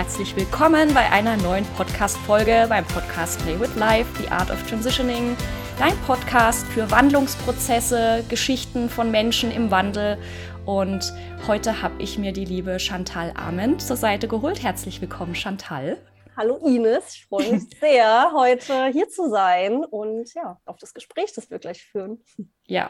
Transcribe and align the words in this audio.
herzlich 0.00 0.34
willkommen 0.34 0.94
bei 0.94 1.12
einer 1.12 1.36
neuen 1.36 1.66
Podcast-Folge 1.76 2.64
beim 2.70 2.86
Podcast 2.86 3.38
Play 3.42 3.60
with 3.60 3.76
Life, 3.76 4.10
The 4.18 4.28
Art 4.28 4.50
of 4.50 4.66
Transitioning. 4.66 5.36
Dein 5.78 5.94
Podcast 6.06 6.66
für 6.68 6.90
Wandlungsprozesse, 6.90 8.24
Geschichten 8.30 8.88
von 8.88 9.10
Menschen 9.10 9.50
im 9.50 9.70
Wandel. 9.70 10.16
Und 10.64 11.12
heute 11.46 11.82
habe 11.82 12.02
ich 12.02 12.16
mir 12.16 12.32
die 12.32 12.46
liebe 12.46 12.80
Chantal 12.80 13.34
Ament 13.36 13.82
zur 13.82 13.96
Seite 13.96 14.26
geholt. 14.26 14.62
Herzlich 14.62 15.02
willkommen, 15.02 15.34
Chantal. 15.34 15.98
Hallo 16.34 16.56
Ines, 16.64 17.16
ich 17.16 17.26
freue 17.26 17.52
mich 17.52 17.64
sehr, 17.78 18.32
heute 18.34 18.86
hier 18.86 19.10
zu 19.10 19.28
sein 19.28 19.84
und 19.84 20.32
ja, 20.32 20.58
auf 20.64 20.78
das 20.78 20.94
Gespräch, 20.94 21.34
das 21.34 21.50
wir 21.50 21.58
gleich 21.58 21.84
führen. 21.84 22.24
Ja, 22.64 22.88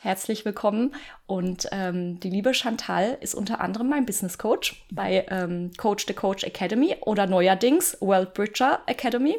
herzlich 0.00 0.44
willkommen. 0.44 0.94
Und 1.26 1.68
ähm, 1.72 2.18
die 2.20 2.30
liebe 2.30 2.54
Chantal 2.54 3.18
ist 3.20 3.34
unter 3.34 3.60
anderem 3.60 3.88
mein 3.88 4.06
Business 4.06 4.38
Coach 4.38 4.84
bei 4.90 5.26
ähm, 5.28 5.70
Coach 5.76 6.06
the 6.06 6.14
Coach 6.14 6.42
Academy 6.42 6.96
oder 7.02 7.26
neuerdings 7.26 7.96
World 8.00 8.34
Bridger 8.34 8.80
Academy. 8.86 9.36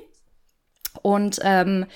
Und 1.02 1.40
ähm, 1.44 1.88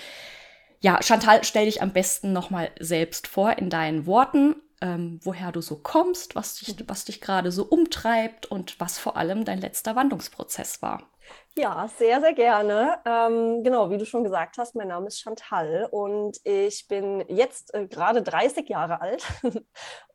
ja, 0.82 1.02
Chantal, 1.02 1.44
stell 1.44 1.66
dich 1.66 1.82
am 1.82 1.94
besten 1.94 2.34
nochmal 2.34 2.72
selbst 2.80 3.28
vor 3.28 3.58
in 3.58 3.70
deinen 3.70 4.08
Worten, 4.08 4.56
ähm, 4.82 5.20
woher 5.24 5.52
du 5.52 5.62
so 5.62 5.78
kommst, 5.78 6.36
was 6.36 6.56
dich, 6.56 6.76
was 6.88 7.06
dich 7.06 7.22
gerade 7.22 7.52
so 7.52 7.64
umtreibt 7.66 8.48
und 8.48 8.80
was 8.80 8.98
vor 8.98 9.16
allem 9.16 9.46
dein 9.46 9.62
letzter 9.62 9.96
Wandlungsprozess 9.96 10.82
war. 10.82 11.04
Ja, 11.58 11.88
sehr, 11.88 12.20
sehr 12.20 12.34
gerne. 12.34 13.00
Ähm, 13.06 13.64
genau, 13.64 13.90
wie 13.90 13.98
du 13.98 14.06
schon 14.06 14.26
gesagt 14.26 14.58
hast, 14.58 14.76
mein 14.76 14.90
Name 14.90 15.08
ist 15.08 15.22
Chantal 15.22 15.88
und 15.90 16.38
ich 16.44 16.86
bin 16.90 17.24
jetzt 17.30 17.74
äh, 17.74 17.88
gerade 17.88 18.22
30 18.22 18.68
Jahre 18.68 19.00
alt. 19.00 19.24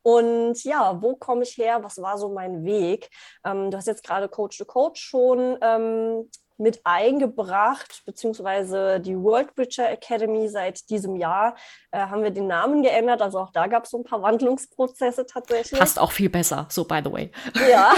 und 0.03 0.63
ja, 0.63 1.01
wo 1.01 1.15
komme 1.15 1.41
ich 1.41 1.57
her? 1.57 1.83
Was 1.83 1.99
war 1.99 2.19
so 2.19 2.29
mein 2.29 2.63
Weg? 2.63 3.09
Ähm, 3.43 3.71
du 3.71 3.77
hast 3.77 3.87
jetzt 3.87 4.03
gerade 4.03 4.29
Coach 4.29 4.57
to 4.59 4.65
Coach 4.65 5.01
schon 5.01 5.57
ähm, 5.61 6.29
mit 6.61 6.81
eingebracht, 6.83 8.03
beziehungsweise 8.05 8.99
die 8.99 9.17
World 9.17 9.55
Bridger 9.55 9.89
Academy 9.89 10.47
seit 10.47 10.89
diesem 10.89 11.15
Jahr 11.15 11.55
äh, 11.91 11.99
haben 11.99 12.23
wir 12.23 12.29
den 12.29 12.47
Namen 12.47 12.83
geändert. 12.83 13.21
Also 13.21 13.39
auch 13.39 13.51
da 13.51 13.65
gab 13.67 13.85
es 13.85 13.89
so 13.89 13.97
ein 13.97 14.03
paar 14.03 14.21
Wandlungsprozesse 14.21 15.25
tatsächlich. 15.25 15.79
Passt 15.79 15.99
auch 15.99 16.11
viel 16.11 16.29
besser, 16.29 16.67
so 16.69 16.85
by 16.85 17.01
the 17.03 17.11
way. 17.11 17.31
Ja, 17.69 17.93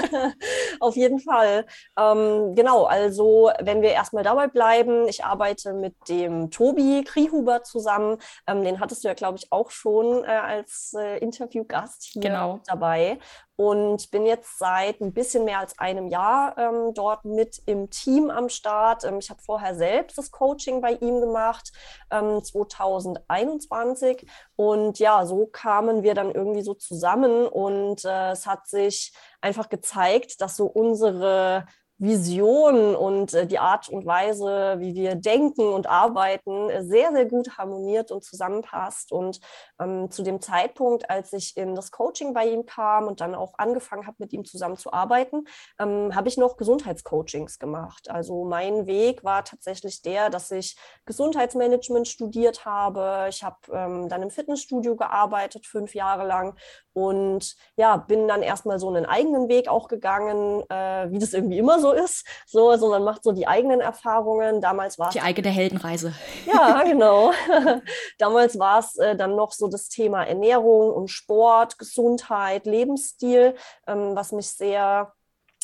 auf 0.80 0.94
jeden 0.94 1.20
Fall. 1.20 1.66
Ähm, 1.98 2.54
genau, 2.54 2.84
also 2.84 3.50
wenn 3.60 3.80
wir 3.80 3.90
erstmal 3.90 4.22
dabei 4.24 4.46
bleiben, 4.46 5.08
ich 5.08 5.24
arbeite 5.24 5.72
mit 5.72 5.94
dem 6.08 6.50
Tobi 6.50 7.02
Kriehuber 7.02 7.62
zusammen. 7.62 8.18
Ähm, 8.46 8.62
den 8.62 8.78
hattest 8.78 9.04
du 9.04 9.08
ja, 9.08 9.14
glaube 9.14 9.38
ich, 9.38 9.50
auch 9.50 9.70
schon 9.70 10.22
äh, 10.24 10.26
als 10.26 10.94
äh, 10.98 11.18
Interviewgast 11.18 12.04
hier 12.12 12.22
genau. 12.22 12.60
dabei 12.66 13.18
und 13.56 14.10
bin 14.10 14.26
jetzt 14.26 14.58
seit 14.58 15.00
ein 15.00 15.12
bisschen 15.12 15.44
mehr 15.44 15.60
als 15.60 15.78
einem 15.78 16.08
Jahr 16.08 16.56
ähm, 16.58 16.92
dort 16.94 17.24
mit 17.24 17.62
im 17.66 17.90
Team 17.90 18.30
am 18.30 18.48
Start. 18.50 19.04
Ähm, 19.04 19.18
ich 19.18 19.30
habe 19.30 19.42
vorher 19.42 19.74
selbst 19.74 20.18
das 20.18 20.30
Coaching 20.30 20.80
bei 20.80 20.92
ihm 20.92 21.20
gemacht, 21.20 21.72
ähm, 22.10 22.44
2021. 22.44 24.28
Und 24.56 24.98
ja, 24.98 25.24
so 25.24 25.46
kamen 25.46 26.02
wir 26.02 26.14
dann 26.14 26.30
irgendwie 26.30 26.62
so 26.62 26.74
zusammen 26.74 27.46
und 27.46 28.04
äh, 28.04 28.32
es 28.32 28.46
hat 28.46 28.68
sich 28.68 29.12
einfach 29.40 29.68
gezeigt, 29.68 30.40
dass 30.40 30.56
so 30.56 30.66
unsere 30.66 31.66
Vision 31.98 32.94
und 32.94 33.32
äh, 33.32 33.46
die 33.46 33.58
Art 33.58 33.88
und 33.88 34.04
Weise, 34.04 34.76
wie 34.78 34.94
wir 34.94 35.14
denken 35.14 35.62
und 35.72 35.86
arbeiten, 35.86 36.68
äh, 36.68 36.84
sehr, 36.84 37.12
sehr 37.12 37.24
gut 37.24 37.56
harmoniert 37.56 38.10
und 38.10 38.22
zusammenpasst. 38.22 39.12
Und 39.12 39.40
ähm, 39.80 40.10
zu 40.10 40.22
dem 40.22 40.40
Zeitpunkt, 40.42 41.08
als 41.08 41.32
ich 41.32 41.56
in 41.56 41.74
das 41.74 41.90
Coaching 41.90 42.34
bei 42.34 42.46
ihm 42.46 42.66
kam 42.66 43.06
und 43.06 43.20
dann 43.20 43.34
auch 43.34 43.54
angefangen 43.56 44.06
habe, 44.06 44.16
mit 44.18 44.32
ihm 44.32 44.44
zusammen 44.44 44.76
zu 44.76 44.92
arbeiten, 44.92 45.44
ähm, 45.78 46.14
habe 46.14 46.28
ich 46.28 46.36
noch 46.36 46.56
Gesundheitscoachings 46.58 47.58
gemacht. 47.58 48.10
Also 48.10 48.44
mein 48.44 48.86
Weg 48.86 49.24
war 49.24 49.44
tatsächlich 49.44 50.02
der, 50.02 50.28
dass 50.28 50.50
ich 50.50 50.76
Gesundheitsmanagement 51.06 52.08
studiert 52.08 52.66
habe. 52.66 53.26
Ich 53.30 53.42
habe 53.42 53.56
ähm, 53.72 54.08
dann 54.10 54.22
im 54.22 54.30
Fitnessstudio 54.30 54.96
gearbeitet, 54.96 55.66
fünf 55.66 55.94
Jahre 55.94 56.26
lang. 56.26 56.56
Und 56.96 57.56
ja, 57.76 57.96
bin 57.96 58.28
dann 58.28 58.42
erstmal 58.42 58.78
so 58.78 58.88
einen 58.88 59.06
eigenen 59.06 59.48
Weg 59.48 59.68
auch 59.68 59.88
gegangen, 59.88 60.62
äh, 60.68 61.10
wie 61.10 61.18
das 61.18 61.32
irgendwie 61.32 61.58
immer 61.58 61.80
so 61.80 61.86
so 61.86 61.92
ist. 61.92 62.26
So, 62.46 62.70
also 62.70 62.88
man 62.88 63.04
macht 63.04 63.22
so 63.22 63.32
die 63.32 63.46
eigenen 63.46 63.80
Erfahrungen. 63.80 64.60
Damals 64.60 64.98
war 64.98 65.10
Die 65.10 65.20
eigene 65.20 65.48
Heldenreise. 65.48 66.12
Ja, 66.46 66.82
genau. 66.84 67.32
Damals 68.18 68.58
war 68.58 68.80
es 68.80 68.96
äh, 68.96 69.16
dann 69.16 69.36
noch 69.36 69.52
so 69.52 69.68
das 69.68 69.88
Thema 69.88 70.24
Ernährung 70.24 70.92
und 70.92 71.08
Sport, 71.08 71.78
Gesundheit, 71.78 72.66
Lebensstil, 72.66 73.54
ähm, 73.86 74.16
was 74.16 74.32
mich 74.32 74.50
sehr 74.50 75.12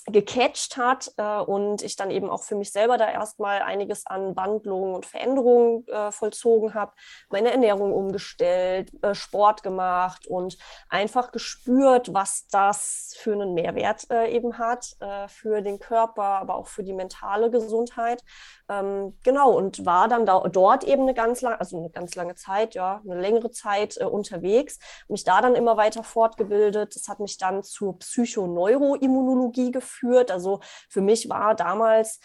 gecatcht 0.07 0.77
hat 0.77 1.13
äh, 1.17 1.39
und 1.39 1.83
ich 1.83 1.97
dann 1.97 2.11
eben 2.11 2.29
auch 2.29 2.43
für 2.43 2.57
mich 2.57 2.73
selber 2.73 2.99
da 2.99 3.09
erstmal 3.09 3.63
einiges 3.63 4.07
an 4.07 4.35
Wandlungen 4.35 4.95
und 4.95 5.07
Veränderungen 5.07 5.87
äh, 5.87 6.11
vollzogen 6.11 6.75
habe, 6.75 6.93
meine 7.31 7.53
Ernährung 7.53 7.93
umgestellt, 7.93 8.91
äh, 9.03 9.15
Sport 9.15 9.63
gemacht 9.63 10.27
und 10.27 10.59
einfach 10.89 11.31
gespürt, 11.31 12.13
was 12.13 12.49
das 12.49 13.15
für 13.19 13.33
einen 13.33 13.55
Mehrwert 13.55 14.11
äh, 14.11 14.29
eben 14.35 14.59
hat 14.59 14.97
äh, 15.01 15.29
für 15.29 15.63
den 15.63 15.79
Körper, 15.79 16.25
aber 16.25 16.57
auch 16.57 16.67
für 16.67 16.83
die 16.83 16.95
mentale 16.95 17.51
Gesundheit. 17.51 18.25
Ähm, 18.73 19.17
genau, 19.23 19.51
und 19.53 19.85
war 19.85 20.09
dann 20.09 20.25
da, 20.27 20.41
dort 20.49 20.85
eben 20.85 21.03
eine 21.03 21.15
ganz 21.15 21.41
lange, 21.43 21.61
also 21.61 21.79
eine 21.79 21.91
ganz 21.91 22.15
lange 22.15 22.35
Zeit, 22.35 22.75
ja, 22.75 23.03
eine 23.05 23.21
längere 23.21 23.51
Zeit 23.51 23.99
äh, 24.01 24.05
unterwegs, 24.05 24.79
mich 25.09 25.25
da 25.25 25.41
dann 25.41 25.55
immer 25.55 25.77
weiter 25.77 26.03
fortgebildet. 26.03 26.95
Das 26.97 27.09
hat 27.09 27.21
mich 27.21 27.39
dann 27.39 27.63
zur 27.63 27.99
Psychoneuroimmunologie 27.99 29.73
geführt. 29.73 30.31
Also 30.31 30.61
für 30.89 31.01
mich 31.01 31.29
war 31.29 31.55
damals 31.55 32.21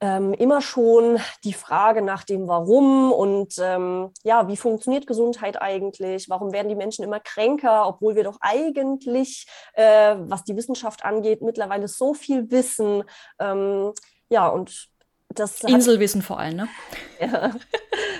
ähm, 0.00 0.34
immer 0.34 0.60
schon 0.60 1.20
die 1.44 1.52
Frage 1.52 2.02
nach 2.02 2.24
dem 2.24 2.48
Warum 2.48 3.12
und 3.12 3.54
ähm, 3.60 4.10
ja, 4.24 4.48
wie 4.48 4.56
funktioniert 4.56 5.06
Gesundheit 5.06 5.62
eigentlich? 5.62 6.28
Warum 6.28 6.52
werden 6.52 6.68
die 6.68 6.74
Menschen 6.74 7.04
immer 7.04 7.20
kränker, 7.20 7.86
obwohl 7.86 8.16
wir 8.16 8.24
doch 8.24 8.38
eigentlich, 8.40 9.46
äh, 9.74 10.16
was 10.18 10.42
die 10.42 10.56
Wissenschaft 10.56 11.04
angeht, 11.04 11.40
mittlerweile 11.40 11.86
so 11.86 12.14
viel 12.14 12.50
wissen? 12.50 13.04
Ähm, 13.38 13.92
ja, 14.28 14.48
und 14.48 14.91
das 15.34 15.62
Inselwissen 15.62 16.22
vor 16.22 16.38
allem, 16.38 16.56
ne? 16.56 16.68
Ja. 17.20 17.52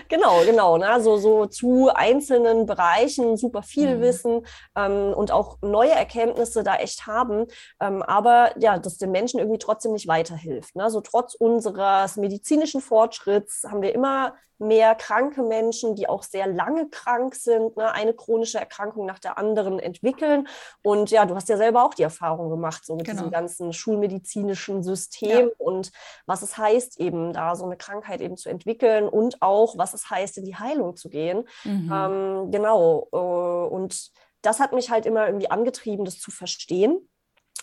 genau, 0.09 0.45
genau. 0.45 0.79
Ne? 0.79 0.89
Also 0.89 1.17
so 1.17 1.47
zu 1.47 1.91
einzelnen 1.93 2.67
Bereichen 2.67 3.37
super 3.37 3.63
viel 3.63 3.97
mhm. 3.97 4.01
Wissen 4.01 4.47
ähm, 4.77 5.13
und 5.15 5.33
auch 5.33 5.59
neue 5.63 5.91
Erkenntnisse 5.91 6.63
da 6.63 6.77
echt 6.77 7.07
haben. 7.07 7.47
Ähm, 7.81 8.03
aber 8.03 8.53
ja, 8.59 8.79
das 8.79 8.99
den 8.99 9.11
Menschen 9.11 9.41
irgendwie 9.41 9.59
trotzdem 9.59 9.93
nicht 9.93 10.07
weiterhilft. 10.07 10.77
Ne? 10.77 10.85
Also 10.85 11.01
trotz 11.01 11.35
unseres 11.35 12.17
medizinischen 12.17 12.81
Fortschritts 12.81 13.65
haben 13.69 13.83
wir 13.83 13.95
immer 13.95 14.35
mehr 14.63 14.95
kranke 14.95 15.43
Menschen, 15.43 15.95
die 15.95 16.09
auch 16.09 16.23
sehr 16.23 16.47
lange 16.47 16.89
krank 16.89 17.35
sind, 17.35 17.77
ne, 17.77 17.93
eine 17.93 18.15
chronische 18.15 18.59
Erkrankung 18.59 19.07
nach 19.07 19.19
der 19.19 19.39
anderen 19.39 19.79
entwickeln. 19.79 20.49
Und 20.83 21.11
ja, 21.11 21.27
du 21.27 21.35
hast 21.35 21.49
ja 21.49 21.57
selber 21.57 21.85
auch 21.85 21.95
die 21.95 22.03
Erfahrung 22.03 22.49
gemacht, 22.49 22.85
so 22.87 22.97
mit 22.97 23.05
genau. 23.05 23.19
diesem 23.19 23.31
ganzen 23.31 23.73
schulmedizinischen 23.73 24.83
System 24.83 25.49
ja. 25.49 25.55
und 25.59 25.93
was 26.27 26.43
es 26.43 26.57
heißt, 26.57 27.01
eben 27.01 27.33
da 27.33 27.57
so 27.57 27.65
eine 27.65 27.77
Krankheit 27.77 28.21
eben 28.21 28.37
zu 28.37 28.49
entwickeln 28.49 29.09
und 29.09 29.43
auch, 29.43 29.77
was 29.77 29.95
es 29.95 30.09
heißt, 30.09 30.39
in 30.39 30.45
die 30.45 30.57
Heilung 30.57 30.97
zu 30.97 31.09
gehen. 31.09 31.47
Mhm. 31.65 31.93
Ähm, 31.93 32.51
genau. 32.51 33.09
Äh, 33.13 33.75
und 33.75 34.13
das 34.43 34.61
hat 34.61 34.73
mich 34.73 34.91
halt 34.91 35.07
immer 35.07 35.27
irgendwie 35.27 35.51
angetrieben, 35.51 36.05
das 36.05 36.19
zu 36.19 36.31
verstehen. 36.31 37.09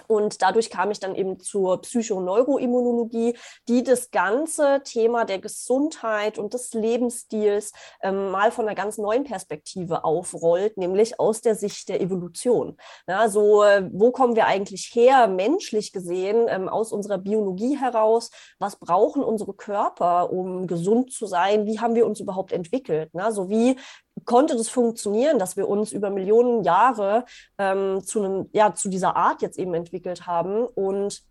Und 0.07 0.41
dadurch 0.41 0.69
kam 0.69 0.91
ich 0.91 0.99
dann 0.99 1.15
eben 1.15 1.39
zur 1.39 1.81
Psychoneuroimmunologie, 1.81 3.37
die 3.67 3.83
das 3.83 4.11
ganze 4.11 4.81
Thema 4.84 5.25
der 5.25 5.40
Gesundheit 5.40 6.37
und 6.37 6.53
des 6.53 6.73
Lebensstils 6.73 7.73
ähm, 8.01 8.31
mal 8.31 8.51
von 8.51 8.66
einer 8.66 8.75
ganz 8.75 8.97
neuen 8.97 9.23
Perspektive 9.23 10.03
aufrollt, 10.03 10.78
nämlich 10.78 11.19
aus 11.19 11.41
der 11.41 11.55
Sicht 11.55 11.90
der 11.90 12.01
Evolution. 12.01 12.78
Ja, 13.07 13.29
so, 13.29 13.63
äh, 13.63 13.90
wo 13.91 14.11
kommen 14.11 14.35
wir 14.35 14.47
eigentlich 14.47 14.91
her, 14.93 15.28
menschlich 15.28 15.91
gesehen, 15.91 16.47
ähm, 16.49 16.69
aus 16.69 16.91
unserer 16.91 17.17
Biologie 17.17 17.78
heraus? 17.78 18.31
Was 18.59 18.78
brauchen 18.78 19.23
unsere 19.23 19.53
Körper, 19.53 20.31
um 20.31 20.67
gesund 20.67 21.11
zu 21.11 21.25
sein? 21.25 21.66
Wie 21.66 21.79
haben 21.79 21.95
wir 21.95 22.05
uns 22.05 22.19
überhaupt 22.19 22.52
entwickelt? 22.52 23.09
Na, 23.13 23.31
so 23.31 23.49
wie 23.49 23.78
konnte 24.25 24.55
das 24.55 24.69
funktionieren, 24.69 25.39
dass 25.39 25.57
wir 25.57 25.67
uns 25.67 25.91
über 25.91 26.09
Millionen 26.09 26.63
Jahre 26.63 27.25
ähm, 27.57 28.01
zu, 28.03 28.23
einem, 28.23 28.49
ja, 28.53 28.73
zu 28.73 28.89
dieser 28.89 29.16
Art 29.16 29.41
jetzt 29.41 29.59
eben 29.59 29.73
entwickelt 29.73 30.27
haben 30.27 30.66
und 30.66 31.23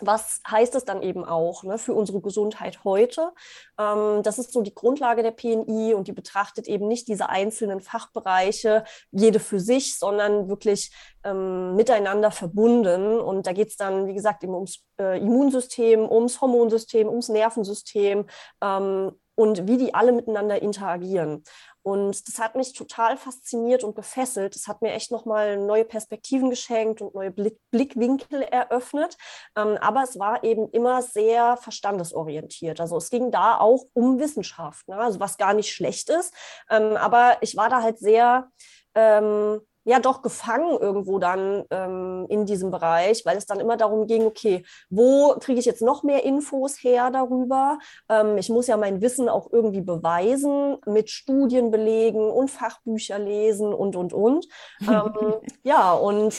was 0.00 0.40
heißt 0.48 0.74
es 0.74 0.84
dann 0.84 1.02
eben 1.02 1.24
auch 1.24 1.64
ne, 1.64 1.78
für 1.78 1.94
unsere 1.94 2.20
Gesundheit 2.20 2.84
heute? 2.84 3.32
Ähm, 3.78 4.22
das 4.22 4.38
ist 4.38 4.52
so 4.52 4.62
die 4.62 4.74
Grundlage 4.74 5.22
der 5.22 5.32
PNI 5.32 5.94
und 5.94 6.08
die 6.08 6.12
betrachtet 6.12 6.68
eben 6.68 6.88
nicht 6.88 7.08
diese 7.08 7.28
einzelnen 7.28 7.80
Fachbereiche, 7.80 8.84
jede 9.10 9.40
für 9.40 9.60
sich, 9.60 9.98
sondern 9.98 10.48
wirklich 10.48 10.92
ähm, 11.24 11.74
miteinander 11.74 12.30
verbunden. 12.30 13.18
Und 13.20 13.46
da 13.46 13.52
geht 13.52 13.68
es 13.68 13.76
dann, 13.76 14.06
wie 14.06 14.14
gesagt, 14.14 14.44
eben 14.44 14.54
ums 14.54 14.84
äh, 15.00 15.18
Immunsystem, 15.18 16.08
ums 16.08 16.40
Hormonsystem, 16.40 17.08
ums 17.08 17.28
Nervensystem 17.28 18.26
ähm, 18.62 19.12
und 19.34 19.68
wie 19.68 19.78
die 19.78 19.94
alle 19.94 20.12
miteinander 20.12 20.60
interagieren. 20.62 21.44
Und 21.88 22.28
das 22.28 22.38
hat 22.38 22.54
mich 22.54 22.74
total 22.74 23.16
fasziniert 23.16 23.82
und 23.82 23.96
gefesselt. 23.96 24.54
Das 24.54 24.68
hat 24.68 24.82
mir 24.82 24.92
echt 24.92 25.10
nochmal 25.10 25.56
neue 25.56 25.86
Perspektiven 25.86 26.50
geschenkt 26.50 27.00
und 27.00 27.14
neue 27.14 27.30
Blick 27.30 27.58
Blickwinkel 27.70 28.42
eröffnet. 28.42 29.16
Ähm, 29.56 29.78
aber 29.80 30.02
es 30.02 30.18
war 30.18 30.44
eben 30.44 30.68
immer 30.70 31.00
sehr 31.00 31.56
verstandesorientiert. 31.56 32.78
Also 32.78 32.98
es 32.98 33.08
ging 33.08 33.30
da 33.30 33.56
auch 33.56 33.84
um 33.94 34.18
Wissenschaft, 34.18 34.86
ne? 34.86 34.98
also 34.98 35.18
was 35.18 35.38
gar 35.38 35.54
nicht 35.54 35.72
schlecht 35.72 36.10
ist. 36.10 36.34
Ähm, 36.68 36.94
aber 36.98 37.38
ich 37.40 37.56
war 37.56 37.70
da 37.70 37.82
halt 37.82 37.98
sehr 37.98 38.50
ähm, 38.94 39.62
ja 39.88 40.00
doch 40.00 40.20
gefangen 40.20 40.78
irgendwo 40.78 41.18
dann 41.18 41.64
ähm, 41.70 42.26
in 42.28 42.44
diesem 42.44 42.70
Bereich, 42.70 43.24
weil 43.24 43.38
es 43.38 43.46
dann 43.46 43.58
immer 43.58 43.78
darum 43.78 44.06
ging, 44.06 44.26
okay, 44.26 44.62
wo 44.90 45.34
kriege 45.40 45.58
ich 45.58 45.64
jetzt 45.64 45.80
noch 45.80 46.02
mehr 46.02 46.24
Infos 46.24 46.76
her 46.84 47.10
darüber? 47.10 47.78
Ähm, 48.10 48.36
ich 48.36 48.50
muss 48.50 48.66
ja 48.66 48.76
mein 48.76 49.00
Wissen 49.00 49.30
auch 49.30 49.50
irgendwie 49.50 49.80
beweisen, 49.80 50.76
mit 50.84 51.08
Studien 51.08 51.70
belegen 51.70 52.30
und 52.30 52.50
Fachbücher 52.50 53.18
lesen 53.18 53.72
und, 53.72 53.96
und, 53.96 54.12
und. 54.12 54.46
ähm, 54.82 55.40
ja, 55.62 55.92
und 55.94 56.38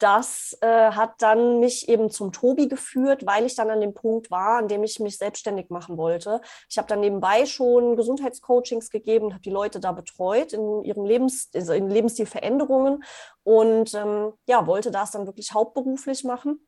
das 0.00 0.56
äh, 0.62 0.90
hat 0.92 1.22
dann 1.22 1.60
mich 1.60 1.88
eben 1.88 2.10
zum 2.10 2.32
Tobi 2.32 2.68
geführt, 2.68 3.26
weil 3.26 3.46
ich 3.46 3.54
dann 3.54 3.70
an 3.70 3.80
dem 3.80 3.94
Punkt 3.94 4.30
war, 4.30 4.58
an 4.58 4.68
dem 4.68 4.82
ich 4.82 4.98
mich 4.98 5.18
selbstständig 5.18 5.70
machen 5.70 5.96
wollte. 5.96 6.40
Ich 6.68 6.78
habe 6.78 6.88
dann 6.88 7.00
nebenbei 7.00 7.46
schon 7.46 7.96
Gesundheitscoachings 7.96 8.90
gegeben, 8.90 9.32
habe 9.32 9.42
die 9.42 9.50
Leute 9.50 9.78
da 9.78 9.92
betreut 9.92 10.52
in 10.52 10.82
ihrem 10.84 11.04
Lebens, 11.04 11.50
also 11.54 11.72
in 11.74 11.88
Lebensstilveränderungen 11.88 13.04
und 13.44 13.94
ähm, 13.94 14.32
ja, 14.46 14.66
wollte 14.66 14.90
das 14.90 15.10
dann 15.10 15.26
wirklich 15.26 15.52
hauptberuflich 15.52 16.24
machen. 16.24 16.66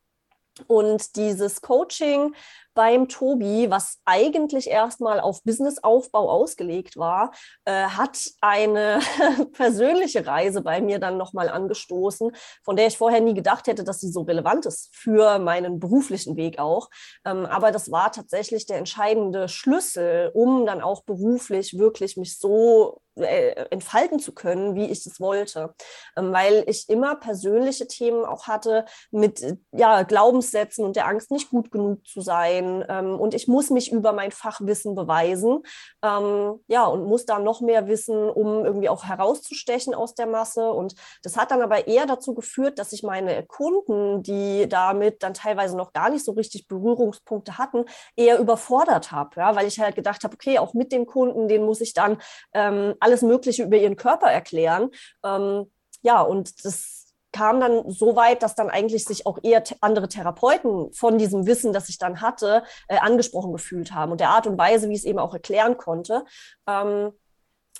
Und 0.67 1.17
dieses 1.17 1.63
Coaching 1.63 2.35
beim 2.75 3.09
Tobi, 3.09 3.71
was 3.71 3.99
eigentlich 4.05 4.69
erstmal 4.69 5.21
auf 5.21 5.43
Businessaufbau 5.43 6.31
ausgelegt 6.31 6.97
war, 6.97 7.33
äh, 7.65 7.85
hat 7.85 8.19
eine 8.41 9.01
persönliche 9.53 10.27
Reise 10.27 10.63
bei 10.63 10.81
mir 10.81 10.99
dann 10.99 11.17
nochmal 11.17 11.49
angestoßen, 11.49 12.33
von 12.65 12.77
der 12.77 12.87
ich 12.87 12.99
vorher 12.99 13.21
nie 13.21 13.35
gedacht 13.35 13.67
hätte, 13.67 13.85
dass 13.85 14.01
sie 14.01 14.11
so 14.11 14.23
relevant 14.23 14.67
ist 14.67 14.95
für 14.95 15.39
meinen 15.39 15.81
beruflichen 15.81 16.37
Weg 16.37 16.59
auch. 16.59 16.89
Ähm, 17.25 17.47
aber 17.47 17.73
das 17.73 17.91
war 17.91 18.13
tatsächlich 18.13 18.67
der 18.67 18.79
entscheidende 18.79 19.49
Schlüssel, 19.49 20.31
um 20.35 20.67
dann 20.67 20.81
auch 20.81 21.03
beruflich 21.03 21.79
wirklich 21.79 22.17
mich 22.17 22.39
so 22.39 23.03
äh, 23.17 23.67
entfalten 23.71 24.19
zu 24.19 24.33
können, 24.33 24.75
wie 24.75 24.87
ich 24.87 25.07
es 25.07 25.21
wollte. 25.21 25.75
Ähm, 26.17 26.33
weil 26.33 26.65
ich 26.67 26.89
immer 26.89 27.17
persönliche 27.17 27.87
Themen 27.87 28.25
auch 28.25 28.47
hatte 28.47 28.87
mit 29.11 29.59
ja, 29.73 30.03
Glaubenssätzen 30.03 30.85
und 30.85 30.97
der 30.97 31.07
Angst, 31.07 31.31
nicht 31.31 31.51
gut 31.51 31.71
genug 31.71 32.07
zu 32.07 32.21
sein 32.21 32.62
sein 32.63 32.85
ähm, 32.89 33.19
und 33.19 33.35
ich 33.35 33.49
muss 33.49 33.71
mich 33.71 33.93
über 33.93 34.13
mein 34.13 34.31
Fachwissen 34.31 34.95
beweisen. 34.95 35.63
Ähm, 36.03 36.61
ja, 36.67 36.85
und 36.87 37.05
muss 37.05 37.27
da 37.27 37.39
noch 37.39 37.61
mehr 37.61 37.87
wissen, 37.89 38.29
um 38.29 38.65
irgendwie 38.65 38.89
auch 38.89 39.05
herauszustechen 39.05 39.95
aus 39.95 40.15
der 40.15 40.27
Masse. 40.27 40.73
Und 40.73 40.95
das 41.23 41.37
hat 41.37 41.51
dann 41.51 41.63
aber 41.63 41.87
eher 41.87 42.07
dazu 42.07 42.35
geführt, 42.35 42.79
dass 42.79 42.93
ich 42.93 43.03
meine 43.03 43.45
Kunden, 43.47 44.23
die 44.23 44.69
damit 44.69 45.23
dann 45.23 45.35
teilweise 45.35 45.77
noch 45.77 45.93
gar 45.93 46.11
nicht 46.11 46.25
so 46.25 46.33
richtig 46.33 46.69
Berührungspunkte 46.69 47.59
hatten, 47.59 47.85
eher 48.17 48.39
überfordert 48.39 49.13
habe, 49.13 49.31
ja, 49.37 49.55
weil 49.57 49.67
ich 49.67 49.81
halt 49.81 49.95
gedacht 49.97 50.25
habe, 50.25 50.35
okay, 50.35 50.59
auch 50.59 50.75
mit 50.75 50.93
den 50.93 51.07
Kunden, 51.07 51.49
denen 51.49 51.65
muss 51.65 51.81
ich 51.81 51.95
dann 51.95 52.19
ähm, 52.55 52.95
alles 53.01 53.23
Mögliche 53.23 53.65
über 53.65 53.77
ihren 53.77 53.97
Körper 53.97 54.29
erklären. 54.31 54.91
Ähm, 55.25 55.71
ja, 56.03 56.21
und 56.21 56.65
das 56.65 57.02
kam 57.33 57.61
dann 57.61 57.91
so 57.91 58.17
weit, 58.17 58.43
dass 58.43 58.55
dann 58.55 58.71
eigentlich 58.71 59.05
sich 59.05 59.27
auch 59.27 59.39
eher 59.43 59.63
andere 59.81 60.09
Therapeuten 60.09 60.93
von 60.93 61.19
diesem 61.19 61.47
Wissen, 61.47 61.73
das 61.73 61.89
ich 61.89 61.99
dann 61.99 62.21
hatte, 62.21 62.63
äh, 62.89 62.99
angesprochen 62.99 63.53
gefühlt 63.53 63.93
haben 63.93 64.13
und 64.13 64.21
der 64.21 64.31
Art 64.31 64.47
und 64.47 64.59
Weise, 64.59 64.89
wie 64.89 64.95
ich 64.95 65.01
es 65.01 65.05
eben 65.07 65.19
auch 65.19 65.33
erklären 65.33 65.77
konnte. 65.77 66.25
Ähm, 66.69 67.13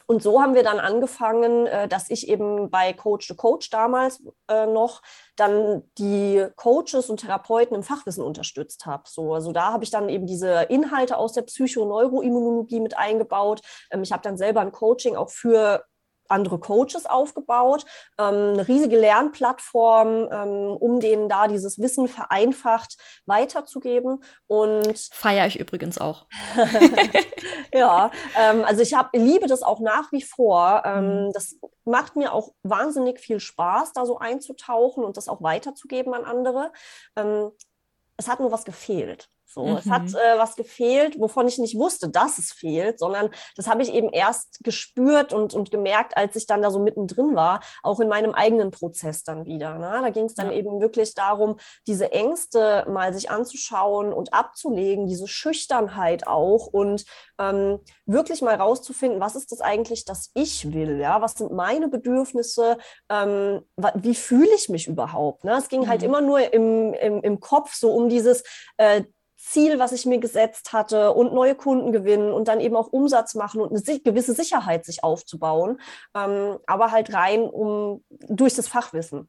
und 0.07 0.23
so 0.23 0.43
haben 0.43 0.55
wir 0.55 0.63
dann 0.63 0.81
angefangen, 0.81 1.67
äh, 1.67 1.89
dass 1.89 2.11
ich 2.11 2.29
eben 2.29 2.71
bei 2.71 2.93
Coach 2.93 3.29
to 3.29 3.35
Coach 3.35 3.71
damals 3.71 4.23
äh, 4.49 4.67
noch 4.67 5.03
dann 5.37 5.83
die 5.99 6.47
Coaches 6.57 7.09
und 7.09 7.21
Therapeuten 7.21 7.77
im 7.77 7.83
Fachwissen 7.83 8.25
unterstützt 8.25 8.85
habe. 8.87 9.05
So, 9.07 9.35
also 9.35 9.53
da 9.53 9.73
habe 9.73 9.85
ich 9.85 9.91
dann 9.91 10.09
eben 10.09 10.27
diese 10.27 10.63
Inhalte 10.65 11.17
aus 11.17 11.33
der 11.33 11.43
Psychoneuroimmunologie 11.43 12.81
mit 12.81 12.99
eingebaut. 12.99 13.61
Ähm, 13.91 14.03
ich 14.03 14.13
habe 14.13 14.23
dann 14.23 14.37
selber 14.37 14.61
ein 14.61 14.73
Coaching 14.73 15.17
auch 15.17 15.31
für 15.31 15.85
andere 16.33 16.59
Coaches 16.59 17.07
aufgebaut, 17.07 17.85
ähm, 18.19 18.55
eine 18.55 18.69
riesige 18.69 18.99
Lernplattform, 18.99 20.29
ähm, 20.33 20.77
um 20.77 21.01
denen 21.01 21.29
da 21.29 21.47
dieses 21.47 21.79
Wissen 21.79 22.09
vereinfacht 22.09 22.97
weiterzugeben. 23.27 24.23
Und 24.47 25.09
feiere 25.13 25.47
ich 25.47 25.61
übrigens 25.61 25.99
auch. 25.99 26.27
ja, 27.75 28.11
ähm, 28.39 28.65
also 28.65 28.83
ich 28.83 28.95
habe 28.95 29.17
liebe 29.17 29.47
das 29.47 29.63
auch 29.63 29.81
nach 29.81 30.11
wie 30.13 30.23
vor. 30.23 30.83
Ähm, 30.85 31.27
mhm. 31.27 31.33
Das 31.33 31.57
macht 31.85 32.17
mir 32.17 32.33
auch 32.33 32.53
wahnsinnig 32.63 33.21
viel 33.21 33.41
Spaß, 33.41 33.93
da 33.93 34.07
so 34.07 34.19
einzutauchen 34.19 35.05
und 35.05 35.17
das 35.17 35.29
auch 35.29 35.43
weiterzugeben 35.43 36.15
an 36.15 36.25
andere. 36.25 36.73
Ähm, 37.17 37.51
es 38.17 38.29
hat 38.29 38.41
nur 38.41 38.53
was 38.53 38.65
gefehlt. 38.65 39.29
So, 39.53 39.67
mhm. 39.67 39.77
es 39.77 39.91
hat 39.91 40.03
mhm. 40.05 40.15
äh, 40.17 40.39
was 40.39 40.57
gefehlt, 40.57 41.19
wovon 41.19 41.47
ich 41.47 41.59
nicht 41.59 41.77
wusste, 41.77 42.09
dass 42.09 42.39
es 42.39 42.53
fehlt, 42.53 42.99
sondern 42.99 43.31
das 43.57 43.67
habe 43.67 43.83
ich 43.83 43.93
eben 43.93 44.09
erst 44.11 44.61
gespürt 44.65 45.33
und, 45.33 45.55
und 45.55 45.71
gemerkt, 45.71 46.17
als 46.17 46.37
ich 46.37 46.47
dann 46.47 46.63
da 46.63 46.71
so 46.71 46.79
mittendrin 46.79 47.35
war, 47.35 47.61
auch 47.83 48.01
in 48.01 48.09
meinem 48.09 48.33
eigenen 48.33 48.71
Prozess 48.71 49.25
dann 49.25 49.45
wieder. 49.45 49.79
Ne? 49.79 50.01
Da 50.03 50.11
ging 50.11 50.25
es 50.25 50.35
dann 50.35 50.51
ja. 50.51 50.57
eben 50.57 50.81
wirklich 50.81 51.15
darum, 51.15 51.59
diese 51.87 52.13
Ängste 52.13 52.87
mal 52.89 53.13
sich 53.15 53.31
anzuschauen 53.31 54.13
und 54.13 54.33
abzulegen, 54.33 55.07
diese 55.07 55.29
Schüchternheit 55.29 56.27
auch 56.27 56.67
und 56.67 57.05
ähm, 57.39 57.81
wirklich 58.07 58.43
mal 58.43 58.55
rauszufinden, 58.55 59.21
was 59.21 59.37
ist 59.37 59.53
das 59.53 59.61
eigentlich, 59.61 60.05
das 60.05 60.31
ich 60.35 60.73
will, 60.73 60.99
ja, 60.99 61.21
was 61.21 61.35
sind 61.35 61.53
meine 61.53 61.89
Bedürfnisse, 61.89 62.79
ähm, 63.09 63.63
wie 63.95 64.15
fühle 64.15 64.55
ich 64.55 64.69
mich 64.69 64.87
überhaupt. 64.87 65.45
Ne? 65.45 65.57
Es 65.57 65.69
ging 65.69 65.89
halt 65.89 65.89
mhm. 65.89 65.91
halt 65.91 66.03
immer 66.03 66.21
nur 66.21 66.53
im, 66.53 66.95
im, 66.95 67.23
im 67.23 67.41
Kopf 67.41 67.75
so 67.75 67.93
um 67.93 68.09
dieses 68.09 68.43
äh, 68.77 69.03
Ziel, 69.43 69.79
was 69.79 69.93
ich 69.93 70.07
mir 70.07 70.19
gesetzt 70.19 70.73
hatte 70.73 71.13
und 71.13 71.35
neue 71.35 71.55
Kunden 71.55 71.93
gewinnen 71.93 72.33
und 72.33 72.49
dann 72.49 72.61
eben 72.61 72.77
auch 72.77 72.89
Umsatz 72.89 73.35
machen 73.35 73.61
und 73.61 73.73
eine 73.73 74.01
gewisse 74.01 74.35
Sicherheit 74.35 74.85
sich 74.85 75.03
aufzubauen, 75.03 75.81
ähm, 76.15 76.59
aber 76.67 76.93
halt 76.93 77.13
rein 77.13 77.43
um 77.43 78.05
durch 78.09 78.55
das 78.55 78.69
Fachwissen. 78.69 79.29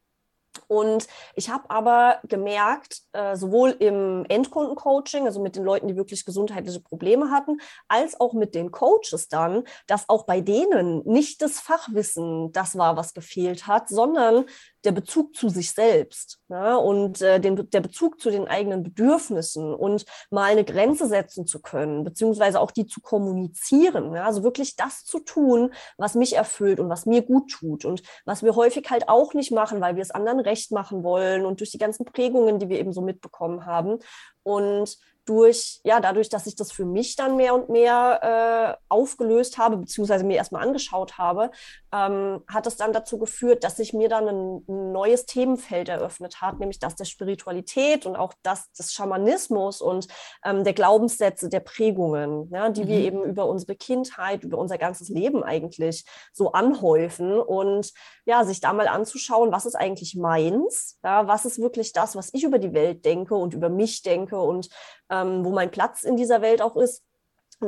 Und 0.68 1.08
ich 1.36 1.50
habe 1.50 1.70
aber 1.70 2.20
gemerkt, 2.28 3.02
äh, 3.14 3.36
sowohl 3.36 3.72
im 3.72 4.26
Endkundencoaching, 4.30 5.26
also 5.26 5.42
mit 5.42 5.56
den 5.56 5.64
Leuten, 5.64 5.88
die 5.88 5.96
wirklich 5.96 6.26
gesundheitliche 6.26 6.80
Probleme 6.80 7.32
hatten, 7.32 7.60
als 7.88 8.20
auch 8.20 8.34
mit 8.34 8.54
den 8.54 8.72
Coaches 8.72 9.28
dann, 9.30 9.64
dass 9.88 10.10
auch 10.10 10.26
bei 10.26 10.42
denen 10.42 11.02
nicht 11.06 11.42
das 11.42 11.60
Fachwissen 11.60 12.52
das 12.52 12.78
war, 12.78 12.96
was 12.98 13.14
gefehlt 13.14 13.66
hat, 13.66 13.90
sondern 13.90 14.46
der 14.84 14.92
Bezug 14.92 15.36
zu 15.36 15.50
sich 15.50 15.72
selbst 15.72 16.40
ja, 16.50 16.76
und 16.76 17.22
äh, 17.22 17.40
den, 17.40 17.70
der 17.70 17.82
Bezug 17.82 18.20
zu 18.20 18.30
den 18.32 18.48
eigenen 18.48 18.84
Bedürfnissen 18.84 19.74
und 19.74 20.06
mal 20.30 20.52
eine 20.52 20.64
Grenze 20.64 21.08
setzen 21.08 21.48
zu 21.48 21.62
können, 21.62 22.04
beziehungsweise 22.04 22.60
auch 22.60 22.72
die 22.72 22.86
zu 22.86 23.02
kommunizieren. 23.02 24.14
Ja, 24.14 24.26
also 24.26 24.44
wirklich 24.44 24.76
das 24.76 25.04
zu 25.06 25.20
tun, 25.20 25.74
was 25.98 26.16
mich 26.16 26.36
erfüllt 26.36 26.80
und 26.80 26.90
was 26.90 27.06
mir 27.06 27.22
gut 27.22 27.52
tut 27.52 27.86
und 27.86 28.04
was 28.26 28.44
wir 28.44 28.56
häufig 28.56 28.90
halt 28.90 29.10
auch 29.10 29.34
nicht 29.34 29.52
machen, 29.52 29.82
weil 29.82 29.96
wir 29.96 30.02
es 30.02 30.12
anderen 30.12 30.40
recht 30.40 30.72
machen 30.72 31.04
wollen 31.04 31.46
und 31.46 31.60
durch 31.60 31.72
die 31.72 31.78
ganzen 31.78 32.06
Prägungen, 32.06 32.60
die 32.60 32.70
wir 32.70 32.80
eben 32.80 32.94
so 32.94 33.02
mitbekommen 33.02 33.66
haben. 33.66 34.00
Und 34.44 34.98
durch, 35.26 35.80
ja, 35.84 36.02
dadurch, 36.02 36.30
dass 36.30 36.48
ich 36.48 36.56
das 36.56 36.72
für 36.72 36.86
mich 36.86 37.16
dann 37.16 37.38
mehr 37.38 37.54
und 37.54 37.70
mehr 37.70 38.78
äh, 38.78 38.84
aufgelöst 38.90 39.58
habe, 39.58 39.78
beziehungsweise 39.78 40.26
mir 40.26 40.36
erstmal 40.36 40.64
angeschaut 40.64 41.18
habe, 41.18 41.50
ähm, 41.94 42.44
hat 42.48 42.68
es 42.68 42.76
dann 42.76 42.92
dazu 42.92 43.18
geführt, 43.18 43.64
dass 43.64 43.78
sich 43.78 43.94
mir 43.94 44.10
dann 44.10 44.28
ein, 44.28 44.66
ein, 44.68 44.92
neues 44.92 45.26
Themenfeld 45.26 45.88
eröffnet 45.88 46.42
hat, 46.42 46.60
nämlich 46.60 46.80
das 46.80 46.96
der 46.96 47.06
Spiritualität 47.06 48.06
und 48.06 48.16
auch 48.16 48.34
das 48.44 48.72
des 48.74 48.94
Schamanismus 48.94 49.82
und 49.82 50.08
ähm, 50.44 50.64
der 50.64 50.74
Glaubenssätze, 50.74 51.50
der 51.50 51.62
Prägungen, 51.62 52.50
ja, 52.52 52.70
die 52.70 52.84
mhm. 52.84 52.88
wir 52.88 53.00
eben 53.00 53.24
über 53.24 53.48
unsere 53.48 53.76
Kindheit, 53.76 54.44
über 54.44 54.58
unser 54.58 54.78
ganzes 54.78 55.08
Leben 55.08 55.44
eigentlich 55.44 56.06
so 56.34 56.52
anhäufen. 56.52 57.40
Und 57.40 57.94
ja, 58.26 58.44
sich 58.44 58.60
da 58.60 58.74
mal 58.74 58.88
anzuschauen, 58.88 59.52
was 59.52 59.66
ist 59.66 59.76
eigentlich 59.76 60.16
meins, 60.16 60.98
ja, 61.04 61.28
was 61.28 61.46
ist 61.46 61.60
wirklich 61.60 61.94
das, 61.94 62.16
was 62.16 62.30
ich 62.34 62.44
über 62.44 62.60
die 62.60 62.74
Welt 62.74 63.06
denke 63.06 63.36
und 63.36 63.54
über 63.54 63.70
mich 63.70 64.02
denke 64.02 64.33
und 64.42 64.70
ähm, 65.10 65.44
wo 65.46 65.52
mein 65.52 65.72
Platz 65.72 66.04
in 66.04 66.16
dieser 66.16 66.42
Welt 66.42 66.62
auch 66.62 66.76
ist. 66.76 67.04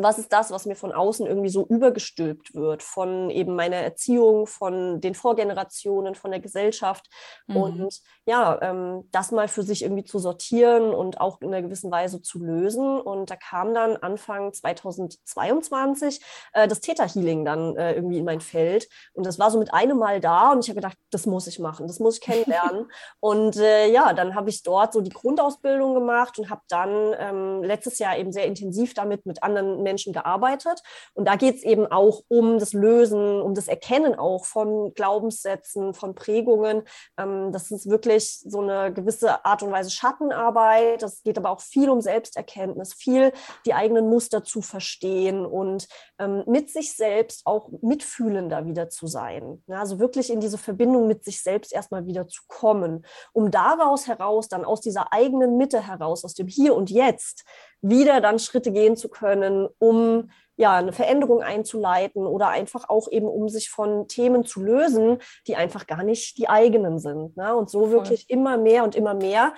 Was 0.04 0.18
ist 0.18 0.32
das, 0.32 0.52
was 0.52 0.66
mir 0.66 0.76
von 0.76 0.92
außen 0.92 1.26
irgendwie 1.26 1.50
so 1.50 1.66
übergestülpt 1.66 2.56
wird, 2.56 2.84
von 2.84 3.30
eben 3.30 3.56
meiner 3.56 3.78
Erziehung, 3.78 4.48
von 4.48 5.02
den 5.02 5.16
Vorgenerationen, 5.16 6.16
von 6.16 6.32
der 6.32 6.40
Gesellschaft. 6.40 7.08
Mhm. 7.48 7.58
Und 7.58 8.02
ja, 8.26 8.60
ähm, 8.62 9.08
das 9.12 9.32
mal 9.32 9.48
für 9.48 9.64
sich 9.64 9.84
irgendwie 9.84 10.04
zu 10.04 10.20
sortieren 10.20 10.94
und 10.94 11.22
auch 11.22 11.42
in 11.42 11.50
einer 11.50 11.62
gewissen 11.62 11.92
Weise 11.92 12.22
zu 12.22 12.40
lösen. 12.40 13.00
Und 13.00 13.30
da 13.30 13.36
kam 13.36 13.74
dann 13.74 13.98
Anfang 13.98 14.54
2022 14.54 16.22
äh, 16.54 16.68
das 16.68 16.82
Theta-Healing 16.82 17.46
dann 17.46 17.76
äh, 17.76 17.94
irgendwie 17.94 18.20
in 18.20 18.26
mein 18.26 18.42
Feld. 18.42 18.88
Und 19.14 19.26
das 19.26 19.40
war 19.40 19.52
so 19.52 19.60
mit 19.60 19.74
einem 19.74 19.98
Mal 19.98 20.20
da 20.20 20.52
und 20.52 20.64
ich 20.64 20.70
habe 20.70 20.82
gedacht, 20.82 20.98
das 21.12 21.26
muss 21.26 21.48
ich 21.48 21.60
machen, 21.60 21.88
das 21.88 22.00
muss 22.00 22.16
ich 22.16 22.22
kennenlernen. 22.22 22.90
und 23.20 23.58
äh, 23.58 23.88
ja, 23.92 24.14
dann 24.14 24.36
habe 24.36 24.50
ich 24.50 24.64
dort 24.64 24.94
so 24.94 25.02
die 25.02 25.10
Grundausbildung 25.10 25.94
gemacht 25.94 26.40
und 26.40 26.50
habe 26.50 26.62
dann 26.68 27.16
ähm, 27.20 27.64
letztes 27.64 28.00
Jahr 28.00 28.18
eben 28.18 28.32
sehr 28.32 28.46
intensiv 28.46 28.94
damit 28.94 29.26
mit 29.26 29.44
anderen 29.44 29.84
Menschen 29.86 30.12
gearbeitet. 30.12 30.84
Und 31.14 31.26
da 31.28 31.38
geht 31.38 31.56
es 31.56 31.64
eben 31.64 31.88
auch 31.88 32.24
um 32.28 32.60
das 32.60 32.74
Lösen, 32.74 33.42
um 33.42 33.54
das 33.54 33.70
Erkennen 33.70 34.16
auch 34.16 34.44
von 34.44 34.94
Glaubenssätzen, 34.94 35.94
von 35.94 36.14
Prägungen. 36.14 36.84
Ähm, 37.18 37.54
das 37.54 37.72
ist 37.72 37.90
wirklich 37.90 38.42
so 38.46 38.60
eine 38.60 38.92
gewisse 38.92 39.46
Art 39.46 39.64
und 39.64 39.72
Weise 39.72 39.92
Schattenarbeit. 39.92 41.02
Das 41.02 41.24
geht 41.24 41.38
aber 41.38 41.52
auch 41.52 41.62
viel 41.62 41.90
um 41.90 42.02
Selbsterkenntnis, 42.02 42.94
viel 42.94 43.32
die 43.66 43.74
eigenen 43.74 44.10
Muster 44.10 44.44
zu 44.44 44.62
verstehen 44.62 45.46
und 45.46 45.88
ähm, 46.20 46.44
mit 46.48 46.70
sich 46.70 46.96
selbst 46.96 47.46
auch 47.46 47.70
mitfühlender 47.82 48.66
wieder 48.66 48.90
zu 48.90 49.08
sein. 49.08 49.64
Ja, 49.68 49.80
also 49.80 50.00
wirklich 50.00 50.32
in 50.32 50.40
diese 50.40 50.58
Verbindung 50.58 51.08
mit 51.08 51.24
sich 51.24 51.42
selbst 51.42 51.74
erstmal 51.74 52.06
wieder 52.06 52.28
zu 52.28 52.44
kommen, 52.48 53.06
um 53.34 53.52
daraus 53.52 54.08
heraus, 54.08 54.48
dann 54.48 54.66
aus 54.66 54.82
dieser 54.82 55.12
eigenen 55.12 55.58
Mitte 55.58 55.86
heraus, 55.86 56.24
aus 56.24 56.34
dem 56.34 56.48
Hier 56.48 56.76
und 56.76 56.90
Jetzt, 56.90 57.44
wieder 57.82 58.22
dann 58.22 58.40
Schritte 58.40 58.72
gehen 58.72 58.96
zu 58.96 59.10
können, 59.10 59.68
um 59.80 60.30
ja, 60.58 60.76
eine 60.76 60.94
Veränderung 60.94 61.42
einzuleiten 61.42 62.26
oder 62.26 62.48
einfach 62.48 62.88
auch 62.90 63.12
eben, 63.12 63.28
um 63.28 63.50
sich 63.50 63.70
von 63.70 64.08
Themen 64.08 64.46
zu 64.46 64.62
lösen, 64.62 65.20
die 65.48 65.56
einfach 65.56 65.86
gar 65.86 66.04
nicht 66.04 66.38
die 66.38 66.48
eigenen 66.48 67.00
sind. 67.00 67.36
Ne? 67.36 67.56
Und 67.56 67.70
so 67.70 67.82
Voll. 67.82 67.92
wirklich 67.92 68.30
immer 68.30 68.58
mehr 68.58 68.84
und 68.84 68.96
immer 68.96 69.14
mehr 69.14 69.54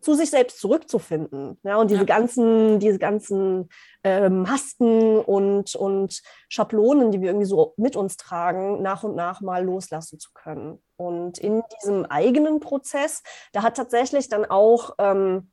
zu 0.00 0.14
sich 0.14 0.30
selbst 0.30 0.58
zurückzufinden. 0.58 1.58
Ja, 1.62 1.76
und 1.76 1.90
diese 1.90 2.00
ja. 2.00 2.06
ganzen, 2.06 2.78
diese 2.78 2.98
ganzen 2.98 3.68
äh, 4.02 4.28
Masken 4.28 5.18
und, 5.18 5.74
und 5.74 6.22
Schablonen, 6.48 7.10
die 7.10 7.20
wir 7.20 7.28
irgendwie 7.28 7.46
so 7.46 7.74
mit 7.76 7.96
uns 7.96 8.16
tragen, 8.16 8.82
nach 8.82 9.02
und 9.04 9.14
nach 9.16 9.40
mal 9.40 9.64
loslassen 9.64 10.18
zu 10.18 10.30
können. 10.34 10.82
Und 10.96 11.38
in 11.38 11.62
diesem 11.80 12.04
eigenen 12.06 12.60
Prozess, 12.60 13.22
da 13.52 13.62
hat 13.62 13.76
tatsächlich 13.76 14.28
dann 14.28 14.44
auch 14.44 14.94
ähm, 14.98 15.50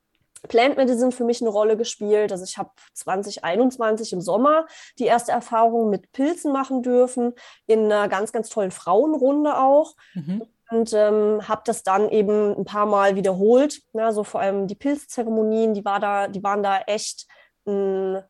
Plant 0.48 0.77
Medicine 0.77 1.12
für 1.12 1.24
mich 1.24 1.41
eine 1.41 1.50
Rolle 1.50 1.77
gespielt. 1.77 2.31
Also 2.31 2.43
ich 2.43 2.57
habe 2.57 2.71
2021 2.93 4.13
im 4.13 4.21
Sommer 4.21 4.65
die 4.98 5.05
erste 5.05 5.31
Erfahrung 5.31 5.89
mit 5.89 6.12
Pilzen 6.12 6.51
machen 6.51 6.81
dürfen, 6.81 7.33
in 7.67 7.86
einer 7.86 8.07
ganz, 8.07 8.31
ganz 8.31 8.50
tollen 8.50 8.71
Frauenrunde 8.71 9.57
auch. 9.57 9.95
Mhm. 10.15 10.43
Und 10.71 10.93
ähm, 10.93 11.47
habe 11.47 11.61
das 11.65 11.83
dann 11.83 12.09
eben 12.09 12.55
ein 12.57 12.65
paar 12.65 12.85
Mal 12.85 13.15
wiederholt. 13.15 13.81
Ja, 13.93 14.11
so 14.11 14.23
vor 14.23 14.41
allem 14.41 14.67
die 14.67 14.75
Pilzzeremonien, 14.75 15.73
die, 15.73 15.85
war 15.85 15.99
da, 15.99 16.27
die 16.27 16.43
waren 16.43 16.63
da 16.63 16.79
echt 16.87 17.27
ein 17.67 18.23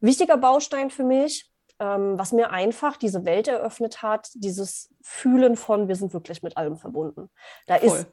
wichtiger 0.00 0.36
Baustein 0.36 0.90
für 0.90 1.04
mich 1.04 1.52
ähm, 1.82 2.16
was 2.16 2.30
mir 2.30 2.50
einfach 2.50 2.96
diese 2.96 3.24
Welt 3.24 3.48
eröffnet 3.48 4.02
hat, 4.02 4.28
dieses 4.34 4.94
Fühlen 5.02 5.56
von, 5.56 5.88
wir 5.88 5.96
sind 5.96 6.12
wirklich 6.12 6.40
mit 6.42 6.56
allem 6.56 6.76
verbunden. 6.76 7.28
Da 7.66 7.78
Voll. 7.78 7.88
ist 7.88 8.06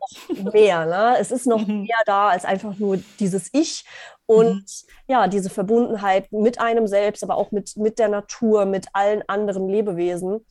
noch 0.44 0.54
mehr, 0.54 0.88
ne? 0.88 1.18
es 1.20 1.32
ist 1.32 1.46
noch 1.46 1.68
mhm. 1.68 1.82
mehr 1.82 2.02
da 2.06 2.30
als 2.30 2.46
einfach 2.46 2.76
nur 2.80 2.98
dieses 3.20 3.50
Ich 3.54 3.86
und 4.26 4.56
mhm. 4.56 4.94
ja, 5.08 5.28
diese 5.28 5.52
Verbundenheit 5.52 6.32
mit 6.32 6.60
einem 6.60 6.88
selbst, 6.88 7.24
aber 7.24 7.38
auch 7.38 7.52
mit, 7.52 7.78
mit 7.78 8.00
der 8.00 8.10
Natur, 8.10 8.66
mit 8.66 8.88
allen 8.94 9.22
anderen 9.28 9.70
Lebewesen. 9.70 10.44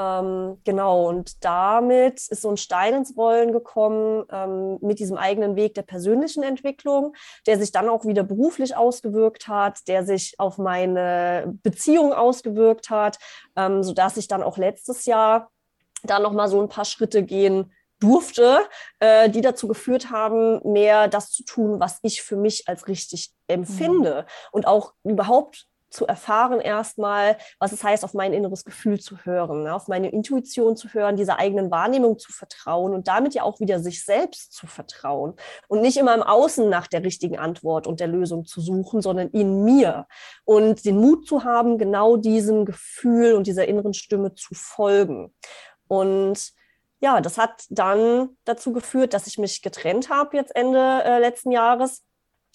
Ähm, 0.00 0.58
genau, 0.64 1.08
und 1.08 1.44
damit 1.44 2.26
ist 2.28 2.40
so 2.40 2.48
ein 2.48 2.56
Stein 2.56 2.94
ins 2.94 3.16
Rollen 3.18 3.52
gekommen 3.52 4.24
ähm, 4.30 4.78
mit 4.80 4.98
diesem 4.98 5.18
eigenen 5.18 5.56
Weg 5.56 5.74
der 5.74 5.82
persönlichen 5.82 6.42
Entwicklung, 6.42 7.14
der 7.46 7.58
sich 7.58 7.70
dann 7.70 7.90
auch 7.90 8.06
wieder 8.06 8.22
beruflich 8.22 8.74
ausgewirkt 8.74 9.46
hat, 9.46 9.86
der 9.88 10.06
sich 10.06 10.36
auf 10.38 10.56
meine 10.56 11.52
Beziehung 11.62 12.14
ausgewirkt 12.14 12.88
hat, 12.88 13.18
ähm, 13.56 13.82
sodass 13.82 14.16
ich 14.16 14.26
dann 14.26 14.42
auch 14.42 14.56
letztes 14.56 15.04
Jahr 15.04 15.50
da 16.02 16.18
nochmal 16.18 16.48
so 16.48 16.62
ein 16.62 16.68
paar 16.70 16.86
Schritte 16.86 17.22
gehen 17.22 17.70
durfte, 17.98 18.60
äh, 19.00 19.28
die 19.28 19.42
dazu 19.42 19.68
geführt 19.68 20.10
haben, 20.10 20.60
mehr 20.72 21.08
das 21.08 21.30
zu 21.30 21.44
tun, 21.44 21.78
was 21.78 21.98
ich 22.00 22.22
für 22.22 22.36
mich 22.36 22.66
als 22.66 22.88
richtig 22.88 23.32
empfinde 23.48 24.22
mhm. 24.22 24.48
und 24.52 24.66
auch 24.66 24.94
überhaupt 25.04 25.66
zu 25.90 26.06
erfahren 26.06 26.60
erstmal, 26.60 27.36
was 27.58 27.72
es 27.72 27.82
heißt, 27.84 28.04
auf 28.04 28.14
mein 28.14 28.32
inneres 28.32 28.64
Gefühl 28.64 29.00
zu 29.00 29.18
hören, 29.24 29.64
ne, 29.64 29.74
auf 29.74 29.88
meine 29.88 30.10
Intuition 30.10 30.76
zu 30.76 30.88
hören, 30.88 31.16
dieser 31.16 31.38
eigenen 31.38 31.70
Wahrnehmung 31.70 32.18
zu 32.18 32.32
vertrauen 32.32 32.94
und 32.94 33.08
damit 33.08 33.34
ja 33.34 33.42
auch 33.42 33.60
wieder 33.60 33.80
sich 33.80 34.04
selbst 34.04 34.52
zu 34.52 34.66
vertrauen 34.66 35.34
und 35.68 35.82
nicht 35.82 35.96
immer 35.96 36.14
im 36.14 36.22
Außen 36.22 36.68
nach 36.68 36.86
der 36.86 37.02
richtigen 37.04 37.38
Antwort 37.38 37.86
und 37.86 38.00
der 38.00 38.08
Lösung 38.08 38.44
zu 38.44 38.60
suchen, 38.60 39.02
sondern 39.02 39.28
in 39.28 39.64
mir 39.64 40.06
und 40.44 40.84
den 40.84 40.96
Mut 40.96 41.26
zu 41.26 41.44
haben, 41.44 41.78
genau 41.78 42.16
diesem 42.16 42.64
Gefühl 42.64 43.34
und 43.34 43.46
dieser 43.46 43.66
inneren 43.66 43.94
Stimme 43.94 44.34
zu 44.34 44.54
folgen. 44.54 45.34
Und 45.88 46.52
ja, 47.00 47.20
das 47.20 47.38
hat 47.38 47.64
dann 47.70 48.36
dazu 48.44 48.72
geführt, 48.72 49.14
dass 49.14 49.26
ich 49.26 49.38
mich 49.38 49.62
getrennt 49.62 50.10
habe 50.10 50.36
jetzt 50.36 50.54
Ende 50.54 51.02
äh, 51.02 51.18
letzten 51.18 51.50
Jahres 51.50 52.04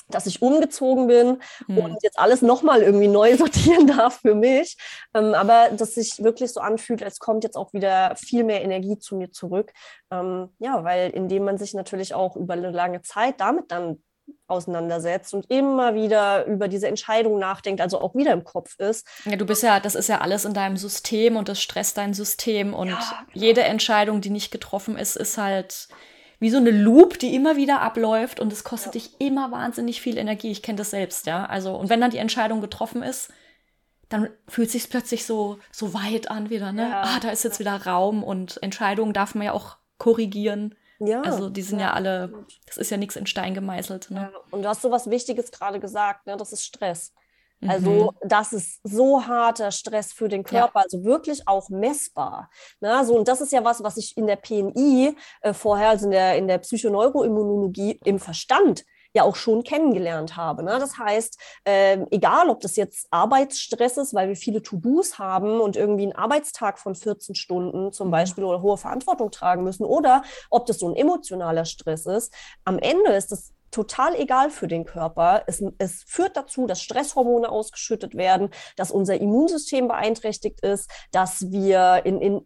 dass 0.10 0.28
ich 0.28 0.42
umgezogen 0.42 1.08
bin 1.08 1.40
hm. 1.68 1.78
und 1.78 2.04
jetzt 2.04 2.20
alles 2.20 2.42
nochmal 2.42 2.82
irgendwie 2.82 3.08
neu 3.08 3.36
sortieren 3.38 3.88
darf 3.88 4.22
für 4.22 4.36
mich. 4.36 4.78
Ähm, 5.14 5.34
aber 5.34 5.70
dass 5.72 5.96
sich 5.96 6.24
wirklich 6.24 6.54
so 6.54 6.60
anfühlt, 6.60 7.04
als 7.04 7.20
kommt 7.20 7.44
jetzt 7.44 7.58
auch 7.58 7.74
wieder 7.74 8.16
viel 8.16 8.44
mehr 8.44 8.62
Energie 8.62 8.98
zu 8.98 9.16
mir 9.16 9.32
zurück. 9.32 9.72
Ähm, 10.12 10.50
ja, 10.60 10.84
weil 10.84 11.10
indem 11.12 11.46
man 11.46 11.58
sich 11.58 11.74
natürlich 11.74 12.14
auch 12.14 12.36
über 12.36 12.54
eine 12.54 12.72
lange 12.72 13.02
Zeit 13.02 13.40
damit 13.40 13.72
dann 13.72 14.02
auseinandersetzt 14.48 15.34
und 15.34 15.50
immer 15.50 15.96
wieder 15.96 16.46
über 16.46 16.68
diese 16.68 16.88
Entscheidung 16.88 17.40
nachdenkt, 17.40 17.82
also 17.82 18.00
auch 18.00 18.16
wieder 18.16 18.34
im 18.34 18.44
Kopf 18.44 18.78
ist. 18.80 19.08
Ja, 19.26 19.36
du 19.36 19.46
bist 19.46 19.64
ja, 19.64 19.80
das 19.80 19.96
ist 19.96 20.10
ja 20.10 20.22
alles 20.22 20.46
in 20.46 20.54
deinem 20.54 20.78
System 20.78 21.36
und 21.36 21.50
das 21.50 21.62
stresst 21.62 21.98
dein 21.98 22.14
System 22.14 22.74
und 22.74 22.90
ja, 22.90 22.96
genau. 22.96 23.32
jede 23.34 23.64
Entscheidung, 23.64 24.22
die 24.22 24.30
nicht 24.30 24.52
getroffen 24.52 24.98
ist, 24.98 25.16
ist 25.16 25.38
halt 25.38 25.88
wie 26.40 26.50
so 26.50 26.58
eine 26.58 26.72
Loop, 26.72 27.20
die 27.20 27.36
immer 27.36 27.56
wieder 27.56 27.82
abläuft 27.82 28.40
und 28.40 28.52
es 28.52 28.64
kostet 28.64 28.96
ja. 28.96 29.02
dich 29.02 29.20
immer 29.20 29.52
wahnsinnig 29.52 30.02
viel 30.02 30.18
Energie. 30.18 30.52
Ich 30.52 30.62
kenne 30.62 30.78
das 30.78 30.92
selbst, 30.92 31.26
ja. 31.26 31.46
Also, 31.46 31.76
und 31.76 31.90
wenn 31.90 32.02
dann 32.02 32.12
die 32.12 32.18
Entscheidung 32.18 32.62
getroffen 32.62 33.04
ist, 33.04 33.32
dann 34.10 34.30
fühlt 34.48 34.70
sich 34.70 34.90
plötzlich 34.90 35.26
so, 35.26 35.60
so 35.72 35.94
weit 35.94 36.30
an 36.30 36.50
wieder, 36.50 36.72
ne? 36.72 36.90
Ja. 36.90 37.02
Ah, 37.04 37.20
da 37.20 37.30
ist 37.30 37.44
jetzt 37.44 37.60
wieder 37.60 37.86
Raum 37.86 38.24
und 38.24 38.62
Entscheidungen 38.62 39.14
darf 39.14 39.36
man 39.36 39.46
ja 39.46 39.54
auch 39.54 39.78
korrigieren. 39.98 40.76
Ja. 41.00 41.22
Also 41.22 41.50
die 41.50 41.62
sind 41.62 41.80
ja, 41.80 41.88
ja 41.88 41.94
alle, 41.94 42.46
das 42.68 42.78
ist 42.78 42.90
ja 42.90 42.98
nichts 42.98 43.16
in 43.16 43.26
Stein 43.26 43.54
gemeißelt. 43.54 44.12
Ne? 44.12 44.32
Ja. 44.34 44.40
Und 44.52 44.64
du 44.64 44.70
hast 44.70 44.82
so 44.82 44.92
was 44.92 45.10
Wichtiges 45.10 45.52
gerade 45.52 45.80
gesagt, 45.80 46.28
ne? 46.28 46.38
Das 46.38 46.54
ist 46.54 46.64
Stress. 46.64 47.14
Also 47.62 47.90
mhm. 47.90 48.28
das 48.28 48.54
ist 48.54 48.80
so 48.84 49.26
harter 49.26 49.72
Stress 49.72 50.14
für 50.14 50.28
den 50.28 50.44
Körper, 50.44 50.80
ja. 50.80 50.84
also 50.84 51.04
wirklich 51.04 51.48
auch 51.48 51.70
messbar. 51.70 52.50
Na, 52.80 53.04
so, 53.04 53.16
und 53.18 53.28
das 53.28 53.42
ist 53.42 53.52
ja 53.52 53.64
was, 53.64 53.84
was 53.84 53.98
ich 53.98 54.16
in 54.18 54.28
der 54.28 54.36
PNI 54.36 55.16
äh, 55.42 55.54
vorher, 55.54 55.90
also 55.90 56.06
in 56.06 56.12
der, 56.12 56.38
in 56.38 56.48
der 56.48 56.60
Psychoneuroimmunologie 56.60 58.00
im 58.04 58.20
Verstand 58.20 58.84
ja 59.16 59.24
auch 59.24 59.36
schon 59.36 59.64
kennengelernt 59.64 60.36
habe. 60.36 60.62
Ne? 60.62 60.78
Das 60.78 60.98
heißt, 60.98 61.40
äh, 61.64 61.98
egal 62.12 62.50
ob 62.50 62.60
das 62.60 62.76
jetzt 62.76 63.08
Arbeitsstress 63.12 63.98
ist, 63.98 64.14
weil 64.14 64.28
wir 64.28 64.36
viele 64.36 64.62
To-Dos 64.62 65.18
haben 65.18 65.62
und 65.62 65.78
irgendwie 65.78 66.04
einen 66.04 66.16
Arbeitstag 66.16 66.78
von 66.78 66.96
14 66.96 67.34
Stunden 67.34 67.94
zum 67.94 68.08
mhm. 68.08 68.12
Beispiel 68.12 68.44
oder 68.44 68.62
hohe 68.62 68.78
Verantwortung 68.78 69.32
tragen 69.32 69.64
müssen, 69.64 69.86
oder 69.86 70.24
ob 70.50 70.66
das 70.66 70.80
so 70.80 70.90
ein 70.90 70.96
emotionaler 70.96 71.66
Stress 71.66 72.06
ist, 72.06 72.34
am 72.66 72.78
Ende 72.78 73.14
ist 73.14 73.32
das 73.32 73.55
total 73.72 74.16
egal 74.16 74.50
für 74.50 74.68
den 74.68 74.86
Körper. 74.86 75.44
Es, 75.48 75.64
es 75.78 76.04
führt 76.08 76.38
dazu, 76.38 76.68
dass 76.68 76.82
Stresshormone 76.82 77.50
ausgeschüttet 77.50 78.16
werden, 78.16 78.50
dass 78.76 78.92
unser 78.92 79.20
Immunsystem 79.20 79.88
beeinträchtigt 79.88 80.62
ist, 80.62 80.90
dass 81.12 81.52
wir 81.52 82.02
in, 82.06 82.22
in, 82.22 82.42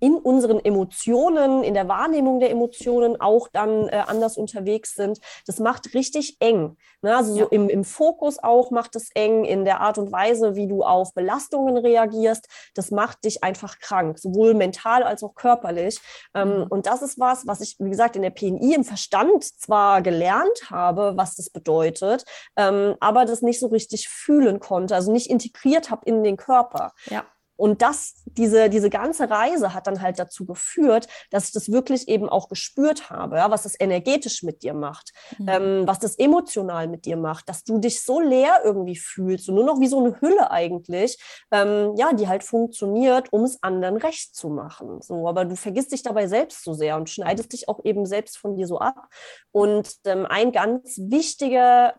in 0.00 0.16
unseren 0.16 0.64
Emotionen, 0.64 1.62
in 1.62 1.74
der 1.74 1.88
Wahrnehmung 1.88 2.40
der 2.40 2.50
Emotionen 2.50 3.20
auch 3.20 3.48
dann 3.48 3.88
äh, 3.88 4.02
anders 4.06 4.36
unterwegs 4.36 4.94
sind. 4.94 5.20
Das 5.46 5.58
macht 5.58 5.94
richtig 5.94 6.36
eng. 6.40 6.76
Ne? 7.02 7.16
Also 7.16 7.36
ja. 7.36 7.44
so 7.44 7.50
im, 7.50 7.68
im 7.68 7.84
Fokus 7.84 8.38
auch 8.38 8.70
macht 8.70 8.96
es 8.96 9.10
eng, 9.14 9.44
in 9.44 9.64
der 9.64 9.80
Art 9.80 9.98
und 9.98 10.10
Weise, 10.10 10.56
wie 10.56 10.66
du 10.66 10.82
auf 10.82 11.14
Belastungen 11.14 11.76
reagierst. 11.76 12.48
Das 12.74 12.90
macht 12.90 13.24
dich 13.24 13.44
einfach 13.44 13.78
krank, 13.78 14.18
sowohl 14.18 14.54
mental 14.54 15.02
als 15.02 15.22
auch 15.22 15.34
körperlich. 15.34 16.00
Ähm, 16.34 16.60
mhm. 16.60 16.66
Und 16.68 16.86
das 16.86 17.02
ist 17.02 17.18
was, 17.18 17.46
was 17.46 17.60
ich, 17.60 17.76
wie 17.78 17.90
gesagt, 17.90 18.16
in 18.16 18.22
der 18.22 18.30
PNI 18.30 18.74
im 18.74 18.84
Verstand 18.84 19.44
zwar 19.44 20.02
gelernt 20.02 20.70
habe, 20.70 21.12
was 21.16 21.36
das 21.36 21.50
bedeutet, 21.50 22.24
ähm, 22.56 22.96
aber 23.00 23.24
das 23.24 23.42
nicht 23.42 23.60
so 23.60 23.66
richtig 23.68 24.08
fühlen 24.08 24.60
konnte, 24.60 24.94
also 24.94 25.12
nicht 25.12 25.30
integriert 25.30 25.90
habe 25.90 26.06
in 26.06 26.24
den 26.24 26.36
Körper. 26.36 26.92
Ja. 27.06 27.24
Und 27.60 27.82
das, 27.82 28.14
diese, 28.24 28.70
diese 28.70 28.88
ganze 28.88 29.28
Reise 29.28 29.74
hat 29.74 29.86
dann 29.86 30.00
halt 30.00 30.18
dazu 30.18 30.46
geführt, 30.46 31.08
dass 31.30 31.48
ich 31.48 31.52
das 31.52 31.70
wirklich 31.70 32.08
eben 32.08 32.26
auch 32.26 32.48
gespürt 32.48 33.10
habe, 33.10 33.36
ja, 33.36 33.50
was 33.50 33.64
das 33.64 33.78
energetisch 33.78 34.42
mit 34.42 34.62
dir 34.62 34.72
macht, 34.72 35.12
mhm. 35.36 35.48
ähm, 35.48 35.82
was 35.84 35.98
das 35.98 36.18
emotional 36.18 36.88
mit 36.88 37.04
dir 37.04 37.18
macht, 37.18 37.50
dass 37.50 37.62
du 37.62 37.76
dich 37.76 38.02
so 38.02 38.18
leer 38.18 38.62
irgendwie 38.64 38.96
fühlst 38.96 39.46
und 39.50 39.56
nur 39.56 39.64
noch 39.64 39.78
wie 39.78 39.88
so 39.88 39.98
eine 39.98 40.18
Hülle 40.22 40.50
eigentlich, 40.50 41.18
ähm, 41.50 41.92
ja, 41.96 42.14
die 42.14 42.28
halt 42.28 42.44
funktioniert, 42.44 43.30
um 43.30 43.44
es 43.44 43.62
anderen 43.62 43.98
recht 43.98 44.34
zu 44.34 44.48
machen. 44.48 45.02
So, 45.02 45.28
aber 45.28 45.44
du 45.44 45.54
vergisst 45.54 45.92
dich 45.92 46.02
dabei 46.02 46.28
selbst 46.28 46.64
so 46.64 46.72
sehr 46.72 46.96
und 46.96 47.10
schneidest 47.10 47.52
dich 47.52 47.68
auch 47.68 47.84
eben 47.84 48.06
selbst 48.06 48.38
von 48.38 48.56
dir 48.56 48.66
so 48.66 48.78
ab. 48.78 49.08
Und 49.52 49.96
ähm, 50.06 50.24
ein 50.24 50.52
ganz 50.52 50.96
wichtiger 50.96 51.94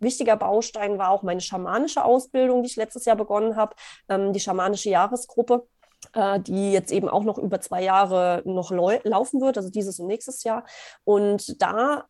wichtiger 0.00 0.36
Baustein 0.36 0.98
war 0.98 1.10
auch 1.10 1.22
meine 1.22 1.40
schamanische 1.40 2.04
Ausbildung, 2.04 2.62
die 2.62 2.68
ich 2.68 2.76
letztes 2.76 3.04
Jahr 3.04 3.16
begonnen 3.16 3.56
habe, 3.56 3.74
ähm, 4.08 4.32
die 4.32 4.40
schamanische 4.40 4.90
Jahresgruppe 4.90 5.66
äh, 6.14 6.40
die 6.40 6.72
jetzt 6.72 6.92
eben 6.92 7.08
auch 7.08 7.24
noch 7.24 7.38
über 7.38 7.60
zwei 7.60 7.82
Jahre 7.82 8.42
noch 8.44 8.70
laufen 8.70 9.40
wird, 9.40 9.56
also 9.56 9.70
dieses 9.70 9.98
und 9.98 10.06
nächstes 10.06 10.44
Jahr. 10.44 10.64
Und 11.04 11.60
da 11.60 12.04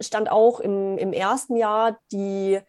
stand 0.00 0.30
auch 0.30 0.60
im, 0.60 0.96
im 0.98 1.12
ersten 1.12 1.56
Jahr 1.56 1.98
die, 2.12 2.60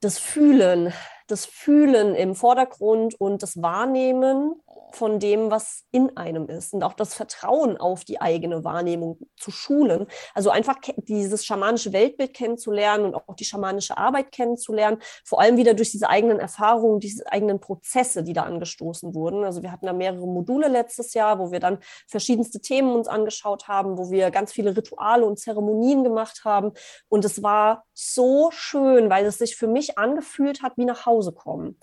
das 0.00 0.18
Fühlen, 0.18 0.92
das 1.30 1.46
Fühlen 1.46 2.14
im 2.14 2.34
Vordergrund 2.34 3.14
und 3.20 3.42
das 3.42 3.62
Wahrnehmen 3.62 4.60
von 4.92 5.20
dem, 5.20 5.50
was 5.50 5.84
in 5.92 6.16
einem 6.16 6.48
ist 6.48 6.74
und 6.74 6.82
auch 6.82 6.94
das 6.94 7.14
Vertrauen 7.14 7.76
auf 7.76 8.04
die 8.04 8.20
eigene 8.20 8.64
Wahrnehmung 8.64 9.18
zu 9.36 9.50
schulen. 9.50 10.06
Also 10.34 10.50
einfach 10.50 10.76
dieses 10.96 11.44
schamanische 11.44 11.92
Weltbild 11.92 12.34
kennenzulernen 12.34 13.06
und 13.06 13.14
auch 13.14 13.36
die 13.36 13.44
schamanische 13.44 13.96
Arbeit 13.96 14.32
kennenzulernen, 14.32 14.98
vor 15.24 15.40
allem 15.40 15.56
wieder 15.56 15.74
durch 15.74 15.90
diese 15.90 16.08
eigenen 16.08 16.40
Erfahrungen, 16.40 17.00
diese 17.00 17.30
eigenen 17.30 17.60
Prozesse, 17.60 18.22
die 18.22 18.32
da 18.32 18.42
angestoßen 18.42 19.14
wurden. 19.14 19.44
Also 19.44 19.62
wir 19.62 19.72
hatten 19.72 19.86
da 19.86 19.92
mehrere 19.92 20.26
Module 20.26 20.68
letztes 20.68 21.14
Jahr, 21.14 21.38
wo 21.38 21.52
wir 21.52 21.60
dann 21.60 21.78
verschiedenste 22.08 22.60
Themen 22.60 22.92
uns 22.92 23.08
angeschaut 23.08 23.68
haben, 23.68 23.98
wo 23.98 24.10
wir 24.10 24.30
ganz 24.30 24.52
viele 24.52 24.76
Rituale 24.76 25.24
und 25.24 25.38
Zeremonien 25.38 26.04
gemacht 26.04 26.42
haben 26.44 26.72
und 27.08 27.24
es 27.24 27.42
war 27.42 27.84
so 27.94 28.50
schön, 28.50 29.10
weil 29.10 29.26
es 29.26 29.38
sich 29.38 29.56
für 29.56 29.66
mich 29.66 29.98
angefühlt 29.98 30.62
hat 30.62 30.76
wie 30.76 30.84
nach 30.84 31.06
Hause 31.06 31.19
kommen. 31.32 31.76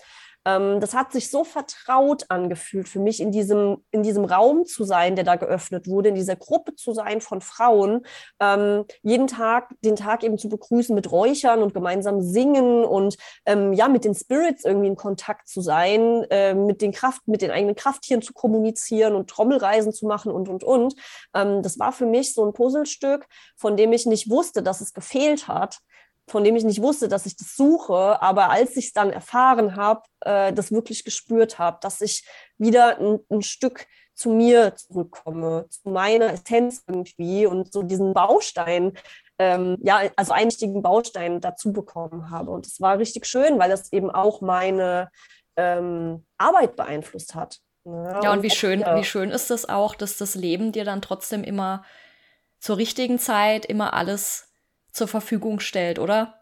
Ähm, 0.48 0.80
das 0.80 0.94
hat 0.94 1.12
sich 1.12 1.30
so 1.30 1.44
vertraut 1.44 2.24
angefühlt 2.28 2.88
für 2.88 3.00
mich, 3.00 3.20
in 3.20 3.32
diesem, 3.32 3.84
in 3.90 4.02
diesem 4.02 4.24
Raum 4.24 4.64
zu 4.64 4.84
sein, 4.84 5.16
der 5.16 5.24
da 5.24 5.36
geöffnet 5.36 5.86
wurde, 5.86 6.08
in 6.08 6.14
dieser 6.14 6.36
Gruppe 6.36 6.74
zu 6.74 6.92
sein 6.94 7.20
von 7.20 7.40
Frauen, 7.40 8.06
ähm, 8.40 8.84
jeden 9.02 9.26
Tag, 9.26 9.74
den 9.84 9.96
Tag 9.96 10.24
eben 10.24 10.38
zu 10.38 10.48
begrüßen 10.48 10.94
mit 10.94 11.10
Räuchern 11.10 11.62
und 11.62 11.74
gemeinsam 11.74 12.22
singen 12.22 12.84
und 12.84 13.16
ähm, 13.46 13.72
ja, 13.72 13.88
mit 13.88 14.04
den 14.04 14.14
Spirits 14.14 14.64
irgendwie 14.64 14.88
in 14.88 14.96
Kontakt 14.96 15.48
zu 15.48 15.60
sein, 15.60 16.24
äh, 16.30 16.54
mit 16.54 16.80
den 16.80 16.92
Kraft, 16.92 17.26
mit 17.26 17.42
den 17.42 17.50
eigenen 17.50 17.74
Krafttieren 17.74 18.22
zu 18.22 18.32
kommunizieren 18.32 19.14
und 19.14 19.28
Trommelreisen 19.28 19.92
zu 19.92 20.06
machen 20.06 20.32
und, 20.32 20.48
und, 20.48 20.64
und. 20.64 20.94
Ähm, 21.34 21.62
das 21.62 21.78
war 21.78 21.92
für 21.92 22.06
mich 22.06 22.34
so 22.34 22.44
ein 22.46 22.52
Puzzlestück, 22.52 23.26
von 23.56 23.76
dem 23.76 23.92
ich 23.92 24.06
nicht 24.06 24.30
wusste, 24.30 24.62
dass 24.62 24.80
es 24.80 24.94
gefehlt 24.94 25.48
hat 25.48 25.80
von 26.28 26.44
dem 26.44 26.56
ich 26.56 26.64
nicht 26.64 26.82
wusste, 26.82 27.08
dass 27.08 27.26
ich 27.26 27.36
das 27.36 27.56
suche, 27.56 28.20
aber 28.22 28.50
als 28.50 28.76
ich 28.76 28.86
es 28.86 28.92
dann 28.92 29.10
erfahren 29.10 29.76
habe, 29.76 30.02
äh, 30.20 30.52
das 30.52 30.72
wirklich 30.72 31.04
gespürt 31.04 31.58
habe, 31.58 31.78
dass 31.80 32.00
ich 32.00 32.26
wieder 32.58 32.98
ein, 32.98 33.20
ein, 33.30 33.42
Stück 33.42 33.86
zu 34.14 34.30
mir 34.30 34.74
zurückkomme, 34.74 35.66
zu 35.68 35.88
meiner 35.88 36.32
Essenz 36.32 36.82
irgendwie 36.86 37.46
und 37.46 37.72
so 37.72 37.82
diesen 37.82 38.14
Baustein, 38.14 38.92
ähm, 39.38 39.78
ja, 39.80 40.02
also 40.16 40.32
einen 40.32 40.50
wichtigen 40.50 40.82
Baustein 40.82 41.40
dazu 41.40 41.72
bekommen 41.72 42.30
habe. 42.30 42.50
Und 42.50 42.66
es 42.66 42.80
war 42.80 42.98
richtig 42.98 43.26
schön, 43.26 43.58
weil 43.58 43.70
das 43.70 43.92
eben 43.92 44.10
auch 44.10 44.40
meine 44.40 45.10
ähm, 45.56 46.26
Arbeit 46.36 46.76
beeinflusst 46.76 47.34
hat. 47.34 47.58
Ja, 47.84 48.22
ja 48.22 48.30
und, 48.32 48.38
und 48.38 48.42
wie 48.42 48.50
schön, 48.50 48.80
wie 48.80 49.04
schön 49.04 49.30
ist 49.30 49.50
das 49.50 49.68
auch, 49.68 49.94
dass 49.94 50.18
das 50.18 50.34
Leben 50.34 50.72
dir 50.72 50.84
dann 50.84 51.00
trotzdem 51.00 51.44
immer 51.44 51.84
zur 52.60 52.76
richtigen 52.76 53.18
Zeit 53.18 53.64
immer 53.64 53.94
alles 53.94 54.47
zur 54.98 55.08
Verfügung 55.08 55.60
stellt, 55.60 55.98
oder? 55.98 56.34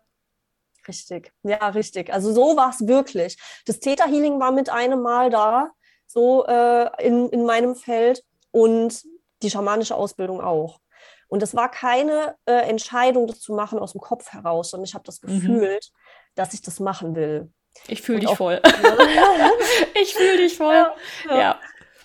Richtig, 0.89 1.33
ja, 1.43 1.69
richtig. 1.69 2.13
Also 2.13 2.33
so 2.33 2.57
war 2.57 2.71
es 2.71 2.87
wirklich. 2.87 3.39
Das 3.67 3.81
Theta 3.81 4.07
Healing 4.07 4.41
war 4.41 4.53
mit 4.53 4.71
einem 4.71 5.03
Mal 5.03 5.31
da, 5.31 5.71
so 6.07 6.47
äh, 6.47 6.89
in, 7.05 7.29
in 7.31 7.45
meinem 7.45 7.75
Feld 7.75 8.25
und 8.51 9.03
die 9.43 9.51
schamanische 9.51 9.95
Ausbildung 9.95 10.41
auch. 10.41 10.81
Und 11.29 11.43
es 11.43 11.55
war 11.55 11.71
keine 11.71 12.37
äh, 12.47 12.69
Entscheidung, 12.69 13.27
das 13.27 13.41
zu 13.41 13.53
machen 13.53 13.79
aus 13.79 13.93
dem 13.93 14.01
Kopf 14.01 14.33
heraus, 14.33 14.71
sondern 14.71 14.85
ich 14.85 14.95
habe 14.95 15.05
das 15.05 15.21
mhm. 15.23 15.41
gefühlt, 15.41 15.91
mhm. 15.93 16.31
dass 16.37 16.55
ich 16.55 16.63
das 16.63 16.79
machen 16.79 17.17
will. 17.17 17.51
Ich 17.89 18.01
fühle 18.01 18.21
dich 18.21 18.37
voll. 18.37 18.61
ich 20.01 20.15
fühle 20.15 20.37
dich 20.39 20.57
voll. 20.57 20.87
Ja. 21.29 21.61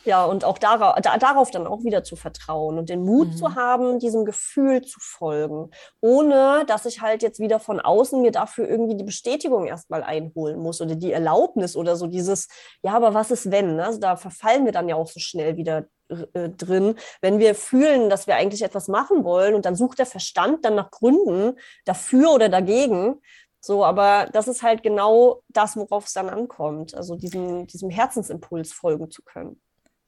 Ja. 0.05 0.25
Und 0.25 0.45
auch 0.45 0.57
darauf, 0.57 0.95
da, 1.01 1.17
darauf 1.17 1.51
dann 1.51 1.67
auch 1.67 1.83
wieder 1.83 2.03
zu 2.03 2.15
vertrauen 2.15 2.77
und 2.77 2.89
den 2.89 3.03
Mut 3.03 3.29
mhm. 3.29 3.35
zu 3.35 3.55
haben, 3.55 3.99
diesem 3.99 4.25
Gefühl 4.25 4.81
zu 4.81 4.99
folgen, 4.99 5.71
ohne 6.01 6.65
dass 6.67 6.85
ich 6.85 7.01
halt 7.01 7.23
jetzt 7.23 7.39
wieder 7.39 7.59
von 7.59 7.79
außen 7.79 8.21
mir 8.21 8.31
dafür 8.31 8.67
irgendwie 8.67 8.95
die 8.95 9.03
Bestätigung 9.03 9.65
erstmal 9.65 10.03
einholen 10.03 10.59
muss 10.59 10.81
oder 10.81 10.95
die 10.95 11.11
Erlaubnis 11.11 11.75
oder 11.75 11.95
so 11.95 12.07
dieses, 12.07 12.47
ja, 12.83 12.93
aber 12.93 13.13
was 13.13 13.31
ist 13.31 13.51
wenn? 13.51 13.75
Ne? 13.75 13.85
Also 13.85 13.99
da 13.99 14.15
verfallen 14.15 14.65
wir 14.65 14.71
dann 14.71 14.89
ja 14.89 14.95
auch 14.95 15.07
so 15.07 15.19
schnell 15.19 15.57
wieder 15.57 15.85
äh, 16.33 16.49
drin, 16.49 16.95
wenn 17.21 17.39
wir 17.39 17.55
fühlen, 17.55 18.09
dass 18.09 18.27
wir 18.27 18.35
eigentlich 18.35 18.63
etwas 18.63 18.87
machen 18.87 19.23
wollen 19.23 19.55
und 19.55 19.65
dann 19.65 19.75
sucht 19.75 19.99
der 19.99 20.05
Verstand 20.05 20.65
dann 20.65 20.75
nach 20.75 20.91
Gründen 20.91 21.57
dafür 21.85 22.31
oder 22.31 22.49
dagegen. 22.49 23.21
So, 23.63 23.85
aber 23.85 24.27
das 24.33 24.47
ist 24.47 24.63
halt 24.63 24.81
genau 24.81 25.43
das, 25.47 25.77
worauf 25.77 26.07
es 26.07 26.13
dann 26.13 26.29
ankommt, 26.29 26.95
also 26.95 27.15
diesem, 27.15 27.67
diesem 27.67 27.91
Herzensimpuls 27.91 28.73
folgen 28.73 29.11
zu 29.11 29.21
können. 29.23 29.61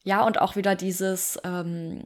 Ja, 0.03 0.23
und 0.25 0.39
auch 0.39 0.55
wieder 0.55 0.75
dieses, 0.75 1.39
ähm, 1.43 2.05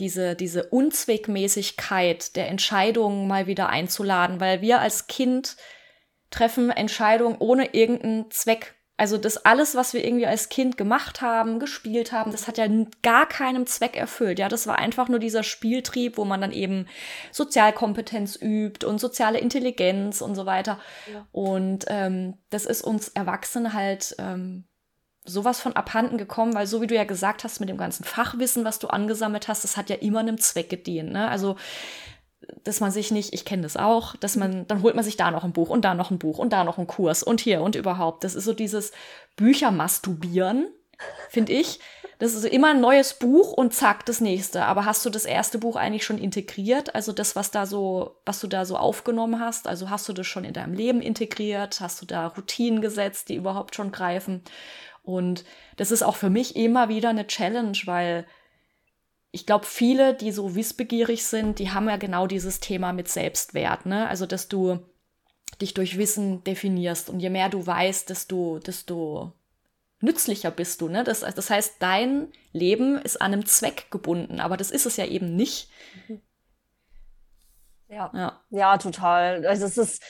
diese, 0.00 0.34
diese 0.34 0.64
Unzweckmäßigkeit 0.64 2.36
der 2.36 2.48
Entscheidungen 2.48 3.26
mal 3.26 3.46
wieder 3.46 3.68
einzuladen, 3.68 4.40
weil 4.40 4.60
wir 4.60 4.80
als 4.80 5.06
Kind 5.06 5.56
treffen 6.30 6.70
Entscheidungen 6.70 7.36
ohne 7.38 7.74
irgendeinen 7.74 8.30
Zweck. 8.30 8.74
Also 8.96 9.16
das 9.16 9.44
alles, 9.44 9.76
was 9.76 9.94
wir 9.94 10.04
irgendwie 10.04 10.26
als 10.26 10.48
Kind 10.48 10.76
gemacht 10.76 11.20
haben, 11.20 11.60
gespielt 11.60 12.10
haben, 12.10 12.32
das 12.32 12.48
hat 12.48 12.58
ja 12.58 12.66
gar 13.02 13.28
keinem 13.28 13.64
Zweck 13.66 13.96
erfüllt. 13.96 14.40
Ja, 14.40 14.48
das 14.48 14.66
war 14.66 14.78
einfach 14.78 15.08
nur 15.08 15.20
dieser 15.20 15.44
Spieltrieb, 15.44 16.16
wo 16.18 16.24
man 16.24 16.40
dann 16.40 16.50
eben 16.50 16.86
Sozialkompetenz 17.30 18.36
übt 18.40 18.84
und 18.84 18.98
soziale 18.98 19.38
Intelligenz 19.38 20.20
und 20.20 20.34
so 20.34 20.46
weiter. 20.46 20.80
Ja. 21.12 21.26
Und 21.30 21.84
ähm, 21.88 22.38
das 22.50 22.66
ist 22.66 22.82
uns 22.82 23.08
Erwachsene 23.08 23.72
halt 23.72 24.16
ähm, 24.18 24.67
sowas 25.28 25.60
von 25.60 25.74
abhanden 25.74 26.18
gekommen, 26.18 26.54
weil 26.54 26.66
so 26.66 26.80
wie 26.80 26.86
du 26.86 26.94
ja 26.94 27.04
gesagt 27.04 27.44
hast, 27.44 27.60
mit 27.60 27.68
dem 27.68 27.76
ganzen 27.76 28.04
Fachwissen, 28.04 28.64
was 28.64 28.78
du 28.78 28.88
angesammelt 28.88 29.48
hast, 29.48 29.64
das 29.64 29.76
hat 29.76 29.90
ja 29.90 29.96
immer 29.96 30.20
einem 30.20 30.38
Zweck 30.38 30.70
gedient. 30.70 31.12
Ne? 31.12 31.28
Also, 31.28 31.56
dass 32.64 32.80
man 32.80 32.90
sich 32.90 33.10
nicht, 33.10 33.32
ich 33.34 33.44
kenne 33.44 33.62
das 33.62 33.76
auch, 33.76 34.16
dass 34.16 34.36
man, 34.36 34.66
dann 34.66 34.82
holt 34.82 34.94
man 34.94 35.04
sich 35.04 35.16
da 35.16 35.30
noch 35.30 35.44
ein 35.44 35.52
Buch 35.52 35.68
und 35.68 35.84
da 35.84 35.94
noch 35.94 36.10
ein 36.10 36.18
Buch 36.18 36.38
und 36.38 36.52
da 36.52 36.64
noch 36.64 36.78
einen 36.78 36.86
Kurs 36.86 37.22
und 37.22 37.40
hier 37.40 37.60
und 37.60 37.74
überhaupt. 37.74 38.24
Das 38.24 38.34
ist 38.34 38.44
so 38.44 38.52
dieses 38.52 38.92
Büchermasturbieren, 39.36 40.68
finde 41.28 41.52
ich. 41.52 41.80
Das 42.18 42.34
ist 42.34 42.44
immer 42.44 42.70
ein 42.70 42.80
neues 42.80 43.14
Buch 43.14 43.52
und 43.52 43.72
zack, 43.72 44.04
das 44.06 44.20
nächste. 44.20 44.64
Aber 44.64 44.84
hast 44.84 45.06
du 45.06 45.10
das 45.10 45.24
erste 45.24 45.58
Buch 45.58 45.76
eigentlich 45.76 46.04
schon 46.04 46.18
integriert? 46.18 46.94
Also 46.96 47.12
das, 47.12 47.36
was 47.36 47.52
da 47.52 47.64
so, 47.64 48.16
was 48.24 48.40
du 48.40 48.48
da 48.48 48.64
so 48.64 48.76
aufgenommen 48.76 49.38
hast? 49.38 49.68
Also 49.68 49.88
hast 49.88 50.08
du 50.08 50.12
das 50.12 50.26
schon 50.26 50.42
in 50.44 50.52
deinem 50.52 50.74
Leben 50.74 51.00
integriert? 51.00 51.80
Hast 51.80 52.02
du 52.02 52.06
da 52.06 52.26
Routinen 52.26 52.80
gesetzt, 52.80 53.28
die 53.28 53.36
überhaupt 53.36 53.76
schon 53.76 53.92
greifen? 53.92 54.42
Und 55.02 55.44
das 55.76 55.90
ist 55.90 56.02
auch 56.02 56.16
für 56.16 56.30
mich 56.30 56.56
immer 56.56 56.88
wieder 56.88 57.10
eine 57.10 57.26
Challenge, 57.26 57.78
weil 57.84 58.26
ich 59.30 59.46
glaube, 59.46 59.66
viele, 59.66 60.14
die 60.14 60.32
so 60.32 60.54
wissbegierig 60.54 61.24
sind, 61.24 61.58
die 61.58 61.70
haben 61.70 61.88
ja 61.88 61.96
genau 61.96 62.26
dieses 62.26 62.60
Thema 62.60 62.92
mit 62.92 63.08
Selbstwert. 63.08 63.86
Ne? 63.86 64.08
Also, 64.08 64.26
dass 64.26 64.48
du 64.48 64.80
dich 65.60 65.74
durch 65.74 65.98
Wissen 65.98 66.44
definierst 66.44 67.10
und 67.10 67.20
je 67.20 67.30
mehr 67.30 67.48
du 67.48 67.66
weißt, 67.66 68.08
desto, 68.10 68.58
desto 68.58 69.32
nützlicher 70.00 70.50
bist 70.50 70.80
du. 70.80 70.88
Ne? 70.88 71.04
Das, 71.04 71.20
das 71.20 71.50
heißt, 71.50 71.76
dein 71.80 72.32
Leben 72.52 72.96
ist 72.98 73.20
an 73.20 73.32
einem 73.32 73.46
Zweck 73.46 73.90
gebunden, 73.90 74.40
aber 74.40 74.56
das 74.56 74.70
ist 74.70 74.86
es 74.86 74.96
ja 74.96 75.06
eben 75.06 75.36
nicht. 75.36 75.70
Ja, 77.88 78.10
ja, 78.14 78.40
ja 78.50 78.78
total. 78.78 79.46
Also 79.46 79.64
es 79.64 79.78
ist, 79.78 80.02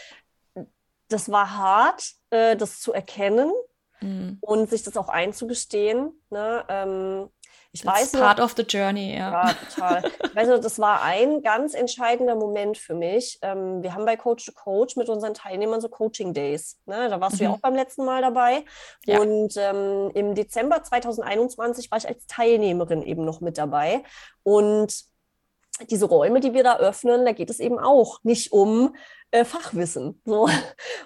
das 1.08 1.30
war 1.30 1.56
hart, 1.56 2.12
äh, 2.30 2.56
das 2.56 2.80
zu 2.80 2.92
erkennen 2.92 3.52
mhm. 4.00 4.38
und 4.40 4.70
sich 4.70 4.82
das 4.82 4.96
auch 4.96 5.08
einzugestehen. 5.08 6.12
Ne? 6.30 6.64
Ähm, 6.68 7.28
ich 7.70 7.84
It's 7.84 7.86
weiß 7.86 8.12
part 8.12 8.38
noch, 8.38 8.46
of 8.46 8.54
the 8.56 8.62
journey, 8.62 9.14
ja. 9.14 9.30
Ja, 9.30 9.54
total. 9.74 10.10
also 10.34 10.56
das 10.56 10.78
war 10.78 11.02
ein 11.02 11.42
ganz 11.42 11.74
entscheidender 11.74 12.34
Moment 12.34 12.78
für 12.78 12.94
mich. 12.94 13.38
Ähm, 13.42 13.82
wir 13.82 13.94
haben 13.94 14.06
bei 14.06 14.16
Coach 14.16 14.46
to 14.46 14.52
Coach 14.52 14.96
mit 14.96 15.08
unseren 15.10 15.34
Teilnehmern 15.34 15.80
so 15.80 15.88
Coaching 15.88 16.32
Days. 16.32 16.78
Ne? 16.86 17.10
Da 17.10 17.20
warst 17.20 17.34
mhm. 17.34 17.38
du 17.38 17.44
ja 17.44 17.50
mhm. 17.50 17.56
auch 17.56 17.60
beim 17.60 17.74
letzten 17.74 18.06
Mal 18.06 18.22
dabei. 18.22 18.64
Ja. 19.04 19.20
Und 19.20 19.54
ähm, 19.58 20.10
im 20.14 20.34
Dezember 20.34 20.82
2021 20.82 21.90
war 21.90 21.98
ich 21.98 22.08
als 22.08 22.26
Teilnehmerin 22.26 23.02
eben 23.02 23.24
noch 23.24 23.40
mit 23.42 23.58
dabei. 23.58 24.02
Und 24.42 25.04
diese 25.90 26.06
Räume, 26.06 26.40
die 26.40 26.54
wir 26.54 26.64
da 26.64 26.78
öffnen, 26.78 27.24
da 27.24 27.32
geht 27.32 27.50
es 27.50 27.60
eben 27.60 27.78
auch 27.78 28.18
nicht 28.24 28.52
um 28.52 28.94
äh, 29.30 29.44
Fachwissen. 29.44 30.20
So. 30.24 30.48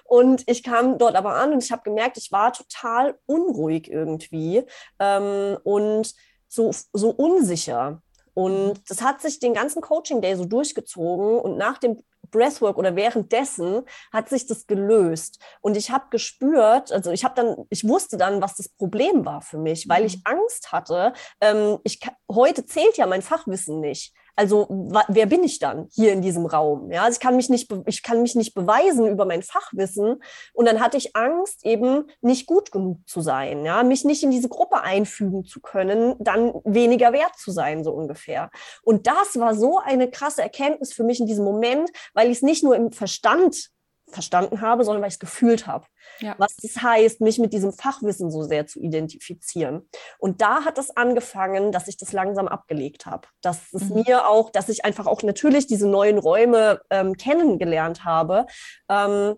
Und 0.05 0.43
ich 0.47 0.63
kam 0.63 0.97
dort 0.97 1.15
aber 1.15 1.35
an 1.35 1.53
und 1.53 1.63
ich 1.63 1.71
habe 1.71 1.83
gemerkt, 1.83 2.17
ich 2.17 2.31
war 2.31 2.53
total 2.53 3.17
unruhig 3.25 3.89
irgendwie 3.89 4.63
ähm, 4.99 5.57
und 5.63 6.13
so, 6.47 6.71
so 6.93 7.09
unsicher. 7.09 8.01
Und 8.33 8.67
mhm. 8.67 8.73
das 8.87 9.01
hat 9.01 9.21
sich 9.21 9.39
den 9.39 9.53
ganzen 9.53 9.81
Coaching 9.81 10.21
Day 10.21 10.35
so 10.35 10.45
durchgezogen 10.45 11.39
und 11.39 11.57
nach 11.57 11.77
dem 11.77 12.03
Breathwork 12.31 12.77
oder 12.77 12.95
währenddessen 12.95 13.83
hat 14.11 14.29
sich 14.29 14.47
das 14.47 14.65
gelöst 14.65 15.39
und 15.61 15.77
ich 15.77 15.91
habe 15.91 16.05
gespürt, 16.09 16.91
also 16.91 17.11
ich 17.11 17.23
habe 17.23 17.35
dann, 17.35 17.65
ich 17.69 17.87
wusste 17.87 18.17
dann, 18.17 18.41
was 18.41 18.55
das 18.55 18.69
Problem 18.69 19.23
war 19.25 19.41
für 19.41 19.57
mich, 19.57 19.87
weil 19.87 20.05
ich 20.05 20.17
mhm. 20.17 20.21
Angst 20.25 20.71
hatte. 20.71 21.13
Ähm, 21.41 21.77
ich 21.83 21.99
heute 22.31 22.65
zählt 22.65 22.97
ja 22.97 23.05
mein 23.05 23.21
Fachwissen 23.21 23.79
nicht. 23.79 24.13
Also 24.35 24.67
wer 25.09 25.25
bin 25.27 25.43
ich 25.43 25.59
dann 25.59 25.87
hier 25.91 26.11
in 26.11 26.21
diesem 26.21 26.45
Raum? 26.45 26.91
Ja, 26.91 27.03
also 27.03 27.15
ich 27.15 27.19
kann 27.19 27.35
mich 27.35 27.49
nicht, 27.49 27.71
ich 27.85 28.01
kann 28.01 28.21
mich 28.21 28.35
nicht 28.35 28.53
beweisen 28.55 29.07
über 29.07 29.25
mein 29.25 29.43
Fachwissen. 29.43 30.23
Und 30.53 30.65
dann 30.65 30.79
hatte 30.79 30.97
ich 30.97 31.15
Angst, 31.15 31.65
eben 31.65 32.05
nicht 32.21 32.47
gut 32.47 32.71
genug 32.71 32.97
zu 33.07 33.21
sein, 33.21 33.63
ja, 33.65 33.83
mich 33.83 34.05
nicht 34.05 34.23
in 34.23 34.31
diese 34.31 34.49
Gruppe 34.49 34.81
einfügen 34.81 35.45
zu 35.45 35.61
können, 35.61 36.15
dann 36.19 36.53
weniger 36.63 37.13
wert 37.13 37.35
zu 37.37 37.51
sein, 37.51 37.83
so 37.83 37.91
ungefähr. 37.91 38.49
Und 38.83 39.05
das 39.07 39.39
war 39.39 39.55
so 39.55 39.77
eine 39.77 40.09
krasse 40.09 40.41
Erkenntnis 40.41 40.93
für 40.93 41.03
mich 41.03 41.19
in 41.19 41.27
diesem 41.27 41.45
Moment, 41.45 41.89
weil 42.13 42.27
ich 42.27 42.37
es 42.37 42.41
nicht 42.41 42.63
nur 42.63 42.75
im 42.75 42.91
Verstand 42.91 43.69
verstanden 44.13 44.61
habe, 44.61 44.83
sondern 44.83 45.01
weil 45.01 45.09
ich 45.09 45.15
es 45.15 45.19
gefühlt 45.19 45.67
habe. 45.67 45.85
Ja. 46.19 46.35
Was 46.37 46.55
das 46.57 46.81
heißt, 46.81 47.21
mich 47.21 47.39
mit 47.39 47.53
diesem 47.53 47.73
Fachwissen 47.73 48.31
so 48.31 48.43
sehr 48.43 48.67
zu 48.67 48.79
identifizieren. 48.79 49.87
Und 50.17 50.41
da 50.41 50.63
hat 50.65 50.77
es 50.77 50.95
angefangen, 50.95 51.71
dass 51.71 51.87
ich 51.87 51.97
das 51.97 52.13
langsam 52.13 52.47
abgelegt 52.47 53.05
habe. 53.05 53.27
Dass 53.41 53.73
es 53.73 53.89
mhm. 53.89 54.03
mir 54.05 54.27
auch, 54.27 54.49
dass 54.49 54.69
ich 54.69 54.85
einfach 54.85 55.07
auch 55.07 55.23
natürlich 55.23 55.67
diese 55.67 55.87
neuen 55.87 56.17
Räume 56.17 56.81
ähm, 56.89 57.15
kennengelernt 57.15 58.05
habe. 58.05 58.45
Ähm, 58.89 59.35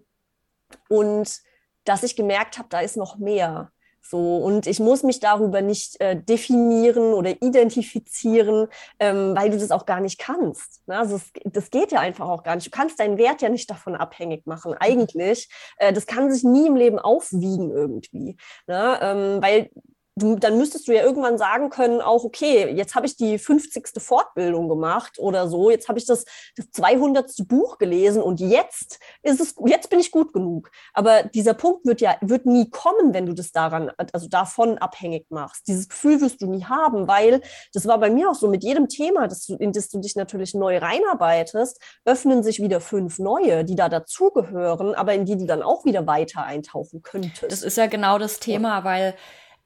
und 0.89 1.39
dass 1.83 2.03
ich 2.03 2.15
gemerkt 2.15 2.57
habe, 2.57 2.69
da 2.69 2.79
ist 2.79 2.97
noch 2.97 3.17
mehr. 3.17 3.71
So, 4.07 4.37
und 4.37 4.67
ich 4.67 4.79
muss 4.79 5.01
mich 5.01 5.19
darüber 5.19 5.61
nicht 5.61 5.99
äh, 5.99 6.15
definieren 6.15 7.15
oder 7.15 7.41
identifizieren, 7.41 8.67
ähm, 8.99 9.35
weil 9.35 9.49
du 9.49 9.57
das 9.57 9.71
auch 9.71 9.87
gar 9.87 9.99
nicht 9.99 10.19
kannst. 10.19 10.87
Ne? 10.87 10.99
Also 10.99 11.15
es, 11.15 11.31
das 11.43 11.71
geht 11.71 11.91
ja 11.91 12.01
einfach 12.01 12.29
auch 12.29 12.43
gar 12.43 12.55
nicht. 12.55 12.67
Du 12.67 12.71
kannst 12.71 12.99
deinen 12.99 13.17
Wert 13.17 13.41
ja 13.41 13.49
nicht 13.49 13.67
davon 13.67 13.95
abhängig 13.95 14.45
machen, 14.45 14.75
eigentlich. 14.79 15.49
Äh, 15.77 15.91
das 15.91 16.05
kann 16.05 16.31
sich 16.31 16.43
nie 16.43 16.67
im 16.67 16.75
Leben 16.75 16.99
aufwiegen 16.99 17.71
irgendwie. 17.71 18.37
Ne? 18.67 18.99
Ähm, 19.01 19.41
weil 19.41 19.71
du, 20.15 20.35
dann 20.35 20.57
müsstest 20.57 20.87
du 20.87 20.93
ja 20.93 21.03
irgendwann 21.03 21.37
sagen 21.37 21.69
können, 21.69 22.01
auch, 22.01 22.23
okay, 22.23 22.71
jetzt 22.71 22.95
habe 22.95 23.05
ich 23.05 23.17
die 23.17 23.37
50. 23.37 24.01
Fortbildung 24.01 24.69
gemacht 24.69 25.19
oder 25.19 25.47
so, 25.49 25.69
jetzt 25.69 25.89
habe 25.89 25.99
ich 25.99 26.05
das, 26.05 26.25
das 26.55 26.71
200. 26.71 27.25
Buch 27.47 27.77
gelesen 27.77 28.21
und 28.21 28.39
jetzt 28.39 28.99
ist 29.21 29.41
es, 29.41 29.55
jetzt 29.65 29.89
bin 29.89 29.99
ich 29.99 30.11
gut 30.11 30.33
genug. 30.33 30.71
Aber 30.93 31.23
dieser 31.23 31.53
Punkt 31.53 31.85
wird 31.85 32.01
ja, 32.01 32.15
wird 32.21 32.45
nie 32.45 32.69
kommen, 32.69 33.13
wenn 33.13 33.25
du 33.25 33.33
das 33.33 33.51
daran, 33.51 33.91
also 34.13 34.27
davon 34.27 34.77
abhängig 34.77 35.27
machst. 35.29 35.67
Dieses 35.67 35.89
Gefühl 35.89 36.21
wirst 36.21 36.41
du 36.41 36.47
nie 36.47 36.63
haben, 36.63 37.07
weil 37.07 37.41
das 37.73 37.85
war 37.85 37.99
bei 37.99 38.09
mir 38.09 38.29
auch 38.29 38.35
so 38.35 38.47
mit 38.47 38.63
jedem 38.63 38.87
Thema, 38.87 39.27
das 39.27 39.45
du, 39.45 39.55
in 39.55 39.73
das 39.73 39.89
du 39.89 39.99
dich 39.99 40.15
natürlich 40.15 40.53
neu 40.53 40.77
reinarbeitest, 40.77 41.79
öffnen 42.05 42.41
sich 42.41 42.61
wieder 42.61 42.79
fünf 42.79 43.19
neue, 43.19 43.65
die 43.65 43.75
da 43.75 43.89
dazugehören, 43.89 44.95
aber 44.95 45.13
in 45.13 45.25
die 45.25 45.37
du 45.37 45.45
dann 45.45 45.61
auch 45.61 45.83
wieder 45.83 46.07
weiter 46.07 46.43
eintauchen 46.43 47.01
könntest. 47.01 47.51
Das 47.51 47.63
ist 47.63 47.77
ja 47.77 47.87
genau 47.87 48.17
das 48.17 48.39
Thema, 48.39 48.83
weil 48.83 49.15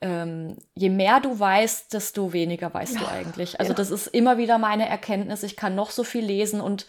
ähm, 0.01 0.57
je 0.75 0.89
mehr 0.89 1.19
du 1.19 1.39
weißt, 1.39 1.93
desto 1.93 2.31
weniger 2.31 2.73
weißt 2.73 2.95
ja, 2.95 3.01
du 3.01 3.07
eigentlich. 3.07 3.59
Also 3.59 3.73
ja. 3.73 3.75
das 3.75 3.91
ist 3.91 4.07
immer 4.07 4.37
wieder 4.37 4.57
meine 4.57 4.87
Erkenntnis. 4.87 5.43
Ich 5.43 5.57
kann 5.57 5.75
noch 5.75 5.91
so 5.91 6.03
viel 6.03 6.23
lesen 6.23 6.61
und 6.61 6.87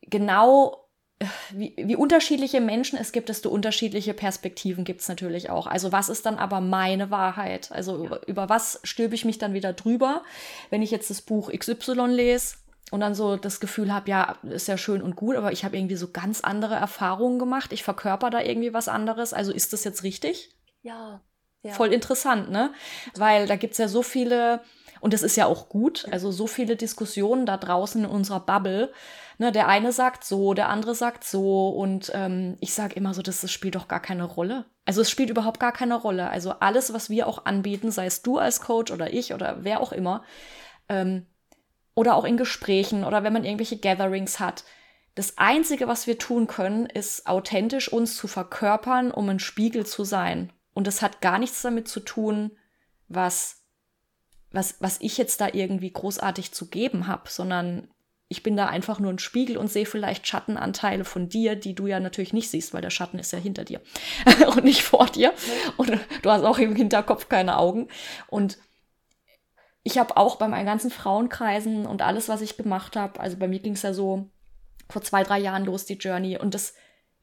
genau 0.00 0.88
äh, 1.18 1.26
wie, 1.50 1.74
wie 1.76 1.96
unterschiedliche 1.96 2.60
Menschen 2.60 2.98
es 2.98 3.12
gibt, 3.12 3.28
desto 3.28 3.50
unterschiedliche 3.50 4.14
Perspektiven 4.14 4.84
gibt 4.84 5.02
es 5.02 5.08
natürlich 5.08 5.50
auch. 5.50 5.66
Also 5.66 5.92
was 5.92 6.08
ist 6.08 6.24
dann 6.24 6.38
aber 6.38 6.60
meine 6.60 7.10
Wahrheit? 7.10 7.70
Also 7.70 7.98
ja. 7.98 8.06
über, 8.06 8.28
über 8.28 8.48
was 8.48 8.80
stülpe 8.82 9.14
ich 9.14 9.26
mich 9.26 9.38
dann 9.38 9.52
wieder 9.52 9.74
drüber, 9.74 10.22
wenn 10.70 10.82
ich 10.82 10.90
jetzt 10.90 11.10
das 11.10 11.22
Buch 11.22 11.50
XY 11.52 12.06
lese? 12.08 12.56
und 12.92 13.00
dann 13.00 13.16
so 13.16 13.36
das 13.36 13.58
Gefühl 13.58 13.92
habe, 13.92 14.08
ja, 14.08 14.36
ist 14.44 14.68
ja 14.68 14.78
schön 14.78 15.02
und 15.02 15.16
gut, 15.16 15.34
aber 15.34 15.50
ich 15.50 15.64
habe 15.64 15.76
irgendwie 15.76 15.96
so 15.96 16.12
ganz 16.12 16.42
andere 16.42 16.76
Erfahrungen 16.76 17.40
gemacht. 17.40 17.72
Ich 17.72 17.82
verkörper 17.82 18.30
da 18.30 18.40
irgendwie 18.40 18.72
was 18.72 18.86
anderes. 18.86 19.32
Also 19.32 19.50
ist 19.52 19.72
das 19.72 19.82
jetzt 19.82 20.04
richtig? 20.04 20.54
Ja, 20.82 21.20
ja. 21.66 21.72
Voll 21.72 21.92
interessant, 21.92 22.50
ne? 22.50 22.72
Weil 23.14 23.46
da 23.46 23.56
gibt 23.56 23.72
es 23.72 23.78
ja 23.78 23.88
so 23.88 24.02
viele, 24.02 24.60
und 25.00 25.12
das 25.12 25.22
ist 25.22 25.36
ja 25.36 25.46
auch 25.46 25.68
gut, 25.68 26.06
also 26.10 26.30
so 26.30 26.46
viele 26.46 26.76
Diskussionen 26.76 27.46
da 27.46 27.56
draußen 27.56 28.04
in 28.04 28.10
unserer 28.10 28.40
Bubble. 28.40 28.92
Ne, 29.38 29.52
der 29.52 29.68
eine 29.68 29.92
sagt 29.92 30.24
so, 30.24 30.54
der 30.54 30.70
andere 30.70 30.94
sagt 30.94 31.22
so 31.22 31.68
und 31.68 32.10
ähm, 32.14 32.56
ich 32.60 32.72
sage 32.72 32.94
immer 32.94 33.12
so, 33.12 33.20
das, 33.20 33.42
das 33.42 33.52
spielt 33.52 33.74
doch 33.74 33.86
gar 33.86 34.00
keine 34.00 34.24
Rolle. 34.24 34.64
Also 34.86 35.02
es 35.02 35.10
spielt 35.10 35.28
überhaupt 35.28 35.60
gar 35.60 35.72
keine 35.72 35.94
Rolle. 35.94 36.30
Also 36.30 36.52
alles, 36.60 36.94
was 36.94 37.10
wir 37.10 37.26
auch 37.26 37.44
anbieten, 37.44 37.90
sei 37.90 38.06
es 38.06 38.22
du 38.22 38.38
als 38.38 38.62
Coach 38.62 38.90
oder 38.90 39.12
ich 39.12 39.34
oder 39.34 39.58
wer 39.60 39.80
auch 39.80 39.92
immer, 39.92 40.22
ähm, 40.88 41.26
oder 41.94 42.14
auch 42.14 42.24
in 42.24 42.38
Gesprächen 42.38 43.04
oder 43.04 43.24
wenn 43.24 43.32
man 43.34 43.44
irgendwelche 43.44 43.76
Gatherings 43.76 44.40
hat, 44.40 44.64
das 45.16 45.38
Einzige, 45.38 45.88
was 45.88 46.06
wir 46.06 46.18
tun 46.18 46.46
können, 46.46 46.84
ist 46.84 47.26
authentisch 47.26 47.90
uns 47.90 48.16
zu 48.16 48.28
verkörpern, 48.28 49.10
um 49.10 49.28
ein 49.30 49.38
Spiegel 49.38 49.86
zu 49.86 50.04
sein. 50.04 50.52
Und 50.76 50.86
das 50.86 51.00
hat 51.00 51.22
gar 51.22 51.38
nichts 51.38 51.62
damit 51.62 51.88
zu 51.88 52.00
tun, 52.00 52.50
was, 53.08 53.62
was, 54.50 54.76
was 54.78 55.00
ich 55.00 55.16
jetzt 55.16 55.40
da 55.40 55.48
irgendwie 55.50 55.90
großartig 55.90 56.52
zu 56.52 56.68
geben 56.68 57.06
habe, 57.06 57.30
sondern 57.30 57.88
ich 58.28 58.42
bin 58.42 58.58
da 58.58 58.66
einfach 58.66 59.00
nur 59.00 59.10
ein 59.10 59.18
Spiegel 59.18 59.56
und 59.56 59.72
sehe 59.72 59.86
vielleicht 59.86 60.26
Schattenanteile 60.26 61.06
von 61.06 61.30
dir, 61.30 61.56
die 61.56 61.74
du 61.74 61.86
ja 61.86 61.98
natürlich 61.98 62.34
nicht 62.34 62.50
siehst, 62.50 62.74
weil 62.74 62.82
der 62.82 62.90
Schatten 62.90 63.18
ist 63.18 63.32
ja 63.32 63.38
hinter 63.38 63.64
dir 63.64 63.80
und 64.48 64.64
nicht 64.64 64.82
vor 64.82 65.06
dir. 65.06 65.32
Und 65.78 65.98
du 66.20 66.30
hast 66.30 66.44
auch 66.44 66.58
im 66.58 66.76
Hinterkopf 66.76 67.30
keine 67.30 67.56
Augen. 67.56 67.88
Und 68.26 68.58
ich 69.82 69.96
habe 69.96 70.18
auch 70.18 70.36
bei 70.36 70.46
meinen 70.46 70.66
ganzen 70.66 70.90
Frauenkreisen 70.90 71.86
und 71.86 72.02
alles, 72.02 72.28
was 72.28 72.42
ich 72.42 72.58
gemacht 72.58 72.96
habe, 72.96 73.18
also 73.18 73.38
bei 73.38 73.48
mir 73.48 73.60
ging 73.60 73.72
es 73.72 73.82
ja 73.82 73.94
so 73.94 74.28
vor 74.90 75.00
zwei, 75.00 75.22
drei 75.22 75.38
Jahren 75.38 75.64
los, 75.64 75.86
die 75.86 75.94
Journey. 75.94 76.36
Und 76.36 76.52
das 76.52 76.74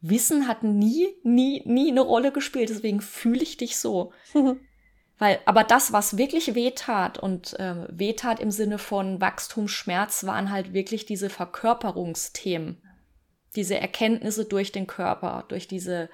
Wissen 0.05 0.49
hat 0.49 0.63
nie, 0.63 1.07
nie, 1.23 1.63
nie 1.65 1.89
eine 1.89 2.01
Rolle 2.01 2.33
gespielt. 2.33 2.69
Deswegen 2.69 2.99
fühle 2.99 3.41
ich 3.41 3.55
dich 3.55 3.77
so. 3.77 4.11
Weil, 5.17 5.39
aber 5.45 5.63
das, 5.63 5.93
was 5.93 6.17
wirklich 6.17 6.55
wehtat 6.55 7.17
und 7.17 7.57
äh, 7.57 7.87
wehtat 7.89 8.41
im 8.41 8.51
Sinne 8.51 8.79
von 8.79 9.21
Wachstum, 9.21 9.69
Schmerz, 9.69 10.25
waren 10.25 10.51
halt 10.51 10.73
wirklich 10.73 11.05
diese 11.05 11.29
Verkörperungsthemen. 11.29 12.81
Diese 13.55 13.79
Erkenntnisse 13.79 14.43
durch 14.43 14.73
den 14.73 14.87
Körper, 14.87 15.45
durch 15.47 15.69
diese 15.69 16.09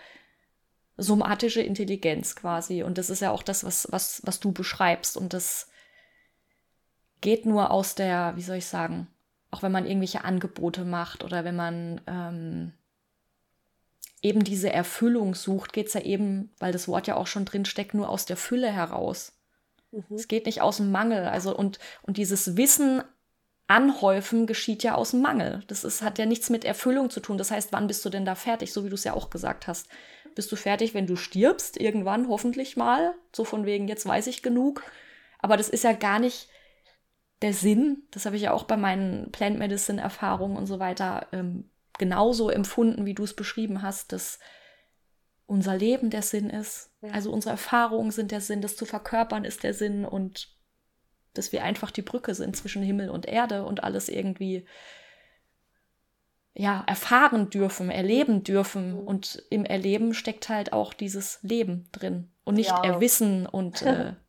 somatische 0.96 1.62
Intelligenz 1.62 2.36
quasi. 2.36 2.84
Und 2.84 3.00
das 3.00 3.10
ist 3.10 3.22
ja 3.22 3.32
auch 3.32 3.42
das, 3.42 3.64
was, 3.64 3.88
was, 3.90 4.22
was 4.24 4.40
du 4.40 4.52
beschreibst. 4.52 5.18
Und 5.18 5.34
das 5.34 5.68
geht 7.22 7.48
nur 7.48 7.72
aus 7.72 7.96
der, 7.96 8.34
wie 8.36 8.44
soll 8.44 8.58
ich 8.58 8.68
sagen, 8.68 9.08
auch 9.50 9.64
wenn 9.64 9.72
man 9.72 9.88
irgendwelche 9.88 10.24
Angebote 10.24 10.86
macht 10.86 11.24
oder 11.24 11.44
wenn 11.44 11.56
man 11.56 12.02
ähm, 12.06 12.74
eben 14.22 14.44
diese 14.44 14.72
Erfüllung 14.72 15.36
sucht, 15.36 15.74
geht 15.74 15.88
es 15.88 15.94
ja 15.94 16.02
eben, 16.02 16.52
weil 16.60 16.72
das 16.72 16.88
Wort 16.88 17.08
ja 17.08 17.16
auch 17.16 17.28
schon 17.28 17.46
drin 17.46 17.66
steckt, 17.66 17.94
nur 17.94 18.10
aus 18.10 18.26
der 18.26 18.38
Fülle 18.38 18.72
heraus. 18.72 19.34
Mhm. 19.92 20.16
Es 20.16 20.28
geht 20.28 20.46
nicht 20.46 20.62
aus 20.62 20.78
dem 20.78 20.92
Mangel. 20.92 21.26
Also 21.26 21.56
und, 21.56 21.80
und 22.02 22.18
dieses 22.18 22.58
Wissen 22.58 23.02
anhäufen 23.68 24.48
geschieht 24.48 24.84
ja 24.84 24.96
aus 24.96 25.12
dem 25.12 25.22
Mangel. 25.22 25.64
Das 25.68 25.84
ist, 25.84 26.02
hat 26.02 26.18
ja 26.18 26.26
nichts 26.26 26.50
mit 26.50 26.66
Erfüllung 26.66 27.10
zu 27.10 27.20
tun. 27.20 27.38
Das 27.38 27.52
heißt, 27.52 27.72
wann 27.72 27.88
bist 27.88 28.04
du 28.04 28.10
denn 28.10 28.26
da 28.26 28.36
fertig? 28.36 28.74
So 28.74 28.84
wie 28.84 28.90
du 28.90 28.96
es 28.96 29.04
ja 29.04 29.14
auch 29.14 29.30
gesagt 29.30 29.68
hast. 29.68 29.88
Bist 30.36 30.52
du 30.52 30.56
fertig, 30.56 30.94
wenn 30.94 31.08
du 31.08 31.16
stirbst? 31.16 31.80
Irgendwann, 31.80 32.28
hoffentlich 32.30 32.78
mal. 32.78 33.14
So 33.34 33.46
von 33.46 33.66
wegen, 33.66 33.88
jetzt 33.88 34.06
weiß 34.06 34.28
ich 34.28 34.42
genug. 34.42 34.84
Aber 35.38 35.56
das 35.56 35.70
ist 35.70 35.84
ja 35.84 35.94
gar 35.94 36.20
nicht 36.20 36.50
der 37.42 37.54
Sinn. 37.54 38.04
Das 38.12 38.26
habe 38.26 38.36
ich 38.36 38.42
ja 38.42 38.54
auch 38.54 38.64
bei 38.64 38.76
meinen 38.76 39.32
Plant 39.32 39.60
Medicine 39.60 40.02
Erfahrungen 40.02 40.58
und 40.58 40.66
so 40.66 40.80
weiter 40.80 41.28
ähm, 41.32 41.70
genauso 42.00 42.50
empfunden, 42.50 43.06
wie 43.06 43.14
du 43.14 43.24
es 43.24 43.36
beschrieben 43.36 43.84
hast, 43.84 44.12
dass 44.12 44.40
unser 45.46 45.78
Leben 45.78 46.10
der 46.10 46.24
Sinn 46.24 46.50
ist. 46.50 46.92
Ja. 47.02 47.12
Also 47.12 47.32
unsere 47.32 47.52
Erfahrungen 47.52 48.12
sind 48.12 48.32
der 48.32 48.42
Sinn, 48.42 48.62
das 48.62 48.76
zu 48.76 48.86
verkörpern 48.86 49.46
ist 49.46 49.64
der 49.64 49.74
Sinn 49.76 50.06
und 50.06 50.56
dass 51.34 51.52
wir 51.52 51.64
einfach 51.64 51.92
die 51.92 52.02
Brücke 52.02 52.34
sind 52.34 52.56
zwischen 52.56 52.82
Himmel 52.82 53.10
und 53.10 53.28
Erde 53.28 53.64
und 53.66 53.84
alles 53.84 54.10
irgendwie 54.10 54.66
ja, 56.54 56.84
erfahren 56.88 57.50
dürfen, 57.50 57.90
erleben 57.90 58.44
dürfen. 58.44 58.94
Mhm. 58.94 59.00
Und 59.00 59.44
im 59.50 59.66
Erleben 59.66 60.14
steckt 60.14 60.50
halt 60.50 60.74
auch 60.74 60.94
dieses 60.94 61.40
Leben 61.42 61.88
drin 61.92 62.32
und 62.44 62.56
nicht 62.56 62.70
ja. 62.70 62.84
Erwissen 62.84 63.46
und 63.46 63.82
äh, 63.84 64.14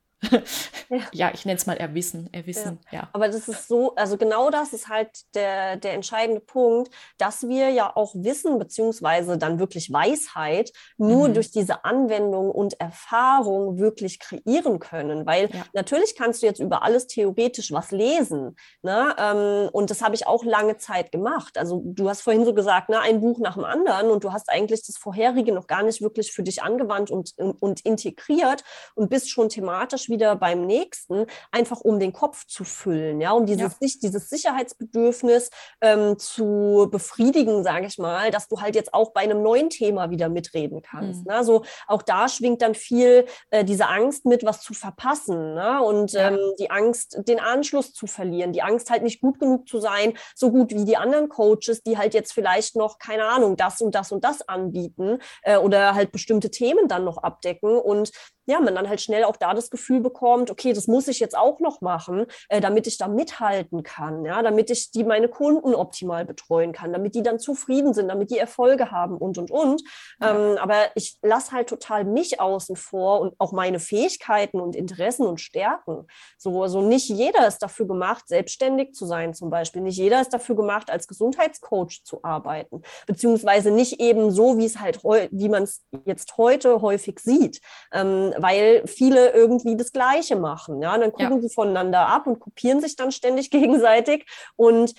ja. 0.91 0.99
ja. 1.13 1.31
ich 1.33 1.45
nenne 1.45 1.57
es 1.57 1.67
mal 1.67 1.77
Erwissen, 1.77 2.33
Erwissen, 2.33 2.79
ja. 2.91 3.01
ja. 3.01 3.09
Aber 3.13 3.29
das 3.29 3.49
ist 3.49 3.69
so, 3.69 3.95
also 3.95 4.17
genau 4.17 4.51
das 4.51 4.73
ist 4.73 4.89
halt 4.89 5.11
der, 5.35 5.77
der 5.77 5.95
entscheidende 5.95 6.41
Punkt, 6.41 6.93
dass 7.19 7.49
wir 7.49 7.71
ja 7.71 7.95
auch 7.95 8.15
Wissen 8.15 8.59
beziehungsweise 8.59 9.39
dann 9.39 9.59
wirklich 9.59 9.93
Weisheit 9.93 10.73
nur 10.99 11.29
mhm. 11.29 11.35
durch 11.35 11.51
diese 11.51 11.85
Anwendung 11.85 12.51
und 12.51 12.79
Erfahrung 12.81 13.79
wirklich 13.79 14.19
kreieren 14.19 14.79
können. 14.79 15.27
Weil 15.27 15.51
ja. 15.51 15.65
natürlich 15.73 16.17
kannst 16.17 16.43
du 16.43 16.47
jetzt 16.47 16.61
über 16.61 16.83
alles 16.83 17.07
theoretisch 17.07 17.73
was 17.73 17.91
lesen. 17.91 18.57
Ne? 18.83 19.15
Ähm, 19.19 19.69
und 19.73 19.91
das 19.91 20.03
habe 20.03 20.15
ich 20.15 20.27
auch 20.27 20.45
lange 20.45 20.77
Zeit 20.77 21.13
gemacht. 21.13 21.57
Also 21.57 21.83
du 21.85 22.09
hast 22.09 22.23
vorhin 22.23 22.45
so 22.45 22.53
gesagt, 22.53 22.89
ne, 22.91 23.01
ein 23.01 23.21
Buch 23.21 23.39
nach 23.39 23.55
dem 23.55 23.65
anderen 23.65 24.11
und 24.11 24.25
du 24.25 24.33
hast 24.33 24.51
eigentlich 24.51 24.83
das 24.87 24.99
vorherige 24.99 25.53
noch 25.53 25.67
gar 25.67 25.83
nicht 25.83 26.03
wirklich 26.03 26.33
für 26.33 26.43
dich 26.43 26.63
angewandt 26.63 27.11
und, 27.11 27.35
und 27.39 27.81
integriert 27.85 28.65
und 28.95 29.09
bist 29.09 29.31
schon 29.31 29.49
thematisch 29.49 30.10
wieder 30.11 30.37
beim 30.37 30.67
nächsten, 30.67 31.27
einfach 31.51 31.81
um 31.81 31.99
den 31.99 32.13
Kopf 32.13 32.47
zu 32.47 32.65
füllen, 32.65 33.21
ja, 33.21 33.33
um 33.33 33.47
dieses, 33.47 33.77
ja. 33.81 33.89
dieses 34.03 34.29
Sicherheitsbedürfnis 34.29 35.51
ähm, 35.81 36.19
zu 36.19 36.89
befriedigen, 36.91 37.65
sage 37.65 37.87
ich 37.87 37.99
mal, 37.99 38.31
dass 38.31 38.49
du 38.49 38.61
halt 38.61 38.75
jetzt 38.75 38.93
auch 38.93 39.13
bei 39.13 39.23
einem 39.23 39.43
neuen 39.43 39.71
Thema 39.71 40.11
wieder 40.11 40.29
mitreden 40.29 40.83
kannst. 40.83 41.21
Mhm. 41.21 41.27
Ne? 41.29 41.35
Also 41.35 41.65
auch 41.87 42.03
da 42.03 42.29
schwingt 42.29 42.63
dann 42.63 42.75
viel 42.75 43.27
äh, 43.51 43.65
diese 43.65 43.89
Angst 43.89 44.27
mit, 44.27 44.45
was 44.45 44.61
zu 44.61 44.75
verpassen 44.75 45.55
ne? 45.55 45.83
und 45.83 46.13
ja. 46.13 46.31
ähm, 46.31 46.39
die 46.59 46.71
Angst, 46.71 47.19
den 47.27 47.41
Anschluss 47.41 47.93
zu 47.93 48.07
verlieren, 48.07 48.53
die 48.53 48.63
Angst 48.63 48.91
halt 48.91 49.03
nicht 49.03 49.21
gut 49.21 49.39
genug 49.39 49.69
zu 49.69 49.81
sein, 49.81 50.15
so 50.35 50.51
gut 50.51 50.73
wie 50.73 50.85
die 50.85 50.97
anderen 50.97 51.29
Coaches, 51.29 51.83
die 51.83 51.97
halt 51.97 52.15
jetzt 52.15 52.33
vielleicht 52.33 52.77
noch, 52.77 52.99
keine 52.99 53.25
Ahnung, 53.25 53.57
das 53.57 53.81
und 53.81 53.95
das 53.95 54.13
und 54.13 54.25
das 54.25 54.47
anbieten 54.49 55.19
äh, 55.43 55.57
oder 55.57 55.95
halt 55.95 56.13
bestimmte 56.13 56.51
Themen 56.51 56.89
dann 56.89 57.05
noch 57.05 57.19
abdecken 57.19 57.79
und 57.79 58.11
ja, 58.51 58.61
man 58.61 58.75
dann 58.75 58.89
halt 58.89 59.01
schnell 59.01 59.25
auch 59.25 59.37
da 59.37 59.55
das 59.55 59.71
Gefühl 59.71 60.01
bekommt, 60.01 60.51
okay, 60.51 60.73
das 60.73 60.87
muss 60.89 61.09
ich 61.09 61.21
jetzt 61.21 61.37
auch 61.37 61.61
noch 61.61 61.81
machen, 61.81 62.27
äh, 62.49 62.61
damit 62.61 62.87
ich 62.87 62.99
da 62.99 63.09
mithalten 63.09 63.83
kann, 63.83 64.25
ja, 64.25 64.43
damit 64.43 64.71
ich 64.71 64.91
die 64.91 65.05
meine 65.05 65.29
Kunden 65.29 65.75
optimal 65.75 66.25
betreuen 66.25 66.73
kann, 66.73 66.93
damit 66.93 67.15
die 67.15 67.23
dann 67.23 67.39
zufrieden 67.39 67.95
sind, 67.95 68.09
damit 68.09 68.31
die 68.31 68.39
Erfolge 68.39 68.91
haben 68.91 69.17
und 69.17 69.39
und 69.39 69.51
und. 69.51 69.83
Ja. 70.21 70.37
Ähm, 70.37 70.59
aber 70.59 70.77
ich 70.95 71.19
lasse 71.23 71.53
halt 71.53 71.69
total 71.69 72.05
mich 72.05 72.41
außen 72.41 72.77
vor 72.77 73.21
und 73.21 73.35
auch 73.39 73.53
meine 73.53 73.79
Fähigkeiten 73.79 74.61
und 74.61 74.75
Interessen 74.75 75.27
und 75.27 75.41
Stärken. 75.41 76.07
So, 76.37 76.63
also 76.63 76.83
nicht 76.83 77.09
jeder 77.09 77.47
ist 77.47 77.59
dafür 77.59 77.87
gemacht, 77.87 78.27
selbstständig 78.27 78.95
zu 78.95 79.07
sein, 79.07 79.33
zum 79.33 79.51
Beispiel. 79.51 79.83
Nicht 79.83 79.97
jeder 79.97 80.21
ist 80.21 80.35
dafür 80.35 80.57
gemacht, 80.57 80.91
als 80.91 81.07
Gesundheitscoach 81.07 82.03
zu 82.05 82.25
arbeiten, 82.25 82.83
beziehungsweise 83.07 83.71
nicht 83.71 84.01
eben 84.01 84.31
so, 84.33 84.59
wie 84.59 84.67
es 84.67 84.81
halt, 84.81 85.03
wie 85.05 85.49
man 85.49 85.63
es 85.63 85.85
jetzt 86.05 86.37
heute 86.37 86.83
häufig 86.83 87.21
sieht, 87.21 87.61
ähm, 87.93 88.35
weil 88.43 88.87
viele 88.87 89.31
irgendwie 89.31 89.77
das 89.77 89.93
Gleiche 89.93 90.37
machen. 90.37 90.83
Ja, 90.83 90.95
und 90.95 91.01
dann 91.01 91.13
gucken 91.13 91.37
ja. 91.37 91.41
sie 91.41 91.55
voneinander 91.55 92.07
ab 92.07 92.27
und 92.27 92.41
kopieren 92.41 92.81
sich 92.81 92.97
dann 92.97 93.13
ständig 93.13 93.51
gegenseitig 93.51 94.27
und 94.57 94.95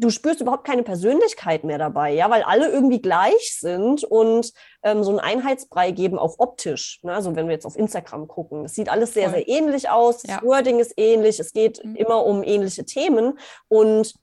du 0.00 0.08
spürst 0.08 0.40
überhaupt 0.40 0.64
keine 0.66 0.82
Persönlichkeit 0.82 1.62
mehr 1.62 1.76
dabei, 1.76 2.12
ja, 2.12 2.30
weil 2.30 2.42
alle 2.42 2.70
irgendwie 2.70 3.02
gleich 3.02 3.58
sind 3.58 4.02
und 4.02 4.52
ähm, 4.82 5.04
so 5.04 5.10
einen 5.10 5.20
Einheitsbrei 5.20 5.90
geben, 5.90 6.18
auch 6.18 6.36
optisch. 6.38 7.00
Ne? 7.02 7.12
Also 7.12 7.36
wenn 7.36 7.46
wir 7.46 7.52
jetzt 7.52 7.66
auf 7.66 7.76
Instagram 7.76 8.26
gucken, 8.26 8.64
es 8.64 8.74
sieht 8.74 8.88
alles 8.88 9.12
sehr, 9.12 9.30
Voll. 9.30 9.44
sehr 9.44 9.48
ähnlich 9.48 9.90
aus, 9.90 10.22
das 10.22 10.36
ja. 10.36 10.42
Wording 10.42 10.78
ist 10.78 10.94
ähnlich, 10.96 11.38
es 11.38 11.52
geht 11.52 11.84
mhm. 11.84 11.96
immer 11.96 12.24
um 12.24 12.42
ähnliche 12.42 12.84
Themen 12.86 13.38
und 13.68 14.14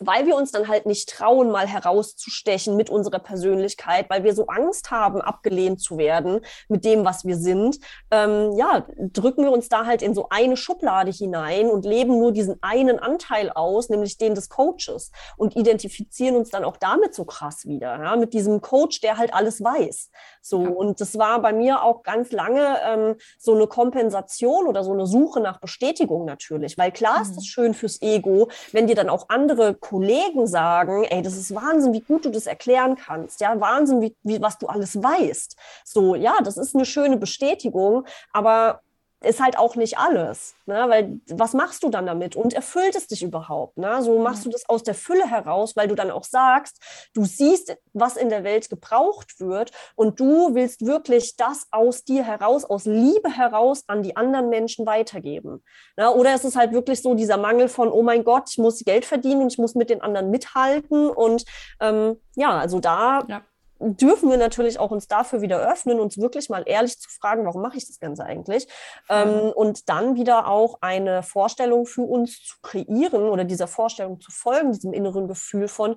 weil 0.00 0.26
wir 0.26 0.34
uns 0.34 0.50
dann 0.50 0.66
halt 0.66 0.86
nicht 0.86 1.08
trauen, 1.08 1.50
mal 1.50 1.66
herauszustechen 1.66 2.76
mit 2.76 2.90
unserer 2.90 3.18
Persönlichkeit, 3.18 4.08
weil 4.08 4.24
wir 4.24 4.34
so 4.34 4.46
Angst 4.46 4.90
haben, 4.90 5.20
abgelehnt 5.20 5.80
zu 5.80 5.98
werden 5.98 6.40
mit 6.68 6.84
dem, 6.84 7.04
was 7.04 7.24
wir 7.24 7.36
sind, 7.36 7.78
ähm, 8.10 8.52
ja, 8.56 8.86
drücken 8.98 9.44
wir 9.44 9.52
uns 9.52 9.68
da 9.68 9.86
halt 9.86 10.02
in 10.02 10.14
so 10.14 10.28
eine 10.30 10.56
Schublade 10.56 11.10
hinein 11.10 11.68
und 11.68 11.84
leben 11.84 12.18
nur 12.18 12.32
diesen 12.32 12.62
einen 12.62 12.98
Anteil 12.98 13.50
aus, 13.50 13.88
nämlich 13.90 14.16
den 14.18 14.34
des 14.34 14.48
Coaches 14.48 15.12
und 15.36 15.54
identifizieren 15.56 16.36
uns 16.36 16.50
dann 16.50 16.64
auch 16.64 16.78
damit 16.78 17.14
so 17.14 17.24
krass 17.24 17.66
wieder, 17.66 18.02
ja, 18.02 18.16
mit 18.16 18.32
diesem 18.32 18.60
Coach, 18.60 19.00
der 19.00 19.18
halt 19.18 19.34
alles 19.34 19.62
weiß. 19.62 20.10
So, 20.42 20.64
ja. 20.64 20.70
und 20.70 21.00
das 21.00 21.18
war 21.18 21.42
bei 21.42 21.52
mir 21.52 21.82
auch 21.82 22.02
ganz 22.02 22.32
lange 22.32 22.78
ähm, 22.84 23.16
so 23.38 23.54
eine 23.54 23.66
Kompensation 23.66 24.66
oder 24.66 24.82
so 24.82 24.92
eine 24.92 25.06
Suche 25.06 25.40
nach 25.40 25.60
Bestätigung 25.60 26.24
natürlich, 26.24 26.78
weil 26.78 26.90
klar 26.92 27.18
mhm. 27.18 27.22
ist 27.22 27.36
es 27.36 27.46
schön 27.46 27.74
fürs 27.74 28.00
Ego, 28.00 28.48
wenn 28.72 28.86
dir 28.86 28.96
dann 28.96 29.10
auch 29.10 29.26
andere 29.28 29.74
Kollegen 29.90 30.46
sagen, 30.46 31.02
ey, 31.04 31.20
das 31.20 31.36
ist 31.36 31.52
Wahnsinn, 31.52 31.92
wie 31.92 32.00
gut 32.00 32.24
du 32.24 32.30
das 32.30 32.46
erklären 32.46 32.94
kannst, 32.94 33.40
ja, 33.40 33.58
Wahnsinn, 33.60 34.00
wie, 34.00 34.14
wie 34.22 34.40
was 34.40 34.56
du 34.56 34.68
alles 34.68 35.02
weißt. 35.02 35.56
So, 35.84 36.14
ja, 36.14 36.34
das 36.44 36.56
ist 36.56 36.76
eine 36.76 36.84
schöne 36.84 37.16
Bestätigung, 37.16 38.04
aber 38.32 38.82
ist 39.22 39.40
halt 39.40 39.58
auch 39.58 39.76
nicht 39.76 39.98
alles, 39.98 40.54
ne? 40.64 40.86
weil 40.88 41.20
was 41.28 41.52
machst 41.52 41.82
du 41.82 41.90
dann 41.90 42.06
damit 42.06 42.36
und 42.36 42.54
erfüllt 42.54 42.96
es 42.96 43.06
dich 43.06 43.22
überhaupt? 43.22 43.76
Ne? 43.76 44.02
So 44.02 44.18
machst 44.18 44.46
du 44.46 44.50
das 44.50 44.66
aus 44.68 44.82
der 44.82 44.94
Fülle 44.94 45.28
heraus, 45.28 45.76
weil 45.76 45.88
du 45.88 45.94
dann 45.94 46.10
auch 46.10 46.24
sagst, 46.24 46.80
du 47.12 47.24
siehst, 47.24 47.76
was 47.92 48.16
in 48.16 48.30
der 48.30 48.44
Welt 48.44 48.70
gebraucht 48.70 49.38
wird 49.38 49.72
und 49.94 50.18
du 50.20 50.54
willst 50.54 50.86
wirklich 50.86 51.36
das 51.36 51.66
aus 51.70 52.04
dir 52.04 52.24
heraus, 52.24 52.64
aus 52.64 52.86
Liebe 52.86 53.30
heraus 53.30 53.84
an 53.88 54.02
die 54.02 54.16
anderen 54.16 54.48
Menschen 54.48 54.86
weitergeben. 54.86 55.62
Ne? 55.98 56.10
Oder 56.10 56.34
ist 56.34 56.44
es 56.44 56.56
halt 56.56 56.72
wirklich 56.72 57.02
so 57.02 57.14
dieser 57.14 57.36
Mangel 57.36 57.68
von, 57.68 57.90
oh 57.90 58.02
mein 58.02 58.24
Gott, 58.24 58.48
ich 58.48 58.58
muss 58.58 58.82
Geld 58.84 59.04
verdienen 59.04 59.42
und 59.42 59.52
ich 59.52 59.58
muss 59.58 59.74
mit 59.74 59.90
den 59.90 60.00
anderen 60.00 60.30
mithalten 60.30 61.10
und 61.10 61.44
ähm, 61.80 62.16
ja, 62.36 62.58
also 62.58 62.80
da 62.80 63.22
ja 63.28 63.42
dürfen 63.80 64.30
wir 64.30 64.36
natürlich 64.36 64.78
auch 64.78 64.90
uns 64.90 65.08
dafür 65.08 65.40
wieder 65.40 65.58
öffnen, 65.58 66.00
uns 66.00 66.18
wirklich 66.18 66.50
mal 66.50 66.62
ehrlich 66.66 66.98
zu 66.98 67.08
fragen, 67.08 67.46
warum 67.46 67.62
mache 67.62 67.78
ich 67.78 67.86
das 67.86 67.98
Ganze 67.98 68.24
eigentlich? 68.24 68.68
Ähm, 69.08 69.52
und 69.54 69.88
dann 69.88 70.16
wieder 70.16 70.48
auch 70.48 70.78
eine 70.82 71.22
Vorstellung 71.22 71.86
für 71.86 72.02
uns 72.02 72.42
zu 72.44 72.56
kreieren 72.62 73.28
oder 73.28 73.44
dieser 73.44 73.66
Vorstellung 73.66 74.20
zu 74.20 74.30
folgen, 74.30 74.72
diesem 74.72 74.92
inneren 74.92 75.28
Gefühl 75.28 75.66
von, 75.66 75.96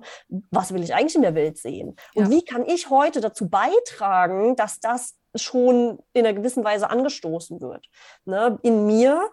was 0.50 0.72
will 0.72 0.82
ich 0.82 0.94
eigentlich 0.94 1.14
in 1.14 1.22
der 1.22 1.34
Welt 1.34 1.58
sehen? 1.58 1.96
Und 2.14 2.24
ja. 2.24 2.30
wie 2.30 2.44
kann 2.44 2.64
ich 2.66 2.88
heute 2.90 3.20
dazu 3.20 3.48
beitragen, 3.48 4.56
dass 4.56 4.80
das 4.80 5.14
schon 5.34 5.98
in 6.14 6.24
einer 6.24 6.34
gewissen 6.34 6.64
Weise 6.64 6.88
angestoßen 6.88 7.60
wird? 7.60 7.86
Ne? 8.24 8.58
In 8.62 8.86
mir 8.86 9.30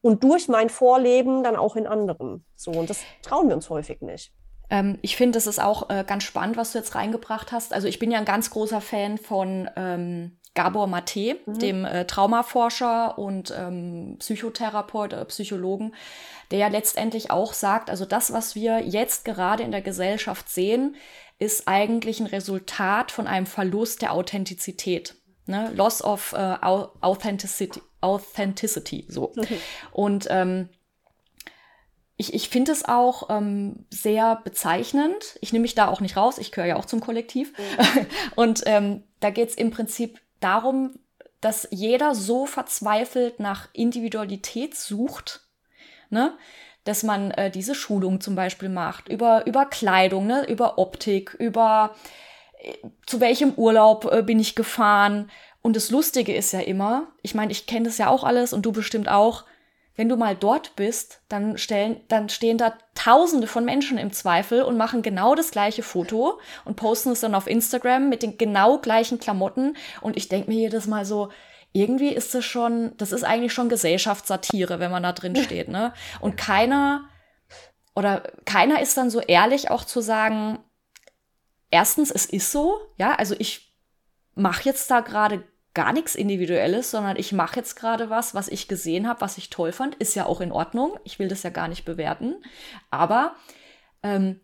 und 0.00 0.24
durch 0.24 0.48
mein 0.48 0.68
Vorleben 0.68 1.44
dann 1.44 1.56
auch 1.56 1.76
in 1.76 1.86
anderen. 1.86 2.44
So, 2.56 2.72
und 2.72 2.90
das 2.90 3.00
trauen 3.22 3.48
wir 3.48 3.54
uns 3.54 3.70
häufig 3.70 4.02
nicht. 4.02 4.32
Ähm, 4.70 4.98
ich 5.02 5.16
finde, 5.16 5.38
es 5.38 5.46
ist 5.46 5.60
auch 5.60 5.90
äh, 5.90 6.04
ganz 6.06 6.24
spannend, 6.24 6.56
was 6.56 6.72
du 6.72 6.78
jetzt 6.78 6.94
reingebracht 6.94 7.52
hast. 7.52 7.72
Also 7.72 7.88
ich 7.88 7.98
bin 7.98 8.10
ja 8.10 8.18
ein 8.18 8.24
ganz 8.24 8.50
großer 8.50 8.80
Fan 8.80 9.18
von 9.18 9.68
ähm, 9.76 10.38
Gabor 10.54 10.86
Mate, 10.86 11.36
mhm. 11.46 11.58
dem 11.58 11.84
äh, 11.84 12.06
Traumaforscher 12.06 13.18
und 13.18 13.52
ähm, 13.56 14.16
Psychotherapeut, 14.20 15.12
äh, 15.12 15.24
Psychologen, 15.26 15.94
der 16.50 16.58
ja 16.60 16.68
letztendlich 16.68 17.30
auch 17.30 17.52
sagt, 17.52 17.90
also 17.90 18.04
das, 18.04 18.32
was 18.32 18.54
wir 18.54 18.80
jetzt 18.80 19.24
gerade 19.24 19.64
in 19.64 19.72
der 19.72 19.82
Gesellschaft 19.82 20.48
sehen, 20.48 20.96
ist 21.38 21.66
eigentlich 21.66 22.20
ein 22.20 22.26
Resultat 22.26 23.10
von 23.10 23.26
einem 23.26 23.46
Verlust 23.46 24.02
der 24.02 24.12
Authentizität. 24.12 25.16
Ne? 25.46 25.72
Loss 25.74 26.02
of 26.02 26.32
äh, 26.32 26.56
Authenticity, 26.62 27.82
Authenticity, 28.00 29.06
so. 29.08 29.32
Und 29.92 30.28
ähm, 30.30 30.68
ich, 32.16 32.32
ich 32.32 32.48
finde 32.48 32.72
es 32.72 32.84
auch 32.84 33.28
ähm, 33.28 33.86
sehr 33.90 34.36
bezeichnend. 34.44 35.36
Ich 35.40 35.52
nehme 35.52 35.62
mich 35.62 35.74
da 35.74 35.88
auch 35.88 36.00
nicht 36.00 36.16
raus, 36.16 36.38
ich 36.38 36.52
gehöre 36.52 36.68
ja 36.68 36.76
auch 36.76 36.84
zum 36.84 37.00
Kollektiv. 37.00 37.52
Mhm. 37.58 38.06
Und 38.36 38.62
ähm, 38.66 39.02
da 39.20 39.30
geht 39.30 39.48
es 39.48 39.54
im 39.56 39.70
Prinzip 39.70 40.20
darum, 40.40 40.94
dass 41.40 41.68
jeder 41.70 42.14
so 42.14 42.46
verzweifelt 42.46 43.40
nach 43.40 43.68
Individualität 43.72 44.76
sucht, 44.76 45.42
ne? 46.08 46.36
dass 46.84 47.02
man 47.02 47.32
äh, 47.32 47.50
diese 47.50 47.74
Schulung 47.74 48.20
zum 48.20 48.34
Beispiel 48.34 48.68
macht, 48.68 49.08
über, 49.08 49.46
über 49.46 49.66
Kleidung, 49.66 50.26
ne? 50.26 50.46
über 50.48 50.78
Optik, 50.78 51.34
über 51.34 51.94
äh, 52.58 52.74
zu 53.06 53.20
welchem 53.20 53.54
Urlaub 53.54 54.10
äh, 54.12 54.22
bin 54.22 54.38
ich 54.38 54.54
gefahren. 54.54 55.30
Und 55.62 55.76
das 55.76 55.90
Lustige 55.90 56.34
ist 56.34 56.52
ja 56.52 56.60
immer, 56.60 57.08
ich 57.22 57.34
meine, 57.34 57.50
ich 57.50 57.66
kenne 57.66 57.86
das 57.86 57.98
ja 57.98 58.08
auch 58.08 58.22
alles 58.22 58.52
und 58.52 58.64
du 58.64 58.72
bestimmt 58.72 59.08
auch, 59.08 59.44
wenn 59.96 60.08
du 60.08 60.16
mal 60.16 60.34
dort 60.34 60.74
bist, 60.76 61.20
dann 61.28 61.56
stellen, 61.56 62.00
dann 62.08 62.28
stehen 62.28 62.58
da 62.58 62.76
tausende 62.94 63.46
von 63.46 63.64
Menschen 63.64 63.96
im 63.96 64.12
Zweifel 64.12 64.62
und 64.62 64.76
machen 64.76 65.02
genau 65.02 65.34
das 65.34 65.50
gleiche 65.50 65.82
Foto 65.82 66.40
und 66.64 66.76
posten 66.76 67.10
es 67.10 67.20
dann 67.20 67.34
auf 67.34 67.46
Instagram 67.46 68.08
mit 68.08 68.22
den 68.22 68.36
genau 68.36 68.78
gleichen 68.78 69.20
Klamotten. 69.20 69.76
Und 70.00 70.16
ich 70.16 70.28
denke 70.28 70.50
mir 70.50 70.58
jedes 70.58 70.86
Mal 70.86 71.04
so, 71.04 71.30
irgendwie 71.72 72.08
ist 72.08 72.34
das 72.34 72.44
schon, 72.44 72.96
das 72.96 73.12
ist 73.12 73.24
eigentlich 73.24 73.52
schon 73.52 73.68
Gesellschaftssatire, 73.68 74.80
wenn 74.80 74.90
man 74.90 75.02
da 75.02 75.12
drin 75.12 75.36
steht, 75.42 75.68
ne? 75.68 75.92
Und 76.20 76.36
keiner 76.36 77.08
oder 77.94 78.24
keiner 78.44 78.80
ist 78.80 78.96
dann 78.96 79.10
so 79.10 79.20
ehrlich 79.20 79.70
auch 79.70 79.84
zu 79.84 80.00
sagen, 80.00 80.58
erstens, 81.70 82.10
es 82.10 82.26
ist 82.26 82.50
so, 82.50 82.80
ja, 82.96 83.14
also 83.14 83.36
ich 83.38 83.72
mache 84.34 84.64
jetzt 84.64 84.90
da 84.90 85.00
gerade 85.00 85.44
gar 85.74 85.92
nichts 85.92 86.14
Individuelles, 86.14 86.90
sondern 86.90 87.16
ich 87.16 87.32
mache 87.32 87.56
jetzt 87.56 87.74
gerade 87.74 88.08
was, 88.08 88.34
was 88.34 88.48
ich 88.48 88.68
gesehen 88.68 89.08
habe, 89.08 89.20
was 89.20 89.38
ich 89.38 89.50
toll 89.50 89.72
fand. 89.72 89.96
Ist 89.96 90.14
ja 90.14 90.26
auch 90.26 90.40
in 90.40 90.52
Ordnung. 90.52 90.98
Ich 91.04 91.18
will 91.18 91.28
das 91.28 91.42
ja 91.42 91.50
gar 91.50 91.68
nicht 91.68 91.84
bewerten. 91.84 92.36
Aber 92.90 93.34
ähm, 94.02 94.40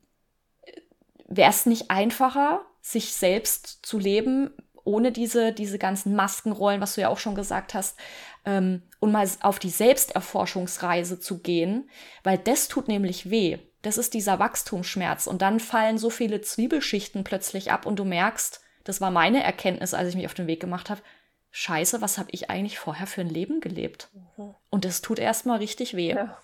wäre 1.26 1.50
es 1.50 1.66
nicht 1.66 1.90
einfacher, 1.90 2.62
sich 2.82 3.12
selbst 3.12 3.86
zu 3.86 3.98
leben, 3.98 4.50
ohne 4.84 5.12
diese, 5.12 5.52
diese 5.52 5.78
ganzen 5.78 6.16
Maskenrollen, 6.16 6.80
was 6.80 6.94
du 6.94 7.02
ja 7.02 7.08
auch 7.08 7.18
schon 7.18 7.34
gesagt 7.34 7.74
hast, 7.74 7.98
ähm, 8.44 8.82
und 8.98 9.12
mal 9.12 9.28
auf 9.40 9.58
die 9.58 9.70
Selbsterforschungsreise 9.70 11.20
zu 11.20 11.38
gehen, 11.38 11.88
weil 12.24 12.38
das 12.38 12.68
tut 12.68 12.88
nämlich 12.88 13.30
weh. 13.30 13.58
Das 13.82 13.98
ist 13.98 14.14
dieser 14.14 14.38
Wachstumsschmerz. 14.38 15.26
Und 15.26 15.42
dann 15.42 15.60
fallen 15.60 15.96
so 15.96 16.10
viele 16.10 16.40
Zwiebelschichten 16.40 17.24
plötzlich 17.24 17.70
ab 17.70 17.86
und 17.86 17.98
du 17.98 18.04
merkst, 18.04 18.60
das 18.84 19.00
war 19.00 19.10
meine 19.10 19.42
Erkenntnis, 19.42 19.94
als 19.94 20.08
ich 20.08 20.16
mich 20.16 20.26
auf 20.26 20.34
den 20.34 20.46
Weg 20.46 20.60
gemacht 20.60 20.90
habe, 20.90 21.02
scheiße, 21.50 22.00
was 22.00 22.18
habe 22.18 22.30
ich 22.32 22.50
eigentlich 22.50 22.78
vorher 22.78 23.06
für 23.06 23.20
ein 23.20 23.28
Leben 23.28 23.60
gelebt? 23.60 24.10
Mhm. 24.12 24.54
Und 24.70 24.84
das 24.84 25.02
tut 25.02 25.18
erstmal 25.18 25.58
richtig 25.58 25.94
weh. 25.94 26.14
Ja. 26.14 26.38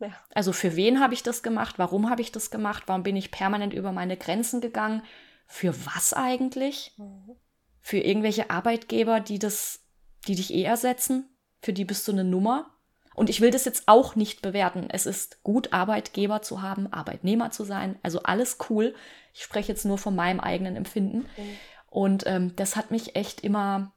Ja. 0.00 0.16
Also 0.34 0.52
für 0.52 0.74
wen 0.76 1.00
habe 1.00 1.14
ich 1.14 1.22
das 1.22 1.42
gemacht? 1.42 1.78
Warum 1.78 2.10
habe 2.10 2.22
ich 2.22 2.32
das 2.32 2.50
gemacht? 2.50 2.84
Warum 2.86 3.02
bin 3.02 3.16
ich 3.16 3.30
permanent 3.30 3.72
über 3.72 3.92
meine 3.92 4.16
Grenzen 4.16 4.60
gegangen? 4.60 5.02
Für 5.46 5.74
was 5.86 6.12
eigentlich? 6.12 6.92
Mhm. 6.96 7.36
Für 7.80 7.98
irgendwelche 7.98 8.50
Arbeitgeber, 8.50 9.20
die 9.20 9.38
das, 9.38 9.80
die 10.26 10.34
dich 10.34 10.52
eh 10.52 10.62
ersetzen? 10.62 11.28
Für 11.60 11.72
die 11.72 11.84
bist 11.84 12.06
du 12.08 12.12
eine 12.12 12.24
Nummer? 12.24 12.70
Und 13.14 13.28
ich 13.30 13.40
will 13.40 13.50
das 13.50 13.64
jetzt 13.64 13.84
auch 13.86 14.16
nicht 14.16 14.42
bewerten. 14.42 14.88
Es 14.88 15.06
ist 15.06 15.42
gut, 15.42 15.72
Arbeitgeber 15.72 16.42
zu 16.42 16.62
haben, 16.62 16.92
Arbeitnehmer 16.92 17.50
zu 17.50 17.64
sein. 17.64 17.98
Also 18.02 18.22
alles 18.22 18.58
cool. 18.70 18.94
Ich 19.34 19.42
spreche 19.42 19.70
jetzt 19.70 19.84
nur 19.84 19.98
von 19.98 20.16
meinem 20.16 20.40
eigenen 20.40 20.76
Empfinden. 20.76 21.18
Mhm. 21.36 21.56
Und 21.90 22.26
ähm, 22.26 22.56
das 22.56 22.74
hat 22.74 22.90
mich 22.90 23.16
echt 23.16 23.42
immer 23.42 23.92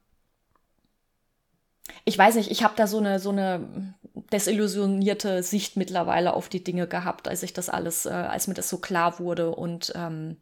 ich 2.04 2.18
weiß 2.18 2.36
nicht, 2.36 2.52
ich 2.52 2.64
habe 2.64 2.76
da 2.76 2.88
so 2.88 2.98
eine, 2.98 3.20
so 3.20 3.32
eine 3.32 3.94
desillusionierte 4.32 5.44
Sicht 5.44 5.78
mittlerweile 5.78 6.34
auf 6.34 6.50
die 6.50 6.64
Dinge 6.64 6.88
gehabt, 6.88 7.28
als 7.28 7.44
ich 7.44 7.54
das 7.54 7.70
alles, 7.70 8.06
äh, 8.06 8.10
als 8.10 8.48
mir 8.48 8.54
das 8.54 8.70
so 8.70 8.78
klar 8.78 9.20
wurde. 9.20 9.52
Und 9.52 9.94
ähm, 9.96 10.38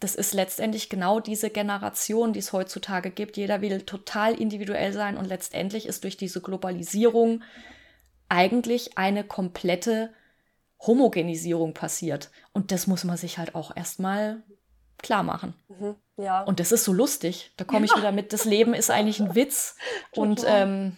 das 0.00 0.14
ist 0.14 0.32
letztendlich 0.32 0.88
genau 0.88 1.20
diese 1.20 1.50
Generation, 1.50 2.32
die 2.32 2.38
es 2.38 2.52
heutzutage 2.52 3.10
gibt. 3.10 3.36
Jeder 3.36 3.60
will 3.60 3.82
total 3.82 4.34
individuell 4.34 4.92
sein 4.92 5.16
und 5.16 5.26
letztendlich 5.26 5.86
ist 5.86 6.04
durch 6.04 6.16
diese 6.16 6.40
Globalisierung 6.40 7.42
eigentlich 8.28 8.96
eine 8.96 9.24
komplette 9.24 10.10
Homogenisierung 10.80 11.74
passiert. 11.74 12.30
Und 12.52 12.72
das 12.72 12.86
muss 12.86 13.04
man 13.04 13.18
sich 13.18 13.36
halt 13.36 13.54
auch 13.54 13.76
erstmal 13.76 14.42
klar 15.02 15.22
machen. 15.22 15.54
Mhm, 15.68 15.96
ja. 16.16 16.42
Und 16.42 16.60
das 16.60 16.72
ist 16.72 16.84
so 16.84 16.92
lustig. 16.92 17.52
Da 17.56 17.64
komme 17.64 17.84
ich 17.84 17.92
ja. 17.92 17.98
wieder 17.98 18.12
mit, 18.12 18.32
das 18.32 18.44
Leben 18.44 18.74
ist 18.74 18.90
eigentlich 18.90 19.20
ein 19.20 19.34
Witz. 19.34 19.76
und 20.16 20.44
ähm, 20.46 20.96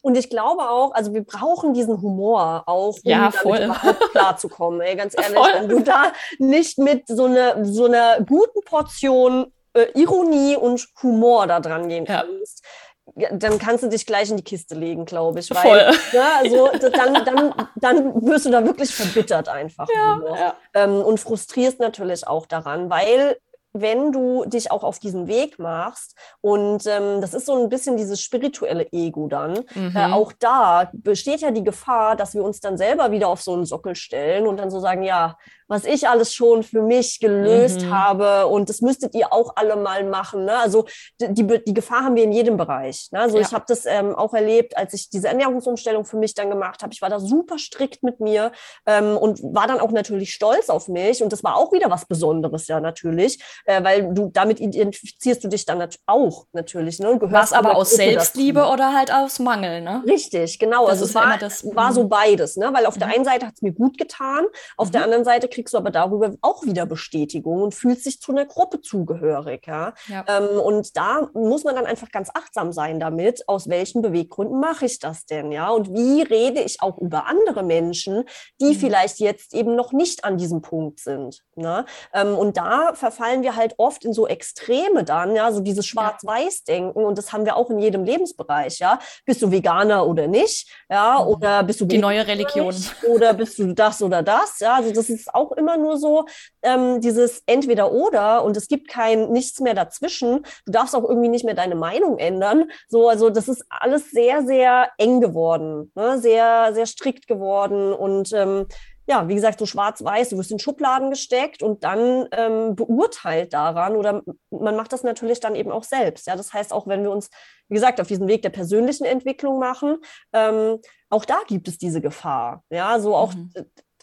und 0.00 0.16
ich 0.16 0.30
glaube 0.30 0.62
auch, 0.70 0.92
also 0.94 1.12
wir 1.12 1.24
brauchen 1.24 1.74
diesen 1.74 2.00
Humor 2.00 2.62
auch, 2.66 2.94
um 2.94 3.00
ja, 3.10 3.30
voll. 3.30 3.58
überhaupt 3.58 4.10
klarzukommen. 4.12 4.80
Ey, 4.80 4.96
ganz 4.96 5.14
ehrlich, 5.18 5.36
voll. 5.36 5.50
wenn 5.54 5.68
du 5.68 5.80
da 5.80 6.12
nicht 6.38 6.78
mit 6.78 7.06
so 7.08 7.24
einer 7.24 7.64
so 7.64 7.86
einer 7.86 8.20
guten 8.20 8.64
Portion 8.64 9.52
äh, 9.74 9.86
Ironie 9.94 10.56
und 10.56 10.86
Humor 11.02 11.46
da 11.46 11.60
dran 11.60 11.88
gehen 11.88 12.06
kannst, 12.06 12.64
ja. 12.64 12.70
Dann 13.14 13.58
kannst 13.58 13.84
du 13.84 13.88
dich 13.88 14.06
gleich 14.06 14.30
in 14.30 14.36
die 14.36 14.44
Kiste 14.44 14.74
legen, 14.74 15.04
glaube 15.04 15.40
ich. 15.40 15.50
Weil, 15.50 15.62
Voll. 15.62 15.98
Ja, 16.12 16.28
also 16.38 16.68
dann, 16.78 17.24
dann, 17.24 17.54
dann 17.76 18.26
wirst 18.26 18.46
du 18.46 18.50
da 18.50 18.64
wirklich 18.64 18.94
verbittert 18.94 19.48
einfach. 19.48 19.88
Ja, 19.94 20.20
ja. 20.34 20.54
Ähm, 20.74 21.00
und 21.00 21.18
frustrierst 21.18 21.80
natürlich 21.80 22.26
auch 22.26 22.46
daran, 22.46 22.90
weil 22.90 23.36
wenn 23.72 24.12
du 24.12 24.44
dich 24.46 24.70
auch 24.70 24.82
auf 24.82 24.98
diesen 24.98 25.26
Weg 25.26 25.58
machst 25.58 26.16
und 26.40 26.86
ähm, 26.86 27.20
das 27.20 27.34
ist 27.34 27.46
so 27.46 27.62
ein 27.62 27.68
bisschen 27.68 27.96
dieses 27.96 28.20
spirituelle 28.20 28.86
Ego 28.92 29.28
dann, 29.28 29.64
mhm. 29.74 29.94
äh, 29.94 30.10
auch 30.12 30.32
da 30.32 30.90
besteht 30.92 31.40
ja 31.40 31.50
die 31.50 31.64
Gefahr, 31.64 32.16
dass 32.16 32.34
wir 32.34 32.42
uns 32.42 32.60
dann 32.60 32.78
selber 32.78 33.10
wieder 33.10 33.28
auf 33.28 33.42
so 33.42 33.52
einen 33.54 33.66
Sockel 33.66 33.94
stellen 33.94 34.46
und 34.46 34.56
dann 34.56 34.70
so 34.70 34.80
sagen, 34.80 35.02
ja, 35.02 35.36
was 35.68 35.84
ich 35.84 36.08
alles 36.08 36.34
schon 36.34 36.62
für 36.62 36.82
mich 36.82 37.20
gelöst 37.20 37.82
mhm. 37.82 37.94
habe 37.94 38.46
und 38.46 38.68
das 38.68 38.80
müsstet 38.80 39.14
ihr 39.14 39.32
auch 39.32 39.52
alle 39.56 39.76
mal 39.76 40.04
machen. 40.04 40.44
Ne? 40.44 40.58
Also 40.58 40.86
die, 41.20 41.46
die 41.46 41.74
Gefahr 41.74 42.04
haben 42.04 42.16
wir 42.16 42.24
in 42.24 42.32
jedem 42.32 42.56
Bereich. 42.56 43.08
Ne? 43.12 43.20
Also 43.20 43.36
ja. 43.38 43.46
ich 43.46 43.52
habe 43.52 43.64
das 43.68 43.86
ähm, 43.86 44.14
auch 44.14 44.34
erlebt, 44.34 44.76
als 44.76 44.94
ich 44.94 45.10
diese 45.10 45.28
Ernährungsumstellung 45.28 46.04
für 46.04 46.16
mich 46.16 46.34
dann 46.34 46.50
gemacht 46.50 46.82
habe. 46.82 46.92
Ich 46.92 47.02
war 47.02 47.10
da 47.10 47.20
super 47.20 47.58
strikt 47.58 48.02
mit 48.02 48.20
mir 48.20 48.52
ähm, 48.86 49.16
und 49.16 49.40
war 49.42 49.66
dann 49.66 49.80
auch 49.80 49.90
natürlich 49.90 50.32
stolz 50.32 50.70
auf 50.70 50.88
mich 50.88 51.22
und 51.22 51.32
das 51.32 51.44
war 51.44 51.56
auch 51.56 51.72
wieder 51.72 51.90
was 51.90 52.06
Besonderes 52.06 52.68
ja 52.68 52.80
natürlich, 52.80 53.42
äh, 53.64 53.82
weil 53.82 54.14
du 54.14 54.30
damit 54.32 54.60
identifizierst 54.60 55.44
du 55.44 55.48
dich 55.48 55.64
dann 55.64 55.78
nat 55.78 55.98
auch 56.06 56.46
natürlich. 56.52 56.98
Ne? 56.98 57.18
Was 57.20 57.52
aber 57.52 57.76
aus 57.76 57.90
Gruppe 57.90 58.02
Selbstliebe 58.02 58.60
dazu. 58.60 58.72
oder 58.72 58.94
halt 58.94 59.12
aus 59.12 59.38
Mangel, 59.38 59.80
ne? 59.82 60.02
Richtig, 60.06 60.58
genau. 60.58 60.82
Das 60.82 60.92
also 60.92 61.04
es 61.06 61.14
war, 61.14 61.38
das, 61.38 61.64
war 61.74 61.92
so 61.92 62.04
mhm. 62.04 62.08
beides, 62.08 62.56
ne? 62.56 62.70
weil 62.72 62.86
auf 62.86 62.96
mhm. 62.96 63.00
der 63.00 63.08
einen 63.08 63.24
Seite 63.24 63.46
hat 63.46 63.54
es 63.54 63.62
mir 63.62 63.72
gut 63.72 63.98
getan, 63.98 64.44
auf 64.76 64.88
mhm. 64.88 64.92
der 64.92 65.04
anderen 65.04 65.24
Seite 65.24 65.48
kriegst 65.58 65.74
du 65.74 65.78
aber 65.78 65.90
darüber 65.90 66.30
auch 66.40 66.62
wieder 66.62 66.86
Bestätigung 66.86 67.62
und 67.62 67.74
fühlst 67.74 68.06
dich 68.06 68.20
zu 68.20 68.30
einer 68.30 68.46
Gruppe 68.46 68.80
zugehörig. 68.80 69.66
Ja? 69.66 69.92
ja. 70.06 70.24
Ähm, 70.28 70.60
und 70.60 70.96
da 70.96 71.28
muss 71.34 71.64
man 71.64 71.74
dann 71.74 71.84
einfach 71.84 72.12
ganz 72.12 72.30
achtsam 72.32 72.72
sein 72.72 73.00
damit, 73.00 73.48
aus 73.48 73.68
welchen 73.68 74.00
Beweggründen 74.00 74.60
mache 74.60 74.86
ich 74.86 75.00
das 75.00 75.26
denn, 75.26 75.50
ja? 75.50 75.70
Und 75.70 75.92
wie 75.92 76.22
rede 76.22 76.60
ich 76.60 76.80
auch 76.80 76.98
über 76.98 77.26
andere 77.26 77.64
Menschen, 77.64 78.22
die 78.60 78.74
mhm. 78.74 78.74
vielleicht 78.74 79.18
jetzt 79.18 79.52
eben 79.52 79.74
noch 79.74 79.92
nicht 79.92 80.24
an 80.24 80.38
diesem 80.38 80.62
Punkt 80.62 81.00
sind. 81.00 81.42
Ne? 81.56 81.84
Ähm, 82.14 82.36
und 82.36 82.56
da 82.56 82.94
verfallen 82.94 83.42
wir 83.42 83.56
halt 83.56 83.74
oft 83.78 84.04
in 84.04 84.12
so 84.12 84.28
Extreme 84.28 85.02
dann, 85.02 85.34
ja, 85.34 85.50
so 85.50 85.58
dieses 85.58 85.86
Schwarz-Weiß-Denken. 85.86 87.04
Und 87.04 87.18
das 87.18 87.32
haben 87.32 87.44
wir 87.44 87.56
auch 87.56 87.68
in 87.70 87.80
jedem 87.80 88.04
Lebensbereich, 88.04 88.78
ja. 88.78 89.00
Bist 89.24 89.42
du 89.42 89.50
Veganer 89.50 90.06
oder 90.06 90.28
nicht? 90.28 90.70
Ja, 90.88 91.18
mhm. 91.20 91.26
oder 91.26 91.64
bist 91.64 91.80
du 91.80 91.84
die 91.84 91.98
neue 91.98 92.24
Religion 92.24 92.74
oder 93.08 93.34
bist 93.34 93.58
du 93.58 93.74
das 93.74 94.00
oder 94.02 94.22
das? 94.22 94.60
Ja, 94.60 94.76
also 94.76 94.92
das 94.92 95.10
ist 95.10 95.34
auch 95.34 95.47
immer 95.52 95.76
nur 95.76 95.98
so 95.98 96.26
ähm, 96.62 97.00
dieses 97.00 97.42
entweder 97.46 97.92
oder 97.92 98.44
und 98.44 98.56
es 98.56 98.68
gibt 98.68 98.88
kein 98.88 99.30
nichts 99.30 99.60
mehr 99.60 99.74
dazwischen. 99.74 100.44
Du 100.66 100.72
darfst 100.72 100.94
auch 100.94 101.08
irgendwie 101.08 101.28
nicht 101.28 101.44
mehr 101.44 101.54
deine 101.54 101.74
Meinung 101.74 102.18
ändern. 102.18 102.70
So, 102.88 103.08
also 103.08 103.30
das 103.30 103.48
ist 103.48 103.64
alles 103.68 104.10
sehr, 104.10 104.42
sehr 104.44 104.90
eng 104.98 105.20
geworden, 105.20 105.92
ne? 105.94 106.18
sehr, 106.18 106.72
sehr 106.74 106.86
strikt 106.86 107.26
geworden 107.26 107.92
und 107.92 108.32
ähm, 108.32 108.66
ja, 109.08 109.26
wie 109.26 109.34
gesagt, 109.34 109.58
so 109.58 109.64
schwarz-weiß, 109.64 110.28
du 110.28 110.36
wirst 110.36 110.50
in 110.50 110.58
Schubladen 110.58 111.08
gesteckt 111.08 111.62
und 111.62 111.82
dann 111.82 112.28
ähm, 112.30 112.76
beurteilt 112.76 113.54
daran 113.54 113.96
oder 113.96 114.22
man 114.50 114.76
macht 114.76 114.92
das 114.92 115.02
natürlich 115.02 115.40
dann 115.40 115.54
eben 115.54 115.72
auch 115.72 115.82
selbst. 115.82 116.26
Ja, 116.26 116.36
das 116.36 116.52
heißt, 116.52 116.74
auch 116.74 116.86
wenn 116.86 117.02
wir 117.02 117.10
uns, 117.10 117.30
wie 117.68 117.74
gesagt, 117.74 118.02
auf 118.02 118.06
diesen 118.06 118.28
Weg 118.28 118.42
der 118.42 118.50
persönlichen 118.50 119.06
Entwicklung 119.06 119.58
machen, 119.58 119.96
ähm, 120.34 120.78
auch 121.08 121.24
da 121.24 121.38
gibt 121.46 121.68
es 121.68 121.78
diese 121.78 122.02
Gefahr. 122.02 122.62
Ja, 122.68 123.00
so 123.00 123.16
auch 123.16 123.32
mhm 123.32 123.50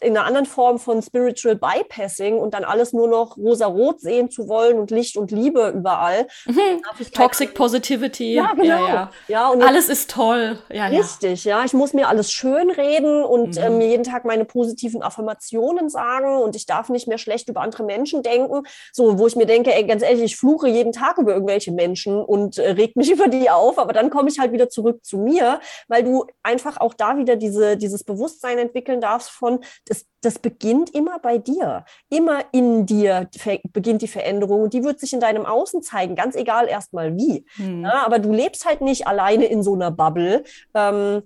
in 0.02 0.16
einer 0.16 0.26
anderen 0.26 0.46
Form 0.46 0.78
von 0.78 1.00
Spiritual 1.00 1.56
Bypassing 1.56 2.36
und 2.36 2.52
dann 2.52 2.64
alles 2.64 2.92
nur 2.92 3.08
noch 3.08 3.38
rosa-rot 3.38 4.00
sehen 4.00 4.30
zu 4.30 4.46
wollen 4.46 4.78
und 4.78 4.90
Licht 4.90 5.16
und 5.16 5.30
Liebe 5.30 5.72
überall. 5.74 6.26
Mhm. 6.44 6.82
Toxic 7.12 7.54
Positivity. 7.54 8.34
Ja, 8.34 8.52
genau. 8.52 8.64
Ja, 8.64 8.88
ja. 8.88 9.10
ja 9.28 9.48
und 9.48 9.62
alles 9.62 9.88
ist 9.88 10.10
toll. 10.10 10.58
Ja, 10.70 10.86
richtig, 10.86 11.44
ja. 11.44 11.64
Ich 11.64 11.72
muss 11.72 11.94
mir 11.94 12.08
alles 12.08 12.30
schön 12.30 12.70
reden 12.70 13.24
und 13.24 13.56
mhm. 13.56 13.62
äh, 13.62 13.70
mir 13.70 13.86
jeden 13.88 14.04
Tag 14.04 14.26
meine 14.26 14.44
positiven 14.44 15.02
Affirmationen 15.02 15.88
sagen 15.88 16.42
und 16.42 16.56
ich 16.56 16.66
darf 16.66 16.90
nicht 16.90 17.08
mehr 17.08 17.18
schlecht 17.18 17.48
über 17.48 17.62
andere 17.62 17.84
Menschen 17.84 18.22
denken. 18.22 18.64
So, 18.92 19.18
wo 19.18 19.26
ich 19.26 19.36
mir 19.36 19.46
denke, 19.46 19.74
ey, 19.74 19.84
ganz 19.86 20.02
ehrlich, 20.02 20.24
ich 20.24 20.36
fluche 20.36 20.68
jeden 20.68 20.92
Tag 20.92 21.16
über 21.16 21.32
irgendwelche 21.32 21.72
Menschen 21.72 22.22
und 22.22 22.58
äh, 22.58 22.72
reg 22.72 22.96
mich 22.96 23.10
über 23.16 23.28
die 23.28 23.48
auf, 23.48 23.78
aber 23.78 23.94
dann 23.94 24.10
komme 24.10 24.28
ich 24.28 24.38
halt 24.38 24.52
wieder 24.52 24.68
zurück 24.68 25.04
zu 25.04 25.16
mir, 25.16 25.60
weil 25.88 26.04
du 26.04 26.26
einfach 26.42 26.78
auch 26.80 26.92
da 26.92 27.16
wieder 27.16 27.36
diese, 27.36 27.78
dieses 27.78 28.04
Bewusstsein 28.04 28.58
entwickeln 28.58 29.00
darfst 29.00 29.30
von, 29.30 29.60
das, 29.86 30.04
das 30.20 30.38
beginnt 30.38 30.90
immer 30.94 31.18
bei 31.18 31.38
dir. 31.38 31.84
Immer 32.10 32.44
in 32.52 32.86
dir 32.86 33.28
beginnt 33.72 34.02
die 34.02 34.08
Veränderung 34.08 34.68
die 34.68 34.84
wird 34.84 35.00
sich 35.00 35.12
in 35.12 35.20
deinem 35.20 35.46
Außen 35.46 35.82
zeigen, 35.82 36.14
ganz 36.14 36.34
egal 36.34 36.68
erstmal 36.68 37.16
wie. 37.16 37.46
Hm. 37.56 37.82
Ja, 37.82 38.04
aber 38.04 38.18
du 38.18 38.32
lebst 38.32 38.66
halt 38.66 38.80
nicht 38.80 39.06
alleine 39.06 39.46
in 39.46 39.62
so 39.62 39.74
einer 39.74 39.90
Bubble. 39.90 40.44
Ähm, 40.74 41.22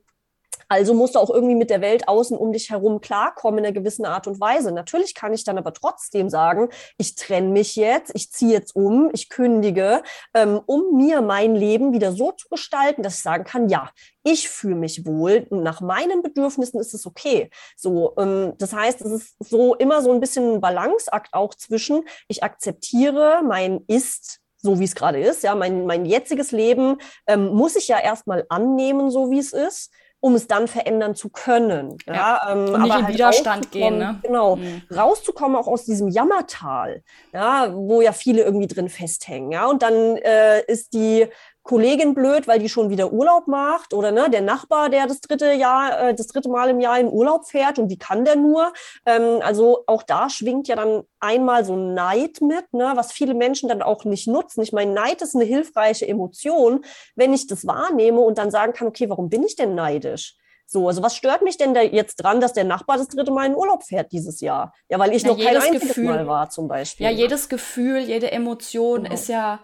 also 0.71 0.95
musst 0.95 1.17
du 1.17 1.19
auch 1.19 1.31
irgendwie 1.31 1.57
mit 1.57 1.69
der 1.69 1.81
Welt 1.81 2.07
außen 2.07 2.39
um 2.39 2.53
dich 2.53 2.71
herum 2.71 3.01
klarkommen 3.01 3.59
in 3.59 3.65
einer 3.67 3.75
gewissen 3.75 4.05
Art 4.05 4.29
und 4.29 4.41
Weise. 4.41 4.71
Natürlich 4.71 5.17
kann 5.17 5.35
ich 5.35 5.43
dann 5.43 5.59
aber 5.59 5.73
trotzdem 5.73 6.31
sagen, 6.31 6.69
ich 6.97 7.17
trenne 7.17 7.49
mich 7.49 7.75
jetzt, 7.75 8.13
ich 8.15 8.31
ziehe 8.31 8.53
jetzt 8.53 8.77
um, 8.77 9.11
ich 9.13 9.31
kündige, 9.31 10.05
ähm, 10.33 10.61
um 10.67 10.97
mir 10.97 11.23
mein 11.23 11.57
Leben 11.57 11.93
wieder 11.93 12.13
so 12.13 12.31
zu 12.31 12.49
gestalten, 12.49 13.03
dass 13.03 13.17
ich 13.17 13.23
sagen 13.23 13.43
kann, 13.43 13.69
ja, 13.69 13.91
ich 14.23 14.49
fühle 14.49 14.77
mich 14.77 15.05
wohl 15.05 15.45
und 15.51 15.65
nach 15.65 15.81
meinen 15.81 16.23
Bedürfnissen 16.23 16.79
ist 16.79 16.95
es 16.95 17.05
okay. 17.05 17.51
So, 17.77 18.15
ähm, 18.17 18.53
das 18.59 18.73
heißt, 18.73 19.01
es 19.01 19.11
ist 19.11 19.37
so 19.41 19.75
immer 19.75 20.03
so 20.03 20.13
ein 20.13 20.21
bisschen 20.21 20.55
ein 20.55 20.61
Balanceakt 20.61 21.35
auch 21.35 21.53
zwischen, 21.53 22.05
ich 22.29 22.45
akzeptiere 22.45 23.43
mein 23.43 23.81
Ist 23.89 24.39
so 24.63 24.79
wie 24.79 24.85
es 24.85 24.95
gerade 24.95 25.19
ist. 25.19 25.43
Ja, 25.43 25.55
mein, 25.55 25.87
mein 25.87 26.05
jetziges 26.05 26.53
Leben 26.53 26.99
ähm, 27.27 27.47
muss 27.49 27.77
ich 27.77 27.89
ja 27.89 27.99
erstmal 27.99 28.45
annehmen, 28.51 29.11
so 29.11 29.31
wie 29.31 29.39
es 29.39 29.55
ist 29.55 29.91
um 30.21 30.35
es 30.35 30.47
dann 30.47 30.69
verändern 30.69 31.15
zu 31.15 31.31
können. 31.31 31.97
Ja, 32.07 32.15
ja 32.15 32.53
ähm, 32.53 32.65
nicht 32.65 32.85
in 32.85 32.93
halt 32.93 33.09
Widerstand 33.09 33.71
gehen. 33.73 33.99
Ne? 33.99 34.21
Genau, 34.23 34.57
mhm. 34.57 34.83
rauszukommen 34.95 35.57
auch 35.57 35.67
aus 35.67 35.85
diesem 35.85 36.09
Jammertal, 36.09 37.03
ja, 37.33 37.73
wo 37.75 38.03
ja 38.03 38.13
viele 38.13 38.43
irgendwie 38.43 38.67
drin 38.67 38.89
festhängen. 38.89 39.51
Ja, 39.51 39.67
und 39.67 39.83
dann 39.83 40.17
äh, 40.19 40.63
ist 40.67 40.93
die 40.93 41.27
Kollegin 41.63 42.15
blöd, 42.15 42.49
weil 42.49 42.59
die 42.59 42.69
schon 42.69 42.91
wieder 42.91 43.13
Urlaub 43.13 43.47
macht 43.47 43.93
oder 43.93 44.13
ne, 44.13 44.31
der 44.31 44.41
Nachbar, 44.41 44.89
der 44.89 45.07
das 45.07 45.21
dritte 45.21 45.53
Jahr, 45.53 46.09
äh, 46.09 46.15
das 46.15 46.27
dritte 46.29 46.49
Mal 46.49 46.71
im 46.71 46.81
Jahr 46.81 46.99
in 46.99 47.09
Urlaub 47.09 47.47
fährt 47.47 47.79
und 47.79 47.91
wie 47.91 47.99
kann 47.99 48.25
der 48.25 48.37
nur? 48.37 48.73
Ähm, 49.05 49.41
also 49.43 49.85
auch 49.87 50.03
da 50.03 50.31
schwingt 50.31 50.69
ja 50.69 50.77
dann 50.77 51.03
einmal 51.21 51.65
so 51.65 51.77
Neid 51.77 52.41
mit, 52.41 52.73
ne, 52.73 52.93
was 52.95 53.13
viele 53.13 53.35
Menschen 53.35 53.69
dann 53.69 53.83
auch 53.83 54.05
nicht 54.05 54.27
nutzen. 54.27 54.63
Ich 54.63 54.73
meine, 54.73 54.93
Neid 54.93 55.21
ist 55.23 55.35
eine 55.35 55.45
hilfreiche 55.45 56.09
Emotion, 56.09 56.85
wenn 57.15 57.35
ich 57.35 57.47
das 57.47 57.67
wahrnehme 57.67 58.21
und 58.21 58.39
dann 58.39 58.51
sagen 58.51 58.73
kann, 58.73 58.89
okay, 58.89 59.11
warum 59.11 59.29
bin 59.29 59.43
ich 59.43 59.55
denn 59.55 59.75
neidisch? 59.75 60.37
So, 60.73 60.87
also 60.87 61.03
was 61.03 61.17
stört 61.17 61.43
mich 61.43 61.57
denn 61.57 61.75
da 61.75 61.83
jetzt 61.83 62.17
dran, 62.23 62.41
dass 62.41 62.53
der 62.53 62.63
Nachbar 62.63 62.97
das 62.97 63.09
dritte 63.09 63.33
Mal 63.33 63.47
in 63.47 63.57
Urlaub 63.57 63.83
fährt 63.83 64.13
dieses 64.13 64.41
Jahr? 64.41 64.73
Ja, 64.89 65.01
weil 65.01 65.13
ich 65.13 65.23
ja, 65.23 65.31
noch 65.31 65.37
kein 65.37 65.57
einziges 65.57 65.89
Gefühl, 65.89 66.05
Mal 66.05 66.27
war 66.29 66.49
zum 66.49 66.69
Beispiel. 66.69 67.07
Ja, 67.07 67.11
jedes 67.11 67.49
Gefühl, 67.49 67.99
jede 67.99 68.31
Emotion 68.31 69.03
genau. 69.03 69.15
ist 69.15 69.29
ja 69.29 69.59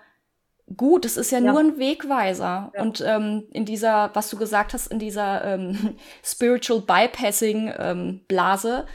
gut. 0.74 1.04
Es 1.04 1.16
ist 1.16 1.30
ja, 1.30 1.38
ja. 1.38 1.52
nur 1.52 1.60
ein 1.60 1.78
Wegweiser. 1.78 2.72
Ja. 2.74 2.82
Und 2.82 3.02
ähm, 3.06 3.44
in 3.52 3.64
dieser, 3.64 4.10
was 4.14 4.30
du 4.30 4.36
gesagt 4.36 4.74
hast, 4.74 4.88
in 4.88 4.98
dieser 4.98 5.44
ähm, 5.44 5.96
Spiritual 6.24 6.80
Bypassing 6.80 7.72
ähm, 7.78 8.20
Blase, 8.28 8.86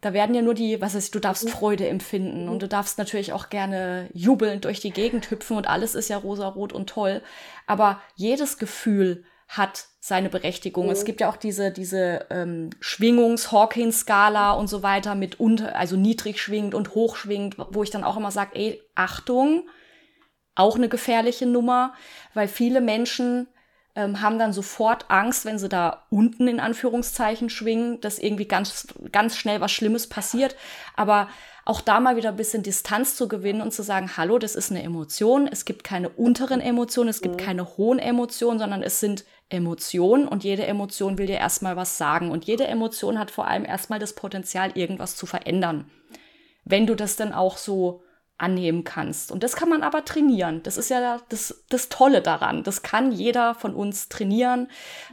da 0.00 0.12
werden 0.12 0.34
ja 0.34 0.42
nur 0.42 0.54
die, 0.54 0.80
was 0.80 0.94
ist, 0.94 1.14
du 1.14 1.20
darfst 1.20 1.44
mhm. 1.44 1.50
Freude 1.50 1.88
empfinden 1.88 2.48
und 2.48 2.60
du 2.60 2.68
darfst 2.68 2.98
natürlich 2.98 3.32
auch 3.32 3.50
gerne 3.50 4.08
jubelnd 4.12 4.64
durch 4.64 4.80
die 4.80 4.90
Gegend 4.90 5.30
hüpfen 5.30 5.56
und 5.56 5.68
alles 5.68 5.94
ist 5.94 6.08
ja 6.08 6.16
rosarot 6.16 6.72
und 6.72 6.88
toll. 6.88 7.22
Aber 7.66 8.00
jedes 8.16 8.58
Gefühl 8.58 9.24
hat 9.46 9.86
seine 10.00 10.28
Berechtigung. 10.28 10.86
Mhm. 10.86 10.92
Es 10.92 11.04
gibt 11.04 11.20
ja 11.20 11.28
auch 11.28 11.36
diese, 11.36 11.70
diese 11.70 12.26
ähm, 12.30 12.70
Schwingungs-Hawking-Skala 12.80 14.52
und 14.52 14.66
so 14.66 14.82
weiter 14.82 15.14
mit 15.14 15.38
unter, 15.38 15.76
also 15.76 15.94
niedrig 15.96 16.40
schwingend 16.40 16.74
und 16.74 16.96
hoch 16.96 17.14
schwingend, 17.14 17.56
wo 17.70 17.84
ich 17.84 17.90
dann 17.90 18.02
auch 18.02 18.16
immer 18.16 18.32
sage, 18.32 18.50
ey, 18.54 18.82
Achtung, 18.96 19.68
auch 20.54 20.76
eine 20.76 20.88
gefährliche 20.88 21.46
Nummer, 21.46 21.94
weil 22.34 22.48
viele 22.48 22.80
Menschen 22.80 23.48
ähm, 23.94 24.20
haben 24.22 24.38
dann 24.38 24.52
sofort 24.52 25.10
Angst, 25.10 25.44
wenn 25.44 25.58
sie 25.58 25.68
da 25.68 26.06
unten 26.10 26.48
in 26.48 26.60
Anführungszeichen 26.60 27.50
schwingen, 27.50 28.00
dass 28.00 28.18
irgendwie 28.18 28.46
ganz, 28.46 28.86
ganz 29.12 29.36
schnell 29.36 29.60
was 29.60 29.72
Schlimmes 29.72 30.08
passiert. 30.08 30.56
Aber 30.96 31.28
auch 31.64 31.80
da 31.80 32.00
mal 32.00 32.16
wieder 32.16 32.30
ein 32.30 32.36
bisschen 32.36 32.62
Distanz 32.62 33.16
zu 33.16 33.28
gewinnen 33.28 33.60
und 33.60 33.72
zu 33.72 33.82
sagen, 33.82 34.16
hallo, 34.16 34.38
das 34.38 34.56
ist 34.56 34.70
eine 34.70 34.82
Emotion. 34.82 35.46
Es 35.46 35.64
gibt 35.64 35.84
keine 35.84 36.08
unteren 36.08 36.60
Emotionen, 36.60 37.10
es 37.10 37.20
gibt 37.20 37.36
mhm. 37.36 37.44
keine 37.44 37.76
hohen 37.76 37.98
Emotionen, 37.98 38.58
sondern 38.58 38.82
es 38.82 38.98
sind 38.98 39.24
Emotionen 39.48 40.26
und 40.26 40.42
jede 40.42 40.66
Emotion 40.66 41.18
will 41.18 41.26
dir 41.26 41.38
erstmal 41.38 41.76
was 41.76 41.98
sagen. 41.98 42.30
Und 42.30 42.46
jede 42.46 42.66
Emotion 42.66 43.18
hat 43.18 43.30
vor 43.30 43.46
allem 43.46 43.64
erstmal 43.64 43.98
das 43.98 44.14
Potenzial, 44.14 44.72
irgendwas 44.74 45.14
zu 45.14 45.26
verändern. 45.26 45.90
Wenn 46.64 46.86
du 46.86 46.96
das 46.96 47.16
dann 47.16 47.32
auch 47.32 47.58
so 47.58 48.02
annehmen 48.42 48.84
kannst. 48.84 49.32
Und 49.32 49.42
das 49.42 49.56
kann 49.56 49.68
man 49.68 49.82
aber 49.82 50.04
trainieren. 50.04 50.62
Das 50.62 50.76
ist 50.76 50.90
ja 50.90 51.20
das, 51.28 51.64
das 51.68 51.88
Tolle 51.88 52.22
daran. 52.22 52.62
Das 52.62 52.82
kann 52.82 53.12
jeder 53.12 53.54
von 53.54 53.74
uns 53.74 54.08
trainieren, 54.08 54.68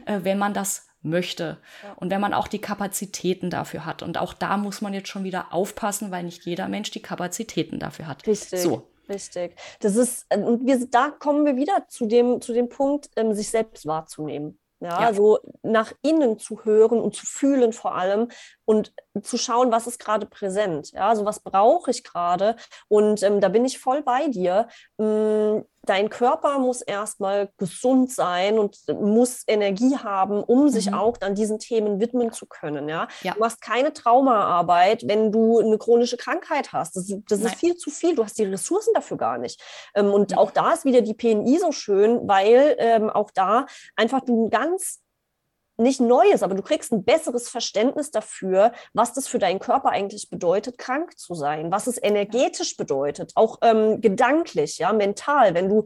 äh, 0.06 0.20
wenn 0.22 0.38
man 0.38 0.54
das 0.54 0.88
möchte. 1.02 1.58
Und 1.96 2.10
wenn 2.10 2.20
man 2.20 2.34
auch 2.34 2.48
die 2.48 2.60
Kapazitäten 2.60 3.48
dafür 3.48 3.86
hat. 3.86 4.02
Und 4.02 4.18
auch 4.18 4.34
da 4.34 4.56
muss 4.56 4.82
man 4.82 4.92
jetzt 4.92 5.08
schon 5.08 5.24
wieder 5.24 5.52
aufpassen, 5.52 6.10
weil 6.10 6.24
nicht 6.24 6.44
jeder 6.44 6.68
Mensch 6.68 6.90
die 6.90 7.02
Kapazitäten 7.02 7.78
dafür 7.78 8.06
hat. 8.06 8.26
Richtig. 8.26 8.60
So. 8.60 8.86
Richtig. 9.08 9.56
Das 9.80 9.96
ist, 9.96 10.26
äh, 10.28 10.38
und 10.38 10.66
wir, 10.66 10.86
da 10.88 11.10
kommen 11.10 11.44
wir 11.44 11.56
wieder 11.56 11.86
zu 11.88 12.06
dem, 12.06 12.40
zu 12.40 12.52
dem 12.52 12.68
Punkt, 12.68 13.10
ähm, 13.16 13.34
sich 13.34 13.50
selbst 13.50 13.86
wahrzunehmen. 13.86 14.58
Ja, 14.80 14.88
ja, 14.88 15.06
also 15.08 15.40
nach 15.62 15.92
innen 16.00 16.38
zu 16.38 16.64
hören 16.64 17.00
und 17.00 17.14
zu 17.14 17.26
fühlen 17.26 17.74
vor 17.74 17.94
allem 17.96 18.28
und 18.70 18.92
zu 19.20 19.36
schauen, 19.36 19.72
was 19.72 19.88
ist 19.88 19.98
gerade 19.98 20.26
präsent. 20.26 20.92
Ja, 20.92 21.08
also 21.08 21.24
was 21.24 21.40
brauche 21.40 21.90
ich 21.90 22.04
gerade? 22.04 22.54
Und 22.86 23.20
ähm, 23.24 23.40
da 23.40 23.48
bin 23.48 23.64
ich 23.64 23.80
voll 23.80 24.00
bei 24.00 24.28
dir. 24.28 24.68
Ähm, 24.96 25.64
dein 25.82 26.08
Körper 26.08 26.60
muss 26.60 26.80
erstmal 26.80 27.50
gesund 27.56 28.12
sein 28.12 28.60
und 28.60 28.76
muss 29.00 29.42
Energie 29.48 29.96
haben, 29.96 30.40
um 30.44 30.66
mhm. 30.66 30.68
sich 30.68 30.94
auch 30.94 31.16
dann 31.16 31.34
diesen 31.34 31.58
Themen 31.58 31.98
widmen 31.98 32.32
zu 32.32 32.46
können. 32.46 32.88
Ja? 32.88 33.08
ja? 33.22 33.32
Du 33.32 33.40
machst 33.40 33.60
keine 33.60 33.92
Traumaarbeit, 33.92 35.02
wenn 35.08 35.32
du 35.32 35.58
eine 35.58 35.76
chronische 35.76 36.16
Krankheit 36.16 36.72
hast. 36.72 36.94
Das, 36.94 37.12
das 37.28 37.40
ist 37.40 37.56
viel 37.56 37.74
zu 37.74 37.90
viel. 37.90 38.14
Du 38.14 38.22
hast 38.22 38.38
die 38.38 38.44
Ressourcen 38.44 38.94
dafür 38.94 39.16
gar 39.16 39.38
nicht. 39.38 39.60
Ähm, 39.96 40.12
und 40.12 40.30
mhm. 40.30 40.38
auch 40.38 40.52
da 40.52 40.74
ist 40.74 40.84
wieder 40.84 41.00
die 41.00 41.14
PNI 41.14 41.58
so 41.58 41.72
schön, 41.72 42.28
weil 42.28 42.76
ähm, 42.78 43.10
auch 43.10 43.32
da 43.32 43.66
einfach 43.96 44.20
du 44.20 44.46
ein 44.46 44.50
ganz 44.50 45.00
nicht 45.80 46.00
Neues, 46.00 46.42
aber 46.42 46.54
du 46.54 46.62
kriegst 46.62 46.92
ein 46.92 47.04
besseres 47.04 47.48
Verständnis 47.48 48.10
dafür, 48.10 48.72
was 48.92 49.12
das 49.12 49.26
für 49.26 49.38
deinen 49.38 49.58
Körper 49.58 49.90
eigentlich 49.90 50.30
bedeutet, 50.30 50.78
krank 50.78 51.18
zu 51.18 51.34
sein, 51.34 51.70
was 51.72 51.86
es 51.86 52.02
energetisch 52.02 52.76
bedeutet, 52.76 53.32
auch 53.34 53.58
ähm, 53.62 54.00
gedanklich, 54.00 54.78
ja, 54.78 54.92
mental, 54.92 55.54
wenn 55.54 55.68
du 55.68 55.84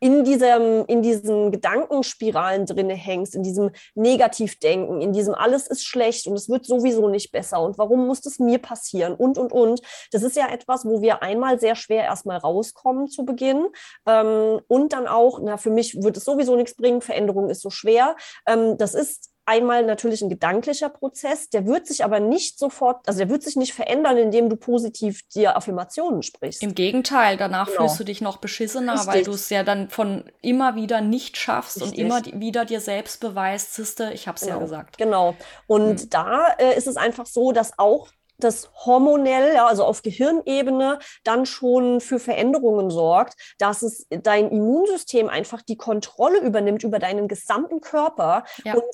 in 0.00 0.24
diesem, 0.24 0.84
in 0.86 1.02
diesen 1.02 1.52
Gedankenspiralen 1.52 2.66
drinne 2.66 2.94
hängst, 2.94 3.34
in 3.34 3.42
diesem 3.42 3.70
Negativdenken, 3.94 5.00
in 5.00 5.12
diesem 5.12 5.34
alles 5.34 5.66
ist 5.66 5.84
schlecht 5.84 6.26
und 6.26 6.34
es 6.34 6.48
wird 6.48 6.64
sowieso 6.64 7.08
nicht 7.08 7.30
besser 7.32 7.60
und 7.60 7.78
warum 7.78 8.06
muss 8.06 8.22
das 8.22 8.38
mir 8.38 8.58
passieren 8.58 9.14
und, 9.14 9.38
und, 9.38 9.52
und. 9.52 9.80
Das 10.10 10.22
ist 10.22 10.36
ja 10.36 10.48
etwas, 10.48 10.84
wo 10.84 11.02
wir 11.02 11.22
einmal 11.22 11.60
sehr 11.60 11.74
schwer 11.74 12.04
erstmal 12.04 12.38
rauskommen 12.38 13.08
zu 13.08 13.24
Beginn 13.24 13.68
ähm, 14.06 14.60
und 14.68 14.92
dann 14.92 15.06
auch, 15.06 15.38
na, 15.42 15.58
für 15.58 15.70
mich 15.70 16.02
wird 16.02 16.16
es 16.16 16.24
sowieso 16.24 16.56
nichts 16.56 16.74
bringen, 16.74 17.02
Veränderung 17.02 17.50
ist 17.50 17.60
so 17.60 17.70
schwer. 17.70 18.16
Ähm, 18.46 18.78
das 18.78 18.94
ist 18.94 19.30
einmal 19.50 19.84
natürlich 19.84 20.22
ein 20.22 20.28
gedanklicher 20.28 20.88
Prozess, 20.88 21.50
der 21.50 21.66
wird 21.66 21.86
sich 21.86 22.04
aber 22.04 22.20
nicht 22.20 22.58
sofort, 22.58 23.06
also 23.08 23.18
der 23.18 23.28
wird 23.28 23.42
sich 23.42 23.56
nicht 23.56 23.74
verändern, 23.74 24.16
indem 24.16 24.48
du 24.48 24.54
positiv 24.56 25.26
dir 25.28 25.56
Affirmationen 25.56 26.22
sprichst. 26.22 26.62
Im 26.62 26.74
Gegenteil, 26.74 27.36
danach 27.36 27.66
genau. 27.66 27.80
fühlst 27.80 27.98
du 27.98 28.04
dich 28.04 28.20
noch 28.20 28.36
beschissener, 28.36 28.92
Richtig. 28.92 29.08
weil 29.08 29.22
du 29.24 29.32
es 29.32 29.50
ja 29.50 29.64
dann 29.64 29.88
von 29.88 30.24
immer 30.40 30.76
wieder 30.76 31.00
nicht 31.00 31.36
schaffst 31.36 31.82
Richtig. 31.82 31.98
und 31.98 32.04
immer 32.04 32.40
wieder 32.40 32.64
dir 32.64 32.80
selbst 32.80 33.20
beweist, 33.20 33.74
siehste, 33.74 34.12
ich 34.12 34.28
habe 34.28 34.36
es 34.36 34.42
genau. 34.42 34.56
ja 34.56 34.62
gesagt. 34.62 34.98
Genau. 34.98 35.34
Und 35.66 36.04
mhm. 36.04 36.10
da 36.10 36.46
äh, 36.58 36.76
ist 36.76 36.86
es 36.86 36.96
einfach 36.96 37.26
so, 37.26 37.50
dass 37.50 37.76
auch 37.78 38.08
das 38.40 38.70
hormonell, 38.86 39.54
ja, 39.54 39.66
also 39.66 39.84
auf 39.84 40.02
Gehirnebene, 40.02 40.98
dann 41.24 41.46
schon 41.46 42.00
für 42.00 42.18
Veränderungen 42.18 42.90
sorgt, 42.90 43.34
dass 43.58 43.82
es 43.82 44.06
dein 44.08 44.50
Immunsystem 44.50 45.28
einfach 45.28 45.62
die 45.62 45.76
Kontrolle 45.76 46.40
übernimmt 46.40 46.82
über 46.82 46.98
deinen 46.98 47.28
gesamten 47.28 47.80
Körper 47.80 48.44
ja. 48.64 48.74
und 48.74 48.84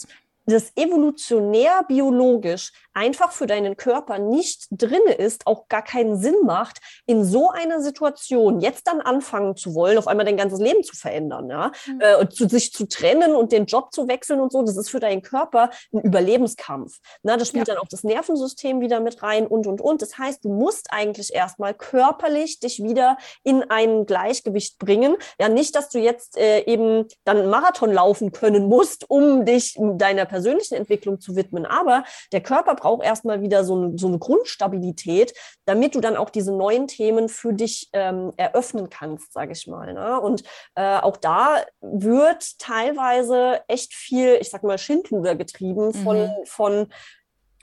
das 0.46 0.72
evolutionär 0.76 1.84
biologisch 1.88 2.72
einfach 2.94 3.32
für 3.32 3.46
deinen 3.46 3.76
Körper 3.76 4.18
nicht 4.18 4.68
drinne 4.70 5.12
ist, 5.12 5.46
auch 5.46 5.68
gar 5.68 5.82
keinen 5.82 6.16
Sinn 6.16 6.36
macht, 6.44 6.78
in 7.04 7.24
so 7.24 7.50
einer 7.50 7.82
Situation 7.82 8.60
jetzt 8.60 8.86
dann 8.86 9.00
anfangen 9.00 9.54
zu 9.54 9.74
wollen, 9.74 9.98
auf 9.98 10.06
einmal 10.06 10.24
dein 10.24 10.38
ganzes 10.38 10.60
Leben 10.60 10.82
zu 10.82 10.96
verändern, 10.96 11.50
ja, 11.50 11.72
mhm. 11.86 12.00
äh, 12.00 12.28
zu, 12.30 12.48
sich 12.48 12.72
zu 12.72 12.88
trennen 12.88 13.34
und 13.34 13.52
den 13.52 13.66
Job 13.66 13.92
zu 13.92 14.08
wechseln 14.08 14.40
und 14.40 14.50
so, 14.50 14.62
das 14.62 14.76
ist 14.78 14.88
für 14.88 15.00
deinen 15.00 15.20
Körper 15.20 15.70
ein 15.92 16.00
Überlebenskampf. 16.00 16.98
Na, 17.22 17.36
das 17.36 17.48
spielt 17.48 17.68
ja. 17.68 17.74
dann 17.74 17.82
auch 17.82 17.88
das 17.88 18.02
Nervensystem 18.02 18.80
wieder 18.80 19.00
mit 19.00 19.22
rein 19.22 19.46
und 19.46 19.66
und 19.66 19.80
und. 19.80 20.00
Das 20.00 20.16
heißt, 20.16 20.44
du 20.44 20.48
musst 20.48 20.86
eigentlich 20.90 21.34
erstmal 21.34 21.74
körperlich 21.74 22.60
dich 22.60 22.82
wieder 22.82 23.18
in 23.42 23.62
ein 23.68 24.06
Gleichgewicht 24.06 24.78
bringen. 24.78 25.16
Ja, 25.38 25.48
nicht, 25.48 25.74
dass 25.74 25.90
du 25.90 25.98
jetzt 25.98 26.38
äh, 26.38 26.60
eben 26.60 27.06
dann 27.24 27.50
Marathon 27.50 27.92
laufen 27.92 28.32
können 28.32 28.68
musst, 28.68 29.10
um 29.10 29.44
dich 29.44 29.76
deiner 29.78 30.24
persönlichen 30.36 30.74
Entwicklung 30.74 31.18
zu 31.18 31.34
widmen. 31.34 31.64
Aber 31.64 32.04
der 32.30 32.42
Körper 32.42 32.74
braucht 32.74 33.02
erstmal 33.02 33.40
wieder 33.40 33.64
so, 33.64 33.74
ein, 33.74 33.96
so 33.96 34.06
eine 34.06 34.18
Grundstabilität, 34.18 35.32
damit 35.64 35.94
du 35.94 36.00
dann 36.02 36.14
auch 36.18 36.28
diese 36.28 36.52
neuen 36.52 36.88
Themen 36.88 37.30
für 37.30 37.54
dich 37.54 37.88
ähm, 37.94 38.32
eröffnen 38.36 38.90
kannst, 38.90 39.32
sage 39.32 39.52
ich 39.52 39.66
mal. 39.66 39.94
Ne? 39.94 40.20
Und 40.20 40.42
äh, 40.74 40.98
auch 40.98 41.16
da 41.16 41.62
wird 41.80 42.58
teilweise 42.58 43.62
echt 43.66 43.94
viel, 43.94 44.36
ich 44.38 44.50
sag 44.50 44.62
mal, 44.62 44.76
Schindluder 44.76 45.36
getrieben 45.36 45.94
von, 45.94 46.18
mhm. 46.18 46.30
von 46.44 46.86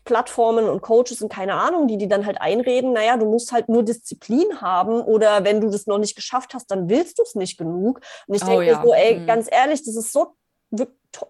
Plattformen 0.03 0.67
und 0.67 0.82
Coaches 0.82 1.21
und 1.21 1.32
keine 1.32 1.53
Ahnung, 1.53 1.88
die 1.88 1.99
die 1.99 2.07
dann 2.07 2.26
halt 2.26 2.41
einreden, 2.41 2.91
naja, 2.91 3.17
du 3.17 3.26
musst 3.26 3.51
halt 3.51 3.69
nur 3.69 3.84
Disziplin 3.84 4.61
haben 4.61 4.99
oder 4.99 5.43
wenn 5.43 5.61
du 5.61 5.69
das 5.69 5.86
noch 5.86 5.99
nicht 5.99 6.15
geschafft 6.15 6.55
hast, 6.55 6.71
dann 6.71 6.89
willst 6.89 7.19
du 7.19 7.24
es 7.24 7.36
nicht 7.36 7.57
genug. 7.57 8.01
Und 8.26 8.36
ich 8.36 8.43
oh, 8.43 8.47
denke 8.47 8.65
ja. 8.65 8.82
so, 8.84 8.93
ey, 8.95 9.19
mhm. 9.19 9.28
ganz 9.28 9.47
ehrlich, 9.51 9.84
das 9.86 9.95
ist 9.95 10.11
so 10.11 10.36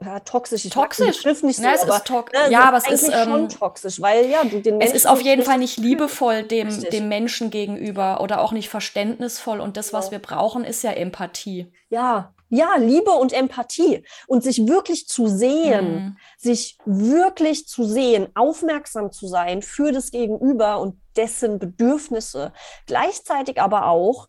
ja, 0.01 0.19
toxisch. 0.21 0.65
Ich 0.65 0.71
toxisch. 0.71 1.25
Mag 1.25 1.43
nicht 1.43 1.57
so, 1.57 1.63
ja, 1.63 1.73
es 1.73 1.81
aber, 1.81 1.97
ist 1.97 2.05
to 2.05 2.25
ne, 2.33 2.51
ja, 2.51 2.63
aber 2.63 2.77
es 2.77 2.89
ist 2.89 3.09
ähm, 3.09 3.23
schon 3.25 3.49
toxisch, 3.49 4.01
weil 4.01 4.27
ja, 4.29 4.43
du 4.43 4.61
den 4.61 4.77
Menschen 4.77 4.95
Es 4.95 5.03
ist 5.03 5.05
auf 5.05 5.21
jeden 5.21 5.43
Fall 5.43 5.57
nicht 5.57 5.77
liebevoll 5.77 6.43
dem, 6.43 6.69
dem 6.89 7.09
Menschen 7.09 7.49
gegenüber 7.49 8.21
oder 8.21 8.41
auch 8.41 8.51
nicht 8.53 8.69
verständnisvoll. 8.69 9.59
Und 9.59 9.77
das, 9.77 9.91
was 9.91 10.05
genau. 10.05 10.11
wir 10.11 10.19
brauchen, 10.19 10.63
ist 10.63 10.83
ja 10.83 10.91
Empathie. 10.91 11.71
Ja, 11.89 12.33
ja, 12.49 12.75
Liebe 12.77 13.11
und 13.11 13.33
Empathie 13.33 14.03
und 14.27 14.43
sich 14.43 14.67
wirklich 14.67 15.07
zu 15.07 15.27
sehen, 15.27 15.93
mhm. 15.93 16.17
sich 16.37 16.77
wirklich 16.85 17.67
zu 17.67 17.83
sehen, 17.83 18.27
aufmerksam 18.35 19.11
zu 19.11 19.27
sein 19.27 19.63
für 19.63 19.91
das 19.91 20.11
Gegenüber 20.11 20.79
und 20.79 20.95
dessen 21.15 21.57
Bedürfnisse. 21.57 22.53
Gleichzeitig 22.85 23.59
aber 23.59 23.87
auch 23.87 24.27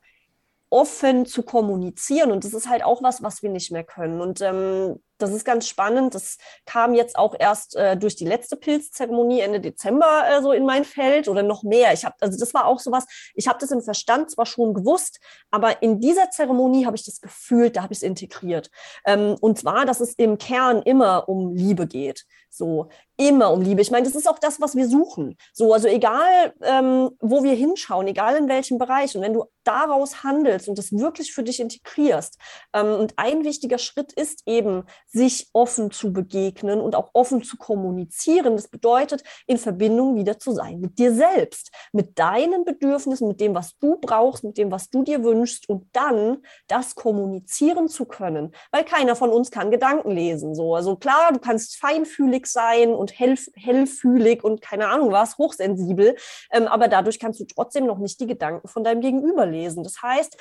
offen 0.75 1.25
zu 1.25 1.45
kommunizieren. 1.45 2.33
Und 2.33 2.45
das 2.45 2.53
ist 2.53 2.69
halt 2.69 2.85
auch 2.85 3.01
was, 3.03 3.23
was 3.23 3.43
wir 3.43 3.51
nicht 3.51 3.71
mehr 3.71 3.85
können. 3.85 4.21
Und 4.21 4.41
ähm, 4.41 4.97
das 5.19 5.31
ist 5.31 5.45
ganz 5.45 5.69
spannend. 5.69 6.15
Das 6.15 6.39
kam 6.67 6.95
jetzt 6.95 7.17
auch 7.17 7.35
erst 7.39 7.77
äh, 7.77 7.97
durch 7.97 8.17
die 8.17 8.25
letzte 8.25 8.57
Pilzzeremonie 8.57 9.41
Ende 9.41 9.61
Dezember 9.61 10.25
äh, 10.29 10.43
so 10.43 10.53
in 10.53 10.65
mein 10.65 10.85
Feld 10.85 11.29
oder 11.29 11.43
noch 11.43 11.63
mehr. 11.63 11.93
Ich 11.93 12.05
habe, 12.05 12.15
also 12.21 12.39
das 12.39 12.55
war 12.55 12.67
auch 12.67 12.81
sowas. 12.81 13.07
Ich 13.35 13.49
habe 13.49 13.59
das 13.61 13.71
im 13.71 13.83
Verstand 13.83 14.31
zwar 14.31 14.47
schon 14.47 14.75
gewusst, 14.75 15.21
aber 15.51 15.83
in 15.83 16.01
dieser 16.01 16.31
Zeremonie 16.31 16.87
habe 16.87 16.97
ich 16.97 17.05
das 17.05 17.21
gefühlt, 17.21 17.77
da 17.77 17.83
habe 17.83 17.93
ich 17.93 17.99
es 17.99 18.03
integriert. 18.03 18.71
Ähm, 19.07 19.37
und 19.41 19.59
zwar, 19.59 19.87
dass 19.87 20.01
es 20.01 20.15
im 20.15 20.39
Kern 20.39 20.83
immer 20.83 21.29
um 21.29 21.55
Liebe 21.55 21.87
geht. 21.87 22.25
So 22.51 22.89
immer 23.17 23.53
um 23.53 23.63
Liebe. 23.63 23.83
Ich 23.83 23.91
meine, 23.91 24.07
das 24.07 24.15
ist 24.15 24.29
auch 24.29 24.39
das, 24.39 24.61
was 24.61 24.77
wir 24.77 24.89
suchen. 24.89 25.37
So, 25.53 25.73
also 25.73 25.89
egal, 25.89 26.55
ähm, 26.63 27.11
wo 27.21 27.43
wir 27.43 27.55
hinschauen, 27.55 28.07
egal 28.07 28.37
in 28.37 28.49
welchem 28.49 28.79
Bereich. 28.79 29.17
Und 29.17 29.23
wenn 29.23 29.33
du 29.33 29.45
daraus 29.65 30.23
handelst 30.23 30.69
und 30.69 30.79
das 30.79 30.93
wirklich 30.93 31.33
für 31.33 31.43
dich 31.43 31.61
integrierst. 31.61 32.39
Ähm, 32.73 32.95
und 32.95 33.15
ein 33.17 33.45
wichtiger 33.45 33.79
Schritt 33.79 34.13
ist 34.13 34.43
eben, 34.47 34.85
sich 35.07 35.49
offen 35.53 35.91
zu 35.91 36.13
begegnen 36.13 36.81
und 36.81 36.97
auch 36.97 37.11
offen 37.13 37.43
zu 37.43 37.57
kommunizieren. 37.57 38.57
Das 38.57 38.69
bedeutet, 38.69 39.23
in 39.47 39.59
Verbindung 39.59 40.17
wieder 40.17 40.39
zu 40.39 40.53
sein 40.53 40.81
mit 40.81 40.99
dir 40.99 41.15
selbst, 41.15 41.71
mit 41.93 42.19
deinen 42.19 42.65
Bedürfnissen, 42.65 43.29
mit 43.29 43.41
dem, 43.41 43.55
was 43.55 43.79
du 43.79 43.97
brauchst, 44.01 44.45
mit 44.45 44.59
dem, 44.59 44.71
was 44.71 44.91
du 44.91 45.03
dir 45.03 45.23
wünschst 45.23 45.69
und 45.69 45.89
dann 45.93 46.39
das 46.67 46.95
kommunizieren 46.95 47.89
zu 47.89 48.05
können. 48.07 48.55
Weil 48.73 48.85
keiner 48.85 49.15
von 49.17 49.31
uns 49.31 49.51
kann 49.51 49.71
Gedanken 49.71 50.11
lesen. 50.11 50.55
So. 50.55 50.75
Also 50.75 50.97
klar, 50.97 51.33
du 51.33 51.39
kannst 51.39 51.77
feinfühlig 51.77 52.47
sein 52.47 52.93
und 52.93 53.19
hell, 53.19 53.39
hellfühlig 53.55 54.43
und 54.43 54.61
keine 54.61 54.89
Ahnung 54.89 55.13
was, 55.13 55.39
hochsensibel, 55.39 56.17
ähm, 56.53 56.67
aber 56.67 56.89
dadurch 56.89 57.19
kannst 57.19 57.41
du 57.41 57.45
trotzdem 57.45 57.87
noch 57.87 57.99
nicht 57.99 58.21
die 58.21 58.27
Gedanken 58.27 58.69
von 58.69 58.85
deinem 58.85 59.01
Gegenüber 59.01 59.47
lesen. 59.47 59.83
Das 59.85 60.03
heißt, 60.03 60.37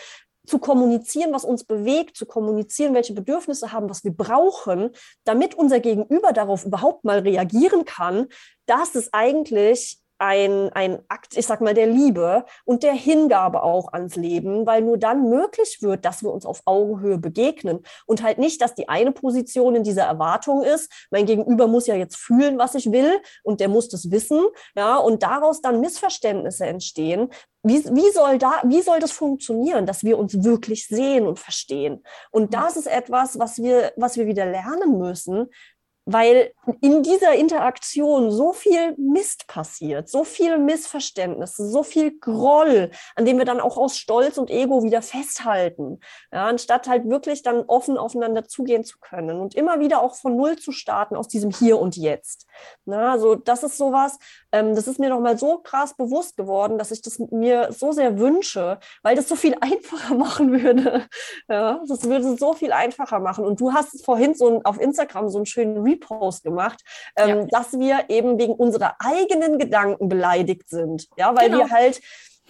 zu 0.46 0.60
kommunizieren, 0.60 1.34
was 1.34 1.46
uns 1.46 1.64
bewegt, 1.64 2.18
zu 2.18 2.26
kommunizieren, 2.26 2.94
welche 2.94 3.14
Bedürfnisse 3.14 3.72
haben, 3.72 3.90
was 3.90 4.04
wir 4.04 4.14
brauchen, 4.14 4.92
damit 5.24 5.56
unser 5.56 5.80
Gegenüber 5.80 6.34
darauf 6.34 6.66
überhaupt 6.66 7.04
mal 7.06 7.20
reagieren 7.20 7.86
kann, 7.86 8.28
das 8.66 8.96
ist 8.96 9.14
eigentlich 9.14 10.03
ein, 10.24 10.72
ein 10.72 11.00
Akt, 11.10 11.36
ich 11.36 11.46
sag 11.46 11.60
mal, 11.60 11.74
der 11.74 11.86
Liebe 11.88 12.46
und 12.64 12.82
der 12.82 12.94
Hingabe 12.94 13.62
auch 13.62 13.92
ans 13.92 14.16
Leben, 14.16 14.66
weil 14.66 14.82
nur 14.82 14.98
dann 14.98 15.30
möglich 15.30 15.80
wird, 15.82 16.06
dass 16.06 16.24
wir 16.24 16.32
uns 16.32 16.46
auf 16.46 16.62
Augenhöhe 16.64 17.18
begegnen 17.18 17.80
und 18.06 18.24
halt 18.24 18.38
nicht, 18.38 18.62
dass 18.62 18.74
die 18.74 18.88
eine 18.88 19.12
Position 19.12 19.76
in 19.76 19.84
dieser 19.84 20.04
Erwartung 20.04 20.64
ist, 20.64 20.90
mein 21.12 21.26
Gegenüber 21.26 21.68
muss 21.68 21.88
ja 21.88 21.96
jetzt 21.96 22.16
fühlen, 22.16 22.58
was 22.58 22.74
ich 22.74 22.90
will 22.94 23.20
und 23.44 23.60
der 23.60 23.68
muss 23.68 23.90
das 23.90 24.12
wissen, 24.12 24.40
ja, 24.78 24.96
und 24.96 25.24
daraus 25.24 25.62
dann 25.62 25.82
Missverständnisse 25.82 26.66
entstehen. 26.68 27.30
Wie, 27.66 27.84
wie, 27.86 28.12
soll 28.12 28.38
da, 28.40 28.62
wie 28.66 28.82
soll 28.82 29.00
das 29.00 29.14
funktionieren, 29.14 29.86
dass 29.86 30.04
wir 30.04 30.18
uns 30.20 30.44
wirklich 30.44 30.88
sehen 30.88 31.26
und 31.26 31.40
verstehen? 31.40 32.04
Und 32.30 32.54
das 32.54 32.76
ist 32.76 32.88
etwas, 32.88 33.40
was 33.40 33.58
wir, 33.58 33.94
was 33.96 34.18
wir 34.18 34.26
wieder 34.26 34.46
lernen 34.46 34.98
müssen, 34.98 35.50
weil 36.06 36.52
in 36.82 37.04
dieser 37.04 37.34
Interaktion 37.34 38.32
so 38.32 38.54
viel 38.54 38.96
Mist 38.98 39.48
passiert, 39.48 40.10
so 40.10 40.24
viel 40.24 40.58
Missverständnisse, 40.58 41.68
so 41.68 41.84
viel 41.84 42.20
Groll, 42.20 42.92
an 43.16 43.26
dem 43.26 43.38
wir 43.38 43.46
dann 43.46 43.62
auch 43.62 43.78
aus 43.78 43.98
Stolz 43.98 44.38
und 44.38 44.50
Ego 44.50 44.84
wieder 44.84 45.02
festhalten, 45.02 46.00
ja, 46.32 46.46
anstatt 46.48 46.88
halt 46.88 47.08
wirklich 47.10 47.42
dann 47.42 47.64
offen 47.68 47.98
aufeinander 47.98 48.46
zugehen 48.46 48.84
zu 48.84 49.00
können 49.00 49.40
und 49.40 49.56
immer 49.56 49.80
wieder 49.80 50.02
auch 50.02 50.16
von 50.16 50.36
Null 50.36 50.58
zu 50.58 50.72
starten 50.72 51.16
aus 51.16 51.28
diesem 51.28 51.52
Hier 51.52 51.80
und 51.80 51.96
Jetzt. 51.96 52.48
Na, 52.86 53.14
also 53.14 53.36
das 53.36 53.64
ist 53.64 53.78
sowas, 53.78 54.20
ähm, 54.52 54.76
das 54.76 54.88
ist 54.88 55.00
mir 55.00 55.10
nochmal 55.10 55.38
so 55.38 55.60
krass 55.60 55.96
bewusst 55.96 56.38
geworden, 56.38 56.78
dass 56.78 56.92
ich 56.92 57.02
das 57.02 57.20
mir 57.20 57.72
so 57.72 57.92
sehr 57.92 58.20
wünsche, 58.20 58.80
weil 59.02 59.16
das 59.16 59.30
so 59.30 59.36
viel 59.36 59.56
einfacher 59.62 60.16
machen 60.16 60.52
würde. 60.52 61.08
Ja, 61.48 61.82
das 61.88 62.04
würde 62.04 62.38
so 62.38 62.54
viel 62.54 62.72
einfacher 62.72 63.20
machen. 63.20 63.46
Und 63.46 63.60
du 63.60 63.74
hast 63.74 64.04
vorhin 64.04 64.34
so 64.36 64.50
ein, 64.50 64.66
auf 64.66 64.80
Instagram 64.80 65.30
so 65.30 65.38
einen 65.38 65.46
schönen 65.46 65.86
Repost 65.94 66.44
gemacht, 66.44 66.82
ähm, 67.16 67.30
ja. 67.42 67.46
dass 67.46 67.74
wir 67.74 68.06
eben 68.10 68.40
wegen 68.40 68.54
unserer 68.54 68.96
eigenen 69.00 69.58
Gedanken 69.58 70.10
beleidigt 70.10 70.70
sind. 70.70 71.08
Ja, 71.18 71.36
weil 71.36 71.50
genau. 71.50 71.66
wir 71.66 71.72
halt 71.72 72.02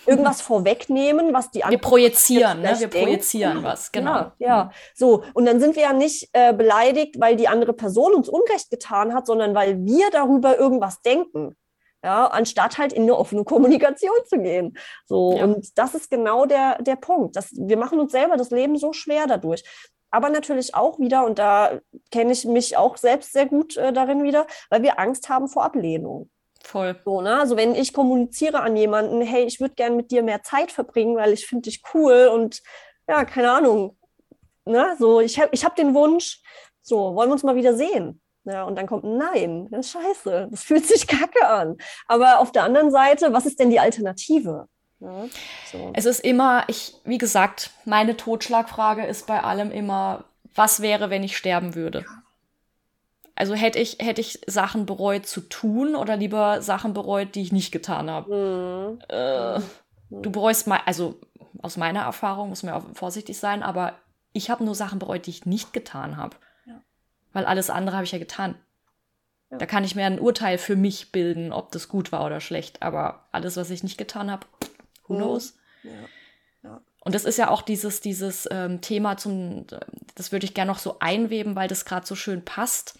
irgendwas 0.05 0.41
vorwegnehmen, 0.41 1.33
was 1.33 1.51
die 1.51 1.63
anderen. 1.63 1.81
Wir 1.81 1.89
projizieren, 1.89 2.61
ne? 2.61 2.69
Wir 2.69 2.87
denkt. 2.87 3.05
projizieren 3.05 3.63
was, 3.63 3.91
genau. 3.91 4.11
Ja, 4.11 4.33
ja, 4.39 4.71
so. 4.95 5.23
Und 5.33 5.45
dann 5.45 5.59
sind 5.59 5.75
wir 5.75 5.83
ja 5.83 5.93
nicht 5.93 6.29
äh, 6.33 6.53
beleidigt, 6.53 7.19
weil 7.19 7.35
die 7.35 7.47
andere 7.47 7.73
Person 7.73 8.13
uns 8.13 8.29
Unrecht 8.29 8.69
getan 8.69 9.13
hat, 9.13 9.27
sondern 9.27 9.55
weil 9.55 9.85
wir 9.85 10.09
darüber 10.11 10.57
irgendwas 10.57 11.01
denken. 11.01 11.55
Ja, 12.03 12.27
anstatt 12.27 12.77
halt 12.79 12.91
in 12.91 13.03
eine 13.03 13.15
offene 13.15 13.45
Kommunikation 13.45 14.11
zu 14.27 14.37
gehen. 14.37 14.77
So. 15.05 15.37
Ja. 15.37 15.45
Und 15.45 15.77
das 15.77 15.95
ist 15.95 16.11
genau 16.11 16.45
der, 16.45 16.81
der 16.81 16.97
Punkt. 16.97 17.37
Dass 17.37 17.51
wir 17.53 17.77
machen 17.77 17.97
uns 17.97 18.11
selber 18.11 18.35
das 18.35 18.49
Leben 18.49 18.77
so 18.77 18.91
schwer 18.91 19.25
dadurch 19.25 19.63
aber 20.13 20.29
natürlich 20.29 20.75
auch 20.75 20.99
wieder, 20.99 21.25
und 21.25 21.39
da 21.39 21.79
kenne 22.11 22.31
ich 22.31 22.45
mich 22.45 22.77
auch 22.77 22.97
selbst 22.97 23.33
sehr 23.33 23.47
gut 23.47 23.77
äh, 23.77 23.91
darin 23.91 24.21
wieder, 24.23 24.45
weil 24.69 24.83
wir 24.83 24.99
Angst 24.99 25.27
haben 25.27 25.47
vor 25.47 25.63
Ablehnung. 25.63 26.29
Voll. 26.61 26.95
So, 27.03 27.21
ne? 27.21 27.39
Also 27.39 27.57
wenn 27.57 27.73
ich 27.73 27.93
kommuniziere 27.93 28.61
an 28.61 28.77
jemanden, 28.77 29.21
hey, 29.21 29.43
ich 29.43 29.59
würde 29.59 29.73
gerne 29.73 29.95
mit 29.95 30.11
dir 30.11 30.21
mehr 30.21 30.43
Zeit 30.43 30.71
verbringen, 30.71 31.17
weil 31.17 31.33
ich 31.33 31.47
finde 31.47 31.63
dich 31.63 31.81
cool 31.95 32.29
und 32.31 32.61
ja, 33.09 33.25
keine 33.25 33.51
Ahnung. 33.51 33.97
Ne? 34.65 34.95
So, 34.99 35.19
ich 35.19 35.39
habe 35.39 35.49
ich 35.51 35.65
hab 35.65 35.75
den 35.75 35.95
Wunsch, 35.95 36.43
so, 36.83 37.15
wollen 37.15 37.29
wir 37.29 37.33
uns 37.33 37.43
mal 37.43 37.55
wieder 37.55 37.75
sehen? 37.75 38.21
Ja, 38.45 38.65
und 38.65 38.75
dann 38.75 38.85
kommt 38.85 39.05
Nein, 39.05 39.67
das 39.71 39.87
ist 39.87 39.91
scheiße, 39.93 40.49
das 40.51 40.63
fühlt 40.63 40.85
sich 40.85 41.07
kacke 41.07 41.47
an. 41.47 41.77
Aber 42.07 42.39
auf 42.39 42.51
der 42.51 42.65
anderen 42.65 42.91
Seite, 42.91 43.33
was 43.33 43.47
ist 43.47 43.59
denn 43.59 43.71
die 43.71 43.79
Alternative? 43.79 44.67
Ja, 45.03 45.25
so. 45.69 45.91
Es 45.93 46.05
ist 46.05 46.21
immer, 46.21 46.63
ich, 46.67 46.95
wie 47.03 47.17
gesagt, 47.17 47.71
meine 47.83 48.15
Totschlagfrage 48.15 49.05
ist 49.05 49.27
bei 49.27 49.43
allem 49.43 49.69
immer, 49.69 50.23
was 50.55 50.81
wäre, 50.81 51.09
wenn 51.09 51.23
ich 51.23 51.35
sterben 51.35 51.75
würde? 51.75 52.05
Also 53.35 53.53
hätte 53.53 53.79
ich, 53.79 53.97
hätte 53.99 54.21
ich 54.21 54.39
Sachen 54.47 54.85
bereut 54.85 55.25
zu 55.25 55.41
tun 55.41 55.95
oder 55.95 56.15
lieber 56.15 56.61
Sachen 56.61 56.93
bereut, 56.93 57.35
die 57.35 57.41
ich 57.41 57.51
nicht 57.51 57.71
getan 57.71 58.09
habe? 58.09 58.33
Mhm. 58.33 58.99
Äh, 59.09 59.59
du 60.09 60.31
bereust 60.31 60.67
mal, 60.67 60.79
also 60.85 61.19
aus 61.61 61.75
meiner 61.75 62.03
Erfahrung 62.03 62.49
muss 62.49 62.63
man 62.63 62.75
ja 62.75 62.85
vorsichtig 62.93 63.37
sein, 63.37 63.61
aber 63.61 63.95
ich 64.31 64.49
habe 64.49 64.63
nur 64.63 64.75
Sachen 64.75 64.99
bereut, 64.99 65.25
die 65.25 65.31
ich 65.31 65.45
nicht 65.45 65.73
getan 65.73 66.15
habe. 66.15 66.37
Ja. 66.65 66.81
Weil 67.33 67.45
alles 67.45 67.69
andere 67.69 67.97
habe 67.97 68.05
ich 68.05 68.11
ja 68.11 68.19
getan. 68.19 68.55
Ja. 69.49 69.57
Da 69.57 69.65
kann 69.65 69.83
ich 69.83 69.95
mir 69.95 70.05
ein 70.05 70.19
Urteil 70.19 70.57
für 70.57 70.75
mich 70.75 71.11
bilden, 71.11 71.51
ob 71.51 71.71
das 71.71 71.89
gut 71.89 72.11
war 72.11 72.25
oder 72.25 72.39
schlecht. 72.39 72.81
Aber 72.81 73.25
alles, 73.31 73.57
was 73.57 73.69
ich 73.69 73.83
nicht 73.83 73.97
getan 73.97 74.31
habe, 74.31 74.45
Who 75.13 75.17
knows? 75.17 75.55
Ja. 75.83 75.91
Ja. 76.63 76.81
Und 77.01 77.13
das 77.13 77.25
ist 77.25 77.37
ja 77.37 77.49
auch 77.49 77.61
dieses, 77.61 78.01
dieses 78.01 78.47
ähm, 78.49 78.81
Thema 78.81 79.17
zum, 79.17 79.65
das 80.15 80.31
würde 80.31 80.45
ich 80.45 80.53
gerne 80.53 80.71
noch 80.71 80.79
so 80.79 80.99
einweben, 80.99 81.55
weil 81.55 81.67
das 81.67 81.85
gerade 81.85 82.07
so 82.07 82.15
schön 82.15 82.45
passt, 82.45 82.97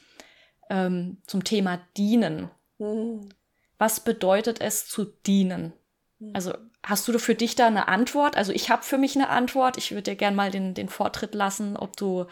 ähm, 0.69 1.17
zum 1.25 1.43
Thema 1.43 1.79
dienen. 1.95 2.49
Mhm. 2.79 3.29
Was 3.77 4.01
bedeutet 4.01 4.59
es 4.61 4.87
zu 4.87 5.05
dienen? 5.05 5.73
Mhm. 6.19 6.31
Also 6.33 6.53
hast 6.83 7.07
du 7.07 7.17
für 7.17 7.35
dich 7.35 7.55
da 7.55 7.67
eine 7.67 7.87
Antwort? 7.87 8.35
Also 8.35 8.51
ich 8.51 8.69
habe 8.69 8.83
für 8.83 8.97
mich 8.97 9.15
eine 9.15 9.29
Antwort. 9.29 9.77
Ich 9.77 9.91
würde 9.91 10.03
dir 10.03 10.15
gerne 10.15 10.35
mal 10.35 10.51
den, 10.51 10.73
den 10.73 10.89
Vortritt 10.89 11.33
lassen, 11.33 11.77
ob 11.77 11.95
du 11.95 12.25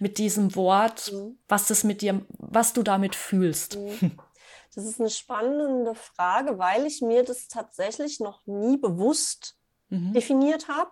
mit 0.00 0.18
diesem 0.18 0.56
Wort, 0.56 1.12
mhm. 1.12 1.38
was 1.48 1.68
das 1.68 1.84
mit 1.84 2.02
dir, 2.02 2.22
was 2.38 2.72
du 2.72 2.82
damit 2.82 3.14
fühlst. 3.14 3.78
Mhm. 4.72 4.80
Das 4.80 4.84
ist 4.84 5.00
eine 5.00 5.10
spannende 5.10 5.94
Frage, 5.94 6.58
weil 6.58 6.86
ich 6.86 7.02
mir 7.02 7.24
das 7.24 7.48
tatsächlich 7.48 8.20
noch 8.20 8.46
nie 8.46 8.76
bewusst 8.76 9.56
mhm. 9.88 10.12
definiert 10.12 10.68
habe, 10.68 10.90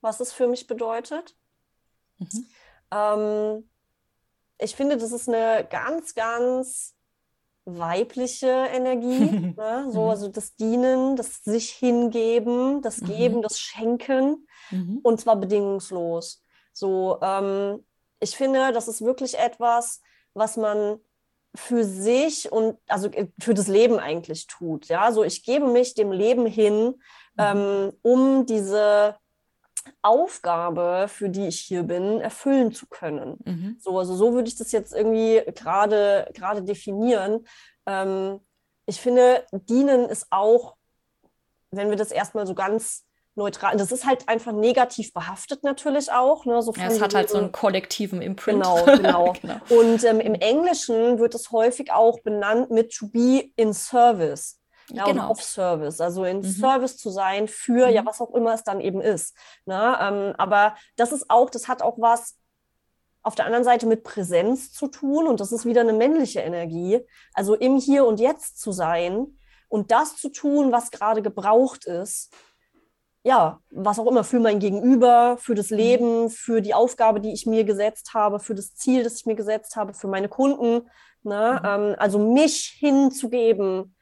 was 0.00 0.20
es 0.20 0.32
für 0.32 0.46
mich 0.46 0.66
bedeutet. 0.66 1.36
Mhm. 2.18 2.46
Ähm, 2.92 3.70
ich 4.58 4.74
finde, 4.74 4.96
das 4.96 5.12
ist 5.12 5.28
eine 5.28 5.66
ganz, 5.68 6.14
ganz 6.14 6.94
weibliche 7.64 8.46
Energie. 8.46 9.54
ne? 9.56 9.88
So, 9.90 10.04
mhm. 10.04 10.10
also 10.10 10.28
das 10.28 10.56
Dienen, 10.56 11.16
das 11.16 11.42
sich 11.44 11.70
hingeben, 11.70 12.80
das 12.80 13.00
mhm. 13.00 13.06
Geben, 13.06 13.42
das 13.42 13.58
Schenken 13.58 14.46
mhm. 14.70 15.00
und 15.02 15.20
zwar 15.20 15.36
bedingungslos. 15.36 16.42
So, 16.72 17.18
ähm, 17.22 17.84
ich 18.20 18.36
finde, 18.36 18.72
das 18.72 18.88
ist 18.88 19.02
wirklich 19.02 19.38
etwas, 19.38 20.00
was 20.32 20.56
man 20.56 21.00
für 21.56 21.84
sich 21.84 22.52
und 22.52 22.78
also 22.86 23.08
äh, 23.08 23.28
für 23.38 23.54
das 23.54 23.68
Leben 23.68 23.98
eigentlich 23.98 24.46
tut. 24.46 24.86
Ja, 24.86 25.12
so 25.12 25.24
ich 25.24 25.42
gebe 25.42 25.66
mich 25.66 25.94
dem 25.94 26.12
Leben 26.12 26.46
hin, 26.46 26.86
mhm. 26.86 26.94
ähm, 27.38 27.92
um 28.02 28.46
diese 28.46 29.16
Aufgabe, 30.02 31.06
für 31.08 31.28
die 31.28 31.46
ich 31.46 31.60
hier 31.60 31.82
bin, 31.82 32.20
erfüllen 32.20 32.72
zu 32.72 32.86
können. 32.86 33.38
Mhm. 33.44 33.76
So, 33.80 33.98
also 33.98 34.14
so 34.14 34.34
würde 34.34 34.48
ich 34.48 34.56
das 34.56 34.72
jetzt 34.72 34.92
irgendwie 34.92 35.42
gerade 35.52 36.30
gerade 36.34 36.62
definieren. 36.62 37.46
Ähm, 37.86 38.40
ich 38.86 39.00
finde, 39.00 39.44
dienen 39.52 40.08
ist 40.08 40.26
auch, 40.30 40.76
wenn 41.70 41.90
wir 41.90 41.96
das 41.96 42.12
erstmal 42.12 42.46
so 42.46 42.54
ganz 42.54 43.05
neutral. 43.36 43.76
Das 43.76 43.92
ist 43.92 44.06
halt 44.06 44.28
einfach 44.28 44.52
negativ 44.52 45.12
behaftet 45.12 45.62
natürlich 45.62 46.10
auch. 46.10 46.44
Ne? 46.44 46.60
So 46.62 46.72
ja, 46.72 46.86
es 46.86 47.00
hat 47.00 47.14
halt 47.14 47.28
so 47.28 47.38
einen 47.38 47.52
kollektiven 47.52 48.22
Imprint. 48.22 48.62
Genau, 48.62 48.84
genau. 48.84 49.34
genau. 49.40 49.60
Und 49.68 50.02
ähm, 50.04 50.20
im 50.20 50.34
Englischen 50.34 51.18
wird 51.18 51.34
es 51.34 51.52
häufig 51.52 51.92
auch 51.92 52.20
benannt 52.20 52.70
mit 52.70 52.94
to 52.94 53.06
be 53.08 53.50
in 53.56 53.72
service. 53.72 54.60
Ja, 54.88 55.04
genau. 55.04 55.30
of 55.30 55.42
Service, 55.42 56.00
also 56.00 56.24
in 56.24 56.38
mhm. 56.38 56.44
Service 56.44 56.96
zu 56.96 57.10
sein 57.10 57.48
für, 57.48 57.88
mhm. 57.88 57.92
ja, 57.92 58.06
was 58.06 58.20
auch 58.20 58.32
immer 58.34 58.54
es 58.54 58.62
dann 58.62 58.80
eben 58.80 59.00
ist. 59.00 59.36
Ne? 59.64 59.98
Ähm, 60.00 60.34
aber 60.38 60.76
das 60.94 61.10
ist 61.10 61.28
auch, 61.28 61.50
das 61.50 61.66
hat 61.66 61.82
auch 61.82 61.98
was 61.98 62.36
auf 63.24 63.34
der 63.34 63.46
anderen 63.46 63.64
Seite 63.64 63.86
mit 63.86 64.04
Präsenz 64.04 64.72
zu 64.72 64.86
tun 64.86 65.26
und 65.26 65.40
das 65.40 65.50
ist 65.50 65.64
wieder 65.64 65.80
eine 65.80 65.92
männliche 65.92 66.38
Energie. 66.38 67.00
Also 67.34 67.54
im 67.54 67.76
Hier 67.78 68.06
und 68.06 68.20
Jetzt 68.20 68.60
zu 68.60 68.70
sein 68.70 69.38
und 69.68 69.90
das 69.90 70.16
zu 70.16 70.28
tun, 70.28 70.70
was 70.70 70.92
gerade 70.92 71.20
gebraucht 71.20 71.86
ist 71.86 72.32
ja, 73.26 73.58
was 73.70 73.98
auch 73.98 74.06
immer, 74.06 74.22
für 74.22 74.38
mein 74.38 74.60
Gegenüber, 74.60 75.36
für 75.40 75.56
das 75.56 75.70
mhm. 75.70 75.76
Leben, 75.76 76.30
für 76.30 76.60
die 76.60 76.74
Aufgabe, 76.74 77.20
die 77.20 77.32
ich 77.32 77.44
mir 77.44 77.64
gesetzt 77.64 78.14
habe, 78.14 78.38
für 78.38 78.54
das 78.54 78.76
Ziel, 78.76 79.02
das 79.02 79.16
ich 79.16 79.26
mir 79.26 79.34
gesetzt 79.34 79.74
habe, 79.74 79.94
für 79.94 80.06
meine 80.06 80.28
Kunden. 80.28 80.88
Ne? 81.24 81.60
Mhm. 81.60 81.68
Ähm, 81.68 81.96
also 81.98 82.20
mich 82.20 82.76
hinzugeben 82.78 83.96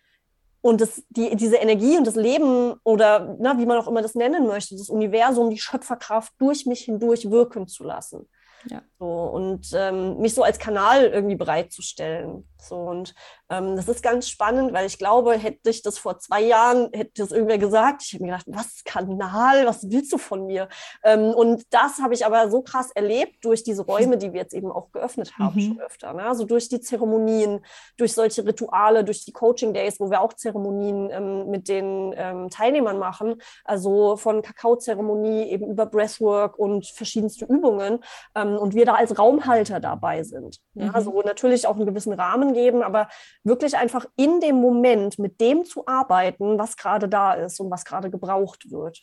und 0.61 0.83
das, 0.83 1.03
die, 1.09 1.37
diese 1.37 1.57
Energie 1.57 1.97
und 1.97 2.07
das 2.07 2.16
Leben 2.16 2.75
oder 2.85 3.35
na, 3.41 3.57
wie 3.59 3.64
man 3.64 3.79
auch 3.79 3.89
immer 3.89 4.03
das 4.03 4.14
nennen 4.14 4.47
möchte, 4.47 4.77
das 4.77 4.91
Universum, 4.91 5.49
die 5.49 5.59
Schöpferkraft 5.59 6.35
durch 6.39 6.66
mich 6.66 6.81
hindurch 6.81 7.31
wirken 7.31 7.66
zu 7.66 7.83
lassen. 7.83 8.29
Ja. 8.66 8.82
So, 8.98 9.06
und 9.06 9.68
ähm, 9.74 10.18
mich 10.18 10.34
so 10.34 10.42
als 10.42 10.58
Kanal 10.58 11.04
irgendwie 11.04 11.36
bereitzustellen. 11.36 12.48
So, 12.58 12.76
und 12.76 13.14
ähm, 13.50 13.76
das 13.76 13.88
ist 13.88 14.02
ganz 14.02 14.28
spannend, 14.28 14.72
weil 14.72 14.86
ich 14.86 14.98
glaube, 14.98 15.34
hätte 15.34 15.68
ich 15.68 15.82
das 15.82 15.98
vor 15.98 16.18
zwei 16.18 16.40
Jahren, 16.40 16.88
hätte 16.92 17.22
das 17.22 17.32
irgendwer 17.32 17.58
gesagt, 17.58 18.02
ich 18.02 18.14
hätte 18.14 18.22
mir 18.22 18.30
gedacht, 18.30 18.46
was 18.48 18.82
Kanal, 18.84 19.66
was 19.66 19.90
willst 19.90 20.12
du 20.12 20.18
von 20.18 20.46
mir? 20.46 20.68
Ähm, 21.02 21.34
und 21.34 21.64
das 21.70 21.98
habe 21.98 22.14
ich 22.14 22.24
aber 22.24 22.50
so 22.50 22.62
krass 22.62 22.90
erlebt 22.94 23.44
durch 23.44 23.62
diese 23.64 23.82
Räume, 23.82 24.16
die 24.16 24.32
wir 24.32 24.40
jetzt 24.40 24.54
eben 24.54 24.72
auch 24.72 24.90
geöffnet 24.92 25.36
haben, 25.38 25.56
mhm. 25.56 25.60
schon 25.60 25.80
öfter. 25.80 26.14
Ne? 26.14 26.24
Also 26.24 26.44
durch 26.44 26.68
die 26.68 26.80
Zeremonien, 26.80 27.64
durch 27.98 28.14
solche 28.14 28.46
Rituale, 28.46 29.04
durch 29.04 29.24
die 29.24 29.32
Coaching 29.32 29.74
Days, 29.74 30.00
wo 30.00 30.10
wir 30.10 30.22
auch 30.22 30.32
Zeremonien 30.32 31.10
ähm, 31.10 31.50
mit 31.50 31.68
den 31.68 32.14
ähm, 32.16 32.48
Teilnehmern 32.48 32.98
machen, 32.98 33.36
also 33.64 34.16
von 34.16 34.40
Kakaozeremonie 34.40 35.50
eben 35.50 35.68
über 35.68 35.84
Breathwork 35.86 36.58
und 36.58 36.86
verschiedenste 36.86 37.44
Übungen. 37.44 38.02
Ähm, 38.34 38.53
ähm, 38.55 38.59
und 38.59 38.74
wir 38.74 38.84
da 38.84 38.94
als 38.94 39.18
Raumhalter 39.18 39.80
dabei 39.80 40.22
sind. 40.22 40.61
Ja, 40.74 40.86
mhm. 40.86 40.94
Also 40.94 41.22
natürlich 41.22 41.66
auch 41.66 41.76
einen 41.76 41.86
gewissen 41.86 42.12
Rahmen 42.12 42.55
geben, 42.55 42.82
aber 42.82 43.09
wirklich 43.42 43.76
einfach 43.76 44.07
in 44.16 44.40
dem 44.40 44.57
Moment 44.57 45.18
mit 45.18 45.40
dem 45.40 45.64
zu 45.64 45.86
arbeiten, 45.86 46.59
was 46.59 46.76
gerade 46.76 47.09
da 47.09 47.34
ist 47.34 47.61
und 47.61 47.70
was 47.70 47.84
gerade 47.84 48.11
gebraucht 48.11 48.70
wird. 48.70 49.02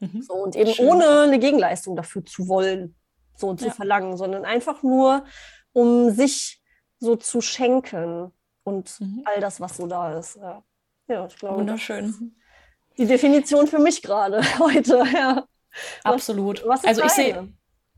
Mhm. 0.00 0.22
So, 0.22 0.34
und 0.34 0.56
eben 0.56 0.72
Schön. 0.72 0.88
ohne 0.88 1.20
eine 1.22 1.38
Gegenleistung 1.38 1.96
dafür 1.96 2.24
zu 2.24 2.48
wollen, 2.48 2.96
so 3.36 3.54
zu 3.54 3.66
ja. 3.66 3.72
verlangen, 3.72 4.16
sondern 4.16 4.44
einfach 4.44 4.82
nur, 4.82 5.24
um 5.72 6.10
sich 6.10 6.62
so 6.98 7.16
zu 7.16 7.40
schenken 7.40 8.32
und 8.64 9.00
mhm. 9.00 9.22
all 9.24 9.40
das, 9.40 9.60
was 9.60 9.76
so 9.76 9.86
da 9.86 10.18
ist. 10.18 10.36
Ja, 10.36 10.62
ja 11.08 11.26
ich 11.26 11.36
glaube. 11.36 11.58
Wunderschön. 11.58 12.36
Die 12.98 13.06
Definition 13.06 13.66
für 13.66 13.78
mich 13.78 14.02
gerade 14.02 14.42
heute, 14.58 15.04
ja. 15.12 15.46
Absolut. 16.04 16.62
Was, 16.66 16.82
was 16.82 16.84
also 16.84 17.04
ich 17.04 17.12
sehe. 17.12 17.48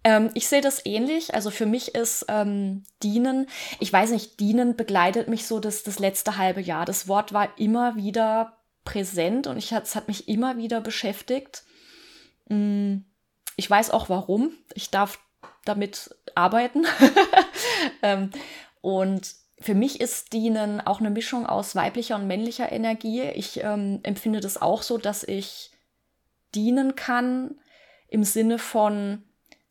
Ähm, 0.05 0.31
ich 0.35 0.49
sehe 0.49 0.61
das 0.61 0.85
ähnlich. 0.85 1.35
Also 1.35 1.51
für 1.51 1.67
mich 1.67 1.95
ist 1.95 2.27
ähm, 2.29 2.85
Dienen, 3.03 3.47
ich 3.81 3.93
weiß 3.93 4.11
nicht, 4.11 4.41
Dienen 4.41 4.77
begleitet 4.77 5.29
mich 5.29 5.47
so 5.47 5.61
das, 5.61 5.83
das 5.83 5.99
letzte 5.99 6.37
halbe 6.37 6.61
Jahr. 6.61 6.85
Das 6.85 7.09
Wort 7.09 7.33
war 7.33 7.59
immer 7.59 7.97
wieder 7.97 8.59
präsent 8.85 9.47
und 9.47 9.59
ich, 9.59 9.73
es 9.73 9.95
hat 9.95 10.09
mich 10.09 10.29
immer 10.29 10.57
wieder 10.57 10.81
beschäftigt. 10.81 11.65
Mm, 12.49 12.99
ich 13.57 13.71
weiß 13.71 13.91
auch 13.91 14.09
warum. 14.09 14.53
Ich 14.75 14.91
darf 14.91 15.19
damit 15.65 16.15
arbeiten. 16.35 16.85
ähm, 18.03 18.31
und 18.81 19.35
für 19.61 19.75
mich 19.75 20.01
ist 20.01 20.33
Dienen 20.33 20.81
auch 20.81 20.99
eine 20.99 21.11
Mischung 21.11 21.47
aus 21.47 21.77
weiblicher 21.77 22.17
und 22.17 22.27
männlicher 22.27 22.73
Energie. 22.73 23.23
Ich 23.23 23.63
ähm, 23.63 24.01
empfinde 24.03 24.41
das 24.41 24.61
auch 24.61 24.83
so, 24.83 24.99
dass 24.99 25.23
ich 25.23 25.71
dienen 26.55 26.97
kann 26.97 27.55
im 28.09 28.25
Sinne 28.25 28.59
von, 28.59 29.23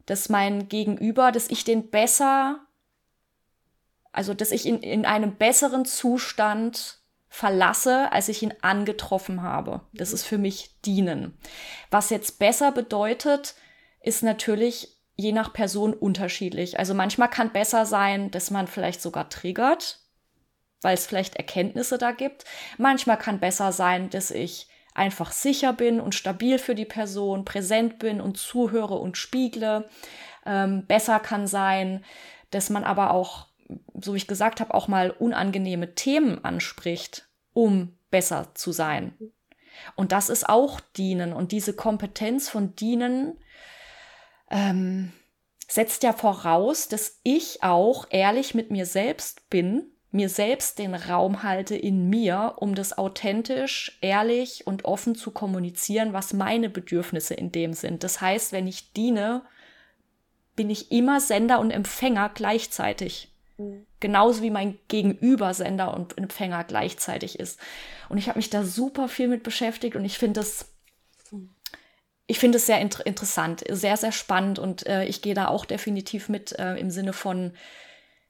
dass 0.06 0.30
mein 0.30 0.68
Gegenüber, 0.68 1.32
dass 1.32 1.49
ich 1.49 1.64
den 1.64 1.89
besser, 1.89 2.60
also 4.12 4.34
dass 4.34 4.52
ich 4.52 4.66
ihn 4.66 4.78
in 4.80 5.06
einem 5.06 5.36
besseren 5.36 5.86
Zustand 5.86 6.99
verlasse, 7.30 8.12
als 8.12 8.28
ich 8.28 8.43
ihn 8.43 8.54
angetroffen 8.62 9.41
habe. 9.41 9.82
Das 9.93 10.12
ist 10.12 10.26
für 10.26 10.38
mich 10.38 10.82
dienen. 10.82 11.38
Was 11.89 12.10
jetzt 12.10 12.39
besser 12.39 12.72
bedeutet, 12.74 13.56
ist 14.02 14.22
natürlich 14.22 14.97
je 15.16 15.32
nach 15.32 15.54
Person 15.54 15.93
unterschiedlich. 15.93 16.78
Also 16.80 16.93
manchmal 16.93 17.30
kann 17.30 17.54
besser 17.54 17.86
sein, 17.86 18.32
dass 18.32 18.52
man 18.52 18.68
vielleicht 18.68 19.02
sogar 19.02 19.30
triggert, 19.30 19.99
weil 20.82 20.95
es 20.95 21.06
vielleicht 21.06 21.36
Erkenntnisse 21.36 21.97
da 21.97 22.12
gibt. 22.12 22.43
Manchmal 22.78 23.18
kann 23.18 23.39
besser 23.39 23.72
sein, 23.72 24.10
dass 24.10 24.32
ich 24.32 24.68
einfach 24.93 25.31
sicher 25.31 25.73
bin 25.73 25.99
und 25.99 26.15
stabil 26.15 26.59
für 26.59 26.75
die 26.75 26.85
Person, 26.85 27.45
präsent 27.45 27.99
bin 27.99 28.21
und 28.21 28.37
zuhöre 28.37 28.95
und 28.95 29.17
spiegle. 29.17 29.89
Ähm, 30.45 30.85
besser 30.85 31.19
kann 31.19 31.47
sein, 31.47 32.03
dass 32.49 32.69
man 32.69 32.83
aber 32.83 33.11
auch, 33.11 33.47
so 33.99 34.13
wie 34.13 34.17
ich 34.17 34.27
gesagt 34.27 34.59
habe, 34.59 34.73
auch 34.73 34.87
mal 34.87 35.11
unangenehme 35.11 35.95
Themen 35.95 36.43
anspricht, 36.43 37.27
um 37.53 37.97
besser 38.09 38.49
zu 38.53 38.71
sein. 38.71 39.13
Und 39.95 40.11
das 40.11 40.29
ist 40.29 40.49
auch 40.49 40.79
Dienen. 40.97 41.33
Und 41.33 41.51
diese 41.51 41.73
Kompetenz 41.73 42.49
von 42.49 42.75
Dienen 42.75 43.37
ähm, 44.49 45.13
setzt 45.67 46.03
ja 46.03 46.11
voraus, 46.11 46.89
dass 46.89 47.19
ich 47.23 47.63
auch 47.63 48.05
ehrlich 48.09 48.53
mit 48.53 48.71
mir 48.71 48.85
selbst 48.85 49.49
bin 49.49 49.91
mir 50.12 50.28
selbst 50.28 50.78
den 50.78 50.93
Raum 50.93 51.41
halte 51.41 51.76
in 51.76 52.09
mir, 52.09 52.55
um 52.57 52.76
das 52.76 52.97
authentisch, 52.97 53.97
ehrlich 54.01 54.68
und 54.68 54.84
offen 54.84 55.16
zu 55.16 55.32
kommunizieren, 55.32 56.12
was 56.12 56.34
meine 56.34 56.70
Bedürfnisse 56.70 57.34
in 57.34 57.51
dem 57.51 57.74
sind. 57.74 58.03
Das 58.03 58.20
heißt, 58.20 58.51
wenn 58.51 58.68
ich 58.68 58.91
diene, 58.91 59.43
bin 60.55 60.70
ich 60.70 60.91
immer 60.91 61.22
Sender 61.22 61.59
und 61.59 61.72
Empfänger 61.72 62.30
gleichzeitig. 62.34 63.32
Mhm. 63.57 63.86
Genauso 64.01 64.41
wie 64.41 64.49
mein 64.49 64.78
Gegenüber 64.89 65.53
Sender 65.53 65.93
und 65.93 66.18
Empfänger 66.18 66.66
gleichzeitig 66.66 67.39
ist. 67.39 67.59
Und 68.09 68.18
ich 68.18 68.28
habe 68.28 68.39
mich 68.39 68.49
da 68.49 68.64
super 68.66 69.07
viel 69.07 69.30
mit 69.30 69.43
beschäftigt 69.43 69.95
und 69.95 70.03
ich 70.03 70.18
finde 70.18 70.41
das 70.41 70.68
ich 72.28 72.39
finde 72.39 72.59
es 72.59 72.66
sehr 72.66 72.80
inter 72.80 73.05
interessant, 73.05 73.62
sehr, 73.70 73.97
sehr 73.97 74.14
spannend 74.14 74.57
und 74.57 74.88
äh, 74.88 75.03
ich 75.03 75.22
gehe 75.22 75.34
da 75.34 75.49
auch 75.49 75.66
definitiv 75.66 76.30
mit 76.30 76.57
äh, 76.57 76.76
im 76.78 76.89
Sinne 76.89 77.12
von 77.12 77.51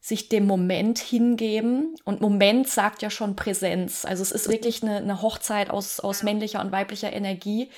sich 0.01 0.29
dem 0.29 0.47
Moment 0.47 0.97
hingeben. 0.97 1.95
Und 2.03 2.21
Moment 2.21 2.67
sagt 2.67 3.03
ja 3.03 3.11
schon 3.11 3.35
Präsenz. 3.35 4.03
Also 4.03 4.23
es 4.23 4.31
ist 4.31 4.49
wirklich 4.49 4.81
eine, 4.81 4.97
eine 4.97 5.21
Hochzeit 5.21 5.69
aus, 5.69 5.99
aus 5.99 6.23
männlicher 6.23 6.59
und 6.59 6.71
weiblicher 6.71 7.13
Energie 7.13 7.69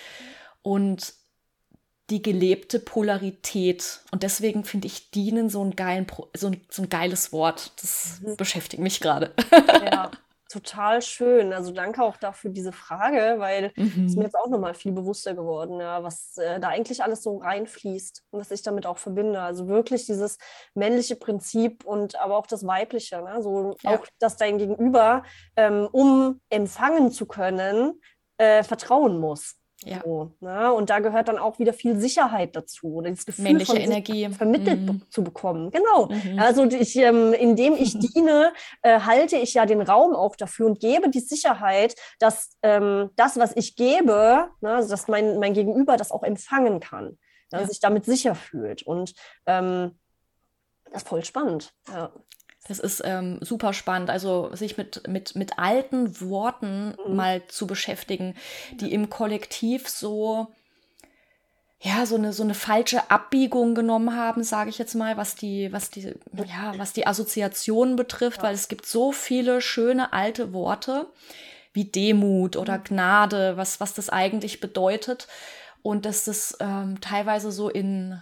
und 0.61 1.13
die 2.09 2.21
gelebte 2.21 2.79
Polarität. 2.79 3.99
Und 4.11 4.23
deswegen 4.23 4.63
finde 4.63 4.87
ich 4.87 5.11
Dienen 5.11 5.49
so 5.49 5.63
ein, 5.63 5.75
geilen, 5.75 6.07
so 6.33 6.47
ein, 6.47 6.61
so 6.69 6.83
ein 6.83 6.89
geiles 6.89 7.33
Wort. 7.33 7.71
Das 7.81 8.21
mhm. 8.21 8.37
beschäftigt 8.37 8.81
mich 8.81 9.01
gerade. 9.01 9.33
Ja, 9.51 10.09
total 10.53 11.01
schön. 11.01 11.51
Also 11.51 11.71
danke 11.71 12.03
auch 12.03 12.17
dafür 12.17 12.51
diese 12.51 12.71
Frage, 12.71 13.35
weil 13.39 13.71
mhm. 13.75 14.05
es 14.05 14.15
mir 14.15 14.25
jetzt 14.25 14.35
auch 14.35 14.47
nochmal 14.47 14.75
viel 14.75 14.91
bewusster 14.91 15.33
geworden, 15.33 15.79
ja, 15.79 16.03
was 16.03 16.37
äh, 16.37 16.59
da 16.59 16.69
eigentlich 16.69 17.03
alles 17.03 17.23
so 17.23 17.37
reinfließt 17.37 18.23
und 18.29 18.39
was 18.39 18.51
ich 18.51 18.61
damit 18.61 18.85
auch 18.85 18.99
verbinde. 18.99 19.41
Also 19.41 19.67
wirklich 19.67 20.05
dieses 20.05 20.37
männliche 20.75 21.15
Prinzip 21.15 21.83
und 21.85 22.19
aber 22.19 22.37
auch 22.37 22.45
das 22.45 22.67
weibliche. 22.67 23.21
Ne? 23.21 23.41
So 23.41 23.75
ja. 23.81 23.97
auch, 23.97 24.05
dass 24.19 24.37
dein 24.37 24.59
Gegenüber, 24.59 25.23
ähm, 25.55 25.89
um 25.91 26.39
empfangen 26.49 27.11
zu 27.11 27.25
können, 27.25 27.99
äh, 28.37 28.63
vertrauen 28.63 29.19
muss. 29.19 29.55
Ja. 29.85 30.01
So, 30.03 30.31
ne? 30.39 30.73
Und 30.73 30.89
da 30.89 30.99
gehört 30.99 31.27
dann 31.27 31.37
auch 31.37 31.59
wieder 31.59 31.73
viel 31.73 31.99
Sicherheit 31.99 32.55
dazu, 32.55 32.95
oder 32.95 33.09
das 33.09 33.25
Gefühl 33.25 33.43
Männliche 33.43 33.77
Energie 33.77 34.29
vermittelt 34.29 34.81
mhm. 34.81 35.01
zu 35.09 35.23
bekommen. 35.23 35.71
Genau. 35.71 36.07
Mhm. 36.07 36.39
Also 36.39 36.65
ich, 36.65 36.95
ähm, 36.95 37.33
indem 37.33 37.73
ich 37.73 37.97
diene, 37.99 38.53
äh, 38.81 38.99
halte 38.99 39.37
ich 39.37 39.53
ja 39.53 39.65
den 39.65 39.81
Raum 39.81 40.15
auch 40.15 40.35
dafür 40.35 40.67
und 40.67 40.79
gebe 40.79 41.09
die 41.09 41.19
Sicherheit, 41.19 41.95
dass 42.19 42.57
ähm, 42.61 43.09
das, 43.15 43.37
was 43.37 43.55
ich 43.55 43.75
gebe, 43.75 44.49
ne, 44.61 44.75
also 44.75 44.89
dass 44.89 45.07
mein, 45.07 45.39
mein 45.39 45.53
Gegenüber 45.53 45.97
das 45.97 46.11
auch 46.11 46.23
empfangen 46.23 46.79
kann, 46.79 47.17
ne, 47.51 47.61
ja. 47.61 47.67
sich 47.67 47.79
damit 47.79 48.05
sicher 48.05 48.35
fühlt. 48.35 48.83
Und 48.83 49.13
ähm, 49.45 49.97
das 50.91 51.03
ist 51.03 51.07
voll 51.07 51.25
spannend. 51.25 51.73
Ja. 51.89 52.11
Das 52.67 52.79
ist 52.79 53.01
ähm, 53.03 53.39
super 53.41 53.73
spannend, 53.73 54.09
also 54.09 54.55
sich 54.55 54.77
mit, 54.77 55.05
mit, 55.07 55.35
mit 55.35 55.59
alten 55.59 56.21
Worten 56.21 56.95
mhm. 57.05 57.15
mal 57.15 57.41
zu 57.47 57.67
beschäftigen, 57.67 58.35
die 58.79 58.93
im 58.93 59.09
Kollektiv 59.09 59.89
so, 59.89 60.47
ja, 61.81 62.05
so 62.05 62.15
eine, 62.15 62.31
so 62.31 62.43
eine 62.43 62.53
falsche 62.53 63.11
Abbiegung 63.11 63.75
genommen 63.75 64.15
haben, 64.15 64.43
sage 64.43 64.69
ich 64.69 64.77
jetzt 64.77 64.95
mal, 64.95 65.17
was 65.17 65.35
die, 65.35 65.73
was 65.73 65.89
die, 65.89 66.13
ja, 66.33 66.73
was 66.77 66.93
die 66.93 67.05
Assoziationen 67.05 67.97
betrifft, 67.97 68.37
ja. 68.37 68.43
weil 68.43 68.55
es 68.55 68.69
gibt 68.69 68.85
so 68.85 69.11
viele 69.11 69.59
schöne 69.59 70.13
alte 70.13 70.53
Worte 70.53 71.07
wie 71.73 71.85
Demut 71.85 72.55
oder 72.55 72.77
mhm. 72.77 72.83
Gnade, 72.85 73.57
was, 73.57 73.81
was 73.81 73.93
das 73.93 74.09
eigentlich 74.09 74.61
bedeutet. 74.61 75.27
Und 75.81 76.05
dass 76.05 76.23
das 76.23 76.55
ähm, 76.61 77.01
teilweise 77.01 77.51
so 77.51 77.67
in 77.67 78.21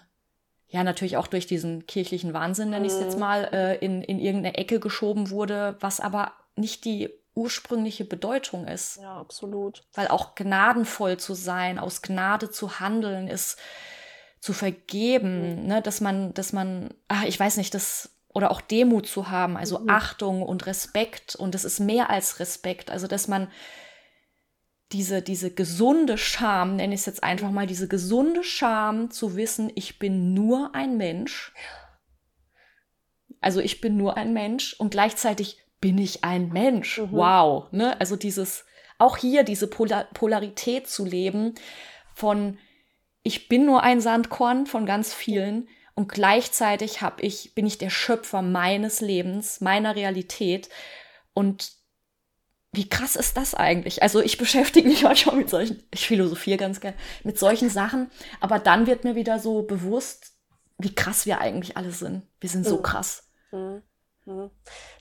ja 0.71 0.83
natürlich 0.83 1.17
auch 1.17 1.27
durch 1.27 1.45
diesen 1.45 1.85
kirchlichen 1.85 2.33
Wahnsinn, 2.33 2.69
nenne 2.69 2.87
ich 2.87 2.93
es 2.93 2.99
jetzt 2.99 3.15
mhm. 3.15 3.19
mal, 3.19 3.43
äh, 3.53 3.77
in, 3.77 4.01
in 4.01 4.19
irgendeine 4.19 4.57
Ecke 4.57 4.79
geschoben 4.79 5.29
wurde, 5.29 5.75
was 5.79 5.99
aber 5.99 6.31
nicht 6.55 6.85
die 6.85 7.09
ursprüngliche 7.35 8.05
Bedeutung 8.05 8.67
ist. 8.67 8.99
Ja, 9.01 9.17
absolut. 9.17 9.83
Weil 9.93 10.07
auch 10.07 10.35
gnadenvoll 10.35 11.17
zu 11.17 11.33
sein, 11.33 11.79
aus 11.79 12.01
Gnade 12.01 12.49
zu 12.49 12.79
handeln, 12.79 13.27
ist 13.27 13.57
zu 14.39 14.53
vergeben, 14.53 15.61
mhm. 15.61 15.67
ne, 15.67 15.81
dass 15.81 16.01
man, 16.01 16.33
dass 16.33 16.51
man, 16.51 16.93
ach, 17.07 17.23
ich 17.23 17.39
weiß 17.39 17.57
nicht, 17.57 17.73
das 17.73 18.09
oder 18.33 18.49
auch 18.49 18.61
Demut 18.61 19.07
zu 19.07 19.29
haben, 19.29 19.57
also 19.57 19.79
mhm. 19.79 19.89
Achtung 19.89 20.41
und 20.41 20.65
Respekt 20.65 21.35
und 21.35 21.53
es 21.53 21.65
ist 21.65 21.79
mehr 21.79 22.09
als 22.09 22.39
Respekt, 22.39 22.89
also 22.89 23.07
dass 23.07 23.27
man 23.27 23.49
diese, 24.93 25.21
diese 25.21 25.51
gesunde 25.51 26.17
Scham, 26.17 26.75
nenne 26.75 26.93
ich 26.93 27.01
es 27.01 27.05
jetzt 27.05 27.23
einfach 27.23 27.51
mal, 27.51 27.67
diese 27.67 27.87
gesunde 27.87 28.43
Scham 28.43 29.11
zu 29.11 29.35
wissen, 29.35 29.71
ich 29.75 29.99
bin 29.99 30.33
nur 30.33 30.75
ein 30.75 30.97
Mensch. 30.97 31.53
Also 33.39 33.59
ich 33.59 33.81
bin 33.81 33.97
nur 33.97 34.17
ein 34.17 34.33
Mensch 34.33 34.73
und 34.73 34.91
gleichzeitig 34.91 35.57
bin 35.79 35.97
ich 35.97 36.23
ein 36.23 36.49
Mensch. 36.49 36.99
Mhm. 36.99 37.11
Wow. 37.11 37.71
Ne? 37.71 37.99
Also 37.99 38.15
dieses, 38.15 38.65
auch 38.99 39.17
hier 39.17 39.43
diese 39.43 39.67
Polar 39.67 40.05
Polarität 40.13 40.87
zu 40.87 41.05
leben 41.05 41.55
von 42.13 42.57
ich 43.23 43.47
bin 43.47 43.65
nur 43.65 43.83
ein 43.83 44.01
Sandkorn 44.01 44.65
von 44.65 44.85
ganz 44.85 45.13
vielen 45.13 45.67
und 45.95 46.07
gleichzeitig 46.07 47.01
hab 47.01 47.21
ich, 47.21 47.53
bin 47.53 47.65
ich 47.65 47.77
der 47.77 47.89
Schöpfer 47.89 48.41
meines 48.41 49.01
Lebens, 49.01 49.61
meiner 49.61 49.95
Realität 49.95 50.69
und 51.33 51.80
wie 52.73 52.87
krass 52.87 53.15
ist 53.15 53.35
das 53.35 53.53
eigentlich? 53.53 54.01
Also 54.01 54.21
ich 54.21 54.37
beschäftige 54.37 54.87
mich 54.87 55.03
manchmal 55.03 55.35
mit 55.35 55.49
solchen, 55.49 55.83
ich 55.91 56.07
philosophiere 56.07 56.57
ganz 56.57 56.79
gerne, 56.79 56.97
mit 57.23 57.37
solchen 57.37 57.69
Sachen, 57.69 58.09
aber 58.39 58.59
dann 58.59 58.87
wird 58.87 59.03
mir 59.03 59.15
wieder 59.15 59.39
so 59.39 59.63
bewusst, 59.63 60.33
wie 60.77 60.95
krass 60.95 61.25
wir 61.25 61.41
eigentlich 61.41 61.77
alle 61.77 61.91
sind. 61.91 62.23
Wir 62.39 62.49
sind 62.49 62.65
so 62.65 62.77
mhm. 62.77 62.81
krass. 62.81 63.29
Mhm. 63.51 63.81
Mhm. 64.25 64.49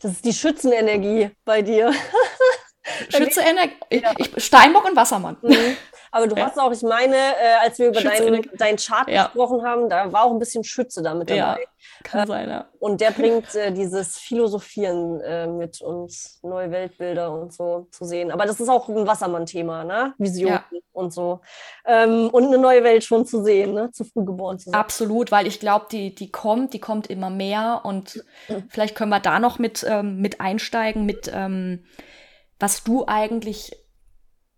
Das 0.00 0.12
ist 0.12 0.24
die 0.24 0.32
Schützenenergie 0.32 1.30
bei 1.44 1.62
dir. 1.62 1.92
Schütze 3.08 3.40
Energie. 3.40 3.74
Ja. 3.90 4.12
Steinbock 4.36 4.84
und 4.88 4.96
Wassermann. 4.96 5.36
Mhm. 5.42 5.76
Aber 6.12 6.26
du 6.26 6.34
Ja. 6.34 6.46
hast 6.46 6.58
auch, 6.58 6.72
ich 6.72 6.82
meine, 6.82 7.14
äh, 7.14 7.54
als 7.62 7.78
wir 7.78 7.88
über 7.88 8.00
deinen, 8.00 8.34
in 8.42 8.56
deinen 8.58 8.76
Chart 8.78 9.08
Ja. 9.08 9.24
gesprochen 9.26 9.62
haben, 9.64 9.88
da 9.88 10.10
war 10.12 10.24
auch 10.24 10.32
ein 10.32 10.40
bisschen 10.40 10.64
Schütze 10.64 11.02
damit 11.04 11.30
dabei. 11.30 11.38
Ja, 11.38 11.56
kann 12.02 12.26
sein, 12.26 12.48
ja. 12.48 12.68
Und 12.80 13.00
der 13.00 13.12
bringt 13.12 13.54
äh, 13.54 13.70
dieses 13.72 14.18
Philosophieren 14.18 15.20
äh, 15.20 15.46
mit 15.46 15.80
und 15.80 16.12
neue 16.42 16.70
Weltbilder 16.72 17.30
und 17.32 17.52
so 17.52 17.86
zu 17.92 18.04
sehen. 18.04 18.32
Aber 18.32 18.44
das 18.46 18.58
ist 18.58 18.68
auch 18.68 18.88
ein 18.88 19.06
Wassermann-Thema, 19.06 19.84
ne? 19.84 20.14
Vision 20.18 20.50
Ja. 20.50 20.64
und 20.92 21.12
so. 21.14 21.42
Ähm, 21.86 22.28
und 22.30 22.46
eine 22.46 22.58
neue 22.58 22.82
Welt 22.82 23.04
schon 23.04 23.24
zu 23.24 23.44
sehen, 23.44 23.74
ne? 23.74 23.92
Zu 23.92 24.02
früh 24.04 24.24
geboren 24.24 24.58
zu 24.58 24.70
sein. 24.70 24.80
Absolut, 24.80 25.30
weil 25.30 25.46
ich 25.46 25.60
glaube, 25.60 25.86
die, 25.92 26.12
die 26.12 26.32
kommt, 26.32 26.72
die 26.74 26.80
kommt 26.80 27.06
immer 27.06 27.30
mehr 27.30 27.82
und 27.84 28.24
vielleicht 28.68 28.96
können 28.96 29.10
wir 29.10 29.20
da 29.20 29.38
noch 29.38 29.60
mit, 29.60 29.86
ähm, 29.88 30.16
mit 30.20 30.40
einsteigen, 30.40 31.06
mit 31.06 31.30
ähm, 31.32 31.84
was 32.60 32.84
du 32.84 33.06
eigentlich 33.08 33.76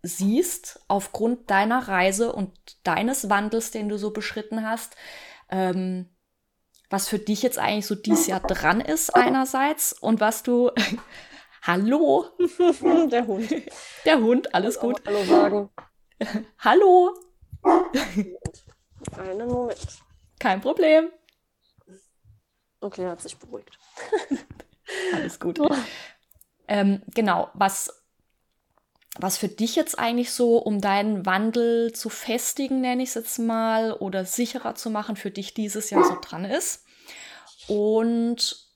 siehst 0.03 0.81
aufgrund 0.89 1.49
deiner 1.49 1.87
Reise 1.87 2.33
und 2.33 2.51
deines 2.83 3.29
Wandels, 3.29 3.71
den 3.71 3.87
du 3.89 3.97
so 3.97 4.11
beschritten 4.11 4.67
hast, 4.67 4.95
ähm, 5.49 6.09
was 6.89 7.07
für 7.07 7.19
dich 7.19 7.41
jetzt 7.41 7.57
eigentlich 7.57 7.87
so 7.87 7.95
dieses 7.95 8.27
Jahr 8.27 8.41
dran 8.41 8.81
ist 8.81 9.15
einerseits 9.15 9.93
und 9.93 10.19
was 10.19 10.43
du, 10.43 10.71
hallo, 11.61 12.25
Der 13.09 13.25
Hund. 13.25 13.49
der 14.05 14.19
Hund, 14.19 14.53
alles 14.53 14.79
gut, 14.79 15.01
Hallo 15.07 15.23
sagen. 15.23 15.69
hallo, 16.59 17.15
Einen 19.17 19.47
Moment. 19.47 19.99
kein 20.39 20.61
Problem, 20.61 21.09
Okay, 22.81 23.03
er 23.03 23.11
hat 23.11 23.21
sich 23.21 23.37
beruhigt. 23.37 23.79
Alles 25.13 25.39
gut. 25.39 25.57
Ähm, 26.67 27.01
genau, 27.13 27.49
was, 27.53 28.03
was 29.17 29.37
für 29.37 29.47
dich 29.47 29.75
jetzt 29.75 29.99
eigentlich 29.99 30.31
so, 30.31 30.57
um 30.57 30.81
deinen 30.81 31.25
Wandel 31.25 31.93
zu 31.93 32.09
festigen, 32.09 32.81
nenne 32.81 33.03
ich 33.03 33.09
es 33.09 33.15
jetzt 33.15 33.39
mal, 33.39 33.93
oder 33.93 34.25
sicherer 34.25 34.75
zu 34.75 34.89
machen, 34.89 35.15
für 35.15 35.31
dich 35.31 35.53
dieses 35.53 35.89
Jahr 35.89 36.03
so 36.03 36.17
dran 36.19 36.45
ist. 36.45 36.85
Und 37.67 38.67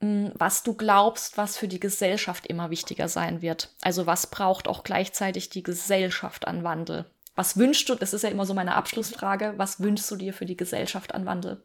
mh, 0.00 0.32
was 0.34 0.62
du 0.62 0.74
glaubst, 0.74 1.36
was 1.36 1.56
für 1.56 1.68
die 1.68 1.80
Gesellschaft 1.80 2.46
immer 2.46 2.70
wichtiger 2.70 3.08
sein 3.08 3.42
wird. 3.42 3.74
Also 3.82 4.06
was 4.06 4.26
braucht 4.28 4.68
auch 4.68 4.84
gleichzeitig 4.84 5.50
die 5.50 5.62
Gesellschaft 5.62 6.46
an 6.46 6.64
Wandel? 6.64 7.06
Was 7.36 7.56
wünschst 7.56 7.88
du, 7.88 7.94
das 7.94 8.12
ist 8.12 8.22
ja 8.22 8.28
immer 8.28 8.44
so 8.44 8.54
meine 8.54 8.74
Abschlussfrage, 8.74 9.54
was 9.56 9.80
wünschst 9.80 10.10
du 10.10 10.16
dir 10.16 10.34
für 10.34 10.46
die 10.46 10.56
Gesellschaft 10.56 11.14
an 11.14 11.26
Wandel? 11.26 11.62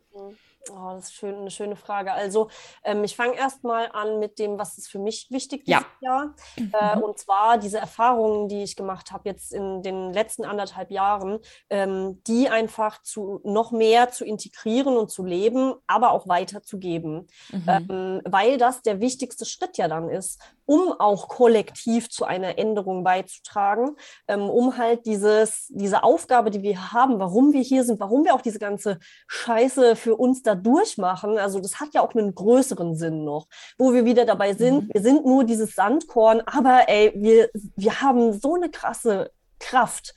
Oh, 0.72 0.94
das 0.96 1.06
ist 1.06 1.14
schön, 1.14 1.36
eine 1.36 1.52
schöne 1.52 1.76
Frage. 1.76 2.12
Also 2.14 2.50
ähm, 2.84 3.04
ich 3.04 3.16
fange 3.16 3.36
erstmal 3.36 3.90
an 3.92 4.18
mit 4.20 4.40
dem, 4.40 4.58
was 4.58 4.78
ist 4.80 4.88
für 4.90 4.98
mich 4.98 5.28
wichtig 5.30 5.62
Ja. 5.68 5.80
dieses 5.80 5.92
Jahr. 6.02 6.36
Äh, 6.58 6.96
Mhm. 6.98 7.04
und 7.04 7.20
zwar 7.20 7.58
diese 7.60 7.78
Erfahrungen, 7.78 8.48
die 8.48 8.64
ich 8.64 8.76
gemacht 8.76 9.12
habe 9.12 9.30
jetzt 9.30 9.54
in 9.54 9.84
den 9.84 10.12
letzten 10.12 10.44
anderthalb 10.44 10.90
Jahren, 10.90 11.40
ähm, 11.70 12.22
die 12.26 12.50
einfach 12.50 13.02
zu 13.04 13.42
noch 13.44 13.72
mehr 13.72 14.10
zu 14.10 14.26
integrieren 14.26 14.98
und 14.98 15.12
zu 15.12 15.24
leben, 15.24 15.76
aber 15.86 16.12
auch 16.12 16.28
weiterzugeben. 16.28 17.28
Mhm. 17.52 17.66
Ähm, 17.90 18.22
weil 18.26 18.58
das 18.58 18.82
der 18.82 19.00
wichtigste 19.00 19.46
Schritt 19.46 19.78
ja 19.78 19.88
dann 19.88 20.10
ist, 20.10 20.42
um 20.66 20.94
auch 21.00 21.28
kollektiv 21.28 22.10
zu 22.10 22.26
einer 22.26 22.58
Änderung 22.58 23.04
beizutragen, 23.04 23.96
ähm, 24.28 24.50
um 24.50 24.78
halt 24.78 25.06
dieses, 25.06 25.68
diese 25.70 26.04
Aufgabe, 26.04 26.52
die 26.52 26.64
wir 26.64 26.92
haben, 26.92 27.20
warum 27.20 27.54
wir 27.54 27.62
hier 27.62 27.84
sind, 27.84 28.00
warum 28.00 28.26
wir 28.26 28.34
auch 28.34 28.42
diese 28.42 28.60
ganze 28.60 29.00
Scheiße 29.28 29.96
für 29.96 30.16
uns 30.16 30.42
da 30.44 30.56
durchmachen. 30.56 31.38
Also 31.38 31.60
das 31.60 31.80
hat 31.80 31.94
ja 31.94 32.02
auch 32.02 32.16
einen 32.16 32.34
größeren 32.34 32.96
Sinn 32.96 33.24
noch, 33.24 33.48
wo 33.78 33.94
wir 33.94 34.06
wieder 34.06 34.26
dabei 34.26 34.54
sind. 34.54 34.88
Mhm. 34.88 34.90
Wir 34.94 35.02
sind 35.02 35.26
nur 35.26 35.44
dieses 35.44 35.76
Sandkorn, 35.76 36.42
aber 36.46 36.88
ey, 36.88 37.14
wir, 37.16 37.50
wir 37.76 38.02
haben 38.02 38.34
so 38.34 38.56
eine 38.56 38.70
krasse 38.70 39.32
Kraft. 39.60 40.16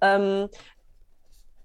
Ähm, 0.00 0.48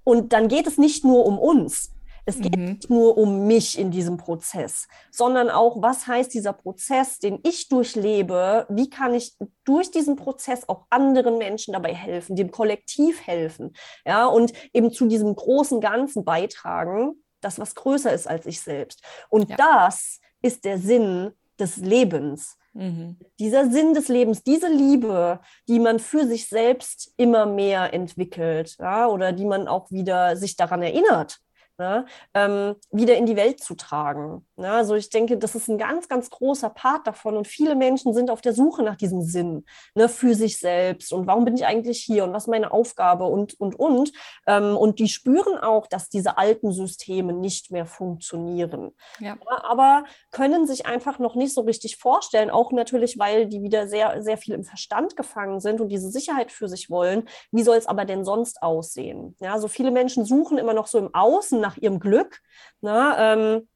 und 0.04 0.34
dann 0.34 0.48
geht 0.48 0.68
es 0.68 0.78
nicht 0.78 1.04
nur 1.04 1.26
um 1.26 1.38
uns. 1.38 1.92
Es 2.26 2.39
geht 2.39 2.55
Mhm. 2.55 2.65
nicht 2.65 2.89
nur 2.89 3.17
um 3.17 3.47
mich 3.47 3.78
in 3.80 3.89
diesem 3.91 4.17
Prozess, 4.17 4.88
sondern 5.11 5.49
auch, 5.49 5.82
was 5.82 6.05
heißt 6.07 6.34
dieser 6.34 6.53
Prozess, 6.53 7.19
den 7.19 7.39
ich 7.43 7.67
durchlebe? 7.67 8.65
Wie 8.69 8.89
kann 8.89 9.13
ich 9.13 9.36
durch 9.63 9.91
diesen 9.91 10.15
Prozess 10.15 10.69
auch 10.69 10.86
anderen 10.89 11.38
Menschen 11.38 11.74
dabei 11.74 11.93
helfen, 11.95 12.36
dem 12.36 12.51
Kollektiv 12.51 13.26
helfen? 13.26 13.74
Ja, 14.05 14.28
und 14.28 14.53
eben 14.74 14.91
zu 14.91 15.07
diesem 15.07 15.36
großen 15.36 15.82
Ganzen 15.82 16.24
beitragen, 16.24 17.24
das 17.41 17.59
was 17.59 17.74
größer 17.76 18.13
ist 18.13 18.28
als 18.28 18.45
ich 18.45 18.61
selbst. 18.61 19.01
Und 19.30 19.49
Ja. 19.49 19.55
das 19.57 20.19
ist 20.41 20.63
der 20.65 20.78
Sinn 20.78 21.32
des 21.59 21.78
Lebens 21.78 22.57
Mhm. 22.74 23.17
dieser 23.39 23.69
Sinn 23.69 23.93
des 23.93 24.07
Lebens, 24.07 24.43
diese 24.43 24.69
Liebe, 24.69 25.41
die 25.67 25.78
man 25.80 25.99
für 25.99 26.26
sich 26.26 26.47
selbst 26.47 27.13
immer 27.17 27.45
mehr 27.45 27.93
entwickelt, 27.93 28.78
ja, 28.80 29.07
oder 29.07 29.34
die 29.34 29.43
man 29.45 29.67
auch 29.67 29.91
wieder 29.91 30.38
sich 30.38 30.55
daran 30.55 30.82
erinnert, 30.82 31.39
ne, 31.82 32.06
ähm, 32.34 32.76
wieder 32.92 33.18
in 33.18 33.26
die 33.26 33.36
Welt 33.36 33.60
zu 33.62 33.76
tragen. 33.76 34.46
Ja, 34.62 34.78
also 34.78 34.95
ich 34.95 35.09
denke, 35.09 35.38
das 35.38 35.55
ist 35.55 35.68
ein 35.68 35.78
ganz, 35.78 36.07
ganz 36.07 36.30
großer 36.30 36.70
Part 36.70 37.07
davon 37.07 37.38
und 37.38 37.47
viele 37.47 37.76
Menschen 37.76 38.14
sind 38.14 38.30
auf 38.30 38.41
der 38.41 38.53
Suche 38.53 38.84
nach 38.84 38.95
diesem 38.95 39.24
Sinn 39.24 39.66
ne, 39.95 40.07
für 40.07 40.36
sich 40.36 40.59
selbst 40.59 41.12
und 41.14 41.26
warum 41.28 41.45
bin 41.45 41.55
ich 41.55 41.66
eigentlich 41.66 41.99
hier 41.99 42.24
und 42.24 42.34
was 42.34 42.43
ist 42.43 42.47
meine 42.47 42.72
Aufgabe 42.72 43.26
und, 43.26 43.59
und, 43.59 43.76
und. 43.76 44.12
Ähm, 44.45 44.78
und 44.78 44.99
die 44.99 45.07
spüren 45.07 45.57
auch, 45.57 45.88
dass 45.88 46.09
diese 46.09 46.38
alten 46.38 46.72
Systeme 46.72 47.34
nicht 47.34 47.72
mehr 47.72 47.86
funktionieren. 47.86 48.91
Ja. 49.20 49.32
Ja, 49.49 49.64
aber 49.64 50.03
können 50.32 50.68
sich 50.68 50.86
einfach 50.86 51.20
noch 51.20 51.36
nicht 51.36 51.53
so 51.53 51.62
richtig 51.62 51.97
vorstellen, 51.97 52.49
auch 52.49 52.72
natürlich, 52.72 53.18
weil 53.20 53.47
die 53.47 53.62
wieder 53.62 53.88
sehr, 53.88 54.22
sehr 54.22 54.38
viel 54.38 54.53
im 54.53 54.64
Verstand 54.64 55.16
gefangen 55.16 55.59
sind 55.59 55.82
und 55.82 55.89
diese 55.89 56.09
Sicherheit 56.09 56.51
für 56.51 56.68
sich 56.68 56.89
wollen. 56.89 57.28
Wie 57.51 57.64
soll 57.64 57.78
es 57.78 57.88
aber 57.88 58.05
denn 58.05 58.26
sonst 58.26 58.62
aussehen? 58.62 59.36
Ja, 59.39 59.59
so 59.59 59.68
viele 59.68 59.91
Menschen 59.91 60.26
suchen 60.26 60.57
immer 60.57 60.74
noch 60.74 60.88
so 60.88 60.97
im 60.97 61.14
Außen 61.14 61.59
nach 61.59 61.78
ihrem 61.78 61.99
Glück, 61.99 62.41
ne, 62.82 63.16
ähm, 63.18 63.68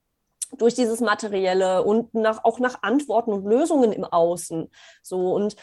durch 0.56 0.74
dieses 0.74 1.00
Materielle 1.00 1.82
und 1.82 2.14
nach, 2.14 2.44
auch 2.44 2.58
nach 2.58 2.82
Antworten 2.82 3.32
und 3.32 3.44
Lösungen 3.44 3.92
im 3.92 4.04
Außen. 4.04 4.70
So 5.02 5.34
und 5.34 5.56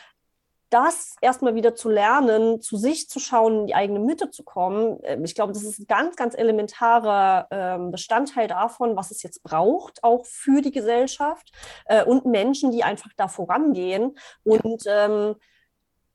das 0.73 1.15
erstmal 1.21 1.53
wieder 1.53 1.75
zu 1.75 1.87
lernen, 1.87 2.59
zu 2.59 2.77
sich 2.77 3.07
zu 3.07 3.19
schauen, 3.19 3.59
in 3.59 3.67
die 3.67 3.75
eigene 3.75 3.99
Mitte 3.99 4.31
zu 4.31 4.43
kommen, 4.43 5.01
äh, 5.03 5.19
ich 5.23 5.35
glaube, 5.35 5.53
das 5.53 5.63
ist 5.63 5.79
ein 5.79 5.87
ganz, 5.87 6.15
ganz 6.15 6.35
elementarer 6.35 7.47
ähm, 7.51 7.91
Bestandteil 7.91 8.47
davon, 8.47 8.95
was 8.95 9.11
es 9.11 9.21
jetzt 9.21 9.43
braucht, 9.43 10.03
auch 10.03 10.25
für 10.25 10.61
die 10.61 10.71
Gesellschaft 10.71 11.51
äh, 11.85 12.03
und 12.03 12.25
Menschen, 12.25 12.71
die 12.71 12.83
einfach 12.83 13.11
da 13.15 13.27
vorangehen 13.27 14.17
und 14.43 14.83
ähm, 14.87 15.35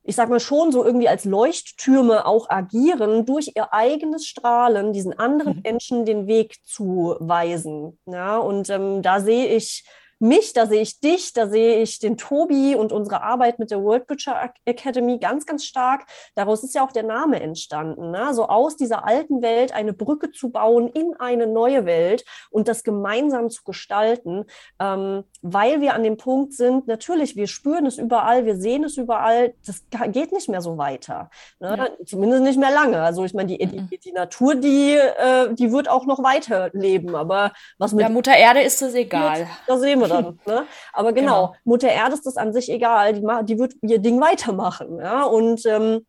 ich 0.09 0.17
sag 0.17 0.31
mal 0.31 0.41
schon 0.41 0.73
so 0.73 0.85
irgendwie 0.85 1.09
als 1.09 1.25
Leuchttürme 1.27 2.25
auch 2.27 2.49
agieren, 2.49 3.27
durch 3.27 3.53
ihr 3.55 3.75
eigenes 3.75 4.27
Strahlen 4.27 4.93
diesen 4.95 5.19
anderen 5.19 5.57
Mhm. 5.57 5.63
Menschen 5.63 6.05
den 6.07 6.27
Weg 6.27 6.57
zu 6.65 7.17
weisen. 7.21 7.99
Ja, 8.07 8.39
und 8.39 8.71
ähm, 8.71 9.03
da 9.03 9.21
sehe 9.21 9.49
ich 9.55 9.85
mich, 10.21 10.53
da 10.53 10.67
sehe 10.67 10.83
ich 10.83 11.01
dich, 11.01 11.33
da 11.33 11.47
sehe 11.49 11.81
ich 11.83 11.99
den 11.99 12.17
Tobi 12.17 12.75
und 12.75 12.93
unsere 12.93 13.23
Arbeit 13.23 13.59
mit 13.59 13.71
der 13.71 13.83
World 13.83 14.07
Butcher 14.07 14.37
Ac- 14.43 14.57
Academy 14.65 15.19
ganz, 15.19 15.47
ganz 15.47 15.65
stark. 15.65 16.07
Daraus 16.35 16.65
ist 16.65 16.75
ja 16.75 16.85
auch 16.85 16.93
der 16.93 17.05
Name 17.05 17.41
entstanden. 17.41 18.11
Ne? 18.11 18.35
So 18.35 18.47
aus 18.49 18.77
dieser 18.77 19.05
alten 19.07 19.43
Welt 19.43 19.73
eine 19.73 19.93
Brücke 19.93 20.31
zu 20.33 20.51
bauen 20.51 20.89
in 20.89 21.15
eine 21.19 21.47
neue 21.47 21.87
Welt 21.87 22.25
und 22.51 22.69
das 22.69 22.83
gemeinsam 22.83 23.51
zu 23.51 23.63
gestalten, 23.65 24.45
ähm, 24.81 25.25
weil 25.43 25.81
wir 25.81 25.95
an 25.95 26.03
dem 26.03 26.17
Punkt 26.17 26.53
sind, 26.53 26.87
natürlich, 26.89 27.37
wir 27.37 27.47
spüren 27.47 27.87
es 27.87 27.99
überall, 27.99 28.45
wir 28.45 28.57
sehen 28.57 28.85
es 28.85 28.97
überall, 28.97 29.55
das 29.67 29.83
geht 30.13 30.33
nicht 30.33 30.49
mehr 30.49 30.61
so 30.61 30.79
weiter. 30.79 31.31
Ne? 31.61 31.75
Ja. 31.79 32.05
Zumindest 32.07 32.43
nicht 32.43 32.59
mehr 32.59 32.71
lange. 32.73 33.01
Also 33.03 33.25
ich 33.25 33.35
meine, 33.35 33.57
die, 33.57 33.65
Mhm. 33.65 33.89
die, 33.91 33.99
die 33.99 34.13
Natur, 34.13 34.55
die, 34.55 34.95
äh, 34.95 35.53
die 35.55 35.71
wird 35.73 35.89
auch 35.89 36.07
noch 36.07 36.23
weiterleben, 36.23 37.15
aber 37.15 37.53
was 37.79 37.93
mit 37.93 38.03
Ja, 38.03 38.09
Mutter 38.09 38.35
Erde 38.37 38.63
ist 38.63 38.83
es 38.83 38.95
egal. 38.95 39.47
da 39.67 39.77
sehen 39.79 40.01
wir 40.01 40.08
dann. 40.09 40.39
Ne? 40.47 40.67
Aber 40.93 41.13
genau, 41.13 41.49
Genau. 41.49 41.57
Mutter 41.65 41.89
Erde 41.89 42.15
ist 42.15 42.27
das 42.27 42.37
an 42.37 42.53
sich 42.53 42.71
egal. 42.71 43.13
Die, 43.15 43.23
die 43.45 43.59
wird 43.59 43.75
ihr 43.83 43.99
Ding 43.99 44.21
weitermachen. 44.21 44.99
Ja? 44.99 45.25
Und 45.25 45.65
ähm, 45.67 46.07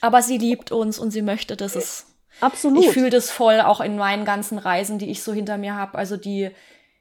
Aber 0.00 0.22
sie 0.22 0.38
liebt 0.38 0.72
uns 0.72 0.98
und 0.98 1.10
sie 1.10 1.22
möchte, 1.22 1.56
dass 1.56 1.74
es. 1.76 2.06
absolut. 2.40 2.84
Ich 2.84 2.90
fühle 2.90 3.10
das 3.10 3.30
voll 3.30 3.60
auch 3.60 3.80
in 3.80 3.96
meinen 3.96 4.24
ganzen 4.24 4.58
Reisen, 4.58 4.98
die 4.98 5.10
ich 5.10 5.22
so 5.22 5.32
hinter 5.32 5.56
mir 5.58 5.74
habe. 5.74 5.96
Also 5.98 6.16
die, 6.16 6.50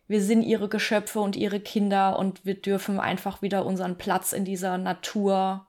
wir 0.08 0.22
sind 0.22 0.44
ihre 0.44 0.70
Geschöpfe 0.70 1.20
und 1.20 1.36
ihre 1.36 1.60
Kinder 1.60 2.18
und 2.20 2.46
wir 2.46 2.56
dürfen 2.62 3.00
einfach 3.00 3.42
wieder 3.42 3.66
unseren 3.66 3.98
Platz 3.98 4.34
in 4.34 4.46
dieser 4.46 4.78
Natur, 4.78 5.68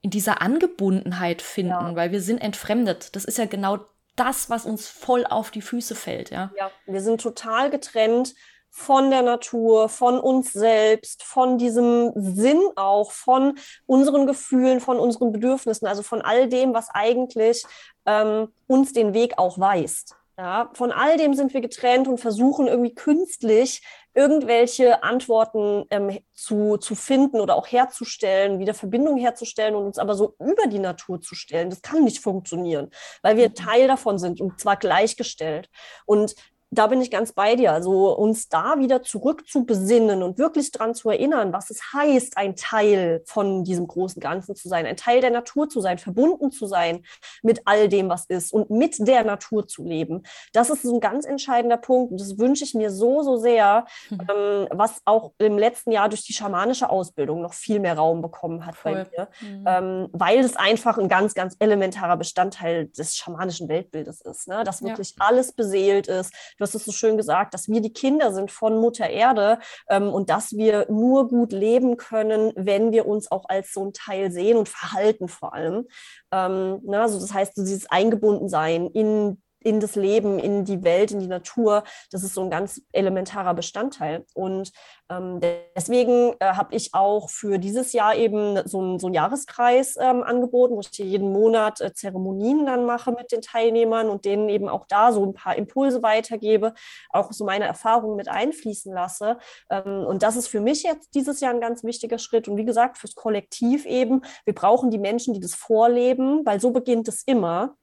in 0.00 0.10
dieser 0.10 0.40
Angebundenheit 0.42 1.42
finden, 1.42 1.70
Ja. 1.72 1.94
weil 1.96 2.10
wir 2.12 2.20
sind 2.20 2.38
entfremdet. 2.38 3.14
Das 3.16 3.24
ist 3.24 3.38
ja 3.38 3.44
genau 3.46 3.78
das, 4.16 4.48
was 4.48 4.64
uns 4.64 4.88
voll 4.88 5.26
auf 5.26 5.50
die 5.50 5.60
Füße 5.60 5.94
fällt, 5.94 6.30
ja. 6.30 6.50
Ja, 6.58 6.70
wir 6.86 7.02
sind 7.02 7.20
total 7.20 7.68
getrennt 7.70 8.34
von 8.76 9.10
der 9.10 9.22
Natur, 9.22 9.88
von 9.88 10.20
uns 10.20 10.52
selbst, 10.52 11.22
von 11.22 11.56
diesem 11.56 12.12
Sinn 12.14 12.60
auch, 12.76 13.10
von 13.10 13.58
unseren 13.86 14.26
Gefühlen, 14.26 14.80
von 14.80 14.98
unseren 14.98 15.32
Bedürfnissen, 15.32 15.88
also 15.88 16.02
von 16.02 16.20
all 16.20 16.46
dem, 16.46 16.74
was 16.74 16.90
eigentlich 16.90 17.64
ähm, 18.04 18.48
uns 18.66 18.92
den 18.92 19.14
Weg 19.14 19.38
auch 19.38 19.58
weist. 19.58 20.14
Ja, 20.38 20.70
von 20.74 20.92
all 20.92 21.16
dem 21.16 21.32
sind 21.32 21.54
wir 21.54 21.62
getrennt 21.62 22.06
und 22.06 22.20
versuchen 22.20 22.66
irgendwie 22.66 22.94
künstlich 22.94 23.80
irgendwelche 24.12 25.02
Antworten 25.02 25.86
ähm, 25.88 26.18
zu, 26.34 26.76
zu 26.76 26.94
finden 26.94 27.40
oder 27.40 27.54
auch 27.54 27.66
herzustellen, 27.66 28.58
wieder 28.58 28.74
Verbindungen 28.74 29.18
herzustellen 29.18 29.74
und 29.74 29.86
uns 29.86 29.98
aber 29.98 30.14
so 30.14 30.36
über 30.38 30.66
die 30.66 30.78
Natur 30.78 31.22
zu 31.22 31.34
stellen. 31.34 31.70
Das 31.70 31.80
kann 31.80 32.04
nicht 32.04 32.18
funktionieren, 32.18 32.90
weil 33.22 33.38
wir 33.38 33.48
mhm. 33.48 33.54
Teil 33.54 33.88
davon 33.88 34.18
sind 34.18 34.42
und 34.42 34.60
zwar 34.60 34.76
gleichgestellt. 34.76 35.70
Und 36.04 36.34
da 36.70 36.88
bin 36.88 37.00
ich 37.00 37.10
ganz 37.10 37.32
bei 37.32 37.54
dir. 37.54 37.72
Also 37.72 38.16
uns 38.16 38.48
da 38.48 38.78
wieder 38.78 39.02
zurück 39.02 39.46
zu 39.48 39.64
besinnen 39.64 40.22
und 40.22 40.38
wirklich 40.38 40.72
daran 40.72 40.94
zu 40.94 41.10
erinnern, 41.10 41.52
was 41.52 41.70
es 41.70 41.80
heißt, 41.92 42.36
ein 42.36 42.56
Teil 42.56 43.22
von 43.24 43.64
diesem 43.64 43.86
großen 43.86 44.20
Ganzen 44.20 44.56
zu 44.56 44.68
sein, 44.68 44.84
ein 44.84 44.96
Teil 44.96 45.20
der 45.20 45.30
Natur 45.30 45.68
zu 45.68 45.80
sein, 45.80 45.98
verbunden 45.98 46.50
zu 46.50 46.66
sein 46.66 47.04
mit 47.42 47.62
all 47.66 47.88
dem, 47.88 48.08
was 48.08 48.26
ist 48.26 48.52
und 48.52 48.70
mit 48.70 48.96
der 49.06 49.24
Natur 49.24 49.68
zu 49.68 49.84
leben. 49.84 50.24
Das 50.52 50.70
ist 50.70 50.82
so 50.82 50.94
ein 50.94 51.00
ganz 51.00 51.24
entscheidender 51.24 51.76
Punkt 51.76 52.12
und 52.12 52.20
das 52.20 52.38
wünsche 52.38 52.64
ich 52.64 52.74
mir 52.74 52.90
so, 52.90 53.22
so 53.22 53.36
sehr, 53.36 53.86
mhm. 54.10 54.20
ähm, 54.28 54.68
was 54.70 55.00
auch 55.04 55.32
im 55.38 55.58
letzten 55.58 55.92
Jahr 55.92 56.08
durch 56.08 56.24
die 56.24 56.32
schamanische 56.32 56.90
Ausbildung 56.90 57.42
noch 57.42 57.54
viel 57.54 57.78
mehr 57.78 57.96
Raum 57.96 58.22
bekommen 58.22 58.66
hat 58.66 58.74
Voll. 58.74 58.92
bei 58.92 59.06
mir, 59.16 59.28
mhm. 59.40 59.64
ähm, 59.66 60.08
weil 60.12 60.40
es 60.40 60.56
einfach 60.56 60.98
ein 60.98 61.08
ganz, 61.08 61.34
ganz 61.34 61.54
elementarer 61.60 62.16
Bestandteil 62.16 62.88
des 62.88 63.16
schamanischen 63.16 63.68
Weltbildes 63.68 64.20
ist, 64.20 64.48
ne? 64.48 64.64
dass 64.64 64.82
wirklich 64.82 65.10
ja. 65.10 65.24
alles 65.26 65.52
beseelt 65.52 66.08
ist, 66.08 66.32
du 66.56 66.62
hast 66.62 66.74
es 66.74 66.84
so 66.84 66.92
schön 66.92 67.16
gesagt, 67.16 67.54
dass 67.54 67.68
wir 67.68 67.80
die 67.80 67.92
Kinder 67.92 68.32
sind 68.32 68.50
von 68.50 68.78
Mutter 68.78 69.08
Erde 69.08 69.58
ähm, 69.88 70.08
und 70.08 70.30
dass 70.30 70.52
wir 70.56 70.86
nur 70.90 71.28
gut 71.28 71.52
leben 71.52 71.96
können, 71.96 72.52
wenn 72.56 72.92
wir 72.92 73.06
uns 73.06 73.30
auch 73.30 73.44
als 73.48 73.72
so 73.72 73.84
ein 73.84 73.92
Teil 73.92 74.30
sehen 74.30 74.56
und 74.56 74.68
verhalten 74.68 75.28
vor 75.28 75.54
allem. 75.54 75.86
Ähm, 76.32 76.80
na, 76.84 77.02
also 77.02 77.20
das 77.20 77.32
heißt, 77.32 77.56
dieses 77.56 77.90
Eingebundensein 77.90 78.86
in 78.88 79.42
in 79.66 79.80
das 79.80 79.96
Leben, 79.96 80.38
in 80.38 80.64
die 80.64 80.84
Welt, 80.84 81.10
in 81.10 81.18
die 81.18 81.26
Natur. 81.26 81.82
Das 82.12 82.22
ist 82.22 82.34
so 82.34 82.42
ein 82.42 82.50
ganz 82.50 82.80
elementarer 82.92 83.52
Bestandteil. 83.52 84.24
Und 84.32 84.70
ähm, 85.10 85.40
deswegen 85.74 86.34
äh, 86.38 86.52
habe 86.52 86.74
ich 86.76 86.94
auch 86.94 87.28
für 87.30 87.58
dieses 87.58 87.92
Jahr 87.92 88.14
eben 88.14 88.60
so, 88.64 88.80
ein, 88.80 89.00
so 89.00 89.08
einen 89.08 89.14
Jahreskreis 89.14 89.96
ähm, 90.00 90.22
angeboten, 90.22 90.76
wo 90.76 90.80
ich 90.80 90.96
jeden 90.96 91.32
Monat 91.32 91.80
äh, 91.80 91.92
Zeremonien 91.92 92.64
dann 92.64 92.84
mache 92.86 93.10
mit 93.10 93.32
den 93.32 93.42
Teilnehmern 93.42 94.08
und 94.08 94.24
denen 94.24 94.48
eben 94.48 94.68
auch 94.68 94.86
da 94.86 95.12
so 95.12 95.24
ein 95.24 95.34
paar 95.34 95.56
Impulse 95.56 96.00
weitergebe, 96.00 96.72
auch 97.10 97.32
so 97.32 97.44
meine 97.44 97.64
Erfahrungen 97.64 98.14
mit 98.14 98.28
einfließen 98.28 98.92
lasse. 98.92 99.38
Ähm, 99.68 100.06
und 100.06 100.22
das 100.22 100.36
ist 100.36 100.46
für 100.46 100.60
mich 100.60 100.84
jetzt 100.84 101.12
dieses 101.16 101.40
Jahr 101.40 101.52
ein 101.52 101.60
ganz 101.60 101.82
wichtiger 101.82 102.18
Schritt. 102.18 102.46
Und 102.46 102.56
wie 102.56 102.64
gesagt, 102.64 102.98
fürs 102.98 103.16
Kollektiv 103.16 103.84
eben, 103.84 104.22
wir 104.44 104.54
brauchen 104.54 104.92
die 104.92 104.98
Menschen, 104.98 105.34
die 105.34 105.40
das 105.40 105.56
vorleben, 105.56 106.46
weil 106.46 106.60
so 106.60 106.70
beginnt 106.70 107.08
es 107.08 107.24
immer 107.24 107.76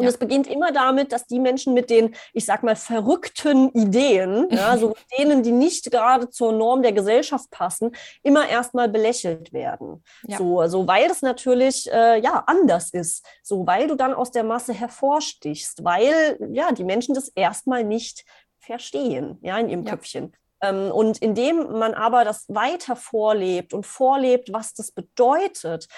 und 0.00 0.06
es 0.06 0.18
beginnt 0.18 0.46
immer 0.46 0.72
damit, 0.72 1.12
dass 1.12 1.26
die 1.26 1.38
Menschen 1.38 1.74
mit 1.74 1.90
den, 1.90 2.14
ich 2.32 2.46
sag 2.46 2.62
mal, 2.62 2.74
verrückten 2.74 3.70
Ideen, 3.72 4.48
ja, 4.50 4.76
so 4.78 4.94
denen, 5.18 5.42
die 5.42 5.52
nicht 5.52 5.90
gerade 5.90 6.30
zur 6.30 6.52
Norm 6.52 6.82
der 6.82 6.92
Gesellschaft 6.92 7.50
passen, 7.50 7.92
immer 8.22 8.48
erstmal 8.48 8.88
belächelt 8.88 9.52
werden. 9.52 10.02
Ja. 10.26 10.38
So, 10.38 10.60
also 10.60 10.86
weil 10.86 11.08
das 11.08 11.20
natürlich 11.20 11.90
äh, 11.92 12.20
ja 12.20 12.44
anders 12.46 12.90
ist. 12.90 13.26
So, 13.42 13.66
weil 13.66 13.88
du 13.88 13.94
dann 13.94 14.14
aus 14.14 14.30
der 14.30 14.44
Masse 14.44 14.72
hervorstichst, 14.72 15.84
weil 15.84 16.38
ja 16.50 16.72
die 16.72 16.84
Menschen 16.84 17.14
das 17.14 17.28
erstmal 17.28 17.84
nicht 17.84 18.24
verstehen, 18.58 19.38
ja, 19.42 19.58
in 19.58 19.68
ihrem 19.68 19.84
ja. 19.84 19.90
Köpfchen. 19.90 20.32
Ähm, 20.62 20.90
und 20.90 21.18
indem 21.18 21.78
man 21.78 21.94
aber 21.94 22.24
das 22.24 22.46
weiter 22.48 22.96
vorlebt 22.96 23.74
und 23.74 23.86
vorlebt, 23.86 24.52
was 24.52 24.72
das 24.72 24.92
bedeutet, 24.92 25.88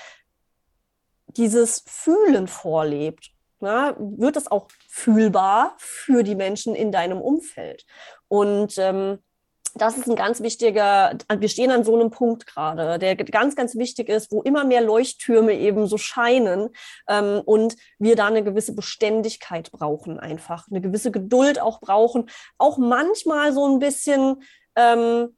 dieses 1.27 1.85
Fühlen 1.87 2.49
vorlebt 2.49 3.33
na, 3.63 3.97
wird 3.99 4.37
es 4.37 4.51
auch 4.51 4.69
fühlbar 4.89 5.75
für 5.79 6.23
die 6.23 6.35
Menschen 6.35 6.75
in 6.75 6.93
deinem 6.93 7.21
Umfeld. 7.21 7.85
Und 8.29 8.77
ähm, 8.79 9.19
das 9.75 9.97
ist 9.97 10.09
ein 10.09 10.17
ganz 10.17 10.43
wichtiger, 10.43 11.17
wir 11.35 11.49
stehen 11.49 11.71
an 11.71 11.85
so 11.85 11.95
einem 11.95 12.11
Punkt 12.11 12.47
gerade, 12.47 12.99
der 12.99 13.17
ganz, 13.17 13.57
ganz 13.57 13.75
wichtig 13.77 14.09
ist, 14.09 14.31
wo 14.31 14.43
immer 14.43 14.65
mehr 14.65 14.83
Leuchttürme 14.83 15.55
eben 15.55 15.87
so 15.87 15.97
scheinen 15.97 16.71
ähm, 17.09 17.41
und 17.45 17.77
wir 17.99 18.17
da 18.17 18.27
eine 18.27 18.45
gewisse 18.45 18.75
Beständigkeit 18.75 19.73
brauchen 19.73 20.21
einfach, 20.21 20.67
eine 20.71 20.81
gewisse 20.81 21.11
Geduld 21.11 21.61
auch 21.61 21.81
brauchen, 21.81 22.29
auch 22.59 22.77
manchmal 22.77 23.53
so 23.53 23.67
ein 23.67 23.79
bisschen, 23.79 24.43
ähm, 24.77 25.37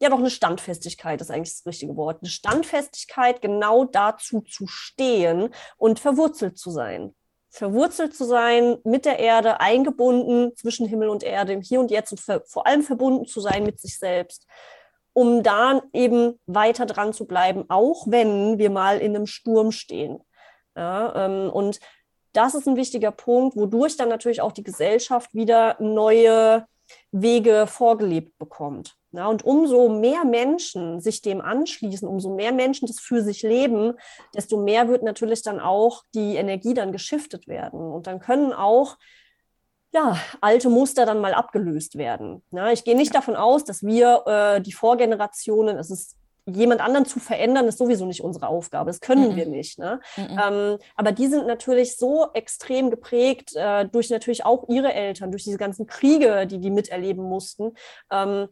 ja 0.00 0.10
doch 0.10 0.18
eine 0.18 0.30
Standfestigkeit 0.30 1.20
ist 1.20 1.30
eigentlich 1.30 1.54
das 1.54 1.66
richtige 1.66 1.96
Wort, 1.96 2.22
eine 2.22 2.30
Standfestigkeit, 2.30 3.42
genau 3.42 3.84
dazu 3.84 4.42
zu 4.42 4.66
stehen 4.68 5.52
und 5.76 5.98
verwurzelt 5.98 6.56
zu 6.56 6.70
sein 6.70 7.14
verwurzelt 7.52 8.16
zu 8.16 8.24
sein 8.24 8.78
mit 8.82 9.04
der 9.04 9.18
Erde, 9.18 9.60
eingebunden 9.60 10.56
zwischen 10.56 10.86
Himmel 10.86 11.10
und 11.10 11.22
Erde, 11.22 11.52
im 11.52 11.60
Hier 11.60 11.80
und 11.80 11.90
Jetzt 11.90 12.10
und 12.10 12.20
vor 12.48 12.66
allem 12.66 12.82
verbunden 12.82 13.26
zu 13.26 13.40
sein 13.40 13.62
mit 13.62 13.78
sich 13.78 13.98
selbst, 13.98 14.46
um 15.12 15.42
da 15.42 15.82
eben 15.92 16.40
weiter 16.46 16.86
dran 16.86 17.12
zu 17.12 17.26
bleiben, 17.26 17.66
auch 17.68 18.06
wenn 18.08 18.56
wir 18.56 18.70
mal 18.70 18.98
in 18.98 19.14
einem 19.14 19.26
Sturm 19.26 19.70
stehen. 19.70 20.24
Ja, 20.74 21.26
ähm, 21.26 21.50
und 21.50 21.78
das 22.32 22.54
ist 22.54 22.66
ein 22.66 22.76
wichtiger 22.76 23.10
Punkt, 23.10 23.54
wodurch 23.54 23.98
dann 23.98 24.08
natürlich 24.08 24.40
auch 24.40 24.52
die 24.52 24.64
Gesellschaft 24.64 25.34
wieder 25.34 25.76
neue 25.78 26.66
Wege 27.10 27.66
vorgelebt 27.66 28.38
bekommt. 28.38 28.96
Ja, 29.12 29.26
und 29.26 29.44
umso 29.44 29.90
mehr 29.90 30.24
Menschen 30.24 31.00
sich 31.00 31.20
dem 31.20 31.42
anschließen, 31.42 32.08
umso 32.08 32.34
mehr 32.34 32.50
Menschen 32.50 32.86
das 32.86 32.98
für 32.98 33.22
sich 33.22 33.42
leben, 33.42 33.92
desto 34.34 34.56
mehr 34.56 34.88
wird 34.88 35.02
natürlich 35.02 35.42
dann 35.42 35.60
auch 35.60 36.02
die 36.14 36.36
Energie 36.36 36.72
dann 36.72 36.92
geschiftet 36.92 37.46
werden. 37.46 37.92
Und 37.92 38.06
dann 38.06 38.20
können 38.20 38.54
auch 38.54 38.96
ja, 39.92 40.16
alte 40.40 40.70
Muster 40.70 41.04
dann 41.04 41.20
mal 41.20 41.34
abgelöst 41.34 41.98
werden. 41.98 42.42
Ja, 42.50 42.72
ich 42.72 42.84
gehe 42.84 42.96
nicht 42.96 43.14
davon 43.14 43.36
aus, 43.36 43.64
dass 43.64 43.82
wir 43.82 44.22
äh, 44.26 44.60
die 44.62 44.72
Vorgenerationen, 44.72 45.76
es 45.76 45.90
ist 45.90 46.16
jemand 46.46 46.80
anderen 46.80 47.06
zu 47.06 47.20
verändern, 47.20 47.68
ist 47.68 47.78
sowieso 47.78 48.06
nicht 48.06 48.22
unsere 48.22 48.48
Aufgabe. 48.48 48.90
Das 48.90 49.00
können 49.00 49.34
mm 49.34 49.36
wir 49.36 49.46
nicht. 49.46 49.78
Ne? 49.78 50.00
Mm 50.16 50.38
ähm, 50.38 50.78
aber 50.96 51.12
die 51.12 51.26
sind 51.26 51.46
natürlich 51.46 51.96
so 51.96 52.28
extrem 52.32 52.90
geprägt 52.90 53.52
äh, 53.54 53.86
durch 53.86 54.10
natürlich 54.10 54.44
auch 54.44 54.68
ihre 54.68 54.92
Eltern, 54.92 55.30
durch 55.30 55.44
diese 55.44 55.58
ganzen 55.58 55.86
Kriege, 55.86 56.46
die 56.46 56.58
die 56.58 56.70
miterleben 56.70 57.22
mussten. 57.22 57.74
Ähm, 58.10 58.48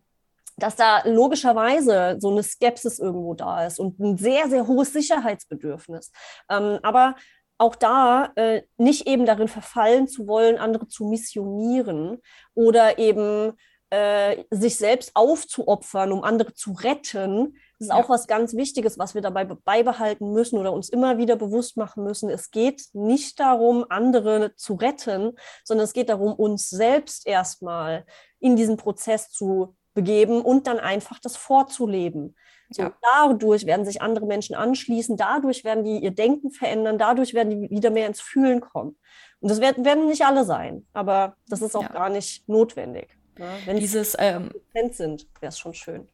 dass 0.63 0.77
da 0.77 1.03
logischerweise 1.05 2.17
so 2.21 2.31
eine 2.31 2.43
Skepsis 2.43 2.99
irgendwo 2.99 3.35
da 3.35 3.67
ist 3.67 3.81
und 3.81 3.99
ein 3.99 4.17
sehr, 4.17 4.49
sehr 4.49 4.67
hohes 4.67 4.93
Sicherheitsbedürfnis. 4.93 6.13
Ähm, 6.49 6.79
aber 6.83 7.17
auch 7.59 7.75
da 7.75 8.33
äh, 8.37 8.63
nicht 8.79 9.07
eben 9.07 9.27
darin 9.27 9.49
verfallen 9.49 10.09
zu 10.09 10.27
wollen, 10.27 10.57
andere 10.57 10.89
zu 10.89 11.05
missionieren 11.05 12.19
oder 12.55 12.99
eben 12.99 13.53
äh, 13.91 14.45
sich 14.51 14.77
selbst 14.77 15.11
aufzuopfern, 15.15 16.13
um 16.13 16.23
andere 16.23 16.55
zu 16.55 16.73
retten. 16.73 17.57
Das 17.79 17.89
ist 17.89 17.89
ja. 17.89 17.97
auch 17.97 18.09
was 18.09 18.27
ganz 18.27 18.55
Wichtiges, 18.55 18.99
was 18.99 19.15
wir 19.15 19.21
dabei 19.21 19.45
beibehalten 19.45 20.33
müssen 20.33 20.59
oder 20.59 20.73
uns 20.73 20.89
immer 20.89 21.19
wieder 21.19 21.37
bewusst 21.37 21.77
machen 21.77 22.05
müssen. 22.05 22.31
Es 22.31 22.51
geht 22.51 22.85
nicht 22.93 23.41
darum, 23.41 23.85
andere 23.89 24.55
zu 24.55 24.75
retten, 24.75 25.33
sondern 25.65 25.85
es 25.85 25.93
geht 25.93 26.09
darum, 26.09 26.33
uns 26.33 26.71
selbst 26.71 27.27
erstmal 27.27 28.07
in 28.39 28.57
diesen 28.57 28.77
Prozess 28.77 29.31
zu 29.31 29.77
begeben 29.95 30.43
und 30.43 30.67
dann 30.67 30.79
einfach 30.79 31.19
das 31.19 31.37
vorzuleben. 31.37 32.37
So, 32.71 32.83
ja. 32.83 32.93
Dadurch 33.15 33.67
werden 33.67 33.85
sich 33.85 34.01
andere 34.01 34.27
Menschen 34.27 34.55
anschließen, 34.55 35.17
dadurch 35.17 35.65
werden 35.65 35.85
die 35.85 35.99
ihr 35.99 36.13
Denken 36.13 36.51
verändern, 36.53 36.99
dadurch 36.99 37.35
werden 37.35 37.51
die 37.51 37.71
wieder 37.71 37.91
mehr 37.91 38.07
ins 38.07 38.21
Fühlen 38.21 38.61
kommen. 38.61 38.97
Und 39.41 39.51
das 39.51 39.61
werden, 39.61 39.85
werden 39.85 40.07
nicht 40.07 40.25
alle 40.25 40.45
sein, 40.45 40.87
aber 40.93 41.37
das 41.49 41.63
ist 41.63 41.75
auch 41.75 41.83
ja. 41.83 41.89
gar 41.89 42.11
nicht 42.11 42.49
notwendig. 42.49 43.17
Ne? 43.39 43.49
Wenn 43.65 43.79
Dieses 43.79 44.17
ähm, 44.19 44.51
sind, 44.93 45.27
wäre 45.41 45.49
es 45.49 45.59
schon 45.59 45.75
schön. 45.75 46.09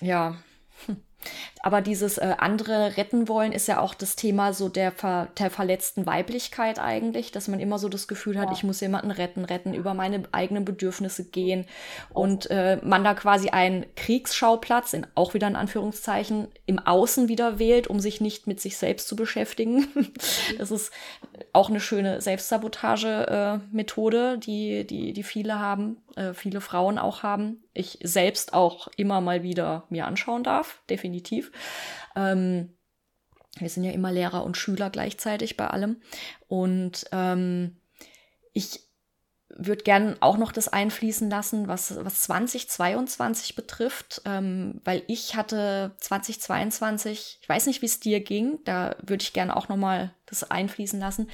Ja, 0.00 0.36
aber 1.62 1.82
dieses 1.82 2.18
äh, 2.18 2.34
andere 2.38 2.96
retten 2.96 3.28
wollen 3.28 3.52
ist 3.52 3.68
ja 3.68 3.80
auch 3.80 3.94
das 3.94 4.16
Thema 4.16 4.54
so 4.54 4.68
der, 4.68 4.90
ver 4.92 5.28
der 5.38 5.50
verletzten 5.50 6.06
Weiblichkeit 6.06 6.78
eigentlich, 6.78 7.32
dass 7.32 7.48
man 7.48 7.60
immer 7.60 7.78
so 7.78 7.90
das 7.90 8.08
Gefühl 8.08 8.38
hat, 8.38 8.48
ja. 8.48 8.54
ich 8.54 8.64
muss 8.64 8.80
jemanden 8.80 9.10
retten, 9.10 9.44
retten, 9.44 9.74
über 9.74 9.92
meine 9.92 10.22
eigenen 10.32 10.64
Bedürfnisse 10.64 11.24
gehen 11.24 11.66
und 12.14 12.50
äh, 12.50 12.78
man 12.82 13.04
da 13.04 13.12
quasi 13.12 13.50
einen 13.50 13.84
Kriegsschauplatz, 13.94 14.94
in, 14.94 15.06
auch 15.14 15.34
wieder 15.34 15.48
in 15.48 15.56
Anführungszeichen, 15.56 16.48
im 16.64 16.78
Außen 16.78 17.28
wieder 17.28 17.58
wählt, 17.58 17.88
um 17.88 18.00
sich 18.00 18.22
nicht 18.22 18.46
mit 18.46 18.58
sich 18.60 18.78
selbst 18.78 19.06
zu 19.06 19.16
beschäftigen. 19.16 19.86
das 20.58 20.70
ist 20.70 20.90
auch 21.52 21.68
eine 21.68 21.80
schöne 21.80 22.22
Selbstsabotage-Methode, 22.22 24.34
äh, 24.34 24.38
die, 24.38 24.86
die, 24.86 25.12
die 25.12 25.22
viele 25.22 25.58
haben, 25.58 25.98
äh, 26.16 26.32
viele 26.32 26.62
Frauen 26.62 26.98
auch 26.98 27.22
haben. 27.22 27.62
Ich 27.74 27.98
selbst 28.02 28.54
auch 28.54 28.88
immer 28.96 29.20
mal 29.20 29.42
wieder 29.42 29.84
mir 29.90 30.06
anschauen 30.06 30.42
darf, 30.42 30.80
definitiv. 30.88 31.09
Ähm, 32.16 32.76
wir 33.58 33.68
sind 33.68 33.84
ja 33.84 33.92
immer 33.92 34.12
Lehrer 34.12 34.44
und 34.44 34.56
Schüler 34.56 34.90
gleichzeitig 34.90 35.56
bei 35.56 35.66
allem. 35.66 36.00
Und 36.48 37.06
ähm, 37.12 37.76
ich 38.52 38.90
würde 39.48 39.82
gerne 39.82 40.16
auch 40.20 40.38
noch 40.38 40.52
das 40.52 40.68
einfließen 40.68 41.28
lassen, 41.28 41.68
was, 41.68 41.96
was 42.04 42.22
2022 42.22 43.56
betrifft, 43.56 44.22
ähm, 44.24 44.80
weil 44.84 45.02
ich 45.08 45.34
hatte 45.34 45.94
2022, 45.98 47.38
ich 47.42 47.48
weiß 47.48 47.66
nicht, 47.66 47.82
wie 47.82 47.86
es 47.86 48.00
dir 48.00 48.20
ging, 48.20 48.60
da 48.64 48.96
würde 49.02 49.22
ich 49.22 49.32
gerne 49.32 49.56
auch 49.56 49.68
noch 49.68 49.76
mal 49.76 50.14
das 50.26 50.50
einfließen 50.50 51.00
lassen. 51.00 51.28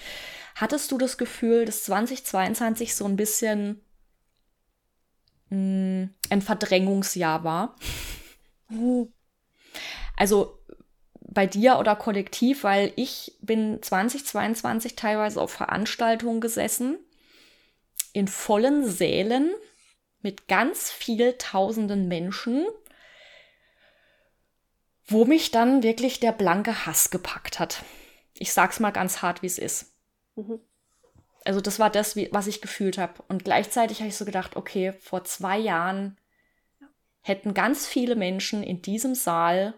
Hattest 0.55 0.91
du 0.91 0.99
das 0.99 1.18
Gefühl, 1.18 1.66
dass 1.66 1.85
2022 1.85 2.95
so 2.95 3.05
ein 3.05 3.16
bisschen 3.16 3.83
mh, 5.51 5.59
mm, 5.59 6.14
ein 6.31 6.43
Verdrängungsjahr 6.43 7.45
war? 7.45 7.77
Also 10.17 10.59
bei 11.21 11.47
dir 11.47 11.79
oder 11.79 11.95
kollektiv, 11.97 12.64
weil 12.64 12.93
ich 12.97 13.37
bin 13.41 13.83
2022 13.83 14.97
teilweise 14.97 15.41
auf 15.41 15.53
Veranstaltungen 15.53 16.41
gesessen 16.41 16.99
in 18.12 18.27
vollen 18.27 18.89
Sälen 18.89 19.55
mit 20.23 20.49
ganz 20.49 20.91
viel 20.91 21.35
tausenden 21.35 22.09
Menschen, 22.09 22.67
wo 25.05 25.27
mich 25.27 25.51
dann 25.51 25.83
wirklich 25.83 26.19
der 26.21 26.33
blanke 26.33 26.87
Hass 26.87 27.11
gepackt 27.11 27.59
hat. 27.59 27.85
Ich 28.39 28.53
sag's 28.53 28.81
mal 28.81 28.91
ganz 28.91 29.23
hart, 29.23 29.43
wie 29.43 29.47
es 29.47 29.59
ist. 29.59 29.93
Mhm. 30.35 30.61
Also 31.45 31.61
das 31.61 31.79
war 31.79 31.91
das, 31.91 32.17
was 32.17 32.47
ich 32.47 32.61
gefühlt 32.61 32.99
habe. 32.99 33.23
Und 33.29 33.45
gleichzeitig 33.45 34.01
habe 34.01 34.09
ich 34.09 34.17
so 34.17 34.25
gedacht, 34.25 34.57
okay, 34.57 34.93
vor 34.93 35.23
zwei 35.25 35.59
Jahren 35.59 36.17
hätten 37.21 37.55
ganz 37.55 37.87
viele 37.87 38.17
Menschen 38.17 38.62
in 38.62 38.83
diesem 38.83 39.14
Saal 39.14 39.75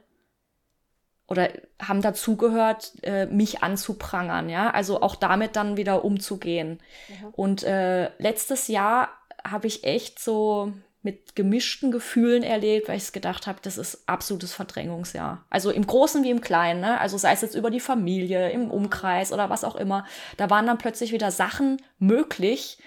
oder 1.28 1.50
haben 1.80 2.02
dazugehört, 2.02 2.92
äh, 3.02 3.26
mich 3.26 3.62
anzuprangern, 3.62 4.48
ja, 4.48 4.70
also 4.70 5.02
auch 5.02 5.14
damit 5.14 5.56
dann 5.56 5.76
wieder 5.76 6.04
umzugehen. 6.04 6.80
Mhm. 7.08 7.28
Und 7.32 7.62
äh, 7.62 8.10
letztes 8.18 8.66
Jahr 8.68 9.10
habe 9.44 9.66
ich 9.66 9.84
echt 9.84 10.18
so 10.18 10.72
mit 11.02 11.36
gemischten 11.36 11.92
Gefühlen 11.92 12.42
erlebt, 12.42 12.88
weil 12.88 12.96
ich 12.96 13.04
es 13.04 13.12
gedacht 13.12 13.46
habe, 13.46 13.60
das 13.62 13.78
ist 13.78 14.02
absolutes 14.08 14.52
Verdrängungsjahr. 14.52 15.44
Also 15.48 15.70
im 15.70 15.86
Großen 15.86 16.24
wie 16.24 16.30
im 16.30 16.40
Kleinen, 16.40 16.80
ne? 16.80 16.98
also 16.98 17.16
sei 17.16 17.32
es 17.32 17.40
jetzt 17.40 17.54
über 17.54 17.70
die 17.70 17.80
Familie, 17.80 18.50
im 18.50 18.70
Umkreis 18.70 19.32
oder 19.32 19.48
was 19.48 19.64
auch 19.64 19.76
immer. 19.76 20.04
Da 20.36 20.50
waren 20.50 20.66
dann 20.66 20.78
plötzlich 20.78 21.12
wieder 21.12 21.30
Sachen 21.30 21.80
möglich, 21.98 22.78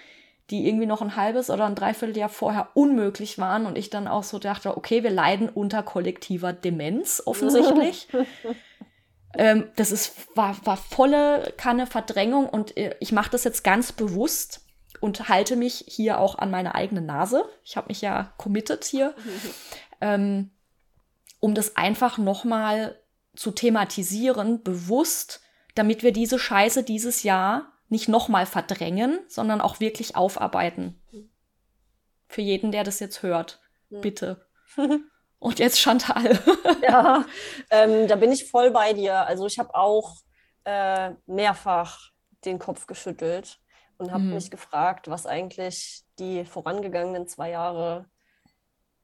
die 0.52 0.68
irgendwie 0.68 0.86
noch 0.86 1.00
ein 1.00 1.16
halbes 1.16 1.48
oder 1.48 1.64
ein 1.64 1.74
Dreivierteljahr 1.74 2.28
vorher 2.28 2.68
unmöglich 2.74 3.38
waren 3.38 3.64
und 3.64 3.76
ich 3.78 3.88
dann 3.88 4.06
auch 4.06 4.22
so 4.22 4.38
dachte, 4.38 4.76
okay, 4.76 5.02
wir 5.02 5.10
leiden 5.10 5.48
unter 5.48 5.82
kollektiver 5.82 6.52
Demenz 6.52 7.22
offensichtlich. 7.24 8.06
ähm, 9.38 9.68
das 9.76 9.90
ist, 9.90 10.36
war, 10.36 10.54
war 10.64 10.76
volle 10.76 11.54
Kanne 11.56 11.86
Verdrängung 11.86 12.48
und 12.48 12.76
äh, 12.76 12.94
ich 13.00 13.12
mache 13.12 13.30
das 13.30 13.44
jetzt 13.44 13.64
ganz 13.64 13.92
bewusst 13.92 14.60
und 15.00 15.30
halte 15.30 15.56
mich 15.56 15.86
hier 15.88 16.20
auch 16.20 16.36
an 16.36 16.50
meine 16.50 16.74
eigene 16.74 17.00
Nase. 17.00 17.44
Ich 17.64 17.78
habe 17.78 17.88
mich 17.88 18.02
ja 18.02 18.34
committed 18.36 18.84
hier, 18.84 19.14
ähm, 20.02 20.50
um 21.40 21.54
das 21.54 21.76
einfach 21.76 22.18
nochmal 22.18 23.00
zu 23.34 23.52
thematisieren, 23.52 24.62
bewusst, 24.62 25.40
damit 25.74 26.02
wir 26.02 26.12
diese 26.12 26.38
Scheiße 26.38 26.82
dieses 26.82 27.22
Jahr 27.22 27.71
nicht 27.92 28.08
nochmal 28.08 28.46
verdrängen, 28.46 29.20
sondern 29.28 29.60
auch 29.60 29.78
wirklich 29.78 30.16
aufarbeiten. 30.16 31.00
Für 32.26 32.40
jeden, 32.40 32.72
der 32.72 32.84
das 32.84 32.98
jetzt 33.00 33.22
hört. 33.22 33.60
Ja. 33.90 34.00
Bitte. 34.00 34.46
Und 35.38 35.58
jetzt 35.58 35.78
Chantal. 35.78 36.38
ja, 36.82 37.24
ähm, 37.70 38.08
da 38.08 38.16
bin 38.16 38.32
ich 38.32 38.50
voll 38.50 38.70
bei 38.70 38.92
dir. 38.94 39.26
Also 39.26 39.46
ich 39.46 39.58
habe 39.58 39.74
auch 39.74 40.16
äh, 40.64 41.10
mehrfach 41.26 42.12
den 42.44 42.58
Kopf 42.58 42.86
geschüttelt 42.86 43.60
und 43.98 44.10
habe 44.10 44.22
mhm. 44.22 44.34
mich 44.34 44.50
gefragt, 44.50 45.08
was 45.08 45.26
eigentlich 45.26 46.04
die 46.18 46.44
vorangegangenen 46.44 47.26
zwei 47.26 47.50
Jahre 47.50 48.06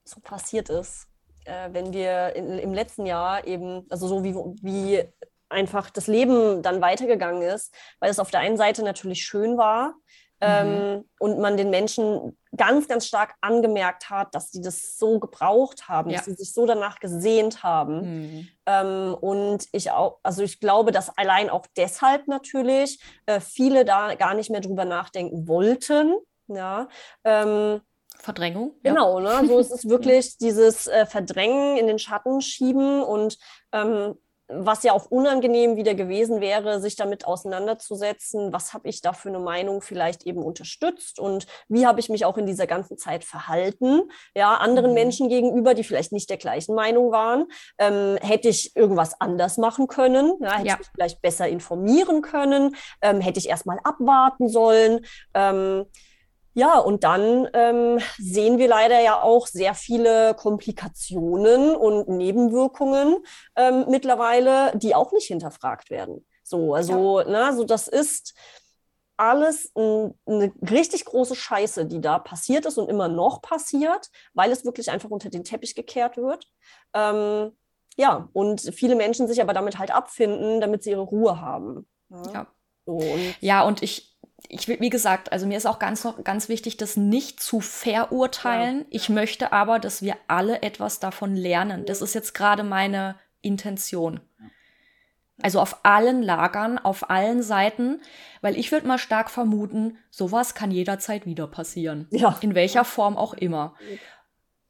so 0.03 0.19
passiert 0.21 0.69
ist. 0.69 1.07
Äh, 1.45 1.69
wenn 1.73 1.93
wir 1.93 2.35
in, 2.35 2.57
im 2.57 2.73
letzten 2.73 3.05
Jahr 3.05 3.45
eben, 3.45 3.85
also 3.89 4.07
so 4.07 4.23
wie, 4.23 4.33
wie 4.33 5.03
einfach 5.49 5.89
das 5.89 6.07
Leben 6.07 6.61
dann 6.61 6.81
weitergegangen 6.81 7.41
ist, 7.41 7.73
weil 7.99 8.09
es 8.09 8.19
auf 8.19 8.31
der 8.31 8.41
einen 8.41 8.57
Seite 8.57 8.83
natürlich 8.83 9.25
schön 9.25 9.57
war 9.57 9.95
ähm, 10.41 10.67
mhm. 10.67 11.05
und 11.19 11.39
man 11.39 11.57
den 11.57 11.69
Menschen 11.69 12.37
ganz, 12.55 12.87
ganz 12.87 13.05
stark 13.05 13.35
angemerkt 13.41 14.09
hat, 14.09 14.33
dass 14.33 14.51
sie 14.51 14.61
das 14.61 14.97
so 14.97 15.19
gebraucht 15.19 15.87
haben, 15.87 16.09
ja. 16.09 16.17
dass 16.17 16.25
sie 16.25 16.33
sich 16.33 16.53
so 16.53 16.65
danach 16.65 16.99
gesehnt 16.99 17.63
haben. 17.63 18.01
Mhm. 18.01 18.47
Ähm, 18.65 19.17
und 19.19 19.67
ich 19.71 19.91
auch, 19.91 20.19
also 20.23 20.43
ich 20.43 20.59
glaube, 20.59 20.91
dass 20.91 21.15
allein 21.17 21.49
auch 21.49 21.65
deshalb 21.75 22.27
natürlich 22.27 23.01
äh, 23.25 23.39
viele 23.39 23.85
da 23.85 24.15
gar 24.15 24.33
nicht 24.33 24.49
mehr 24.49 24.61
drüber 24.61 24.85
nachdenken 24.85 25.47
wollten. 25.47 26.15
Ja. 26.47 26.87
Ähm, 27.23 27.81
Verdrängung. 28.17 28.75
Genau, 28.83 29.19
ne? 29.19 29.43
so 29.45 29.59
ist 29.59 29.71
es 29.71 29.87
wirklich 29.89 30.37
dieses 30.37 30.87
äh, 30.87 31.05
Verdrängen 31.05 31.77
in 31.77 31.87
den 31.87 31.99
Schatten 31.99 32.41
schieben 32.41 33.01
und 33.03 33.37
ähm, 33.71 34.15
was 34.49 34.83
ja 34.83 34.93
auch 34.93 35.05
unangenehm 35.05 35.75
wieder 35.75 35.93
gewesen 35.93 36.41
wäre, 36.41 36.81
sich 36.81 36.95
damit 36.95 37.25
auseinanderzusetzen, 37.25 38.51
was 38.51 38.73
habe 38.73 38.89
ich 38.89 39.01
da 39.01 39.13
für 39.13 39.29
eine 39.29 39.39
Meinung 39.39 39.81
vielleicht 39.81 40.25
eben 40.25 40.41
unterstützt? 40.41 41.19
Und 41.19 41.45
wie 41.67 41.85
habe 41.85 41.99
ich 41.99 42.09
mich 42.09 42.25
auch 42.25 42.37
in 42.37 42.47
dieser 42.47 42.65
ganzen 42.65 42.97
Zeit 42.97 43.23
verhalten, 43.23 44.09
ja, 44.35 44.55
anderen 44.55 44.89
mhm. 44.89 44.95
Menschen 44.95 45.29
gegenüber, 45.29 45.75
die 45.75 45.83
vielleicht 45.83 46.11
nicht 46.11 46.29
der 46.29 46.37
gleichen 46.37 46.73
Meinung 46.73 47.11
waren, 47.11 47.45
ähm, 47.77 48.17
hätte 48.21 48.49
ich 48.49 48.75
irgendwas 48.75 49.19
anders 49.21 49.57
machen 49.57 49.87
können, 49.87 50.33
ja, 50.41 50.53
hätte 50.53 50.67
ja. 50.67 50.73
ich 50.73 50.79
mich 50.79 50.89
vielleicht 50.95 51.21
besser 51.21 51.47
informieren 51.47 52.21
können, 52.23 52.75
ähm, 53.01 53.21
hätte 53.21 53.39
ich 53.39 53.49
erstmal 53.49 53.79
abwarten 53.83 54.49
sollen, 54.49 55.05
ähm, 55.35 55.85
ja, 56.59 56.77
und 56.77 57.05
dann 57.05 57.47
ähm, 57.53 57.99
sehen 58.17 58.57
wir 58.57 58.67
leider 58.67 58.99
ja 59.01 59.21
auch 59.21 59.47
sehr 59.47 59.73
viele 59.73 60.33
Komplikationen 60.35 61.73
und 61.73 62.09
Nebenwirkungen 62.09 63.23
ähm, 63.55 63.85
mittlerweile, 63.87 64.77
die 64.77 64.93
auch 64.93 65.13
nicht 65.13 65.27
hinterfragt 65.27 65.89
werden. 65.89 66.25
So, 66.43 66.75
also, 66.75 67.21
ja. 67.21 67.29
ne, 67.29 67.55
so 67.55 67.63
das 67.63 67.87
ist 67.87 68.35
alles 69.15 69.71
ein, 69.75 70.13
eine 70.25 70.51
richtig 70.69 71.05
große 71.05 71.35
Scheiße, 71.35 71.85
die 71.85 72.01
da 72.01 72.19
passiert 72.19 72.65
ist 72.65 72.77
und 72.77 72.89
immer 72.89 73.07
noch 73.07 73.41
passiert, 73.41 74.09
weil 74.33 74.51
es 74.51 74.65
wirklich 74.65 74.91
einfach 74.91 75.09
unter 75.09 75.29
den 75.29 75.45
Teppich 75.45 75.75
gekehrt 75.75 76.17
wird. 76.17 76.45
Ähm, 76.93 77.51
ja, 77.95 78.29
und 78.33 78.61
viele 78.73 78.95
Menschen 78.95 79.27
sich 79.27 79.41
aber 79.41 79.53
damit 79.53 79.79
halt 79.79 79.91
abfinden, 79.91 80.59
damit 80.59 80.83
sie 80.83 80.91
ihre 80.91 81.01
Ruhe 81.01 81.39
haben. 81.39 81.87
Ja, 82.09 82.31
ja. 82.33 82.47
So, 82.85 82.93
und, 82.93 83.35
ja, 83.39 83.63
und 83.63 83.83
ich, 83.83 84.08
ich 84.49 84.67
wie 84.67 84.89
gesagt, 84.89 85.31
also 85.31 85.45
mir 85.45 85.57
ist 85.57 85.67
auch 85.67 85.77
ganz 85.77 86.07
ganz 86.23 86.49
wichtig, 86.49 86.75
das 86.77 86.97
nicht 86.97 87.39
zu 87.39 87.61
verurteilen. 87.61 88.79
Ja. 88.79 88.85
Ich 88.89 89.07
möchte 89.09 89.53
aber, 89.53 89.77
dass 89.79 90.01
wir 90.01 90.17
alle 90.27 90.63
etwas 90.63 90.99
davon 90.99 91.35
lernen. 91.35 91.85
Das 91.85 92.01
ist 92.01 92.15
jetzt 92.15 92.33
gerade 92.33 92.63
meine 92.63 93.15
Intention. 93.41 94.19
Also 95.41 95.61
auf 95.61 95.85
allen 95.85 96.21
Lagern, 96.21 96.79
auf 96.79 97.09
allen 97.09 97.43
Seiten, 97.43 98.01
weil 98.41 98.57
ich 98.57 98.71
würde 98.71 98.87
mal 98.87 98.97
stark 98.97 99.29
vermuten, 99.29 99.97
sowas 100.09 100.53
kann 100.55 100.71
jederzeit 100.71 101.25
wieder 101.25 101.47
passieren. 101.47 102.07
Ja. 102.09 102.37
In 102.41 102.55
welcher 102.55 102.83
Form 102.83 103.15
auch 103.15 103.33
immer. 103.33 103.75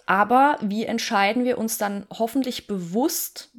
Aber 0.06 0.58
wie 0.62 0.86
entscheiden 0.86 1.46
wir 1.46 1.58
uns 1.58 1.78
dann 1.78 2.06
hoffentlich 2.12 2.68
bewusst 2.68 3.52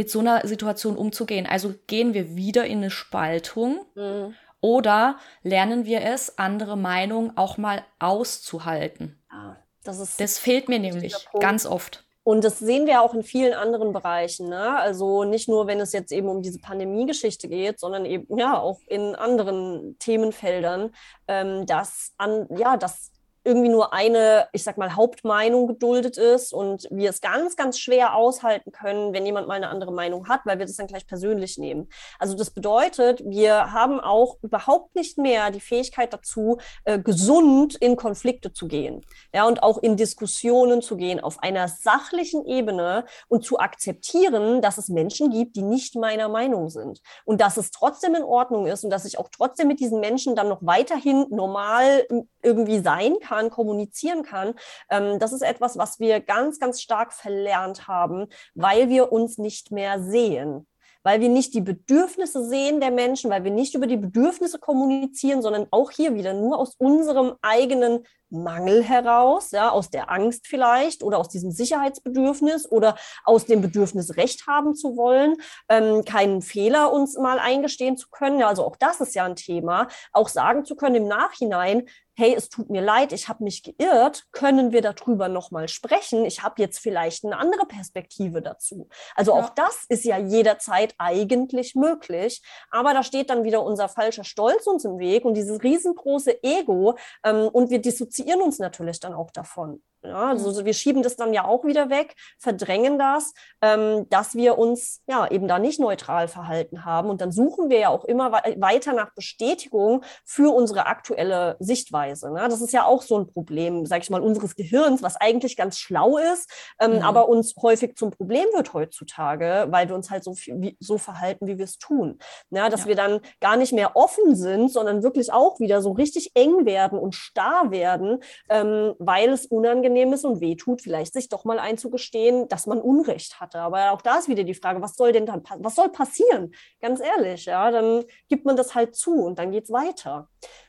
mit 0.00 0.08
so 0.08 0.20
einer 0.20 0.46
Situation 0.48 0.96
umzugehen. 0.96 1.46
Also 1.46 1.74
gehen 1.86 2.14
wir 2.14 2.34
wieder 2.34 2.64
in 2.64 2.78
eine 2.78 2.90
Spaltung 2.90 3.84
mhm. 3.94 4.34
oder 4.62 5.18
lernen 5.42 5.84
wir 5.84 6.00
es, 6.00 6.38
andere 6.38 6.78
Meinungen 6.78 7.36
auch 7.36 7.58
mal 7.58 7.84
auszuhalten. 7.98 9.20
Ja, 9.30 9.58
das, 9.84 10.00
ist 10.00 10.18
das 10.18 10.38
fehlt 10.38 10.70
mir 10.70 10.78
nämlich 10.78 11.14
ganz 11.38 11.66
oft. 11.66 12.06
Und 12.22 12.44
das 12.44 12.60
sehen 12.60 12.86
wir 12.86 13.02
auch 13.02 13.12
in 13.12 13.22
vielen 13.22 13.52
anderen 13.52 13.92
Bereichen. 13.92 14.48
Ne? 14.48 14.78
Also 14.78 15.24
nicht 15.24 15.50
nur, 15.50 15.66
wenn 15.66 15.80
es 15.80 15.92
jetzt 15.92 16.12
eben 16.12 16.30
um 16.30 16.40
diese 16.40 16.60
Pandemie-Geschichte 16.60 17.46
geht, 17.48 17.78
sondern 17.78 18.06
eben 18.06 18.38
ja 18.38 18.58
auch 18.58 18.78
in 18.86 19.14
anderen 19.14 19.98
Themenfeldern, 19.98 20.94
ähm, 21.28 21.66
dass 21.66 22.14
an, 22.16 22.48
ja, 22.56 22.78
dass 22.78 23.12
irgendwie 23.42 23.70
nur 23.70 23.94
eine, 23.94 24.48
ich 24.52 24.62
sag 24.64 24.76
mal, 24.76 24.94
Hauptmeinung 24.96 25.66
geduldet 25.66 26.18
ist 26.18 26.52
und 26.52 26.86
wir 26.90 27.08
es 27.08 27.20
ganz, 27.22 27.56
ganz 27.56 27.78
schwer 27.78 28.14
aushalten 28.14 28.70
können, 28.70 29.14
wenn 29.14 29.24
jemand 29.24 29.48
mal 29.48 29.54
eine 29.54 29.68
andere 29.68 29.92
Meinung 29.92 30.28
hat, 30.28 30.40
weil 30.44 30.58
wir 30.58 30.66
das 30.66 30.76
dann 30.76 30.86
gleich 30.86 31.06
persönlich 31.06 31.56
nehmen. 31.56 31.88
Also 32.18 32.36
das 32.36 32.50
bedeutet, 32.50 33.22
wir 33.24 33.72
haben 33.72 33.98
auch 33.98 34.36
überhaupt 34.42 34.94
nicht 34.94 35.16
mehr 35.16 35.50
die 35.50 35.60
Fähigkeit 35.60 36.12
dazu, 36.12 36.58
äh, 36.84 36.98
gesund 36.98 37.76
in 37.76 37.96
Konflikte 37.96 38.52
zu 38.52 38.68
gehen. 38.68 39.00
Ja, 39.34 39.46
und 39.46 39.62
auch 39.62 39.78
in 39.78 39.96
Diskussionen 39.96 40.82
zu 40.82 40.96
gehen 40.96 41.20
auf 41.20 41.42
einer 41.42 41.68
sachlichen 41.68 42.44
Ebene 42.44 43.06
und 43.28 43.44
zu 43.44 43.58
akzeptieren, 43.58 44.60
dass 44.60 44.76
es 44.76 44.88
Menschen 44.88 45.30
gibt, 45.30 45.56
die 45.56 45.62
nicht 45.62 45.96
meiner 45.96 46.28
Meinung 46.28 46.68
sind. 46.68 47.00
Und 47.24 47.40
dass 47.40 47.56
es 47.56 47.70
trotzdem 47.70 48.14
in 48.14 48.22
Ordnung 48.22 48.66
ist 48.66 48.84
und 48.84 48.90
dass 48.90 49.06
ich 49.06 49.18
auch 49.18 49.30
trotzdem 49.30 49.68
mit 49.68 49.80
diesen 49.80 50.00
Menschen 50.00 50.36
dann 50.36 50.48
noch 50.48 50.60
weiterhin 50.60 51.26
normal 51.30 52.06
irgendwie 52.42 52.80
sein 52.80 53.14
kann 53.20 53.39
kann, 53.40 53.50
kommunizieren 53.50 54.22
kann. 54.22 54.54
Ähm, 54.90 55.18
das 55.18 55.32
ist 55.32 55.42
etwas, 55.42 55.78
was 55.78 55.98
wir 55.98 56.20
ganz, 56.20 56.58
ganz 56.58 56.80
stark 56.80 57.12
verlernt 57.12 57.88
haben, 57.88 58.26
weil 58.54 58.88
wir 58.88 59.12
uns 59.12 59.38
nicht 59.38 59.70
mehr 59.70 60.00
sehen 60.02 60.66
weil 61.02 61.20
wir 61.20 61.28
nicht 61.28 61.54
die 61.54 61.62
Bedürfnisse 61.62 62.46
sehen 62.46 62.80
der 62.80 62.90
Menschen, 62.90 63.30
weil 63.30 63.42
wir 63.42 63.50
nicht 63.50 63.74
über 63.74 63.86
die 63.86 63.96
Bedürfnisse 63.96 64.58
kommunizieren, 64.58 65.40
sondern 65.40 65.66
auch 65.70 65.90
hier 65.90 66.14
wieder 66.14 66.34
nur 66.34 66.58
aus 66.58 66.74
unserem 66.76 67.36
eigenen 67.40 68.04
Mangel 68.28 68.82
heraus, 68.84 69.50
ja, 69.50 69.70
aus 69.70 69.90
der 69.90 70.10
Angst 70.10 70.46
vielleicht 70.46 71.02
oder 71.02 71.18
aus 71.18 71.28
diesem 71.28 71.50
Sicherheitsbedürfnis 71.50 72.70
oder 72.70 72.96
aus 73.24 73.46
dem 73.46 73.60
Bedürfnis, 73.60 74.16
Recht 74.16 74.46
haben 74.46 74.74
zu 74.74 74.96
wollen, 74.96 75.36
ähm, 75.68 76.04
keinen 76.04 76.42
Fehler 76.42 76.92
uns 76.92 77.16
mal 77.16 77.38
eingestehen 77.38 77.96
zu 77.96 78.08
können. 78.10 78.38
Ja, 78.38 78.48
also 78.48 78.64
auch 78.64 78.76
das 78.76 79.00
ist 79.00 79.14
ja 79.14 79.24
ein 79.24 79.36
Thema, 79.36 79.88
auch 80.12 80.28
sagen 80.28 80.64
zu 80.64 80.76
können 80.76 80.96
im 80.96 81.08
Nachhinein, 81.08 81.88
hey, 82.20 82.34
es 82.36 82.50
tut 82.50 82.68
mir 82.68 82.82
leid, 82.82 83.12
ich 83.12 83.28
habe 83.28 83.42
mich 83.42 83.62
geirrt, 83.62 84.26
können 84.30 84.72
wir 84.72 84.82
darüber 84.82 85.28
nochmal 85.28 85.68
sprechen? 85.68 86.26
Ich 86.26 86.42
habe 86.42 86.60
jetzt 86.60 86.78
vielleicht 86.78 87.24
eine 87.24 87.38
andere 87.38 87.64
Perspektive 87.66 88.42
dazu. 88.42 88.88
Also 89.16 89.34
ja. 89.34 89.42
auch 89.42 89.48
das 89.48 89.86
ist 89.88 90.04
ja 90.04 90.18
jederzeit 90.18 90.94
eigentlich 90.98 91.74
möglich, 91.74 92.42
aber 92.70 92.92
da 92.92 93.02
steht 93.02 93.30
dann 93.30 93.44
wieder 93.44 93.62
unser 93.62 93.88
falscher 93.88 94.24
Stolz 94.24 94.66
uns 94.66 94.84
im 94.84 94.98
Weg 94.98 95.24
und 95.24 95.32
dieses 95.32 95.62
riesengroße 95.62 96.42
Ego 96.42 96.98
ähm, 97.24 97.48
und 97.48 97.70
wir 97.70 97.80
dissoziieren 97.80 98.42
uns 98.42 98.58
natürlich 98.58 99.00
dann 99.00 99.14
auch 99.14 99.30
davon. 99.30 99.82
Ja, 100.02 100.30
also 100.30 100.60
mhm. 100.60 100.64
wir 100.64 100.72
schieben 100.72 101.02
das 101.02 101.16
dann 101.16 101.34
ja 101.34 101.44
auch 101.44 101.64
wieder 101.64 101.90
weg, 101.90 102.14
verdrängen 102.38 102.98
das, 102.98 103.34
ähm, 103.60 104.06
dass 104.08 104.34
wir 104.34 104.56
uns 104.56 105.02
ja 105.06 105.30
eben 105.30 105.46
da 105.46 105.58
nicht 105.58 105.78
neutral 105.78 106.26
verhalten 106.26 106.86
haben. 106.86 107.10
Und 107.10 107.20
dann 107.20 107.32
suchen 107.32 107.68
wir 107.68 107.78
ja 107.78 107.88
auch 107.90 108.04
immer 108.04 108.32
weiter 108.32 108.94
nach 108.94 109.12
Bestätigung 109.14 110.02
für 110.24 110.54
unsere 110.54 110.86
aktuelle 110.86 111.56
Sichtweise. 111.58 112.32
Ne? 112.32 112.46
Das 112.48 112.62
ist 112.62 112.72
ja 112.72 112.84
auch 112.84 113.02
so 113.02 113.18
ein 113.18 113.26
Problem, 113.26 113.84
sag 113.84 114.02
ich 114.02 114.08
mal, 114.08 114.22
unseres 114.22 114.56
Gehirns, 114.56 115.02
was 115.02 115.16
eigentlich 115.16 115.56
ganz 115.56 115.78
schlau 115.78 116.16
ist, 116.16 116.50
ähm, 116.80 116.96
mhm. 116.96 117.02
aber 117.02 117.28
uns 117.28 117.54
häufig 117.60 117.96
zum 117.96 118.10
Problem 118.10 118.46
wird 118.54 118.72
heutzutage, 118.72 119.66
weil 119.68 119.88
wir 119.88 119.94
uns 119.94 120.10
halt 120.10 120.24
so, 120.24 120.34
wie, 120.34 120.78
so 120.80 120.96
verhalten, 120.96 121.46
wie 121.46 121.58
wir 121.58 121.64
es 121.66 121.76
tun. 121.76 122.18
Ja, 122.48 122.70
dass 122.70 122.82
ja. 122.82 122.86
wir 122.86 122.96
dann 122.96 123.20
gar 123.40 123.56
nicht 123.56 123.74
mehr 123.74 123.96
offen 123.96 124.34
sind, 124.34 124.72
sondern 124.72 125.02
wirklich 125.02 125.30
auch 125.30 125.60
wieder 125.60 125.82
so 125.82 125.92
richtig 125.92 126.30
eng 126.34 126.64
werden 126.64 126.98
und 126.98 127.14
starr 127.14 127.70
werden, 127.70 128.22
ähm, 128.48 128.94
weil 128.98 129.28
es 129.30 129.44
unangenehm 129.44 129.89
unangenehm 129.90 130.12
ist 130.12 130.24
und 130.24 130.40
wehtut, 130.40 130.82
vielleicht 130.82 131.12
sich 131.12 131.28
doch 131.28 131.44
mal 131.44 131.58
einzugestehen, 131.58 132.48
dass 132.48 132.66
man 132.66 132.80
Unrecht 132.80 133.40
hatte. 133.40 133.58
Aber 133.58 133.92
auch 133.92 134.02
da 134.02 134.18
ist 134.18 134.28
wieder 134.28 134.44
die 134.44 134.54
Frage, 134.54 134.80
was 134.80 134.96
soll 134.96 135.12
denn 135.12 135.26
dann, 135.26 135.42
was 135.58 135.74
soll 135.74 135.90
passieren? 135.90 136.52
Ganz 136.80 137.00
ehrlich, 137.00 137.46
ja, 137.46 137.70
dann 137.70 138.04
gibt 138.28 138.44
man 138.44 138.56
das 138.56 138.74
halt 138.74 138.94
zu 138.94 139.12
und 139.12 139.38
dann 139.38 139.50
geht 139.50 139.64
es 139.64 139.70
weiter. 139.70 140.28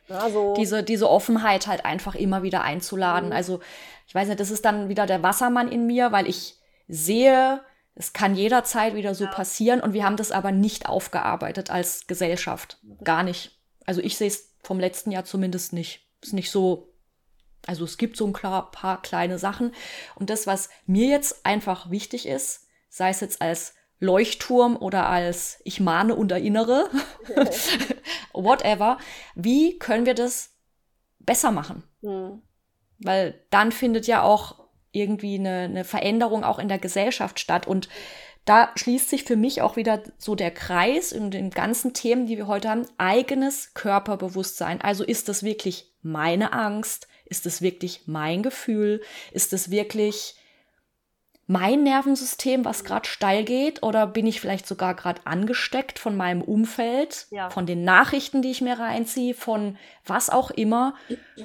Also, 0.10 0.54
diese, 0.56 0.84
diese 0.84 1.10
Offenheit 1.10 1.68
halt 1.68 1.86
einfach 1.86 2.16
immer 2.16 2.44
wieder 2.44 2.64
einzuladen. 2.64 3.30
Mhm. 3.30 3.36
Also, 3.36 3.60
ich 4.08 4.16
weiß 4.16 4.28
nicht, 4.28 4.40
das 4.40 4.52
ist 4.52 4.66
dann 4.66 4.90
wieder 4.90 5.06
der 5.06 5.24
Wassermann 5.24 5.72
in 5.72 5.88
mir, 5.88 6.12
weil 6.12 6.28
ich 6.28 6.56
sehe, 6.88 7.62
es 7.96 8.14
kann 8.14 8.36
jederzeit 8.36 8.96
wieder 8.96 9.16
so 9.16 9.26
ja. 9.26 9.32
passieren 9.32 9.80
und 9.82 9.94
wir 9.94 10.04
haben 10.04 10.18
das 10.18 10.32
aber 10.32 10.52
nicht 10.52 10.88
aufgearbeitet 10.88 11.70
als 11.70 12.08
Gesellschaft. 12.08 12.80
Gar 13.04 13.24
nicht. 13.24 13.60
Also 13.86 14.02
ich 14.02 14.18
sehe 14.18 14.28
es 14.28 14.56
vom 14.64 14.80
letzten 14.80 15.12
Jahr 15.12 15.26
zumindest 15.26 15.74
nicht. 15.74 16.08
Ist 16.22 16.34
nicht 16.34 16.52
so 16.52 16.91
also 17.66 17.86
es 17.86 17.98
gibt 17.98 18.18
so 18.18 18.26
ein 18.26 18.34
paar 18.34 19.02
kleine 19.02 19.38
Sachen. 19.38 19.74
Und 20.16 20.30
das, 20.30 20.48
was 20.48 20.70
mir 20.86 21.10
jetzt 21.10 21.46
einfach 21.46 21.90
wichtig 21.92 22.28
ist, 22.28 22.68
sei 22.90 23.10
es 23.10 23.20
jetzt 23.20 23.42
als 23.42 23.76
Leuchtturm 24.00 24.76
oder 24.76 25.08
als 25.08 25.62
ich 25.64 25.80
mahne 25.80 26.16
und 26.16 26.32
erinnere, 26.32 26.90
whatever, 28.34 28.98
wie 29.36 29.78
können 29.78 30.06
wir 30.06 30.16
das 30.16 30.56
besser 31.20 31.52
machen? 31.52 31.84
Mhm. 32.02 32.42
Weil 33.00 33.46
dann 33.50 33.72
findet 33.72 34.08
ja 34.08 34.24
auch 34.24 34.62
irgendwie 34.92 35.36
eine, 35.36 35.62
eine 35.62 35.84
Veränderung 35.84 36.44
auch 36.44 36.60
in 36.60 36.68
der 36.68 36.80
Gesellschaft 36.80 37.40
statt. 37.40 37.68
Und 37.68 37.90
da 38.46 38.72
schließt 38.76 39.10
sich 39.10 39.24
für 39.24 39.36
mich 39.36 39.62
auch 39.62 39.76
wieder 39.76 40.02
so 40.18 40.36
der 40.36 40.52
Kreis 40.52 41.12
in 41.12 41.32
den 41.32 41.52
ganzen 41.52 41.94
Themen, 41.94 42.26
die 42.26 42.38
wir 42.38 42.48
heute 42.48 42.70
haben, 42.70 42.88
eigenes 42.98 43.74
Körperbewusstsein. 43.74 44.82
Also 44.82 45.04
ist 45.04 45.30
das 45.30 45.44
wirklich 45.44 45.94
meine 46.02 46.54
Angst? 46.54 47.08
Ist 47.32 47.46
es 47.46 47.62
wirklich 47.62 48.02
mein 48.08 48.44
Gefühl? 48.44 49.02
Ist 49.32 49.54
es 49.54 49.72
wirklich 49.72 50.36
mein 51.48 51.84
Nervensystem, 51.84 52.66
was 52.66 52.84
gerade 52.84 53.08
steil 53.08 53.46
geht? 53.46 53.84
Oder 53.84 54.06
bin 54.06 54.28
ich 54.28 54.42
vielleicht 54.42 54.68
sogar 54.68 54.96
gerade 54.96 55.22
angesteckt 55.26 55.98
von 55.98 56.18
meinem 56.18 56.42
Umfeld, 56.42 57.28
ja. 57.32 57.50
von 57.50 57.66
den 57.66 57.86
Nachrichten, 57.86 58.42
die 58.42 58.52
ich 58.52 58.60
mir 58.60 58.78
reinziehe, 58.78 59.34
von 59.34 59.78
was 60.06 60.30
auch 60.30 60.52
immer? 60.52 60.94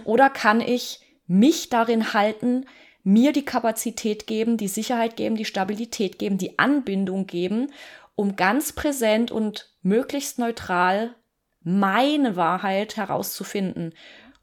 Oder 0.04 0.28
kann 0.28 0.60
ich 0.60 1.00
mich 1.28 1.68
darin 1.68 2.12
halten, 2.12 2.66
mir 3.04 3.32
die 3.32 3.44
Kapazität 3.44 4.26
geben, 4.26 4.56
die 4.56 4.66
Sicherheit 4.66 5.16
geben, 5.16 5.36
die 5.36 5.44
Stabilität 5.44 6.18
geben, 6.18 6.36
die 6.36 6.58
Anbindung 6.58 7.28
geben, 7.28 7.72
um 8.16 8.34
ganz 8.34 8.72
präsent 8.72 9.30
und 9.30 9.70
möglichst 9.82 10.40
neutral 10.40 11.14
meine 11.62 12.34
Wahrheit 12.34 12.96
herauszufinden. 12.96 13.94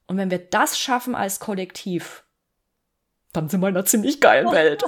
Und 0.08 0.18
wenn 0.18 0.32
wir 0.32 0.40
das 0.40 0.78
schaffen 0.78 1.16
als 1.16 1.40
Kollektiv, 1.40 2.26
dann 3.34 3.50
sind 3.50 3.62
wir 3.62 3.70
in 3.70 3.76
einer 3.76 3.86
ziemlich 3.86 4.22
geilen 4.22 4.52
Welt. 4.52 4.84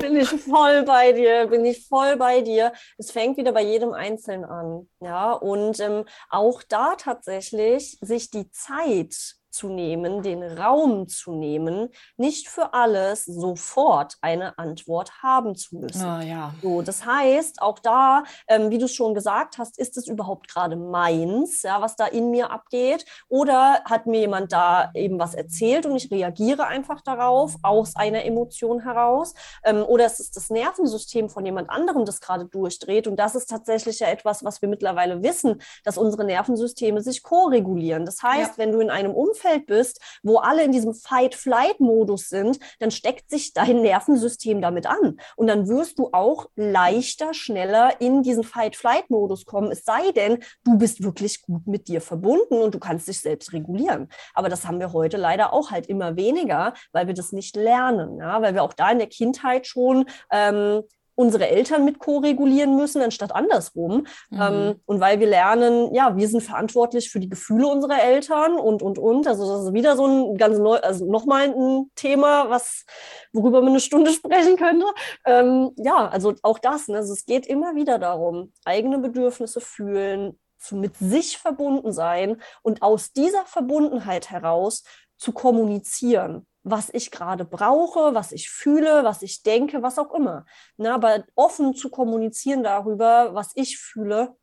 bin 0.00 0.16
ich 0.16 0.28
voll 0.28 0.82
bei 0.84 1.12
dir, 1.12 1.46
bin 1.46 1.64
ich 1.64 1.86
voll 1.86 2.16
bei 2.16 2.40
dir. 2.40 2.72
Es 2.96 3.10
fängt 3.10 3.36
wieder 3.36 3.52
bei 3.52 3.62
jedem 3.62 3.92
Einzelnen 3.92 4.44
an. 4.44 4.88
Ja, 5.00 5.32
und 5.32 5.78
ähm, 5.80 6.04
auch 6.30 6.62
da 6.62 6.96
tatsächlich 6.96 7.98
sich 8.00 8.30
die 8.30 8.50
Zeit 8.50 9.35
zu 9.56 9.68
nehmen, 9.68 10.22
den 10.22 10.42
Raum 10.42 11.08
zu 11.08 11.32
nehmen, 11.32 11.88
nicht 12.16 12.48
für 12.48 12.74
alles 12.74 13.24
sofort 13.24 14.16
eine 14.20 14.58
Antwort 14.58 15.22
haben 15.22 15.54
zu 15.54 15.76
müssen. 15.76 16.04
Oh, 16.04 16.20
ja. 16.20 16.54
So, 16.62 16.82
das 16.82 17.06
heißt, 17.06 17.62
auch 17.62 17.78
da, 17.78 18.24
ähm, 18.48 18.70
wie 18.70 18.78
du 18.78 18.84
es 18.84 18.94
schon 18.94 19.14
gesagt 19.14 19.58
hast, 19.58 19.78
ist 19.78 19.96
es 19.96 20.06
überhaupt 20.06 20.48
gerade 20.48 20.76
meins, 20.76 21.62
ja, 21.62 21.80
was 21.80 21.96
da 21.96 22.06
in 22.06 22.30
mir 22.30 22.50
abgeht? 22.50 23.06
Oder 23.28 23.82
hat 23.84 24.06
mir 24.06 24.20
jemand 24.20 24.52
da 24.52 24.90
eben 24.94 25.18
was 25.18 25.34
erzählt 25.34 25.86
und 25.86 25.96
ich 25.96 26.10
reagiere 26.10 26.66
einfach 26.66 27.00
darauf 27.00 27.56
aus 27.62 27.96
einer 27.96 28.24
Emotion 28.24 28.80
heraus? 28.80 29.34
Ähm, 29.64 29.82
oder 29.82 30.04
ist 30.06 30.20
es 30.20 30.30
das 30.30 30.50
Nervensystem 30.50 31.30
von 31.30 31.46
jemand 31.46 31.70
anderem, 31.70 32.04
das 32.04 32.20
gerade 32.20 32.44
durchdreht? 32.44 33.06
Und 33.06 33.16
das 33.16 33.34
ist 33.34 33.48
tatsächlich 33.48 34.00
ja 34.00 34.08
etwas, 34.08 34.44
was 34.44 34.60
wir 34.60 34.68
mittlerweile 34.68 35.22
wissen, 35.22 35.62
dass 35.84 35.96
unsere 35.96 36.24
Nervensysteme 36.24 37.00
sich 37.00 37.22
ko-regulieren. 37.22 38.04
Das 38.04 38.22
heißt, 38.22 38.52
ja. 38.52 38.58
wenn 38.58 38.72
du 38.72 38.80
in 38.80 38.90
einem 38.90 39.14
Umfeld 39.14 39.45
Umfeld 39.46 39.66
bist, 39.66 40.00
wo 40.22 40.38
alle 40.38 40.64
in 40.64 40.72
diesem 40.72 40.94
Fight-Flight-Modus 40.94 42.28
sind, 42.28 42.58
dann 42.78 42.90
steckt 42.90 43.30
sich 43.30 43.52
dein 43.52 43.82
Nervensystem 43.82 44.60
damit 44.60 44.86
an. 44.86 45.18
Und 45.36 45.46
dann 45.46 45.68
wirst 45.68 45.98
du 45.98 46.10
auch 46.12 46.48
leichter, 46.56 47.34
schneller 47.34 48.00
in 48.00 48.22
diesen 48.22 48.44
Fight-Flight-Modus 48.44 49.44
kommen. 49.44 49.70
Es 49.70 49.84
sei 49.84 50.12
denn, 50.12 50.38
du 50.64 50.78
bist 50.78 51.02
wirklich 51.02 51.42
gut 51.42 51.66
mit 51.66 51.88
dir 51.88 52.00
verbunden 52.00 52.54
und 52.54 52.74
du 52.74 52.78
kannst 52.78 53.08
dich 53.08 53.20
selbst 53.20 53.52
regulieren. 53.52 54.08
Aber 54.34 54.48
das 54.48 54.66
haben 54.66 54.80
wir 54.80 54.92
heute 54.92 55.16
leider 55.16 55.52
auch 55.52 55.70
halt 55.70 55.86
immer 55.86 56.16
weniger, 56.16 56.74
weil 56.92 57.06
wir 57.06 57.14
das 57.14 57.32
nicht 57.32 57.56
lernen. 57.56 58.18
Ja? 58.18 58.42
Weil 58.42 58.54
wir 58.54 58.62
auch 58.62 58.74
da 58.74 58.90
in 58.90 58.98
der 58.98 59.08
Kindheit 59.08 59.66
schon 59.66 60.06
ähm, 60.30 60.82
unsere 61.16 61.48
Eltern 61.48 61.84
mit 61.84 61.98
ko-regulieren 61.98 62.76
müssen, 62.76 63.02
anstatt 63.02 63.34
andersrum. 63.34 64.06
Mhm. 64.30 64.40
Ähm, 64.40 64.80
und 64.84 65.00
weil 65.00 65.18
wir 65.18 65.26
lernen, 65.26 65.92
ja, 65.92 66.16
wir 66.16 66.28
sind 66.28 66.42
verantwortlich 66.42 67.10
für 67.10 67.18
die 67.18 67.28
Gefühle 67.28 67.66
unserer 67.66 68.00
Eltern 68.02 68.56
und, 68.58 68.82
und, 68.82 68.98
und. 68.98 69.26
Also 69.26 69.50
das 69.50 69.66
ist 69.66 69.72
wieder 69.72 69.96
so 69.96 70.06
ein 70.06 70.36
ganz 70.36 70.58
neu, 70.58 70.76
also 70.76 71.10
nochmal 71.10 71.48
ein 71.48 71.90
Thema, 71.96 72.50
was, 72.50 72.84
worüber 73.32 73.60
man 73.60 73.70
eine 73.70 73.80
Stunde 73.80 74.10
sprechen 74.12 74.56
könnte. 74.56 74.86
Ähm, 75.24 75.72
ja, 75.76 76.06
also 76.08 76.34
auch 76.42 76.58
das, 76.58 76.86
ne? 76.88 76.98
also 76.98 77.14
es 77.14 77.24
geht 77.24 77.46
immer 77.46 77.74
wieder 77.74 77.98
darum, 77.98 78.52
eigene 78.64 78.98
Bedürfnisse 78.98 79.60
fühlen, 79.60 80.38
zu 80.58 80.76
mit 80.76 80.96
sich 80.96 81.38
verbunden 81.38 81.92
sein 81.92 82.40
und 82.62 82.82
aus 82.82 83.12
dieser 83.12 83.44
Verbundenheit 83.46 84.30
heraus 84.30 84.84
zu 85.16 85.32
kommunizieren 85.32 86.46
was 86.68 86.90
ich 86.92 87.12
gerade 87.12 87.44
brauche, 87.44 88.14
was 88.14 88.32
ich 88.32 88.50
fühle, 88.50 89.04
was 89.04 89.22
ich 89.22 89.44
denke, 89.44 89.82
was 89.82 89.98
auch 89.98 90.12
immer. 90.12 90.44
Na, 90.76 90.96
aber 90.96 91.24
offen 91.36 91.74
zu 91.74 91.90
kommunizieren 91.90 92.64
darüber, 92.64 93.34
was 93.34 93.52
ich 93.54 93.78
fühle, 93.78 94.36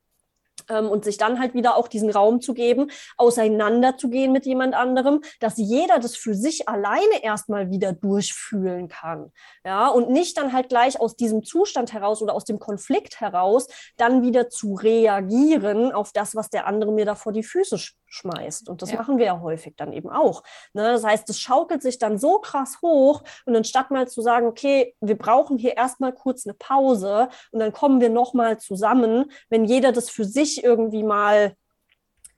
ähm, 0.70 0.90
und 0.90 1.04
sich 1.04 1.18
dann 1.18 1.40
halt 1.40 1.54
wieder 1.54 1.76
auch 1.76 1.88
diesen 1.88 2.10
Raum 2.10 2.40
zu 2.40 2.54
geben, 2.54 2.92
auseinanderzugehen 3.18 4.32
mit 4.32 4.46
jemand 4.46 4.74
anderem, 4.74 5.22
dass 5.40 5.58
jeder 5.58 6.00
das 6.00 6.16
für 6.16 6.36
sich 6.36 6.70
alleine 6.70 7.24
erstmal 7.24 7.70
wieder 7.70 7.92
durchfühlen 7.92 8.88
kann. 8.88 9.32
Ja, 9.66 9.88
und 9.88 10.10
nicht 10.10 10.38
dann 10.38 10.54
halt 10.54 10.70
gleich 10.70 11.00
aus 11.02 11.16
diesem 11.16 11.44
Zustand 11.44 11.92
heraus 11.92 12.22
oder 12.22 12.34
aus 12.34 12.46
dem 12.46 12.60
Konflikt 12.60 13.20
heraus 13.20 13.68
dann 13.98 14.22
wieder 14.22 14.50
zu 14.50 14.76
reagieren 14.76 15.92
auf 15.92 16.12
das, 16.14 16.36
was 16.36 16.50
der 16.50 16.68
andere 16.68 16.92
mir 16.92 17.06
da 17.06 17.16
vor 17.16 17.34
die 17.34 17.44
Füße 17.44 17.78
schmeißt. 18.14 18.70
Und 18.70 18.82
das 18.82 18.92
ja. 18.92 18.98
machen 18.98 19.18
wir 19.18 19.26
ja 19.26 19.42
häufig 19.42 19.76
dann 19.76 19.92
eben 19.94 20.10
auch. 20.10 20.44
Ne? 20.74 20.84
Das 20.84 21.04
heißt, 21.04 21.30
es 21.30 21.40
schaukelt 21.40 21.82
sich 21.82 21.98
dann 21.98 22.18
so 22.18 22.40
krass 22.40 22.80
hoch 22.82 23.24
und 23.46 23.56
anstatt 23.56 23.92
mal 23.92 24.08
zu 24.08 24.22
sagen, 24.22 24.48
okay, 24.48 24.96
wir 25.02 25.18
brauchen 25.18 25.58
hier 25.58 25.76
erstmal 25.76 26.14
kurz 26.14 26.46
eine 26.46 26.54
Pause 26.54 27.30
und 27.52 27.60
dann 27.60 27.74
kommen 27.74 28.02
wir 28.02 28.10
nochmal 28.10 28.60
zusammen, 28.60 29.32
wenn 29.50 29.66
jeder 29.66 29.92
das 29.92 30.10
für 30.10 30.26
sich 30.26 30.64
irgendwie 30.64 31.04
mal 31.04 31.56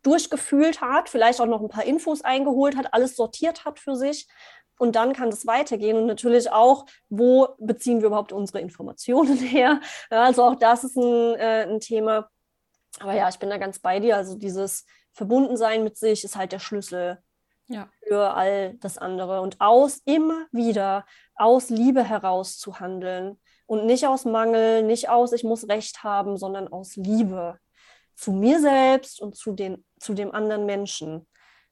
durchgefühlt 0.04 0.82
hat, 0.82 1.10
vielleicht 1.10 1.41
auch 1.41 1.48
noch 1.48 1.62
ein 1.62 1.68
paar 1.68 1.86
Infos 1.86 2.22
eingeholt 2.22 2.78
hat, 2.78 2.94
alles 2.94 3.16
sortiert 3.16 3.66
hat 3.66 3.80
für 3.80 3.95
sich, 3.95 4.28
und 4.78 4.95
dann 4.95 5.14
kann 5.14 5.30
das 5.30 5.48
weitergehen 5.48 5.98
und 5.98 6.06
natürlich 6.06 6.52
auch, 6.52 6.86
wo 7.10 7.48
beziehen 7.60 8.02
wir 8.02 8.08
überhaupt 8.08 8.34
unsere 8.34 8.60
Informationen 8.60 9.38
her? 9.40 9.80
Also 10.10 10.44
auch 10.44 10.56
das 10.56 10.84
ist 10.84 10.98
ein, 10.98 11.36
äh, 11.36 11.66
ein 11.70 11.80
Thema. 11.80 12.30
Aber 13.00 13.14
ja, 13.14 13.30
ich 13.30 13.40
bin 13.40 13.50
da 13.50 13.58
ganz 13.58 13.80
bei 13.80 14.00
dir. 14.00 14.18
Also 14.18 14.36
dieses 14.36 14.86
Verbundensein 15.16 15.84
mit 15.84 15.98
sich 15.98 16.24
ist 16.24 16.36
halt 16.36 16.52
der 16.52 16.60
Schlüssel 16.60 17.18
ja. 17.68 17.90
für 18.08 18.34
all 18.34 18.76
das 18.76 18.98
andere. 18.98 19.42
Und 19.42 19.60
aus 19.62 20.02
immer 20.06 20.46
wieder 20.52 21.06
aus 21.36 21.70
Liebe 21.70 22.04
heraus 22.04 22.58
zu 22.58 22.80
handeln 22.80 23.40
und 23.66 23.86
nicht 23.86 24.06
aus 24.06 24.26
Mangel, 24.26 24.84
nicht 24.84 25.10
aus, 25.10 25.32
ich 25.32 25.44
muss 25.44 25.68
Recht 25.70 26.04
haben, 26.04 26.38
sondern 26.38 26.68
aus 26.68 26.96
Liebe 26.96 27.58
zu 28.16 28.32
mir 28.32 28.60
selbst 28.60 29.22
und 29.22 29.36
zu, 29.36 29.54
den, 29.54 29.86
zu 30.00 30.14
dem 30.14 30.34
anderen 30.34 30.66
Menschen. 30.66 31.28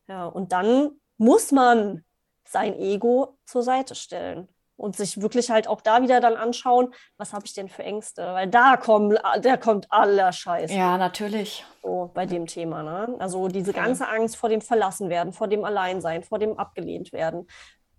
Ja, 0.08 0.26
und 0.26 0.52
dann 0.52 1.00
muss 1.18 1.52
man 1.52 2.04
sein 2.46 2.78
Ego 2.78 3.38
zur 3.46 3.64
Seite 3.64 3.96
stellen 3.96 4.53
und 4.76 4.96
sich 4.96 5.22
wirklich 5.22 5.50
halt 5.50 5.68
auch 5.68 5.82
da 5.82 6.02
wieder 6.02 6.20
dann 6.20 6.36
anschauen, 6.36 6.94
was 7.18 7.34
habe 7.34 7.46
ich 7.46 7.54
denn 7.54 7.70
für 7.70 7.84
Ängste? 7.84 8.22
Weil 8.22 8.48
da 8.48 8.78
kommen, 8.78 9.18
der 9.40 9.58
kommt 9.58 9.92
aller 9.92 10.32
Scheiß. 10.32 10.72
Ja, 10.74 10.98
natürlich. 10.98 11.66
So 11.82 12.12
bei 12.14 12.26
dem 12.26 12.48
Thema. 12.48 12.84
Ne? 12.84 13.16
Also 13.20 13.48
diese 13.48 13.74
ganze 13.74 14.08
Angst 14.08 14.36
vor 14.36 14.50
dem 14.50 14.62
Verlassenwerden, 14.62 15.34
vor 15.34 15.48
dem 15.48 15.64
Alleinsein, 15.64 16.24
vor 16.24 16.40
dem 16.40 16.58
abgelehnt 16.58 17.14
werden. 17.14 17.48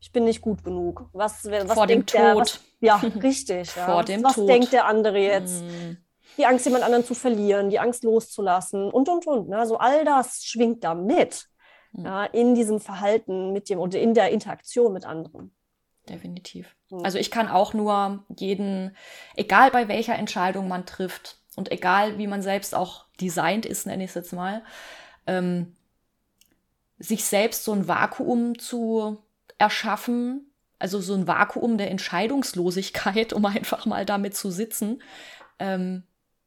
Ich 0.01 0.13
bin 0.13 0.25
nicht 0.25 0.43
gut 0.43 0.63
genug. 0.63 1.09
Was, 1.15 1.45
was 1.51 1.73
vor 1.73 1.87
dem 1.87 2.05
Tod. 2.05 2.21
Der, 2.21 2.37
was, 2.37 2.61
ja, 2.81 2.97
richtig. 3.23 3.75
Ja. 3.75 3.87
Vor 3.87 4.05
dem 4.05 4.23
was 4.23 4.35
Tod. 4.35 4.49
denkt 4.49 4.73
der 4.73 4.85
andere 4.85 5.19
jetzt? 5.19 5.63
Mm. 5.63 5.97
Die 6.37 6.45
Angst, 6.45 6.67
jemand 6.67 6.85
anderen 6.85 7.07
zu 7.07 7.15
verlieren, 7.15 7.71
die 7.71 7.79
Angst 7.79 8.05
loszulassen 8.05 8.91
und, 8.91 9.09
und, 9.09 9.27
und. 9.27 9.49
Ne? 9.49 9.57
Also 9.59 9.79
all 9.79 10.05
das 10.05 10.45
schwingt 10.45 10.85
da 10.85 10.95
mit. 10.95 11.47
Mm. 11.93 12.05
Ja, 12.05 12.25
in 12.25 12.55
diesem 12.55 12.81
Verhalten 12.81 13.53
mit 13.53 13.71
dem 13.71 13.79
oder 13.79 13.99
in 13.99 14.13
der 14.13 14.31
Interaktion 14.31 14.93
mit 14.93 15.07
anderen. 15.07 15.55
Definitiv. 16.09 16.75
Mm. 16.91 17.05
Also 17.05 17.19
ich 17.19 17.31
kann 17.31 17.49
auch 17.49 17.75
nur 17.75 18.25
jeden, 18.37 18.97
egal 19.37 19.71
bei 19.71 19.89
welcher 19.89 20.15
Entscheidung 20.17 20.69
man 20.69 20.87
trifft 20.87 21.39
und 21.57 21.73
egal 21.73 22.19
wie 22.19 22.27
man 22.27 22.43
selbst 22.43 22.75
auch 22.75 23.07
designt 23.21 23.67
ist, 23.67 23.87
nenne 23.87 24.05
ich 24.05 24.11
es 24.11 24.15
jetzt 24.15 24.33
mal, 24.33 24.63
ähm, 25.27 25.75
sich 26.99 27.25
selbst 27.25 27.65
so 27.65 27.73
ein 27.73 27.89
Vakuum 27.89 28.59
zu 28.59 29.23
erschaffen, 29.59 30.51
also 30.79 31.01
so 31.01 31.15
ein 31.15 31.27
Vakuum 31.27 31.79
der 31.79 31.91
Entscheidungslosigkeit, 31.91 33.33
um 33.33 33.45
einfach 33.47 33.87
mal 33.87 34.05
damit 34.05 34.37
zu 34.37 34.51
sitzen 34.51 35.03
ähm, 35.59 36.05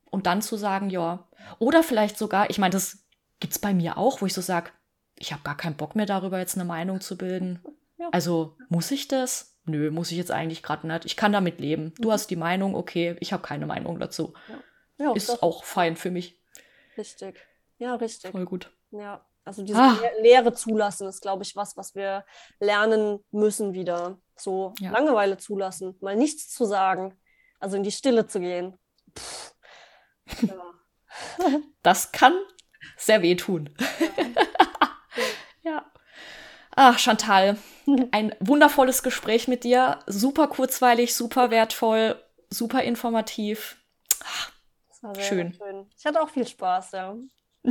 und 0.10 0.26
dann 0.26 0.42
zu 0.42 0.58
sagen, 0.58 0.90
ja, 0.90 1.28
oder 1.60 1.84
vielleicht 1.84 2.18
sogar, 2.18 2.50
ich 2.50 2.58
meine, 2.58 2.72
das 2.72 3.00
gibt 3.40 3.54
es 3.54 3.60
bei 3.60 3.74
mir 3.74 3.98
auch, 3.98 4.22
wo 4.22 4.26
ich 4.26 4.34
so 4.34 4.42
sage, 4.42 4.72
ich 5.16 5.32
habe 5.32 5.44
gar 5.44 5.58
keinen 5.58 5.76
Bock 5.76 5.96
mehr 5.96 6.06
darüber, 6.06 6.40
jetzt 6.40 6.56
eine 6.56 6.66
Meinung 6.66 7.02
zu 7.02 7.18
bilden. 7.18 7.60
Ja. 7.98 8.10
Also 8.11 8.56
muss 8.69 8.91
ich 8.91 9.07
das? 9.07 9.57
Nö, 9.65 9.91
muss 9.91 10.11
ich 10.11 10.18
jetzt 10.18 10.32
eigentlich 10.32 10.64
gerade 10.64 10.88
nicht. 10.88 11.06
Ich 11.06 11.18
kann 11.18 11.34
damit 11.34 11.60
leben. 11.60 11.94
Du 11.99 12.07
mhm. 12.07 12.14
hast 12.14 12.28
die 12.28 12.36
Meinung, 12.36 12.76
okay, 12.76 13.18
ich 13.19 13.34
habe 13.34 13.44
keine 13.44 13.65
Meinung 13.65 13.99
dazu. 13.99 14.34
Ja. 14.98 15.14
Ist 15.14 15.44
auch 15.44 15.64
fein 15.64 15.98
für 15.98 16.10
mich. 16.10 16.41
Richtig. 16.98 17.45
Ja, 17.78 17.95
richtig. 17.95 18.32
Voll 18.32 18.45
gut. 18.45 18.72
Ja, 18.91 19.26
also 19.44 19.64
diese 19.64 19.80
ah. 19.80 19.98
Lehre 20.22 20.53
zulassen 20.53 21.07
ist, 21.07 21.22
glaube 21.22 21.44
ich, 21.44 21.56
was, 21.56 21.78
was 21.78 21.95
wir 21.95 22.26
lernen 22.60 23.24
müssen 23.32 23.74
wieder. 23.74 24.19
So 24.36 24.74
ja. 24.80 24.91
Langeweile 24.91 25.38
zulassen, 25.38 25.95
mal 26.02 26.15
nichts 26.15 26.49
zu 26.49 26.65
sagen, 26.65 27.18
also 27.60 27.78
in 27.78 27.84
die 27.84 27.91
Stille 27.91 28.28
zu 28.28 28.40
gehen. 28.40 28.78
Ja. 30.41 30.56
Das 31.82 32.11
kann 32.11 32.34
sehr 32.98 33.22
wehtun. 33.22 33.74
Ja. 33.80 34.41
ja. 35.72 35.91
Ach, 36.76 36.99
Chantal, 36.99 37.57
ein 38.11 38.35
wundervolles 38.39 39.03
Gespräch 39.03 39.47
mit 39.47 39.64
dir. 39.64 39.99
Super 40.07 40.47
kurzweilig, 40.47 41.15
super 41.15 41.51
wertvoll, 41.51 42.22
super 42.49 42.84
informativ. 42.84 43.77
Ach, 44.23 44.51
schön. 45.19 45.53
schön. 45.53 45.89
Ich 45.97 46.05
hatte 46.05 46.22
auch 46.22 46.30
viel 46.30 46.47
Spaß, 46.47 46.91
ja. 46.91 47.15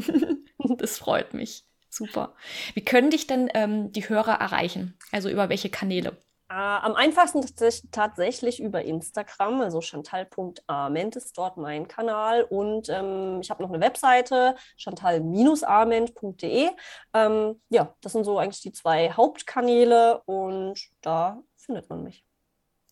das 0.59 0.98
freut 0.98 1.34
mich. 1.34 1.64
Super. 1.88 2.34
Wie 2.74 2.84
können 2.84 3.10
dich 3.10 3.26
denn 3.26 3.51
ähm, 3.55 3.93
die 3.93 4.09
Hörer 4.09 4.34
erreichen? 4.34 4.98
Also 5.12 5.30
über 5.30 5.48
welche 5.48 5.70
Kanäle? 5.70 6.16
Äh, 6.48 6.55
am 6.55 6.94
einfachsten 6.94 7.44
tatsächlich 7.90 8.60
über 8.60 8.85
Instagram, 8.85 9.62
also 9.62 9.81
chantal.arment 9.81 11.16
ist 11.16 11.36
dort 11.36 11.56
mein 11.56 11.89
Kanal 11.89 12.44
und 12.44 12.89
ähm, 12.89 13.40
ich 13.40 13.51
habe 13.51 13.64
noch 13.64 13.70
eine 13.70 13.81
Webseite, 13.81 14.55
chantal-arment.de. 14.77 16.70
Ähm, 17.14 17.60
ja, 17.68 17.97
das 18.01 18.12
sind 18.12 18.23
so 18.23 18.39
eigentlich 18.39 18.60
die 18.60 18.70
zwei 18.70 19.10
Hauptkanäle 19.10 20.23
und 20.27 20.78
da 21.01 21.43
findet 21.56 21.90
man 21.90 22.05
mich. 22.05 22.24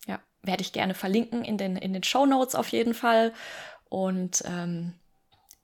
Ja, 0.05 0.19
werde 0.41 0.61
ich 0.61 0.73
gerne 0.73 0.93
verlinken 0.93 1.45
in 1.45 1.57
den, 1.57 1.77
in 1.77 1.93
den 1.93 2.03
Show 2.03 2.25
Notes 2.25 2.55
auf 2.55 2.67
jeden 2.69 2.93
Fall. 2.93 3.31
Und 3.87 4.43
ähm, 4.45 4.95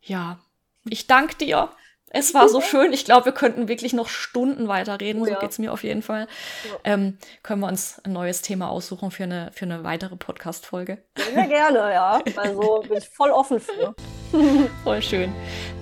ja, 0.01 0.39
ich 0.85 1.07
danke 1.07 1.35
dir. 1.35 1.69
Es 2.13 2.33
war 2.33 2.49
so 2.49 2.59
schön. 2.61 2.91
Ich 2.91 3.05
glaube, 3.05 3.25
wir 3.25 3.31
könnten 3.31 3.67
wirklich 3.67 3.93
noch 3.93 4.09
Stunden 4.09 4.67
weiterreden. 4.67 5.21
Oh, 5.21 5.25
so 5.25 5.31
ja. 5.31 5.39
geht 5.39 5.51
es 5.51 5.59
mir 5.59 5.71
auf 5.71 5.83
jeden 5.83 6.01
Fall. 6.01 6.27
Ja. 6.65 6.93
Ähm, 6.93 7.17
können 7.41 7.61
wir 7.61 7.67
uns 7.67 8.01
ein 8.03 8.11
neues 8.11 8.41
Thema 8.41 8.69
aussuchen 8.69 9.11
für 9.11 9.23
eine, 9.23 9.51
für 9.53 9.65
eine 9.65 9.83
weitere 9.83 10.17
Podcast-Folge? 10.17 10.97
Sehr 11.15 11.47
gerne, 11.47 11.93
ja. 11.93 12.21
Also 12.35 12.83
bin 12.88 12.97
ich 12.97 13.09
voll 13.09 13.31
offen 13.31 13.59
für. 13.61 13.95
voll 14.83 15.01
schön. 15.01 15.33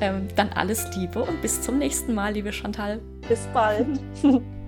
Ähm, 0.02 0.28
dann 0.36 0.50
alles 0.54 0.96
Liebe 0.96 1.22
und 1.22 1.42
bis 1.42 1.62
zum 1.62 1.80
nächsten 1.80 2.14
Mal, 2.14 2.34
liebe 2.34 2.54
Chantal. 2.54 3.00
Bis 3.28 3.48
bald. 3.54 3.88